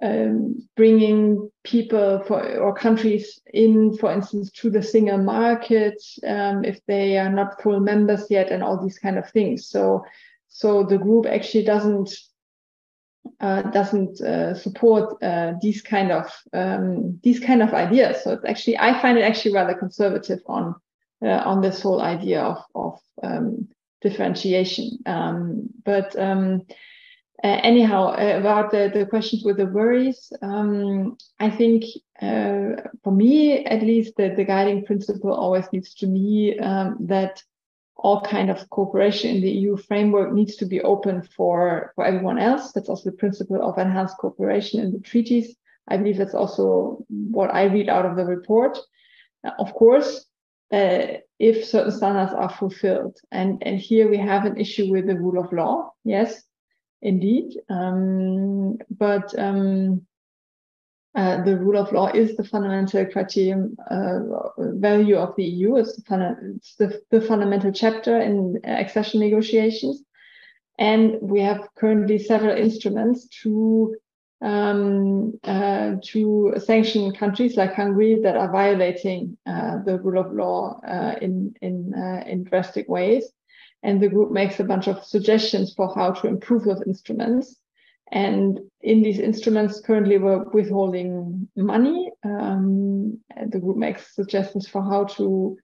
um, 0.02 0.68
bringing 0.76 1.50
people 1.64 2.22
for 2.26 2.58
or 2.58 2.74
countries 2.74 3.40
in, 3.52 3.96
for 3.96 4.12
instance, 4.12 4.50
to 4.50 4.70
the 4.70 4.82
single 4.82 5.18
market 5.18 6.02
um, 6.26 6.64
if 6.64 6.84
they 6.86 7.18
are 7.18 7.30
not 7.30 7.62
full 7.62 7.80
members 7.80 8.26
yet, 8.30 8.50
and 8.50 8.62
all 8.62 8.82
these 8.82 8.98
kind 8.98 9.18
of 9.18 9.30
things. 9.30 9.68
So, 9.68 10.04
so 10.48 10.84
the 10.84 10.98
group 10.98 11.26
actually 11.26 11.64
doesn't 11.64 12.10
uh, 13.40 13.62
doesn't 13.62 14.20
uh, 14.20 14.54
support 14.54 15.22
uh, 15.22 15.54
these 15.60 15.82
kind 15.82 16.12
of 16.12 16.30
um, 16.52 17.18
these 17.22 17.40
kind 17.40 17.62
of 17.62 17.72
ideas. 17.72 18.22
So 18.22 18.32
it's 18.32 18.44
actually 18.44 18.78
I 18.78 19.00
find 19.00 19.18
it 19.18 19.22
actually 19.22 19.54
rather 19.54 19.74
conservative 19.74 20.40
on 20.46 20.74
uh, 21.22 21.42
on 21.44 21.62
this 21.62 21.82
whole 21.82 22.02
idea 22.02 22.42
of 22.42 22.58
of 22.74 23.00
um, 23.22 23.68
differentiation. 24.02 24.98
Um, 25.06 25.70
but 25.84 26.16
um, 26.18 26.66
uh, 27.44 27.60
anyhow, 27.62 28.08
uh, 28.08 28.38
about 28.38 28.70
the, 28.70 28.90
the 28.92 29.04
questions 29.06 29.44
with 29.44 29.58
the 29.58 29.66
worries, 29.66 30.32
um, 30.40 31.16
I 31.38 31.50
think 31.50 31.84
uh, 32.20 32.80
for 33.04 33.12
me, 33.12 33.64
at 33.66 33.82
least, 33.82 34.16
the, 34.16 34.30
the 34.34 34.44
guiding 34.44 34.84
principle 34.86 35.34
always 35.34 35.66
needs 35.72 35.94
to 35.96 36.06
be 36.06 36.58
um, 36.62 36.96
that 37.00 37.42
all 37.96 38.22
kind 38.22 38.50
of 38.50 38.68
cooperation 38.70 39.36
in 39.36 39.42
the 39.42 39.50
EU 39.50 39.76
framework 39.76 40.32
needs 40.32 40.56
to 40.56 40.66
be 40.66 40.80
open 40.80 41.22
for, 41.36 41.92
for 41.94 42.04
everyone 42.04 42.38
else. 42.38 42.72
That's 42.72 42.88
also 42.88 43.10
the 43.10 43.16
principle 43.16 43.62
of 43.62 43.78
enhanced 43.78 44.16
cooperation 44.18 44.80
in 44.80 44.92
the 44.92 45.00
treaties. 45.00 45.56
I 45.88 45.98
believe 45.98 46.16
that's 46.16 46.34
also 46.34 47.04
what 47.08 47.52
I 47.54 47.64
read 47.64 47.88
out 47.88 48.06
of 48.06 48.16
the 48.16 48.24
report. 48.24 48.78
Of 49.58 49.72
course, 49.74 50.26
uh, 50.72 51.18
if 51.38 51.64
certain 51.64 51.92
standards 51.92 52.32
are 52.32 52.50
fulfilled. 52.50 53.18
And, 53.30 53.62
and 53.64 53.78
here 53.78 54.08
we 54.08 54.16
have 54.16 54.44
an 54.46 54.56
issue 54.56 54.90
with 54.90 55.06
the 55.06 55.16
rule 55.16 55.42
of 55.42 55.52
law. 55.52 55.92
Yes, 56.04 56.42
indeed. 57.02 57.58
Um, 57.68 58.78
but 58.90 59.36
um, 59.38 60.06
uh, 61.16 61.42
the 61.44 61.56
rule 61.56 61.78
of 61.78 61.92
law 61.92 62.08
is 62.08 62.36
the 62.36 62.44
fundamental 62.44 63.06
criterion 63.06 63.74
uh, 63.90 64.18
value 64.58 65.16
of 65.16 65.34
the 65.36 65.44
EU. 65.44 65.76
It's, 65.76 65.96
the, 65.96 66.36
it's 66.56 66.74
the, 66.74 67.00
the, 67.10 67.22
fundamental 67.22 67.72
chapter 67.72 68.20
in 68.20 68.60
accession 68.64 69.20
negotiations. 69.20 70.02
And 70.78 71.16
we 71.22 71.40
have 71.40 71.68
currently 71.74 72.18
several 72.18 72.54
instruments 72.54 73.28
to 73.42 73.96
um, 74.42 75.38
uh, 75.44 75.92
to 76.02 76.54
sanction 76.58 77.12
countries 77.12 77.56
like 77.56 77.74
Hungary 77.74 78.20
that 78.22 78.36
are 78.36 78.52
violating 78.52 79.38
uh, 79.46 79.78
the 79.84 79.98
rule 79.98 80.20
of 80.20 80.34
law 80.34 80.78
uh, 80.86 81.14
in 81.22 81.54
in 81.62 81.94
uh, 81.94 82.28
in 82.28 82.44
drastic 82.44 82.86
ways. 82.88 83.24
And 83.86 84.02
the 84.02 84.08
group 84.08 84.32
makes 84.32 84.58
a 84.58 84.64
bunch 84.64 84.88
of 84.88 85.04
suggestions 85.04 85.72
for 85.72 85.94
how 85.94 86.10
to 86.10 86.26
improve 86.26 86.64
those 86.64 86.82
instruments. 86.84 87.56
And 88.10 88.58
in 88.80 89.00
these 89.00 89.20
instruments, 89.20 89.80
currently 89.80 90.18
we're 90.18 90.42
withholding 90.50 91.48
money. 91.54 92.10
Um, 92.24 93.20
the 93.48 93.60
group 93.60 93.76
makes 93.76 94.12
suggestions 94.12 94.68
for 94.68 94.82
how 94.82 95.04
to 95.16 95.56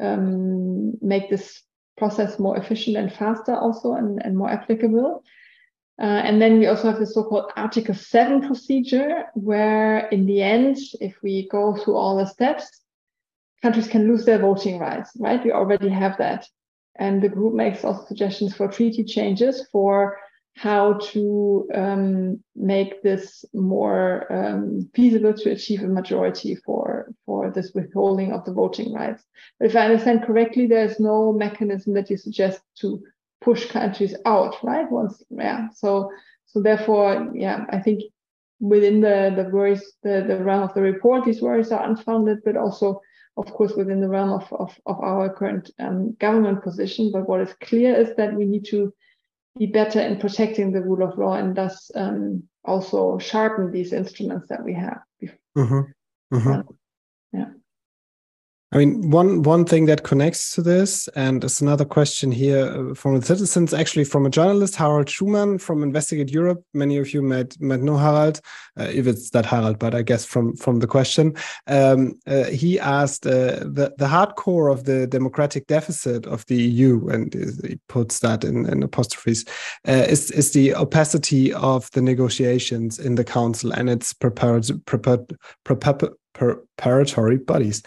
um, 0.00 0.94
make 1.00 1.30
this 1.30 1.62
process 1.96 2.40
more 2.40 2.56
efficient 2.56 2.96
and 2.96 3.12
faster 3.12 3.54
also 3.54 3.94
and, 3.94 4.20
and 4.24 4.36
more 4.36 4.50
applicable. 4.50 5.22
Uh, 6.00 6.22
and 6.26 6.42
then 6.42 6.58
we 6.58 6.66
also 6.66 6.90
have 6.90 6.98
the 6.98 7.06
so-called 7.06 7.52
Article 7.56 7.94
7 7.94 8.48
procedure, 8.48 9.26
where 9.34 10.08
in 10.08 10.26
the 10.26 10.42
end, 10.42 10.76
if 11.00 11.14
we 11.22 11.48
go 11.48 11.76
through 11.76 11.94
all 11.94 12.16
the 12.16 12.26
steps, 12.26 12.80
countries 13.62 13.86
can 13.86 14.08
lose 14.08 14.24
their 14.24 14.40
voting 14.40 14.80
rights, 14.80 15.12
right? 15.20 15.44
We 15.44 15.52
already 15.52 15.90
have 15.90 16.18
that. 16.18 16.48
And 16.96 17.22
the 17.22 17.28
group 17.28 17.54
makes 17.54 17.84
also 17.84 18.04
suggestions 18.06 18.54
for 18.54 18.68
treaty 18.68 19.04
changes 19.04 19.66
for 19.72 20.18
how 20.56 20.94
to 20.94 21.68
um, 21.74 22.42
make 22.54 23.02
this 23.02 23.44
more 23.54 24.30
um, 24.30 24.90
feasible 24.94 25.32
to 25.32 25.50
achieve 25.50 25.82
a 25.82 25.86
majority 25.86 26.54
for 26.56 27.08
for 27.24 27.50
this 27.50 27.72
withholding 27.74 28.32
of 28.32 28.44
the 28.44 28.52
voting 28.52 28.92
rights. 28.92 29.24
But 29.58 29.70
if 29.70 29.76
I 29.76 29.86
understand 29.86 30.24
correctly, 30.24 30.66
there's 30.66 31.00
no 31.00 31.32
mechanism 31.32 31.94
that 31.94 32.10
you 32.10 32.16
suggest 32.16 32.60
to 32.80 33.02
push 33.40 33.70
countries 33.70 34.14
out, 34.26 34.56
right? 34.62 34.90
Once, 34.90 35.22
yeah. 35.30 35.68
So 35.74 36.10
so 36.46 36.60
therefore, 36.60 37.30
yeah, 37.34 37.64
I 37.70 37.78
think 37.78 38.02
within 38.58 39.00
the 39.00 39.32
the 39.34 39.48
worries, 39.48 39.84
the 40.02 40.24
the 40.26 40.44
realm 40.44 40.64
of 40.64 40.74
the 40.74 40.82
report, 40.82 41.24
these 41.24 41.40
worries 41.40 41.72
are 41.72 41.88
unfounded, 41.88 42.38
but 42.44 42.56
also. 42.56 43.00
Of 43.36 43.46
course, 43.52 43.74
within 43.74 44.00
the 44.00 44.08
realm 44.08 44.30
of, 44.30 44.52
of, 44.52 44.78
of 44.86 45.00
our 45.00 45.32
current 45.32 45.70
um, 45.78 46.14
government 46.18 46.62
position. 46.62 47.10
But 47.12 47.28
what 47.28 47.40
is 47.40 47.54
clear 47.62 47.94
is 47.94 48.14
that 48.16 48.34
we 48.34 48.44
need 48.44 48.66
to 48.66 48.92
be 49.58 49.66
better 49.66 50.00
in 50.00 50.18
protecting 50.18 50.72
the 50.72 50.82
rule 50.82 51.08
of 51.08 51.18
law 51.18 51.34
and 51.34 51.56
thus 51.56 51.90
um, 51.94 52.42
also 52.64 53.18
sharpen 53.18 53.70
these 53.70 53.92
instruments 53.92 54.48
that 54.48 54.64
we 54.64 54.74
have. 54.74 55.00
Mm-hmm. 55.56 55.80
Mm-hmm. 56.34 56.60
Yeah. 57.32 57.50
I 58.72 58.78
mean, 58.78 59.10
one 59.10 59.42
one 59.42 59.64
thing 59.64 59.86
that 59.86 60.04
connects 60.04 60.54
to 60.54 60.62
this, 60.62 61.08
and 61.16 61.42
it's 61.42 61.60
another 61.60 61.84
question 61.84 62.30
here 62.30 62.66
uh, 62.66 62.94
from 62.94 63.18
the 63.18 63.26
citizens, 63.26 63.74
actually 63.74 64.04
from 64.04 64.26
a 64.26 64.30
journalist, 64.30 64.76
Harald 64.76 65.10
Schumann 65.10 65.58
from 65.58 65.82
Investigate 65.82 66.30
Europe. 66.30 66.64
Many 66.72 66.96
of 66.98 67.12
you 67.12 67.20
might 67.20 67.60
might 67.60 67.80
know 67.80 67.96
Harald, 67.96 68.40
uh, 68.78 68.84
if 68.84 69.08
it's 69.08 69.30
that 69.30 69.44
Harald, 69.44 69.80
but 69.80 69.92
I 69.92 70.02
guess 70.02 70.24
from 70.24 70.54
from 70.54 70.78
the 70.78 70.86
question, 70.86 71.34
um, 71.66 72.16
uh, 72.28 72.44
he 72.44 72.78
asked 72.78 73.26
uh, 73.26 73.58
the 73.58 73.92
the 73.98 74.06
hardcore 74.06 74.72
of 74.72 74.84
the 74.84 75.04
democratic 75.08 75.66
deficit 75.66 76.24
of 76.26 76.46
the 76.46 76.62
EU, 76.62 77.08
and 77.08 77.34
he 77.34 77.80
puts 77.88 78.20
that 78.20 78.44
in, 78.44 78.66
in 78.66 78.84
apostrophes, 78.84 79.46
uh, 79.88 80.06
is 80.08 80.30
is 80.30 80.52
the 80.52 80.76
opacity 80.76 81.52
of 81.54 81.90
the 81.90 82.02
negotiations 82.02 83.00
in 83.00 83.16
the 83.16 83.24
council 83.24 83.72
and 83.72 83.90
its 83.90 84.12
prepared 84.12 84.70
prepared 84.86 85.36
prepared 85.64 85.98
preparatory 86.40 87.36
bodies. 87.36 87.82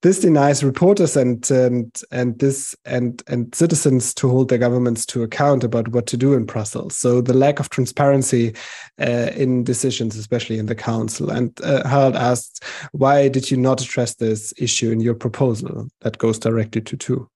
This 0.00 0.20
denies 0.20 0.64
reporters 0.64 1.16
and 1.16 1.48
and 1.50 1.94
and 2.10 2.38
this 2.38 2.74
and 2.84 3.22
and 3.26 3.54
citizens 3.54 4.14
to 4.14 4.28
hold 4.28 4.48
their 4.48 4.58
governments 4.58 5.04
to 5.06 5.22
account 5.22 5.62
about 5.62 5.88
what 5.88 6.06
to 6.06 6.16
do 6.16 6.32
in 6.34 6.46
Brussels. 6.46 6.96
So 6.96 7.20
the 7.20 7.34
lack 7.34 7.60
of 7.60 7.68
transparency 7.68 8.54
uh, 9.00 9.30
in 9.36 9.62
decisions, 9.64 10.16
especially 10.16 10.58
in 10.58 10.66
the 10.66 10.74
council. 10.74 11.30
And 11.30 11.52
uh, 11.62 11.86
Harald 11.86 12.16
asked, 12.16 12.64
why 12.92 13.28
did 13.28 13.50
you 13.50 13.58
not 13.58 13.82
address 13.82 14.14
this 14.14 14.54
issue 14.56 14.90
in 14.90 15.00
your 15.00 15.14
proposal? 15.14 15.88
That 16.00 16.18
goes 16.18 16.38
directly 16.38 16.80
to 16.82 16.96
Thu. 16.96 17.28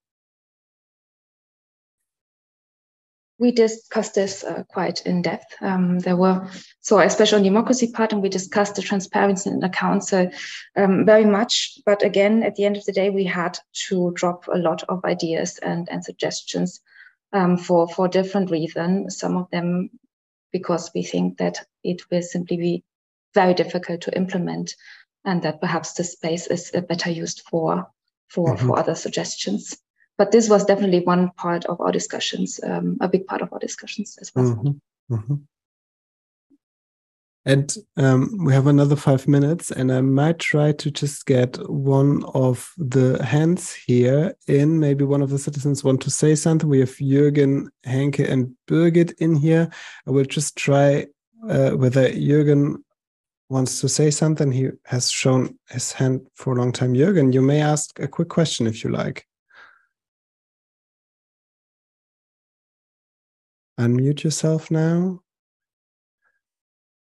We 3.43 3.51
discussed 3.51 4.14
this 4.14 4.44
uh, 4.44 4.62
quite 4.69 5.05
in 5.05 5.20
depth. 5.20 5.56
Um, 5.60 5.98
there 5.98 6.16
were, 6.16 6.48
so 6.81 7.01
especially 7.01 7.39
on 7.39 7.43
democracy 7.43 7.90
part, 7.90 8.12
and 8.12 8.23
we 8.23 8.28
discussed 8.28 8.77
the 8.77 8.82
transparency 8.82 9.51
in 9.51 9.59
the 9.59 9.69
council 9.69 10.31
um, 10.77 11.05
very 11.05 11.24
much. 11.24 11.81
But 11.85 12.05
again, 12.05 12.44
at 12.44 12.55
the 12.55 12.64
end 12.64 12.77
of 12.77 12.85
the 12.85 12.93
day, 12.93 13.10
we 13.10 13.24
had 13.24 13.59
to 13.89 14.12
drop 14.14 14.47
a 14.47 14.56
lot 14.56 14.85
of 14.89 15.05
ideas 15.05 15.59
and, 15.59 15.89
and 15.90 16.05
suggestions 16.05 16.81
um, 17.32 17.56
for, 17.56 17.89
for 17.89 18.06
different 18.06 18.52
reasons. 18.52 19.19
Some 19.19 19.36
of 19.36 19.51
them 19.51 19.90
because 20.52 20.93
we 20.94 21.02
think 21.02 21.39
that 21.39 21.66
it 21.82 22.01
will 22.12 22.23
simply 22.23 22.56
be 22.59 22.85
very 23.35 23.55
difficult 23.55 24.02
to 24.02 24.16
implement 24.16 24.77
and 25.24 25.43
that 25.43 25.60
perhaps 25.60 25.94
the 25.94 26.05
space 26.05 26.47
is 26.47 26.70
better 26.89 27.10
used 27.10 27.43
for, 27.51 27.89
for, 28.28 28.55
mm-hmm. 28.55 28.69
for 28.69 28.78
other 28.78 28.94
suggestions 28.94 29.77
but 30.23 30.31
this 30.31 30.49
was 30.49 30.65
definitely 30.65 31.01
one 31.01 31.32
part 31.32 31.65
of 31.65 31.81
our 31.81 31.90
discussions, 31.90 32.61
um, 32.62 32.97
a 33.01 33.09
big 33.09 33.27
part 33.27 33.43
of 33.43 33.53
our 33.53 33.59
discussions 33.59 34.16
as 34.20 34.32
well. 34.32 34.55
Mm-hmm. 34.55 35.15
Mm-hmm. 35.16 35.35
And 37.44 37.74
um, 37.97 38.44
we 38.44 38.53
have 38.53 38.69
another 38.69 38.94
five 38.94 39.27
minutes, 39.27 39.73
and 39.73 39.90
I 39.93 40.01
might 40.01 40.39
try 40.39 40.70
to 40.70 40.90
just 40.93 41.27
get 41.27 41.57
one 41.69 42.23
of 42.35 42.73
the 42.78 43.20
hands 43.24 43.74
here 43.74 44.36
in. 44.47 44.78
Maybe 44.78 45.05
one 45.05 45.23
of 45.23 45.31
the 45.31 45.40
citizens 45.40 45.82
want 45.82 46.01
to 46.03 46.11
say 46.11 46.36
something. 46.36 46.69
We 46.69 46.78
have 46.78 46.90
Jürgen, 46.90 47.66
Henke, 47.82 48.20
and 48.20 48.55
Birgit 48.69 49.15
in 49.19 49.35
here. 49.35 49.69
I 50.07 50.12
will 50.12 50.24
just 50.24 50.57
try 50.57 51.09
uh, 51.49 51.70
whether 51.70 52.09
Jürgen 52.11 52.77
wants 53.49 53.81
to 53.81 53.89
say 53.89 54.12
something. 54.12 54.53
He 54.53 54.69
has 54.85 55.11
shown 55.11 55.59
his 55.69 55.90
hand 55.90 56.28
for 56.36 56.53
a 56.53 56.57
long 56.57 56.70
time. 56.70 56.94
Jürgen, 56.94 57.35
you 57.35 57.43
may 57.43 57.61
ask 57.61 57.99
a 57.99 58.07
quick 58.07 58.28
question 58.28 58.69
if 58.69 58.85
you 58.85 58.90
like. 58.90 59.27
Unmute 63.82 64.22
yourself 64.24 64.70
now. 64.70 65.20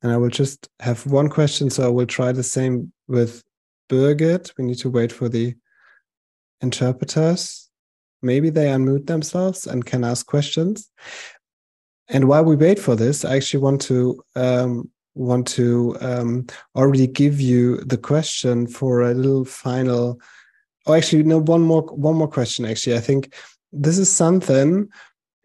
And 0.03 0.11
I 0.11 0.17
will 0.17 0.31
just 0.31 0.69
have 0.81 1.07
one 1.07 1.29
question. 1.29 1.71
So 1.71 1.85
I 1.85 1.89
will 1.89 2.07
try 2.07 2.33
the 2.33 2.43
same 2.43 2.93
with 3.07 3.43
Birgit. 3.89 4.53
We 4.57 4.65
need 4.65 4.79
to 4.79 4.91
wait 4.91 5.13
for 5.13 5.29
the 5.29 5.55
interpreters. 6.61 7.71
Maybe 8.23 8.51
they 8.51 8.67
unmute 8.67 9.07
themselves 9.07 9.67
and 9.67 9.85
can 9.85 10.05
ask 10.05 10.27
questions. 10.27 10.91
And 12.09 12.29
while 12.29 12.45
we 12.45 12.57
wait 12.57 12.79
for 12.79 12.97
this, 12.97 13.25
I 13.25 13.37
actually 13.37 13.63
want 13.63 13.81
to 13.83 14.23
um, 14.35 14.91
want 15.15 15.47
to 15.49 15.97
um, 16.01 16.47
already 16.75 17.07
give 17.07 17.41
you 17.41 17.79
the 17.79 17.99
question 17.99 18.67
for 18.67 19.03
a 19.03 19.15
little 19.15 19.45
final. 19.45 20.21
Oh, 20.87 20.95
actually, 20.95 21.23
no. 21.23 21.39
One 21.39 21.63
more. 21.63 21.83
One 21.83 22.17
more 22.17 22.29
question. 22.29 22.65
Actually, 22.65 22.97
I 22.97 23.01
think 23.01 23.35
this 23.73 23.99
is 23.99 24.11
something 24.11 24.89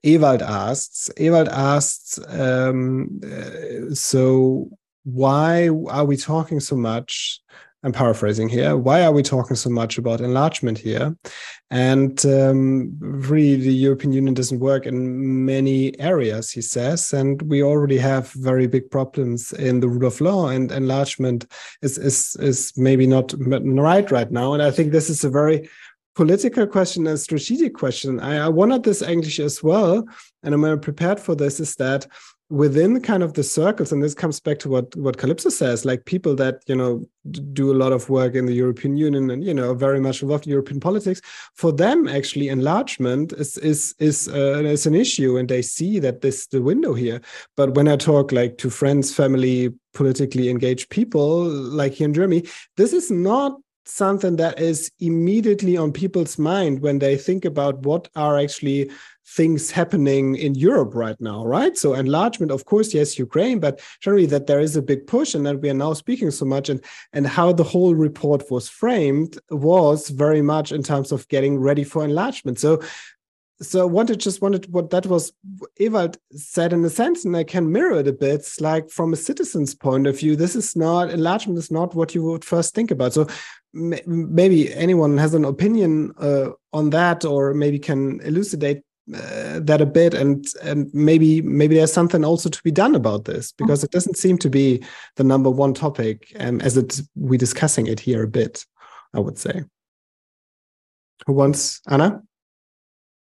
Ewald 0.08 0.42
asks, 0.42 1.10
Ewald 1.18 1.50
asks, 1.50 2.18
um, 2.30 3.20
uh, 3.26 3.94
so 3.94 4.70
why 5.04 5.68
are 5.90 6.06
we 6.06 6.16
talking 6.16 6.62
so 6.62 6.78
much? 6.78 7.42
I'm 7.84 7.92
paraphrasing 7.92 8.50
here. 8.50 8.76
Why 8.76 9.04
are 9.04 9.12
we 9.12 9.22
talking 9.22 9.56
so 9.56 9.70
much 9.70 9.98
about 9.98 10.22
enlargement 10.22 10.78
here? 10.78 11.16
And 11.70 12.26
um, 12.26 12.98
really, 13.00 13.58
the 13.58 13.74
European 13.74 14.14
Union 14.14 14.34
doesn't 14.34 14.60
work 14.60 14.86
in 14.86 15.46
many 15.46 15.98
areas, 16.00 16.52
he 16.52 16.62
says. 16.62 17.14
And 17.14 17.42
we 17.44 17.62
already 17.62 17.98
have 17.98 18.32
very 18.32 18.66
big 18.66 18.90
problems 18.90 19.54
in 19.54 19.82
the 19.82 19.90
rule 19.90 20.08
of 20.08 20.22
law, 20.22 20.48
and 20.48 20.72
enlargement 20.72 21.46
is 21.82 21.98
is 21.98 22.36
is 22.40 22.74
maybe 22.78 23.06
not 23.08 23.34
right 23.38 24.10
right 24.12 24.32
now. 24.32 24.54
And 24.54 24.64
I 24.64 24.72
think 24.72 24.92
this 24.92 25.10
is 25.10 25.24
a 25.24 25.30
very 25.30 25.70
political 26.18 26.66
question 26.66 27.06
and 27.06 27.20
strategic 27.20 27.76
question. 27.76 28.20
I, 28.20 28.46
I 28.46 28.50
wanted 28.50 28.82
this 28.82 29.04
English 29.04 29.40
as 29.40 29.62
well, 29.62 30.04
and 30.42 30.56
I'm 30.56 30.80
prepared 30.80 31.20
for 31.20 31.36
this. 31.36 31.60
Is 31.60 31.76
that 31.76 32.08
within 32.50 33.02
kind 33.02 33.22
of 33.22 33.34
the 33.34 33.44
circles, 33.44 33.92
and 33.92 34.02
this 34.02 34.16
comes 34.16 34.40
back 34.40 34.58
to 34.60 34.70
what 34.70 34.96
what 34.96 35.18
Kalypso 35.18 35.52
says, 35.52 35.86
like 35.86 36.06
people 36.06 36.34
that 36.36 36.64
you 36.66 36.76
know 36.76 37.08
do 37.54 37.72
a 37.72 37.78
lot 37.84 37.94
of 37.94 38.10
work 38.10 38.34
in 38.34 38.48
the 38.48 38.56
European 38.64 38.98
Union 38.98 39.30
and 39.30 39.44
you 39.44 39.54
know 39.54 39.76
very 39.76 40.00
much 40.00 40.24
involved 40.24 40.48
in 40.48 40.52
European 40.52 40.80
politics. 40.80 41.22
For 41.54 41.72
them, 41.72 42.08
actually, 42.08 42.48
enlargement 42.50 43.34
is 43.34 43.56
is 43.60 43.94
is 44.00 44.28
uh, 44.28 44.64
is 44.64 44.88
an 44.88 44.96
issue, 44.96 45.38
and 45.38 45.48
they 45.48 45.62
see 45.62 46.00
that 46.00 46.22
this 46.22 46.48
the 46.48 46.64
window 46.64 46.96
here. 46.96 47.22
But 47.56 47.76
when 47.76 47.88
I 47.88 47.96
talk 47.96 48.32
like 48.32 48.58
to 48.58 48.72
friends, 48.72 49.14
family, 49.14 49.72
politically 49.94 50.50
engaged 50.50 50.90
people, 50.90 51.46
like 51.82 51.94
here 51.94 52.08
in 52.08 52.16
Germany, 52.16 52.44
this 52.76 52.92
is 52.92 53.12
not 53.12 53.60
something 53.88 54.36
that 54.38 54.60
is 54.60 54.92
immediately 55.00 55.78
on 55.78 55.92
people's 55.92 56.38
mind 56.38 56.82
when 56.82 57.00
they 57.00 57.18
think 57.18 57.46
about 57.46 57.80
what 57.80 58.10
are 58.16 58.38
actually 58.38 58.92
things 59.30 59.70
happening 59.70 60.36
in 60.36 60.56
Europe 60.56 60.96
right 60.96 61.20
now, 61.20 61.46
right? 61.46 61.78
So 61.78 61.94
enlargement, 61.94 62.52
of 62.52 62.64
course, 62.66 62.94
yes, 62.94 63.20
Ukraine, 63.20 63.60
but 63.60 63.82
generally 64.00 64.26
that 64.28 64.48
there 64.48 64.62
is 64.62 64.78
a 64.78 64.82
big 64.82 65.06
push 65.06 65.36
and 65.36 65.46
that 65.46 65.60
we 65.62 65.70
are 65.70 65.74
now 65.74 65.94
speaking 65.94 66.32
so 66.32 66.46
much 66.46 66.70
and 66.70 66.82
and 67.12 67.28
how 67.28 67.52
the 67.52 67.64
whole 67.64 67.94
report 67.94 68.50
was 68.50 68.70
framed 68.70 69.38
was 69.50 70.10
very 70.10 70.42
much 70.42 70.72
in 70.72 70.82
terms 70.82 71.12
of 71.12 71.28
getting 71.28 71.60
ready 71.60 71.84
for 71.84 72.06
enlargement. 72.06 72.60
So 72.60 72.82
so 73.62 73.82
I 73.82 73.86
wanted 73.86 74.20
just 74.20 74.42
wanted 74.42 74.72
what 74.72 74.92
that 74.92 75.06
was 75.08 75.34
Ewald 75.80 76.18
said 76.32 76.74
in 76.74 76.86
a 76.86 76.90
sense, 76.90 77.26
and 77.26 77.36
I 77.36 77.44
can 77.44 77.72
mirror 77.72 78.00
it 78.00 78.08
a 78.08 78.14
bit. 78.14 78.36
It's 78.36 78.62
like 78.62 78.90
from 78.90 79.14
a 79.14 79.18
citizen's 79.18 79.74
point 79.74 80.06
of 80.06 80.20
view, 80.20 80.36
this 80.36 80.56
is 80.56 80.76
not 80.76 81.10
enlargement 81.10 81.58
is 81.58 81.72
not 81.72 81.96
what 81.96 82.14
you 82.14 82.24
would 82.24 82.46
first 82.46 82.76
think 82.76 82.92
about. 82.92 83.14
So 83.14 83.28
maybe 83.74 84.74
anyone 84.74 85.18
has 85.18 85.34
an 85.34 85.46
opinion 85.46 86.14
uh, 86.20 86.50
on 86.72 86.92
that, 86.92 87.26
or 87.26 87.54
maybe 87.54 87.80
can 87.80 88.20
elucidate 88.22 88.84
uh, 89.16 89.60
that 89.62 89.82
a 89.82 89.86
bit, 89.88 90.14
and 90.14 90.46
and 90.62 90.94
maybe 90.94 91.42
maybe 91.42 91.76
there's 91.76 91.94
something 91.94 92.24
also 92.24 92.50
to 92.50 92.64
be 92.64 92.72
done 92.72 92.94
about 92.94 93.26
this 93.26 93.52
because 93.54 93.84
it 93.84 93.92
doesn't 93.92 94.18
seem 94.18 94.38
to 94.40 94.50
be 94.50 94.84
the 95.16 95.24
number 95.24 95.50
one 95.50 95.74
topic, 95.74 96.32
um, 96.40 96.62
as 96.62 96.78
it 96.78 97.02
we 97.16 97.38
discussing 97.38 97.88
it 97.88 98.00
here 98.00 98.24
a 98.24 98.28
bit. 98.28 98.66
I 99.14 99.20
would 99.20 99.40
say. 99.40 99.64
Who 101.26 101.34
wants 101.34 101.82
Anna? 101.88 102.22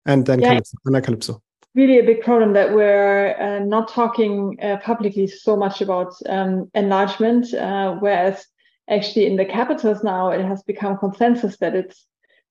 And 0.06 0.26
then 0.26 0.40
yeah. 0.40 0.54
Kalypso, 0.54 0.74
Kalypso. 0.84 1.40
Really, 1.74 1.98
a 1.98 2.04
big 2.04 2.20
problem 2.20 2.52
that 2.52 2.74
we're 2.74 3.34
uh, 3.40 3.64
not 3.64 3.88
talking 3.88 4.58
uh, 4.60 4.76
publicly 4.78 5.26
so 5.26 5.56
much 5.56 5.80
about 5.80 6.12
um, 6.28 6.70
enlargement, 6.74 7.54
uh, 7.54 7.94
whereas 7.94 8.46
actually 8.90 9.26
in 9.26 9.36
the 9.36 9.46
capitals 9.46 10.04
now 10.04 10.30
it 10.30 10.44
has 10.44 10.62
become 10.64 10.98
consensus 10.98 11.56
that 11.58 11.74
it's 11.74 12.04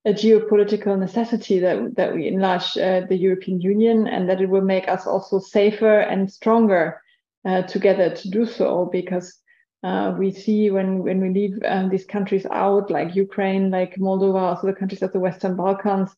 a 0.04 0.12
geopolitical 0.12 0.98
necessity 0.98 1.60
that 1.60 1.94
that 1.94 2.12
we 2.12 2.26
enlarge 2.26 2.76
uh, 2.76 3.02
the 3.08 3.16
European 3.16 3.60
Union 3.60 4.08
and 4.08 4.28
that 4.28 4.40
it 4.40 4.48
will 4.48 4.62
make 4.62 4.88
us 4.88 5.06
also 5.06 5.38
safer 5.38 6.00
and 6.00 6.32
stronger 6.32 7.00
uh, 7.44 7.62
together 7.62 8.14
to 8.14 8.28
do 8.28 8.46
so 8.46 8.88
because. 8.90 9.38
Uh, 9.84 10.14
we 10.16 10.30
see 10.30 10.70
when 10.70 11.02
when 11.02 11.20
we 11.20 11.28
leave 11.30 11.58
um, 11.66 11.88
these 11.88 12.04
countries 12.04 12.46
out, 12.52 12.88
like 12.88 13.16
Ukraine, 13.16 13.68
like 13.68 13.96
Moldova, 13.96 14.40
also 14.40 14.68
the 14.68 14.72
countries 14.72 15.02
of 15.02 15.12
the 15.12 15.18
Western 15.18 15.56
Balkans, 15.56 16.14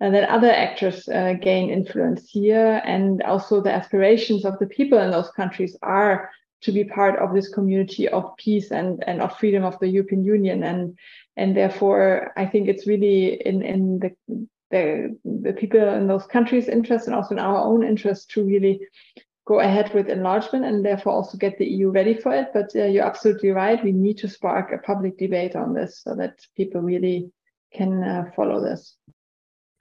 uh, 0.00 0.10
that 0.10 0.28
other 0.28 0.50
actors 0.50 1.08
uh, 1.08 1.34
gain 1.40 1.70
influence 1.70 2.28
here, 2.28 2.82
and 2.84 3.22
also 3.22 3.60
the 3.60 3.72
aspirations 3.72 4.44
of 4.44 4.58
the 4.58 4.66
people 4.66 4.98
in 4.98 5.10
those 5.10 5.30
countries 5.30 5.76
are 5.82 6.30
to 6.62 6.72
be 6.72 6.84
part 6.84 7.18
of 7.18 7.34
this 7.34 7.48
community 7.48 8.08
of 8.08 8.36
peace 8.36 8.70
and, 8.70 9.02
and 9.06 9.20
of 9.20 9.38
freedom 9.38 9.64
of 9.64 9.78
the 9.78 9.88
European 9.88 10.24
Union, 10.24 10.62
and 10.64 10.98
and 11.36 11.56
therefore 11.56 12.32
I 12.36 12.46
think 12.46 12.68
it's 12.68 12.86
really 12.86 13.40
in 13.46 13.62
in 13.62 13.98
the 13.98 14.46
the, 14.70 15.16
the 15.24 15.52
people 15.52 15.80
in 15.80 16.08
those 16.08 16.26
countries' 16.26 16.68
interest 16.68 17.06
and 17.06 17.14
also 17.14 17.34
in 17.34 17.38
our 17.38 17.58
own 17.58 17.84
interest 17.84 18.30
to 18.30 18.44
really 18.44 18.80
go 19.46 19.60
ahead 19.60 19.94
with 19.94 20.08
enlargement 20.08 20.64
and 20.64 20.84
therefore 20.84 21.12
also 21.12 21.38
get 21.38 21.56
the 21.56 21.64
EU 21.64 21.90
ready 21.90 22.14
for 22.14 22.34
it. 22.34 22.48
But 22.52 22.74
uh, 22.74 22.84
you're 22.84 23.06
absolutely 23.06 23.50
right. 23.50 23.82
We 23.82 23.92
need 23.92 24.18
to 24.18 24.28
spark 24.28 24.72
a 24.72 24.78
public 24.78 25.18
debate 25.18 25.54
on 25.54 25.72
this 25.72 26.00
so 26.02 26.16
that 26.16 26.40
people 26.56 26.80
really 26.80 27.30
can 27.72 28.02
uh, 28.02 28.24
follow 28.34 28.60
this. 28.60 28.96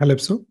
Kalypso? 0.01 0.45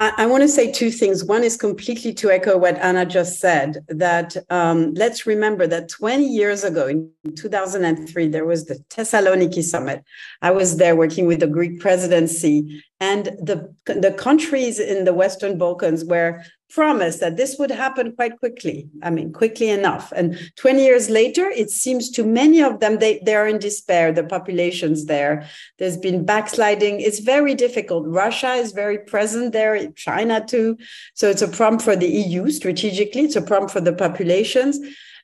I, 0.00 0.12
I 0.18 0.26
want 0.26 0.42
to 0.42 0.48
say 0.48 0.70
two 0.70 0.90
things. 0.90 1.24
One 1.24 1.42
is 1.42 1.56
completely 1.56 2.12
to 2.14 2.30
echo 2.30 2.56
what 2.56 2.78
Anna 2.78 3.04
just 3.04 3.40
said 3.40 3.84
that 3.88 4.36
um, 4.50 4.94
let's 4.94 5.26
remember 5.26 5.66
that 5.66 5.88
20 5.88 6.24
years 6.24 6.64
ago, 6.64 6.86
in 6.86 7.10
2003, 7.36 8.28
there 8.28 8.44
was 8.44 8.66
the 8.66 8.76
Thessaloniki 8.90 9.62
summit. 9.62 10.04
I 10.40 10.52
was 10.52 10.76
there 10.76 10.94
working 10.94 11.26
with 11.26 11.40
the 11.40 11.46
Greek 11.48 11.80
presidency, 11.80 12.82
and 13.00 13.26
the, 13.40 13.72
the 13.86 14.12
countries 14.12 14.80
in 14.80 15.04
the 15.04 15.14
Western 15.14 15.56
Balkans 15.56 16.04
were 16.04 16.42
promised 16.70 17.20
that 17.20 17.36
this 17.36 17.56
would 17.58 17.70
happen 17.70 18.14
quite 18.14 18.38
quickly. 18.38 18.90
I 19.02 19.10
mean, 19.10 19.32
quickly 19.32 19.70
enough. 19.70 20.12
And 20.14 20.38
20 20.56 20.84
years 20.84 21.08
later, 21.08 21.48
it 21.48 21.70
seems 21.70 22.10
to 22.10 22.24
many 22.24 22.60
of 22.60 22.80
them, 22.80 22.98
they, 22.98 23.20
they 23.24 23.34
are 23.34 23.46
in 23.46 23.58
despair. 23.58 24.12
The 24.12 24.24
population's 24.24 25.06
there. 25.06 25.48
There's 25.78 25.96
been 25.96 26.26
backsliding. 26.26 27.00
It's 27.00 27.20
very 27.20 27.54
difficult. 27.54 28.06
Russia 28.06 28.52
is 28.54 28.72
very 28.72 28.98
present 28.98 29.52
there, 29.52 29.90
China 29.92 30.44
too. 30.44 30.76
So 31.14 31.30
it's 31.30 31.42
a 31.42 31.48
problem 31.48 31.80
for 31.80 31.96
the 31.96 32.08
EU 32.08 32.50
strategically, 32.50 33.22
it's 33.22 33.36
a 33.36 33.42
problem 33.42 33.70
for 33.70 33.80
the 33.80 33.94
populations. 33.94 34.78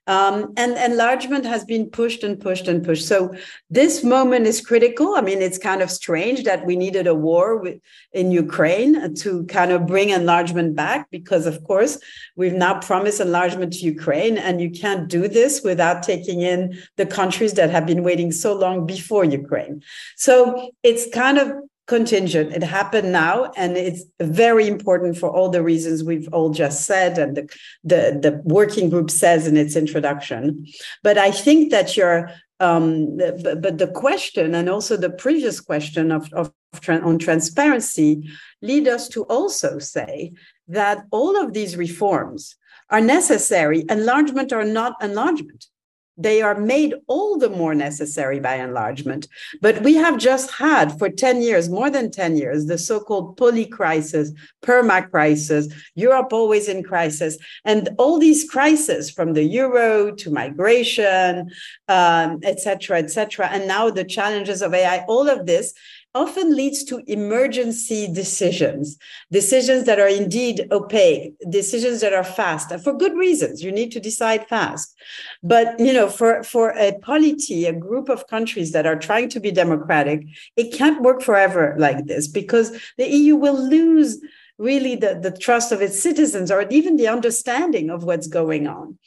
Um, 0.06 0.52
and 0.56 0.76
enlargement 0.76 1.47
has 1.47 1.64
been 1.64 1.89
pushed 1.89 2.22
and 2.24 2.39
pushed 2.39 2.68
and 2.68 2.85
pushed. 2.85 3.09
So 3.09 3.35
this 3.70 4.05
moment 4.05 4.47
is 4.47 4.60
critical. 4.60 5.14
I 5.14 5.22
mean, 5.22 5.40
it's 5.40 5.56
kind 5.56 5.81
of 5.81 5.90
strange 5.90 6.44
that 6.44 6.66
we 6.66 6.76
needed 6.76 7.06
a 7.06 7.14
war 7.14 7.56
with, 7.56 7.81
in 8.12 8.31
Ukraine 8.31 9.14
to 9.22 9.44
kind 9.47 9.72
of 9.72 9.86
bring 9.86 10.10
enlargement 10.10 10.76
back, 10.76 11.10
because 11.10 11.47
of 11.47 11.64
course 11.64 11.98
we've 12.36 12.52
now 12.52 12.81
promised 12.81 13.20
enlargement 13.20 13.72
to 13.74 13.78
Ukraine, 13.78 14.36
and 14.36 14.60
you 14.60 14.70
can't 14.70 15.09
do 15.09 15.26
this 15.26 15.62
without 15.62 16.02
taking 16.02 16.43
in 16.43 16.76
the 16.97 17.06
countries 17.06 17.55
that 17.55 17.70
have 17.70 17.86
been 17.86 18.02
waiting 18.02 18.31
so 18.31 18.55
long 18.55 18.86
before 18.86 19.24
Ukraine. 19.24 19.82
So 20.16 20.70
it's 20.82 21.09
kind 21.14 21.39
of 21.39 21.52
contingent. 21.86 22.52
It 22.52 22.62
happened 22.62 23.12
now, 23.12 23.52
and 23.56 23.77
it's 23.77 24.05
very 24.20 24.66
important 24.69 25.19
for 25.19 25.31
all 25.31 25.51
the 25.51 25.62
reasons 25.62 26.02
we've 26.02 26.28
all 26.32 26.51
just 26.51 26.86
said, 26.86 27.19
and 27.19 27.36
the, 27.36 27.43
the, 27.82 28.19
the 28.20 28.40
working 28.44 28.89
group 28.89 29.11
says 29.11 29.47
in 29.47 29.56
its 29.56 29.77
introduction. 29.77 30.66
But 31.02 31.19
I 31.19 31.31
think 31.31 31.70
that 31.70 31.97
your 31.97 32.31
um, 32.61 33.16
but, 33.16 33.61
but 33.61 33.78
the 33.78 33.89
question 33.89 34.55
and 34.55 34.70
also 34.70 34.97
the 34.97 35.11
previous 35.11 35.61
question 35.61 36.12
of, 36.12 36.32
of 36.32 36.52
on 36.89 37.19
transparency 37.19 38.28
lead 38.62 38.89
us 38.89 39.09
to 39.09 39.24
also 39.24 39.78
say 39.78 40.32
that 40.69 41.05
all 41.11 41.40
of 41.40 41.52
these 41.52 41.77
reforms 41.77 42.56
are 42.90 43.01
necessary. 43.01 43.85
Enlargement 43.89 44.52
or 44.52 44.65
not 44.65 44.94
enlargement 45.02 45.66
they 46.16 46.42
are 46.42 46.54
made 46.54 46.94
all 47.06 47.38
the 47.38 47.48
more 47.48 47.74
necessary 47.74 48.38
by 48.38 48.56
enlargement. 48.56 49.26
But 49.60 49.82
we 49.82 49.94
have 49.94 50.18
just 50.18 50.50
had 50.52 50.98
for 50.98 51.08
10 51.08 51.42
years, 51.42 51.68
more 51.68 51.90
than 51.90 52.10
10 52.10 52.36
years, 52.36 52.66
the 52.66 52.78
so 52.78 53.00
called 53.00 53.36
poly 53.36 53.66
crisis, 53.66 54.32
perma 54.62 55.10
crisis, 55.10 55.68
Europe 55.94 56.32
always 56.32 56.68
in 56.68 56.82
crisis. 56.82 57.36
And 57.64 57.88
all 57.98 58.18
these 58.18 58.48
crises 58.48 59.10
from 59.10 59.32
the 59.32 59.44
euro 59.44 60.14
to 60.14 60.30
migration, 60.30 61.50
um, 61.88 62.40
et 62.42 62.60
cetera, 62.60 62.98
et 62.98 63.10
cetera. 63.10 63.48
And 63.48 63.66
now 63.66 63.90
the 63.90 64.04
challenges 64.04 64.62
of 64.62 64.72
AI, 64.72 65.04
all 65.08 65.28
of 65.28 65.46
this 65.46 65.74
often 66.14 66.54
leads 66.54 66.84
to 66.84 67.02
emergency 67.06 68.08
decisions, 68.12 68.96
decisions 69.32 69.84
that 69.84 69.98
are 69.98 70.08
indeed 70.08 70.66
opaque, 70.70 71.34
decisions 71.48 72.00
that 72.00 72.12
are 72.12 72.24
fast, 72.24 72.70
and 72.70 72.82
for 72.82 72.92
good 72.92 73.16
reasons. 73.16 73.62
You 73.62 73.72
need 73.72 73.90
to 73.92 74.00
decide 74.00 74.46
fast. 74.48 74.94
But 75.42 75.78
you 75.80 75.92
know, 75.92 76.08
for, 76.08 76.44
for 76.44 76.70
a 76.70 76.96
polity, 77.00 77.66
a 77.66 77.72
group 77.72 78.08
of 78.08 78.28
countries 78.28 78.72
that 78.72 78.86
are 78.86 78.98
trying 78.98 79.28
to 79.30 79.40
be 79.40 79.50
democratic, 79.50 80.24
it 80.56 80.72
can't 80.72 81.02
work 81.02 81.22
forever 81.22 81.74
like 81.78 82.06
this 82.06 82.28
because 82.28 82.70
the 82.96 83.08
EU 83.08 83.34
will 83.34 83.60
lose 83.60 84.20
really 84.58 84.94
the, 84.94 85.18
the 85.20 85.36
trust 85.36 85.72
of 85.72 85.82
its 85.82 86.00
citizens 86.00 86.50
or 86.50 86.62
even 86.70 86.96
the 86.96 87.08
understanding 87.08 87.90
of 87.90 88.04
what's 88.04 88.28
going 88.28 88.68
on. 88.68 88.98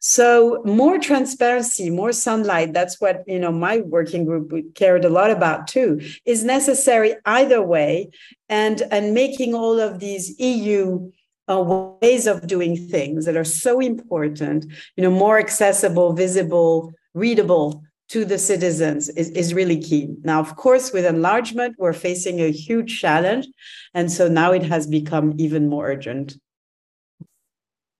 So 0.00 0.62
more 0.64 0.98
transparency, 0.98 1.90
more 1.90 2.12
sunlight, 2.12 2.72
that's 2.72 3.00
what, 3.00 3.22
you 3.26 3.38
know, 3.38 3.52
my 3.52 3.78
working 3.78 4.24
group 4.24 4.74
cared 4.74 5.04
a 5.04 5.10
lot 5.10 5.30
about 5.30 5.68
too, 5.68 6.00
is 6.24 6.42
necessary 6.42 7.16
either 7.26 7.62
way. 7.62 8.10
And, 8.48 8.82
and 8.90 9.14
making 9.14 9.54
all 9.54 9.78
of 9.78 10.00
these 10.00 10.38
EU 10.40 11.10
uh, 11.48 11.96
ways 12.00 12.26
of 12.26 12.46
doing 12.46 12.76
things 12.76 13.26
that 13.26 13.36
are 13.36 13.44
so 13.44 13.78
important, 13.78 14.64
you 14.96 15.02
know, 15.02 15.10
more 15.10 15.38
accessible, 15.38 16.14
visible, 16.14 16.92
readable 17.12 17.84
to 18.08 18.24
the 18.24 18.38
citizens 18.38 19.08
is, 19.10 19.30
is 19.30 19.54
really 19.54 19.80
key. 19.80 20.08
Now, 20.22 20.40
of 20.40 20.56
course, 20.56 20.92
with 20.92 21.04
enlargement, 21.04 21.76
we're 21.78 21.92
facing 21.92 22.40
a 22.40 22.50
huge 22.50 23.00
challenge. 23.00 23.46
And 23.94 24.10
so 24.10 24.28
now 24.28 24.52
it 24.52 24.64
has 24.64 24.86
become 24.86 25.34
even 25.38 25.68
more 25.68 25.86
urgent. 25.88 26.36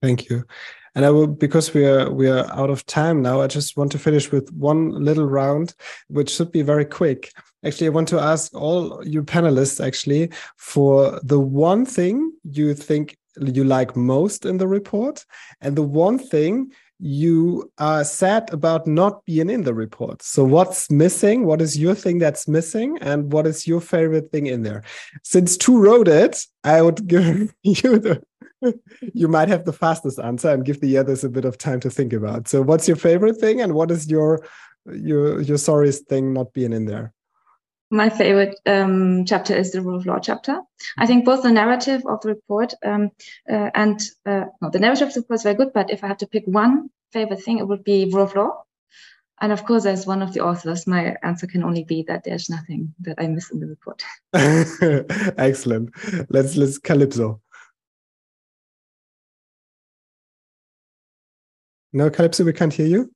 Thank 0.02 0.31
you. 0.31 0.44
And 0.94 1.04
I 1.04 1.10
will, 1.10 1.26
because 1.26 1.72
we 1.72 1.86
are 1.86 2.10
we 2.10 2.28
are 2.28 2.46
out 2.52 2.70
of 2.70 2.84
time 2.86 3.22
now. 3.22 3.40
I 3.40 3.46
just 3.46 3.76
want 3.76 3.92
to 3.92 3.98
finish 3.98 4.32
with 4.32 4.52
one 4.52 4.90
little 4.90 5.26
round, 5.26 5.74
which 6.08 6.30
should 6.30 6.52
be 6.52 6.62
very 6.62 6.84
quick. 6.84 7.32
Actually, 7.64 7.88
I 7.88 7.90
want 7.90 8.08
to 8.08 8.20
ask 8.20 8.54
all 8.54 9.06
you 9.06 9.22
panelists 9.22 9.84
actually 9.84 10.30
for 10.56 11.20
the 11.22 11.38
one 11.38 11.84
thing 11.86 12.32
you 12.44 12.74
think 12.74 13.16
you 13.40 13.64
like 13.64 13.96
most 13.96 14.44
in 14.44 14.58
the 14.58 14.66
report, 14.66 15.24
and 15.60 15.76
the 15.76 15.82
one 15.82 16.18
thing 16.18 16.72
you 17.00 17.72
are 17.78 18.04
sad 18.04 18.52
about 18.52 18.86
not 18.86 19.24
being 19.24 19.48
in 19.48 19.62
the 19.62 19.72
report. 19.72 20.22
So, 20.22 20.44
what's 20.44 20.90
missing? 20.90 21.46
What 21.46 21.62
is 21.62 21.78
your 21.78 21.94
thing 21.94 22.18
that's 22.18 22.46
missing? 22.46 22.98
And 23.00 23.32
what 23.32 23.46
is 23.46 23.66
your 23.66 23.80
favorite 23.80 24.30
thing 24.30 24.46
in 24.46 24.62
there? 24.62 24.82
Since 25.22 25.56
Thu 25.56 25.80
wrote 25.80 26.08
it, 26.08 26.44
I 26.62 26.82
would 26.82 27.06
give 27.06 27.54
you 27.62 27.98
the 27.98 28.22
you 29.14 29.28
might 29.28 29.48
have 29.48 29.64
the 29.64 29.72
fastest 29.72 30.18
answer 30.18 30.50
and 30.50 30.64
give 30.64 30.80
the 30.80 30.98
others 30.98 31.24
a 31.24 31.28
bit 31.28 31.44
of 31.44 31.58
time 31.58 31.80
to 31.80 31.90
think 31.90 32.12
about. 32.12 32.48
So, 32.48 32.62
what's 32.62 32.88
your 32.88 32.96
favorite 32.96 33.36
thing, 33.36 33.60
and 33.60 33.74
what 33.74 33.90
is 33.90 34.10
your 34.10 34.44
your 34.86 35.40
your 35.40 35.58
sorriest 35.58 36.06
thing 36.06 36.32
not 36.32 36.52
being 36.52 36.72
in 36.72 36.86
there? 36.86 37.12
my 37.90 38.08
favorite 38.08 38.58
um, 38.66 39.24
chapter 39.24 39.54
is 39.54 39.72
the 39.72 39.82
rule 39.82 39.96
of 39.96 40.06
law 40.06 40.18
chapter. 40.20 40.60
I 40.96 41.06
think 41.06 41.24
both 41.24 41.42
the 41.42 41.50
narrative 41.50 42.02
of 42.06 42.20
the 42.20 42.28
report 42.28 42.72
um, 42.84 43.10
uh, 43.50 43.70
and 43.74 44.00
uh, 44.24 44.44
no, 44.62 44.70
the 44.70 44.78
narrative 44.78 45.08
of 45.08 45.14
the 45.14 45.20
report 45.20 45.40
is 45.40 45.42
very 45.42 45.56
good. 45.56 45.72
But 45.74 45.90
if 45.90 46.04
I 46.04 46.08
have 46.08 46.18
to 46.18 46.26
pick 46.26 46.44
one 46.46 46.90
favorite 47.12 47.42
thing, 47.42 47.58
it 47.58 47.66
would 47.66 47.82
be 47.82 48.08
rule 48.10 48.22
of 48.22 48.36
law. 48.36 48.64
And 49.42 49.52
of 49.52 49.64
course, 49.64 49.86
as 49.86 50.06
one 50.06 50.22
of 50.22 50.34
the 50.34 50.40
authors, 50.40 50.86
my 50.86 51.16
answer 51.22 51.46
can 51.46 51.64
only 51.64 51.82
be 51.82 52.04
that 52.04 52.24
there's 52.24 52.50
nothing 52.50 52.94
that 53.00 53.16
I 53.18 53.26
miss 53.26 53.50
in 53.50 53.58
the 53.58 53.66
report. 53.66 54.04
Excellent. 55.38 55.90
Let's 56.28 56.56
let's 56.56 56.78
Kalypso. 56.78 57.40
No, 61.92 62.10
Kalypso, 62.10 62.44
we 62.44 62.52
can't 62.52 62.72
hear 62.72 62.86
you. 62.86 63.10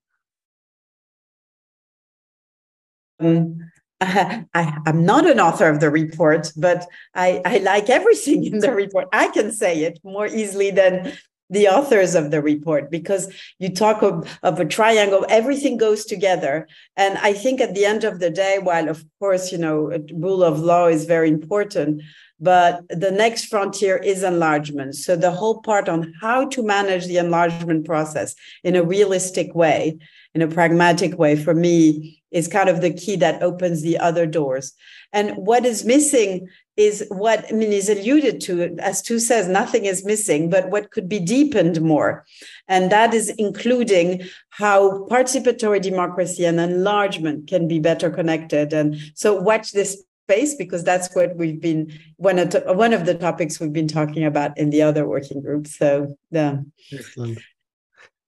Um, 3.20 3.70
I, 4.01 4.78
am 4.86 5.05
not 5.05 5.28
an 5.28 5.40
author 5.40 5.68
of 5.68 5.80
the 5.80 5.90
report, 5.90 6.52
but 6.56 6.86
I, 7.14 7.40
I 7.44 7.59
like 7.59 7.88
everything 7.88 8.44
in 8.44 8.59
the 8.59 8.72
report. 8.72 9.09
I 9.12 9.28
can 9.28 9.52
say 9.52 9.84
it 9.84 9.98
more 10.02 10.26
easily 10.26 10.70
than 10.70 11.12
the 11.55 11.68
authors 11.68 12.14
of 12.14 12.31
the 12.31 12.43
report 12.43 12.90
because 12.90 13.32
you 13.59 13.68
talk 13.68 14.02
of, 14.02 14.39
of 14.43 14.60
a 14.60 14.64
triangle 14.64 15.24
everything 15.28 15.76
goes 15.76 16.05
together. 16.05 16.68
And 16.97 17.18
i 17.18 17.32
think 17.32 17.60
at 17.60 17.74
the 17.74 17.85
end 17.85 18.05
of 18.05 18.20
the 18.20 18.31
day 18.31 18.59
while 18.59 18.89
of 18.89 19.05
course 19.18 19.52
you 19.52 19.59
know 19.59 19.76
rule 20.12 20.43
of 20.44 20.60
law 20.60 20.86
is 20.86 21.05
very 21.06 21.28
important 21.28 22.02
but 22.40 22.82
the 22.89 23.10
next 23.10 23.47
frontier 23.47 23.97
is 23.97 24.22
enlargement. 24.22 24.97
So 24.97 25.16
the 25.16 25.31
whole 25.31 25.62
part 25.62 25.89
on 25.89 26.12
how 26.20 26.48
to 26.48 26.62
manage 26.62 27.06
the 27.06 27.16
enlargement 27.16 27.86
process 27.86 28.35
in 28.62 28.76
a 28.76 28.82
realistic 28.82 29.55
way 29.55 29.98
in 30.35 30.43
a 30.43 30.48
pragmatic 30.48 31.19
way 31.19 31.36
for 31.36 31.55
me 31.55 32.23
is 32.31 32.48
kind 32.48 32.69
of 32.69 32.81
the 32.81 32.93
key 32.93 33.15
that 33.16 33.43
opens 33.43 33.82
the 33.82 33.97
other 33.98 34.27
doors. 34.27 34.73
And 35.12 35.36
what 35.36 35.65
is 35.65 35.85
missing 35.85 36.48
is 36.77 37.06
what 37.09 37.47
I 37.48 37.52
mean 37.52 37.73
is 37.73 37.89
alluded 37.89 38.40
to, 38.43 38.77
as 38.81 39.01
Thu 39.02 39.20
says, 39.20 39.47
nothing 39.47 39.85
is 39.85 40.05
missing, 40.05 40.51
but 40.51 40.70
what 40.70 40.90
could 40.90 41.09
be 41.09 41.20
deepened 41.20 41.81
more. 41.81 42.27
And 42.66 42.90
that 42.90 43.15
is 43.15 43.31
including 43.39 44.24
how 44.51 45.06
participatory 45.06 45.81
democracy 45.81 46.44
and 46.44 46.59
enlargement 46.59 47.47
can 47.47 47.69
be 47.69 47.78
better 47.78 48.11
connected. 48.11 48.73
And 48.73 48.97
so 49.15 49.40
watch 49.40 49.70
this 49.70 50.02
space 50.24 50.56
because 50.56 50.82
that's 50.82 51.15
what 51.15 51.36
we've 51.36 51.61
been 51.61 51.93
one 52.16 52.40
of, 52.40 52.52
one 52.66 52.93
of 52.93 53.06
the 53.06 53.15
topics 53.15 53.61
we've 53.61 53.73
been 53.73 53.86
talking 53.86 54.24
about 54.24 54.59
in 54.59 54.70
the 54.70 54.82
other 54.82 55.06
working 55.06 55.40
group. 55.40 55.69
So 55.69 56.19
yeah. 56.32 56.56
Excellent. 56.93 57.39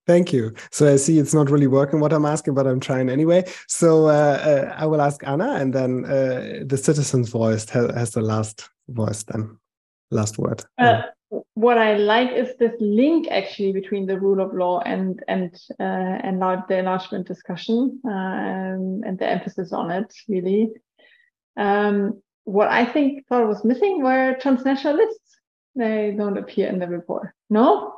Thank 0.07 0.33
you. 0.33 0.55
So 0.71 0.93
I 0.93 0.97
see 0.97 1.19
it's 1.19 1.35
not 1.35 1.51
really 1.51 1.67
working 1.67 1.99
what 1.99 2.13
I'm 2.13 2.25
asking, 2.25 2.55
but 2.55 2.67
I'm 2.67 2.79
trying 2.79 3.09
anyway. 3.09 3.45
So 3.67 4.07
uh, 4.07 4.11
uh, 4.11 4.75
I 4.77 4.87
will 4.87 5.01
ask 5.01 5.27
Anna, 5.27 5.55
and 5.55 5.75
then 5.75 6.05
uh, 6.05 6.63
the 6.65 6.79
citizen's 6.79 7.29
voice 7.29 7.69
has, 7.71 7.91
has, 7.95 8.11
the 8.13 8.21
last 8.21 8.69
voice, 8.89 9.25
then 9.25 9.59
last 10.13 10.39
word. 10.39 10.65
Uh, 10.79 11.03
what 11.55 11.77
I 11.77 11.97
like 11.97 12.31
is 12.31 12.55
this 12.59 12.75
link 12.79 13.27
actually 13.31 13.73
between 13.73 14.07
the 14.07 14.19
rule 14.21 14.41
of 14.41 14.55
law 14.55 14.81
and 14.81 15.23
and 15.27 15.53
uh, 15.81 15.83
and 16.23 16.41
the 16.41 16.79
enlargement 16.79 17.27
discussion 17.27 18.01
um, 18.05 19.03
and 19.05 19.19
the 19.19 19.29
emphasis 19.29 19.73
on 19.73 19.91
it. 19.91 20.15
Really, 20.29 20.71
um, 21.57 22.23
what 22.45 22.69
I 22.69 22.85
think 22.85 23.27
thought 23.27 23.49
was 23.49 23.65
missing 23.65 24.03
were 24.05 24.37
transnational 24.41 24.97
lists. 24.97 25.39
They 25.75 26.15
don't 26.17 26.39
appear 26.39 26.69
in 26.69 26.79
the 26.79 26.87
report. 26.87 27.33
No, 27.51 27.96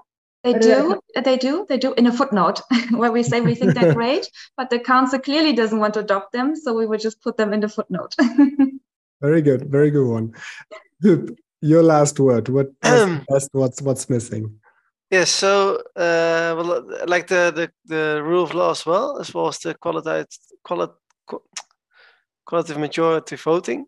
they 0.53 0.73
uh, 0.73 0.81
do, 0.81 1.01
uh, 1.17 1.21
they 1.21 1.37
do, 1.37 1.67
they 1.69 1.79
do 1.79 1.95
in 1.95 2.07
a 2.07 2.13
footnote 2.13 2.61
where 2.91 3.13
we 3.13 3.23
say 3.23 3.41
we 3.41 3.55
think 3.55 3.75
they're 3.75 3.95
great, 4.03 4.31
but 4.57 4.71
the 4.71 4.79
council 4.79 5.19
clearly 5.19 5.53
doesn't 5.53 5.79
want 5.79 5.95
to 5.95 6.01
adopt 6.01 6.33
them, 6.33 6.57
so 6.57 6.73
we 6.75 6.87
would 6.87 7.01
just 7.01 7.21
put 7.21 7.37
them 7.37 7.53
in 7.53 7.61
the 7.61 7.69
footnote. 7.69 8.15
very 9.21 9.43
good, 9.43 9.71
very 9.71 9.91
good 9.91 10.09
one. 10.09 10.35
Your 11.61 11.83
last 11.83 12.19
word. 12.21 12.49
What 12.49 12.69
best, 12.81 13.51
what's 13.53 13.83
what's 13.83 14.09
missing? 14.09 14.59
Yes, 15.11 15.31
so 15.31 15.77
uh, 15.97 16.55
well, 16.57 16.73
uh, 16.73 17.07
like 17.07 17.27
the, 17.29 17.53
the 17.55 17.71
the 17.87 18.23
rule 18.23 18.45
of 18.45 18.55
law 18.55 18.71
as 18.71 18.85
well, 18.87 19.19
as 19.19 19.33
well 19.35 19.49
as 19.49 19.59
the 19.59 19.75
qualitative 19.75 20.29
qualitative 22.49 22.81
majority 22.81 23.37
voting. 23.37 23.87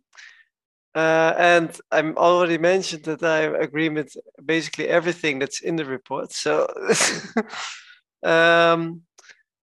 Uh, 0.94 1.34
and 1.38 1.80
I'm 1.92 2.16
already 2.16 2.58
mentioned 2.58 3.04
that 3.04 3.22
I 3.22 3.42
agree 3.62 3.88
with 3.88 4.16
basically 4.44 4.88
everything 4.88 5.38
that's 5.38 5.60
in 5.60 5.76
the 5.76 5.84
report. 5.84 6.32
So, 6.32 6.66
um, 8.24 9.02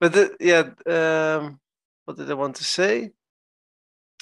but 0.01 0.12
the, 0.12 0.36
yeah, 0.38 0.70
um, 0.86 1.60
what 2.05 2.18
did 2.18 2.30
I 2.30 2.34
want 2.34 2.56
to 2.56 2.64
say? 2.64 3.10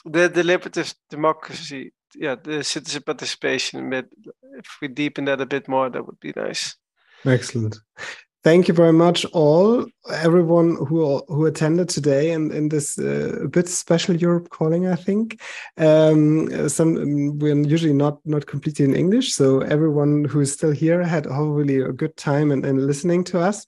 The 0.05 0.29
deliberative 0.29 0.95
democracy, 1.11 1.93
yeah, 2.15 2.37
the 2.37 2.62
citizen 2.62 3.03
participation. 3.03 3.93
If 3.93 4.79
we 4.81 4.89
deepen 4.89 5.24
that 5.24 5.41
a 5.41 5.47
bit 5.47 5.69
more, 5.69 5.91
that 5.91 6.07
would 6.07 6.20
be 6.20 6.33
nice. 6.37 6.77
Excellent. 7.24 7.79
Thank 8.44 8.66
you 8.66 8.74
very 8.74 8.93
much, 8.93 9.24
all 9.27 9.86
everyone 10.10 10.74
who 10.74 11.23
who 11.28 11.47
attended 11.47 11.89
today 11.89 12.32
and 12.32 12.51
in 12.51 12.70
this 12.70 12.98
uh, 12.98 13.47
bit 13.48 13.69
special 13.69 14.16
Europe 14.16 14.48
calling. 14.51 14.89
I 14.89 14.97
think 14.97 15.40
um, 15.78 16.69
some 16.69 17.39
we're 17.39 17.55
usually 17.55 17.93
not 17.93 18.19
not 18.24 18.47
completely 18.47 18.85
in 18.85 18.97
English, 18.97 19.32
so 19.32 19.60
everyone 19.60 20.24
who 20.24 20.40
is 20.40 20.52
still 20.52 20.73
here 20.73 21.05
had 21.05 21.27
hopefully 21.27 21.78
a 21.82 21.93
good 21.93 22.16
time 22.16 22.51
and, 22.51 22.66
and 22.66 22.85
listening 22.85 23.23
to 23.24 23.39
us. 23.39 23.64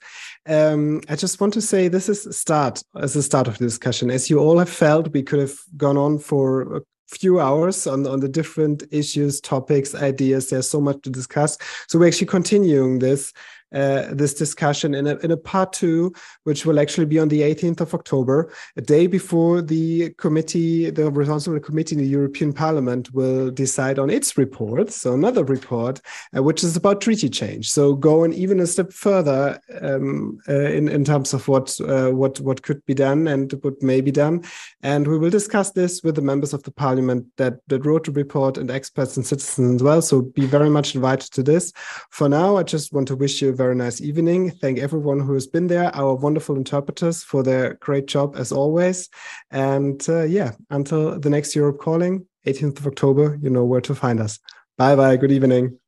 Um, 0.47 1.03
I 1.09 1.15
just 1.15 1.41
want 1.41 1.55
to 1.55 1.61
say 1.61 1.87
this 1.87 2.09
is 2.09 2.37
start 2.37 2.83
as 3.01 3.15
a 3.15 3.23
start 3.23 3.47
of 3.47 3.59
the 3.59 3.67
discussion. 3.67 4.11
As 4.11 4.29
you 4.29 4.41
all 4.41 4.59
have 4.59 4.69
felt, 4.69 5.13
we 5.13 5.23
could 5.23 5.39
have 5.39 5.57
gone 5.77 5.97
on 5.97 6.19
for 6.19 6.79
a 6.79 6.81
few 7.07 7.39
hours 7.39 7.87
on, 7.87 8.09
on 8.09 8.19
the 8.19 8.29
different 8.29 8.83
issues, 8.91 9.41
topics, 9.41 9.95
ideas. 9.95 10.51
There's 10.51 10.69
so 10.69 10.81
much 10.81 11.01
to 11.03 11.11
discuss. 11.11 11.59
So 11.87 11.99
we're 11.99 12.09
actually 12.09 12.27
continuing 12.27 12.99
this 12.99 13.33
uh, 13.75 14.07
this 14.13 14.35
discussion 14.35 14.95
in 14.95 15.07
a, 15.07 15.17
in 15.19 15.31
a 15.31 15.37
part 15.37 15.73
two, 15.73 16.13
which 16.45 16.65
will 16.65 16.79
actually 16.79 17.07
be 17.07 17.19
on 17.19 17.29
the 17.29 17.41
18th 17.43 17.81
of 17.81 17.95
October, 17.95 18.53
a 18.77 18.81
day 18.81 19.07
before 19.07 19.61
the 19.61 20.11
committee, 20.11 20.91
the 20.91 21.11
responsible 21.11 21.61
committee 21.61 21.97
in 21.97 22.01
the 22.01 22.09
European 22.09 22.53
Parliament 22.53 23.13
will 23.13 23.51
decide 23.51 23.99
on 23.99 24.11
its 24.11 24.39
report. 24.39 24.93
So 24.93 25.15
another 25.15 25.45
report, 25.45 26.01
uh, 26.37 26.43
which 26.43 26.63
is 26.63 26.77
about 26.77 27.01
treaty 27.01 27.29
change. 27.29 27.71
So 27.71 27.95
going 27.95 28.33
even 28.33 28.61
a 28.61 28.67
step 28.67 28.93
further 28.93 29.61
um, 29.81 30.39
uh, 30.49 30.53
in, 30.53 30.89
in 30.89 31.05
terms 31.05 31.35
of 31.35 31.49
what, 31.49 31.79
uh, 31.81 32.11
what, 32.11 32.41
what 32.41 32.63
could 32.63 32.85
be 32.87 32.95
done 32.95 33.27
and 33.27 33.53
what 33.63 33.83
may 33.83 34.01
be 34.01 34.13
done. 34.13 34.45
And 34.83 35.07
we 35.07 35.19
will 35.19 35.31
discuss 35.31 35.73
this 35.73 36.03
with 36.03 36.15
the 36.15 36.23
members 36.23 36.53
of 36.53 36.63
the 36.63 36.71
parliament 36.71 37.27
that, 37.39 37.59
that 37.69 37.85
wrote 37.85 38.05
the 38.05 38.13
report 38.13 38.57
and 38.57 38.71
experts 38.71 39.17
and 39.17 39.27
citizens 39.27 39.77
as 39.77 39.83
well. 39.83 40.03
So 40.03 40.23
be 40.23 40.47
very 40.47 40.71
much 40.71 40.95
invited 40.95 41.33
to 41.33 41.43
this. 41.43 41.73
For 42.11 42.29
now, 42.29 42.57
I 42.57 42.63
just 42.63 42.93
want 42.93 43.09
to 43.09 43.17
wish 43.17 43.43
you 43.43 43.49
a 43.51 43.53
very 43.53 43.64
very 43.65 43.75
nice 43.75 44.03
evening. 44.03 44.51
Thank 44.51 44.79
everyone 44.79 45.21
who 45.21 45.33
has 45.33 45.47
been 45.47 45.69
there, 45.69 45.89
our 45.97 46.15
wonderful 46.15 46.55
interpreters 46.57 47.23
for 47.23 47.43
their 47.43 47.75
great 47.81 48.07
job 48.07 48.37
as 48.37 48.53
always. 48.53 49.09
And 49.51 50.07
uh, 50.07 50.25
yeah, 50.25 50.53
until 50.69 51.19
the 51.19 51.31
next 51.31 51.57
Europe 51.57 51.79
calling, 51.79 52.27
18th 52.47 52.81
of 52.81 52.87
October, 52.87 53.39
you 53.41 53.49
know 53.49 53.65
where 53.65 53.81
to 53.81 53.95
find 53.95 54.21
us. 54.21 54.39
Bye 54.77 54.97
bye. 54.97 55.17
Good 55.17 55.33
evening. 55.33 55.79